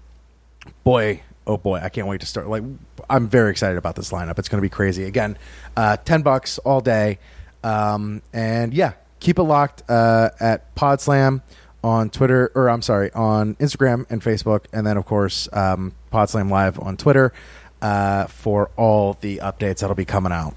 boy, 0.85 1.23
oh 1.47 1.57
boy, 1.57 1.81
I 1.83 1.89
can't 1.89 2.07
wait 2.07 2.21
to 2.21 2.27
start. 2.27 2.49
Like, 2.49 2.62
I'm 3.09 3.29
very 3.29 3.51
excited 3.51 3.79
about 3.79 3.97
this 3.97 4.11
lineup. 4.11 4.39
It's 4.39 4.49
going 4.49 4.59
to 4.59 4.67
be 4.67 4.71
crazy. 4.71 5.05
Again, 5.05 5.39
uh, 5.77 5.97
ten 5.99 6.23
bucks 6.23 6.59
all 6.59 6.81
day, 6.81 7.19
um, 7.62 8.23
and 8.33 8.75
yeah, 8.75 8.93
keep 9.21 9.39
it 9.39 9.43
locked 9.43 9.83
uh, 9.89 10.31
at 10.41 10.75
Podslam 10.75 11.43
on 11.83 12.11
Twitter, 12.11 12.53
or 12.55 12.69
I'm 12.69 12.83
sorry, 12.83 13.11
on 13.12 13.55
Instagram 13.57 14.07
and 14.11 14.21
Facebook, 14.23 14.67
and 14.73 14.87
then 14.87 14.97
of 14.97 15.07
course 15.07 15.49
um, 15.53 15.95
Podslam 16.12 16.51
Live 16.51 16.79
on 16.79 16.97
Twitter 16.97 17.33
uh, 17.81 18.27
for 18.27 18.71
all 18.77 19.17
the 19.21 19.39
updates 19.39 19.81
that'll 19.81 19.95
be 19.95 20.05
coming 20.05 20.33
out. 20.33 20.55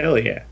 Hell 0.00 0.18
yeah. 0.18 0.44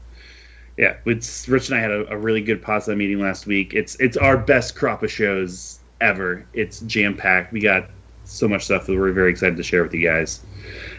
Yeah, 0.76 0.96
it's 1.06 1.48
Rich 1.48 1.70
and 1.70 1.78
I 1.78 1.80
had 1.80 1.90
a, 1.90 2.12
a 2.12 2.16
really 2.16 2.40
good 2.40 2.62
pasta 2.62 2.94
meeting 2.94 3.20
last 3.20 3.46
week. 3.46 3.74
It's 3.74 3.96
it's 3.96 4.16
our 4.16 4.36
best 4.36 4.76
crop 4.76 5.02
of 5.02 5.10
shows 5.10 5.80
ever. 6.00 6.46
It's 6.52 6.80
jam 6.80 7.16
packed. 7.16 7.52
We 7.52 7.60
got 7.60 7.90
so 8.28 8.46
much 8.46 8.66
stuff 8.66 8.86
that 8.86 8.94
we're 8.94 9.10
very 9.12 9.30
excited 9.30 9.56
to 9.56 9.62
share 9.62 9.82
with 9.82 9.94
you 9.94 10.06
guys. 10.06 10.40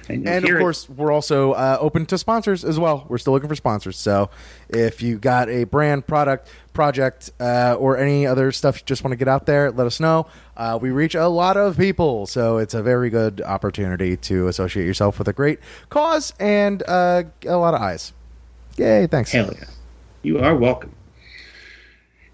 you'll 0.09 0.27
and 0.27 0.27
of 0.27 0.43
hear 0.43 0.57
it. 0.57 0.61
course 0.61 0.89
we're 0.89 1.11
also 1.11 1.51
uh, 1.53 1.77
open 1.79 2.05
to 2.07 2.17
sponsors 2.17 2.65
as 2.65 2.79
well 2.79 3.05
we're 3.07 3.19
still 3.19 3.33
looking 3.33 3.47
for 3.47 3.55
sponsors 3.55 3.97
so 3.97 4.31
if 4.69 5.03
you 5.03 5.19
got 5.19 5.47
a 5.47 5.63
brand 5.65 6.07
product 6.07 6.49
project 6.73 7.29
uh, 7.39 7.75
or 7.77 7.97
any 7.97 8.25
other 8.25 8.51
stuff 8.51 8.77
you 8.77 8.85
just 8.85 9.03
want 9.03 9.11
to 9.11 9.15
get 9.15 9.27
out 9.27 9.45
there 9.45 9.69
let 9.69 9.85
us 9.85 9.99
know 9.99 10.25
uh, 10.57 10.77
we 10.81 10.89
reach 10.89 11.13
a 11.13 11.27
lot 11.27 11.55
of 11.55 11.77
people 11.77 12.25
so 12.25 12.57
it's 12.57 12.73
a 12.73 12.81
very 12.81 13.11
good 13.11 13.41
opportunity 13.41 14.17
to 14.17 14.47
associate 14.47 14.85
yourself 14.85 15.19
with 15.19 15.27
a 15.27 15.33
great 15.33 15.59
cause 15.89 16.33
and 16.39 16.81
uh, 16.87 17.21
a 17.45 17.57
lot 17.57 17.75
of 17.75 17.81
eyes 17.81 18.11
yay 18.79 19.07
thanks 19.07 19.31
Hell 19.31 19.53
yeah. 19.53 19.65
You 20.21 20.39
are 20.39 20.55
welcome. 20.55 20.93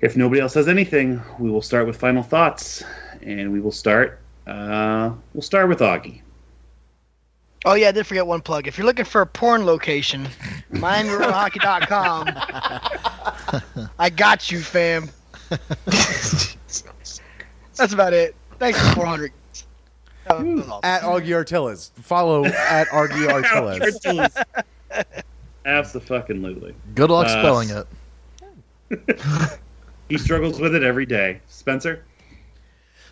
If 0.01 0.17
nobody 0.17 0.41
else 0.41 0.53
has 0.55 0.67
anything, 0.67 1.21
we 1.39 1.49
will 1.49 1.61
start 1.61 1.85
with 1.87 1.97
final 1.97 2.23
thoughts, 2.23 2.83
and 3.21 3.51
we 3.51 3.59
will 3.59 3.71
start. 3.71 4.19
Uh, 4.47 5.11
we'll 5.33 5.41
start 5.41 5.69
with 5.69 5.79
Augie. 5.79 6.21
Oh 7.63 7.73
yeah, 7.73 7.89
I 7.89 7.91
did 7.91 8.05
forget 8.05 8.27
one 8.27 8.41
plug. 8.41 8.67
If 8.67 8.77
you're 8.77 8.85
looking 8.85 9.05
for 9.05 9.21
a 9.21 9.25
porn 9.25 9.65
location, 9.65 10.27
MiamiRoadHockey.com. 10.71 12.27
I 13.99 14.09
got 14.09 14.51
you, 14.51 14.59
fam. 14.59 15.09
That's 17.75 17.93
about 17.93 18.13
it. 18.13 18.35
Thanks 18.59 18.79
for 18.79 18.95
400. 18.95 19.31
That 20.27 20.43
was 20.43 20.67
all. 20.67 20.79
At 20.83 21.01
Augie 21.01 21.29
Artillas. 21.29 21.91
Follow 22.01 22.45
at 22.45 22.87
Augie 22.87 23.27
Artillas. 23.31 24.43
Absolutely. 25.65 26.75
Good 26.93 27.09
luck 27.09 27.27
Uh, 27.27 27.29
spelling 27.29 27.69
it. 27.69 29.59
He 30.09 30.19
struggles 30.19 30.59
with 30.59 30.75
it 30.75 30.83
every 30.83 31.05
day. 31.07 31.41
Spencer? 31.47 32.03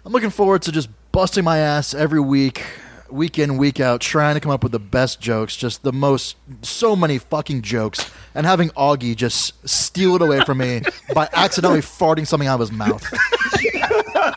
I'm 0.05 0.11
looking 0.11 0.30
forward 0.30 0.61
to 0.63 0.71
just 0.71 0.89
busting 1.11 1.43
my 1.43 1.57
ass 1.57 1.95
every 1.95 2.19
week, 2.19 2.63
week 3.09 3.39
in, 3.39 3.57
week 3.57 3.80
out, 3.80 3.99
trying 3.99 4.35
to 4.35 4.39
come 4.39 4.51
up 4.51 4.61
with 4.61 4.73
the 4.73 4.80
best 4.80 5.19
jokes, 5.19 5.55
just 5.55 5.81
the 5.81 5.91
most, 5.91 6.35
so 6.61 6.95
many 6.95 7.17
fucking 7.17 7.63
jokes, 7.63 8.11
and 8.35 8.45
having 8.45 8.69
Augie 8.71 9.15
just 9.15 9.67
steal 9.67 10.15
it 10.15 10.21
away 10.21 10.41
from 10.41 10.59
me 10.59 10.81
by 11.15 11.27
accidentally 11.34 11.81
farting 11.81 12.27
something 12.27 12.47
out 12.47 12.61
of 12.61 12.69
his 12.69 12.71
mouth. 12.71 13.03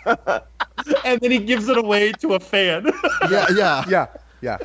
And 1.05 1.21
then 1.21 1.31
he 1.33 1.39
gives 1.39 1.69
it 1.69 1.79
away 1.79 2.13
to 2.13 2.35
a 2.35 2.41
fan. 2.41 2.91
Yeah, 3.31 3.47
yeah. 3.55 3.85
Yeah, 3.89 4.07
yeah. 4.41 4.59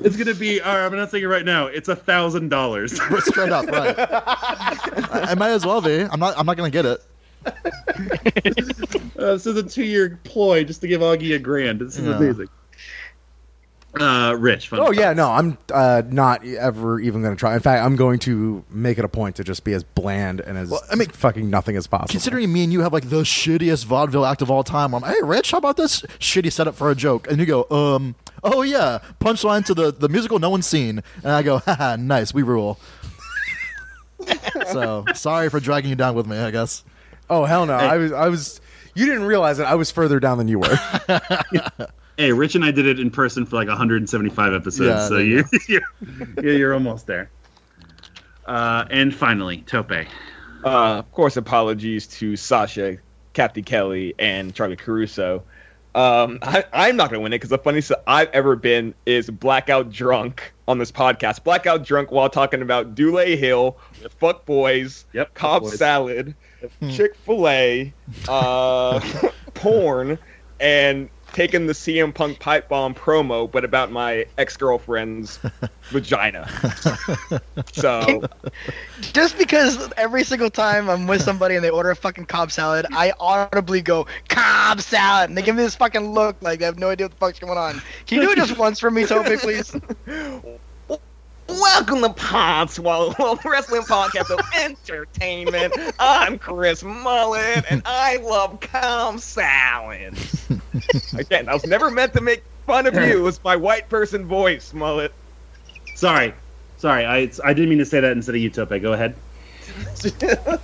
It's 0.00 0.16
going 0.16 0.26
to 0.26 0.34
be, 0.34 0.60
all 0.60 0.74
right, 0.76 0.84
I'm 0.86 0.92
announcing 0.92 1.22
it 1.22 1.26
right 1.26 1.44
now. 1.44 1.66
It's 1.66 1.88
a 1.88 1.96
$1,000. 1.96 3.20
Straight 3.22 3.52
up, 3.52 3.66
right. 3.66 3.94
I, 5.12 5.26
I 5.30 5.34
might 5.34 5.50
as 5.50 5.64
well 5.66 5.80
be. 5.80 6.02
I'm 6.02 6.20
not. 6.20 6.36
I'm 6.38 6.46
not 6.46 6.56
gonna 6.56 6.70
get 6.70 6.86
it. 6.86 7.02
Uh, 9.18 9.32
this 9.32 9.46
is 9.46 9.56
a 9.56 9.62
two-year 9.62 10.18
ploy 10.24 10.64
just 10.64 10.80
to 10.82 10.88
give 10.88 11.00
Augie 11.00 11.34
a 11.34 11.38
grand. 11.38 11.80
This 11.80 11.98
is 11.98 12.06
Yeah. 12.06 12.16
amazing. 12.16 12.48
Uh, 13.98 14.36
Rich. 14.38 14.68
Fun 14.68 14.78
Oh 14.80 14.92
yeah, 14.92 15.12
no, 15.12 15.28
I'm 15.30 15.58
uh, 15.72 16.02
not 16.08 16.46
ever 16.46 17.00
even 17.00 17.22
going 17.22 17.34
to 17.34 17.38
try. 17.38 17.54
In 17.54 17.60
fact, 17.60 17.84
I'm 17.84 17.96
going 17.96 18.20
to 18.20 18.64
make 18.70 18.98
it 18.98 19.04
a 19.04 19.08
point 19.08 19.36
to 19.36 19.44
just 19.44 19.64
be 19.64 19.72
as 19.72 19.82
bland 19.82 20.40
and 20.40 20.56
as 20.56 20.70
Well, 20.70 20.82
I 20.90 20.94
mean, 20.94 21.08
fucking 21.08 21.50
nothing 21.50 21.76
as 21.76 21.88
possible. 21.88 22.08
Considering 22.08 22.52
me 22.52 22.62
and 22.62 22.72
you 22.72 22.82
have 22.82 22.92
like 22.92 23.08
the 23.08 23.22
shittiest 23.22 23.86
vaudeville 23.86 24.24
act 24.24 24.42
of 24.42 24.50
all 24.50 24.62
time, 24.62 24.94
I'm 24.94 25.02
hey 25.02 25.20
Rich, 25.22 25.50
how 25.50 25.58
about 25.58 25.76
this 25.76 26.02
shitty 26.20 26.52
setup 26.52 26.76
for 26.76 26.90
a 26.90 26.94
joke? 26.94 27.28
And 27.28 27.40
you 27.40 27.46
go, 27.46 27.66
um, 27.70 28.14
oh 28.44 28.62
yeah, 28.62 29.00
punchline 29.20 29.64
to 29.66 29.74
the 29.74 29.90
the 29.90 30.08
musical 30.08 30.38
no 30.38 30.50
one's 30.50 30.66
seen, 30.66 31.02
and 31.24 31.32
I 31.32 31.42
go, 31.42 31.58
haha, 31.58 31.96
nice, 31.96 32.32
we 32.32 32.42
rule. 32.42 32.78
so 34.70 35.04
sorry 35.14 35.50
for 35.50 35.58
dragging 35.58 35.90
you 35.90 35.96
down 35.96 36.14
with 36.14 36.28
me, 36.28 36.38
I 36.38 36.52
guess. 36.52 36.84
oh 37.28 37.44
hell 37.44 37.66
no, 37.66 37.74
I 37.74 37.96
was, 37.96 38.12
I 38.12 38.28
was. 38.28 38.60
You 38.94 39.06
didn't 39.06 39.24
realize 39.24 39.58
that 39.58 39.66
I 39.68 39.76
was 39.76 39.90
further 39.90 40.18
down 40.18 40.38
than 40.38 40.48
you 40.48 40.58
were. 40.58 40.78
Hey, 42.20 42.32
Rich 42.32 42.54
and 42.54 42.62
I 42.62 42.70
did 42.70 42.86
it 42.86 43.00
in 43.00 43.10
person 43.10 43.46
for 43.46 43.56
like 43.56 43.68
175 43.68 44.52
episodes, 44.52 44.86
Yeah, 44.86 45.08
so 45.08 45.14
there 45.14 45.24
you, 45.24 45.44
you're, 45.68 45.80
you're, 46.42 46.52
you're 46.52 46.74
almost 46.74 47.06
there. 47.06 47.30
Uh, 48.44 48.84
and 48.90 49.14
finally, 49.14 49.62
Tope. 49.62 49.90
Uh, 50.62 50.98
of 50.98 51.10
course, 51.12 51.38
apologies 51.38 52.06
to 52.08 52.36
Sasha, 52.36 52.98
Cathy 53.32 53.62
Kelley, 53.62 54.14
and 54.18 54.54
Charly 54.54 54.76
Caruso. 54.76 55.42
Um, 55.94 56.40
I, 56.42 56.62
I'm 56.74 56.96
not 56.96 57.08
going 57.08 57.20
to 57.20 57.22
win 57.22 57.32
it 57.32 57.36
because 57.36 57.48
the 57.48 57.56
funniest 57.56 57.90
I've 58.06 58.28
ever 58.32 58.54
been 58.54 58.92
is 59.06 59.30
blackout 59.30 59.90
drunk 59.90 60.52
on 60.68 60.76
this 60.76 60.92
podcast. 60.92 61.42
Blackout 61.42 61.84
drunk 61.84 62.10
while 62.12 62.28
talking 62.28 62.60
about 62.60 62.94
Dule 62.94 63.16
Hill, 63.34 63.78
fuck 64.18 64.44
boys, 64.44 65.06
Yep, 65.14 65.32
Cobb 65.32 65.62
fuck 65.62 65.70
boys. 65.70 65.78
salad, 65.78 66.34
Chick 66.90 67.14
Fil 67.24 67.48
A, 67.48 67.94
uh, 68.28 69.00
porn, 69.54 70.18
and 70.60 71.08
taking 71.32 71.66
the 71.66 71.72
CM 71.72 72.14
Punk 72.14 72.38
pipe 72.38 72.68
bomb 72.68 72.94
promo, 72.94 73.50
but 73.50 73.64
about 73.64 73.90
my 73.90 74.26
ex 74.38 74.56
girlfriend's 74.56 75.38
vagina. 75.84 76.48
So 77.72 78.22
Just 79.00 79.38
because 79.38 79.90
every 79.96 80.24
single 80.24 80.50
time 80.50 80.88
I'm 80.88 81.06
with 81.06 81.22
somebody 81.22 81.54
and 81.54 81.64
they 81.64 81.70
order 81.70 81.90
a 81.90 81.96
fucking 81.96 82.26
Cobb 82.26 82.50
salad, 82.50 82.86
I 82.92 83.12
audibly 83.20 83.80
go 83.80 84.06
Cobb 84.28 84.80
salad, 84.80 85.30
and 85.30 85.38
they 85.38 85.42
give 85.42 85.56
me 85.56 85.62
this 85.62 85.76
fucking 85.76 86.12
look 86.12 86.36
like 86.40 86.58
they 86.58 86.64
have 86.64 86.78
no 86.78 86.90
idea 86.90 87.06
what 87.06 87.12
the 87.12 87.16
fuck's 87.16 87.38
going 87.38 87.58
on. 87.58 87.82
Can 88.06 88.20
you 88.20 88.26
do 88.26 88.32
it 88.32 88.36
just 88.36 88.58
once 88.58 88.80
for 88.80 88.90
me, 88.90 89.04
Toby, 89.06 89.36
please? 89.36 89.74
Welcome 91.50 92.02
to 92.02 92.10
Podswallow 92.10 93.44
Wrestling 93.44 93.82
Podcast 93.82 94.30
of 94.30 94.38
Entertainment. 94.56 95.74
I'm 95.98 96.38
Chris 96.38 96.84
Mullet, 96.84 97.64
and 97.68 97.82
I 97.84 98.18
love 98.18 98.60
calm 98.60 99.18
salad. 99.18 100.16
Again, 101.18 101.48
I 101.48 101.54
was 101.54 101.66
never 101.66 101.90
meant 101.90 102.12
to 102.12 102.20
make 102.20 102.44
fun 102.66 102.86
of 102.86 102.94
you. 102.94 103.26
It's 103.26 103.42
my 103.42 103.56
white 103.56 103.88
person 103.88 104.26
voice, 104.26 104.72
Mullet. 104.72 105.12
Sorry. 105.96 106.32
Sorry, 106.78 107.04
I, 107.04 107.28
I 107.42 107.52
didn't 107.52 107.68
mean 107.68 107.78
to 107.78 107.84
say 107.84 107.98
that 107.98 108.12
instead 108.12 108.36
of 108.36 108.40
you, 108.40 108.50
Tope. 108.50 108.80
Go 108.80 108.92
ahead. 108.92 109.16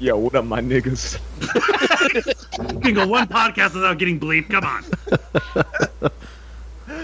Yo, 0.00 0.18
what 0.18 0.34
up, 0.34 0.46
my 0.46 0.60
niggas? 0.60 1.20
You 2.74 2.80
can 2.80 2.94
go 2.94 3.06
one 3.06 3.28
podcast 3.28 3.74
without 3.74 3.98
getting 3.98 4.18
bleeped. 4.18 4.50
Come 4.50 4.64
on. 4.64 6.10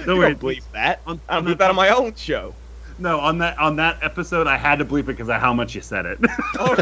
Don't 0.06 0.18
worry. 0.18 0.30
don't 0.30 0.40
believe 0.40 0.64
that. 0.72 1.00
On- 1.06 1.20
I 1.28 1.36
on 1.36 1.44
believe 1.44 1.58
that- 1.58 1.70
on 1.70 1.76
my 1.76 1.90
own 1.90 2.14
show. 2.14 2.54
No, 2.98 3.18
on 3.20 3.38
that 3.38 3.58
on 3.58 3.76
that 3.76 4.02
episode, 4.02 4.46
I 4.46 4.58
had 4.58 4.78
to 4.80 4.84
bleep 4.84 5.00
it 5.00 5.06
because 5.06 5.30
of 5.30 5.40
how 5.40 5.54
much 5.54 5.74
you 5.74 5.80
said 5.80 6.04
it. 6.04 6.18
Oh, 6.58 6.76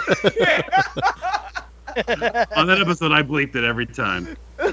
on 2.56 2.66
that 2.66 2.78
episode, 2.80 3.12
I 3.12 3.22
bleeped 3.22 3.54
it 3.54 3.64
every 3.64 3.86
time. 3.86 4.36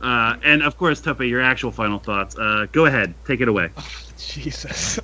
Uh, 0.00 0.36
and 0.42 0.64
of 0.64 0.76
course, 0.76 1.00
Tope, 1.00 1.20
your 1.20 1.40
actual 1.40 1.70
final 1.70 2.00
thoughts. 2.00 2.36
Uh, 2.36 2.66
go 2.72 2.86
ahead, 2.86 3.14
take 3.24 3.40
it 3.40 3.46
away. 3.46 3.70
Jesus. 4.18 4.98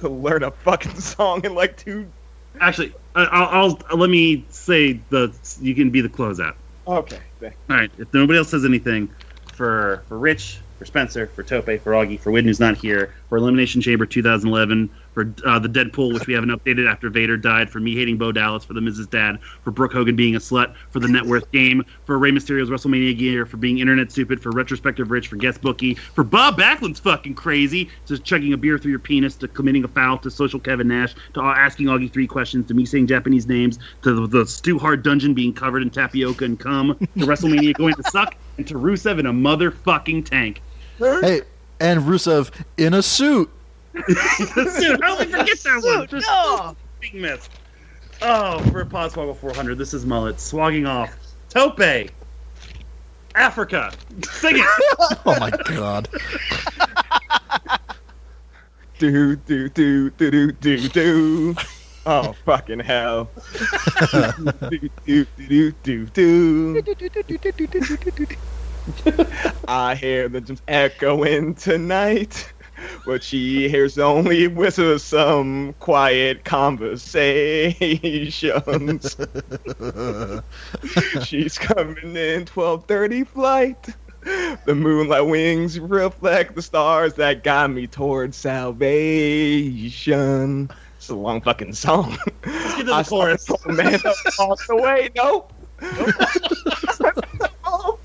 to 0.00 0.08
learn 0.08 0.42
a 0.42 0.50
fucking 0.50 0.98
song 0.98 1.44
in 1.44 1.54
like 1.54 1.76
two. 1.76 2.08
Actually, 2.58 2.94
I'll, 3.14 3.78
I'll 3.90 3.98
let 3.98 4.08
me 4.08 4.46
say 4.48 5.00
the 5.10 5.34
you 5.60 5.74
can 5.74 5.90
be 5.90 6.00
the 6.00 6.08
closeout. 6.08 6.54
Okay. 6.86 7.20
All 7.42 7.50
right. 7.68 7.90
If 7.98 8.14
nobody 8.14 8.38
else 8.38 8.48
says 8.48 8.64
anything, 8.64 9.10
for 9.52 10.02
for 10.08 10.18
Rich, 10.18 10.60
for 10.78 10.84
Spencer, 10.84 11.26
for 11.26 11.42
Tope, 11.42 11.64
for 11.82 11.92
Augie, 11.92 12.18
for 12.18 12.30
Widden 12.30 12.44
who's 12.44 12.60
not 12.60 12.76
here, 12.76 13.12
for 13.28 13.36
Elimination 13.36 13.80
Chamber 13.80 14.06
2011, 14.06 14.88
for 15.12 15.34
uh, 15.44 15.58
the 15.58 15.68
Deadpool, 15.68 16.14
which 16.14 16.28
we 16.28 16.34
haven't 16.34 16.50
updated 16.50 16.88
after 16.88 17.10
Vader 17.10 17.36
died, 17.36 17.68
for 17.68 17.80
me 17.80 17.96
hating 17.96 18.16
Bo 18.16 18.30
Dallas, 18.30 18.64
for 18.64 18.74
the 18.74 18.80
Mrs. 18.80 19.10
Dad, 19.10 19.40
for 19.64 19.72
Brooke 19.72 19.92
Hogan 19.92 20.14
being 20.14 20.36
a 20.36 20.38
slut, 20.38 20.74
for 20.90 21.00
the 21.00 21.08
Net 21.08 21.26
Worth 21.26 21.50
Game, 21.50 21.84
for 22.04 22.16
Rey 22.18 22.30
Mysterio's 22.30 22.70
WrestleMania 22.70 23.18
gear, 23.18 23.44
for 23.44 23.56
being 23.56 23.80
internet 23.80 24.12
stupid, 24.12 24.40
for 24.40 24.50
retrospective 24.50 25.10
Rich, 25.10 25.26
for 25.26 25.36
guest 25.36 25.60
bookie, 25.60 25.94
for 25.94 26.22
Bob 26.22 26.56
Backlund's 26.56 27.00
fucking 27.00 27.34
crazy, 27.34 27.90
to 28.06 28.16
chugging 28.16 28.52
a 28.52 28.56
beer 28.56 28.78
through 28.78 28.92
your 28.92 29.00
penis, 29.00 29.34
to 29.36 29.48
committing 29.48 29.82
a 29.82 29.88
foul, 29.88 30.18
to 30.18 30.30
social 30.30 30.60
Kevin 30.60 30.86
Nash, 30.86 31.14
to 31.34 31.42
asking 31.42 31.86
Augie 31.86 32.12
three 32.12 32.28
questions, 32.28 32.66
to 32.68 32.74
me 32.74 32.86
saying 32.86 33.08
Japanese 33.08 33.48
names, 33.48 33.80
to 34.02 34.14
the, 34.14 34.26
the 34.28 34.46
Stu 34.46 34.78
Hart 34.78 35.02
dungeon 35.02 35.34
being 35.34 35.52
covered 35.52 35.82
in 35.82 35.90
tapioca 35.90 36.44
and 36.44 36.60
cum, 36.60 36.96
to 36.98 37.26
WrestleMania 37.26 37.74
going 37.74 37.94
to 37.94 38.04
suck, 38.04 38.36
and 38.56 38.66
to 38.68 38.74
Rusev 38.74 39.18
in 39.18 39.26
a 39.26 39.32
motherfucking 39.32 40.24
tank. 40.24 40.62
Hey, 40.98 41.42
and 41.80 42.00
Rusev 42.02 42.50
in 42.76 42.94
a 42.94 43.02
suit. 43.02 43.48
Dude, 43.94 44.16
how 45.02 45.16
did 45.18 45.28
we 45.28 45.32
forget 45.38 45.58
that 45.64 45.82
one? 45.82 46.06
Just 46.08 46.26
No. 46.26 46.76
big 47.00 47.14
miss. 47.14 47.48
Oh, 48.22 48.58
for 48.70 48.84
Podswoggle 48.84 49.36
400, 49.36 49.78
this 49.78 49.94
is 49.94 50.04
Mullet 50.04 50.36
swagging 50.36 50.86
off. 50.88 51.14
Tope, 51.48 52.10
Africa, 53.34 53.92
sing 54.30 54.56
it. 54.58 54.64
Oh 55.26 55.38
my 55.38 55.50
god. 55.50 56.08
Do 58.98 59.36
do 59.36 59.68
do 59.68 60.10
do 60.10 60.30
do 60.30 60.52
do 60.52 60.88
do. 60.88 61.54
Oh 62.04 62.34
fucking 62.44 62.80
hell. 62.80 63.30
do 64.10 64.90
do 65.06 65.24
do 65.36 65.72
do 65.72 65.80
do 65.80 66.06
do. 66.06 66.82
I 69.68 69.94
hear 69.94 70.28
the 70.28 70.40
drums 70.40 70.62
echoing 70.68 71.54
tonight, 71.54 72.50
but 73.06 73.22
she 73.22 73.68
hears 73.68 73.98
only 73.98 74.48
whispers 74.48 75.02
some 75.04 75.74
quiet 75.80 76.44
conversations. 76.44 79.16
She's 81.24 81.58
coming 81.58 82.16
in 82.16 82.44
12:30 82.44 83.26
flight. 83.26 83.88
The 84.66 84.74
moonlight 84.74 85.26
wings 85.26 85.78
reflect 85.78 86.54
the 86.54 86.60
stars 86.62 87.14
that 87.14 87.44
guide 87.44 87.70
me 87.70 87.86
towards 87.86 88.36
salvation. 88.36 88.68
It's 90.96 91.08
a 91.08 91.14
long 91.14 91.40
fucking 91.40 91.72
song. 91.72 92.18
get 92.42 92.76
to 92.78 92.84
the 92.84 92.92
I 92.92 93.02
chorus. 93.04 93.46
saw 93.46 93.56
a 93.64 93.72
man 93.72 93.92
that 94.04 94.34
walked 94.38 94.68
away. 94.68 95.08
Nope. 95.16 95.52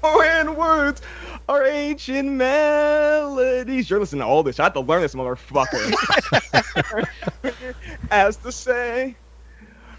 Foreign 0.14 0.58
words 0.58 1.02
are 1.48 1.66
ancient 1.66 2.30
melodies. 2.30 3.90
You're 3.90 4.02
listening 4.02 4.20
to 4.20 4.26
all 4.28 4.44
this. 4.44 4.60
I 4.60 4.64
have 4.64 4.74
to 4.74 4.82
learn 4.82 5.02
this, 5.02 5.16
motherfucker. 5.16 5.94
As 8.12 8.36
to 8.38 8.52
say, 8.52 9.16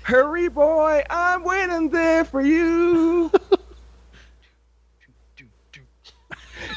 Hurry, 0.02 0.48
boy, 0.48 1.02
I'm 1.08 1.42
waiting 1.42 1.88
there 1.88 2.26
for 2.26 2.42
you. 2.42 3.30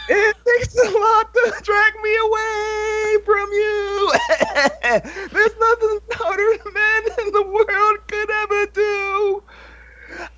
It 0.10 0.36
takes 0.46 0.76
a 0.76 0.90
lot 0.90 1.34
to 1.34 1.54
drag 1.64 1.94
me 2.02 2.18
away 2.18 3.18
from 3.26 3.52
you. 3.52 4.12
There's 5.32 5.56
nothing 5.60 6.00
harder 6.12 6.64
man 6.74 7.04
in 7.26 7.34
the 7.34 7.44
world 7.44 8.08
could 8.08 8.30
ever 8.30 8.66
do. 8.68 9.44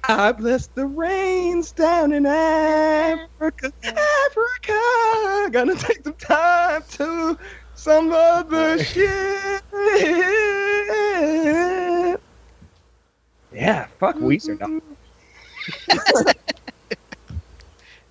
I 0.04 0.32
bless 0.32 0.68
the 0.68 0.86
rains 0.86 1.72
down 1.72 2.12
in 2.12 2.26
Africa. 2.26 3.72
Africa. 3.84 5.50
Gonna 5.52 5.76
take 5.76 6.04
some 6.04 6.14
time 6.14 6.84
to 6.90 7.38
some 7.76 8.12
other 8.12 8.84
shit. 8.84 9.62
Yeah, 13.52 13.88
fuck 14.00 14.16
Weezer. 14.18 14.60
dog. 14.60 14.82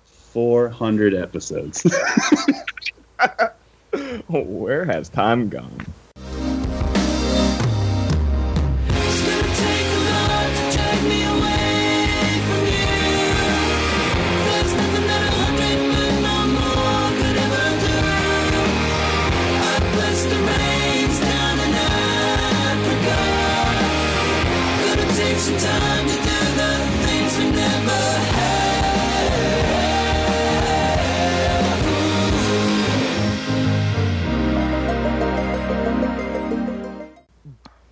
400 0.05 1.15
episodes. 1.15 1.83
Where 4.29 4.85
has 4.85 5.09
time 5.09 5.49
gone? 5.49 5.85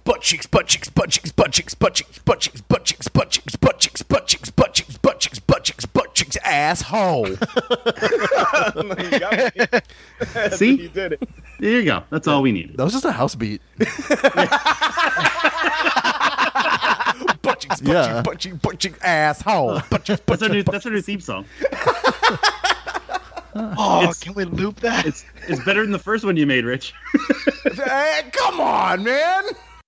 Butt 0.08 0.22
cheeks, 0.22 0.46
butt 0.48 0.68
cheeks, 0.68 0.88
butt 0.88 1.10
cheeks, 1.10 1.32
butt 1.34 1.52
cheeks, 1.52 1.76
butt 1.76 1.94
cheeks, 1.94 2.20
butt 2.22 2.40
cheeks, 2.40 2.62
butt 2.62 2.86
cheeks, 2.86 3.08
butt 3.10 3.30
cheeks, 3.30 3.58
butt 3.58 3.78
cheeks, 3.78 4.02
butt 4.02 4.26
cheeks, 4.26 4.50
butt 4.52 4.74
cheeks, 4.74 4.98
butt 5.02 5.20
cheeks, 5.20 5.40
butt 5.40 5.64
cheeks, 5.66 5.86
butt 5.86 6.16
cheeks, 6.16 6.38
asshole. 6.46 7.26
See? 10.56 10.76
You 10.84 10.88
did 10.88 11.12
it. 11.14 11.30
There 11.60 11.72
you 11.72 11.84
go. 11.84 12.04
That's 12.10 12.26
all 12.28 12.42
we 12.42 12.54
needed. 12.54 12.78
That 12.78 12.86
was 12.86 12.94
just 12.94 13.04
a 13.04 13.12
house 13.12 13.36
beat. 13.36 13.62
Butt 17.42 17.60
cheeks, 17.60 17.82
butt 17.82 17.94
Yeah. 17.94 18.08
cheeks, 18.08 18.22
butt 18.24 18.40
cheeks, 18.40 18.58
butt 18.62 18.80
cheeks, 18.80 19.00
asshole. 19.02 19.82
Butt 19.90 20.06
cheeks, 20.06 20.22
butt 20.22 20.40
That's 20.40 20.44
our 20.44 20.56
new, 20.56 20.64
that's 20.64 20.86
our 20.86 20.92
new 20.94 21.02
theme 21.02 21.20
song. 21.20 21.46
Oh, 23.60 24.00
It's- 24.04 24.20
can 24.20 24.34
we 24.36 24.46
loop 24.46 24.80
that? 24.82 25.06
It's 25.06 25.26
it's 25.48 25.64
better 25.66 25.82
than 25.82 25.92
the 25.92 25.98
first 26.00 26.24
one 26.24 26.38
you 26.38 26.46
made, 26.46 26.64
Rich. 26.64 26.94
Hey, 27.74 28.22
come 28.32 28.62
on, 28.62 29.04
man. 29.04 29.44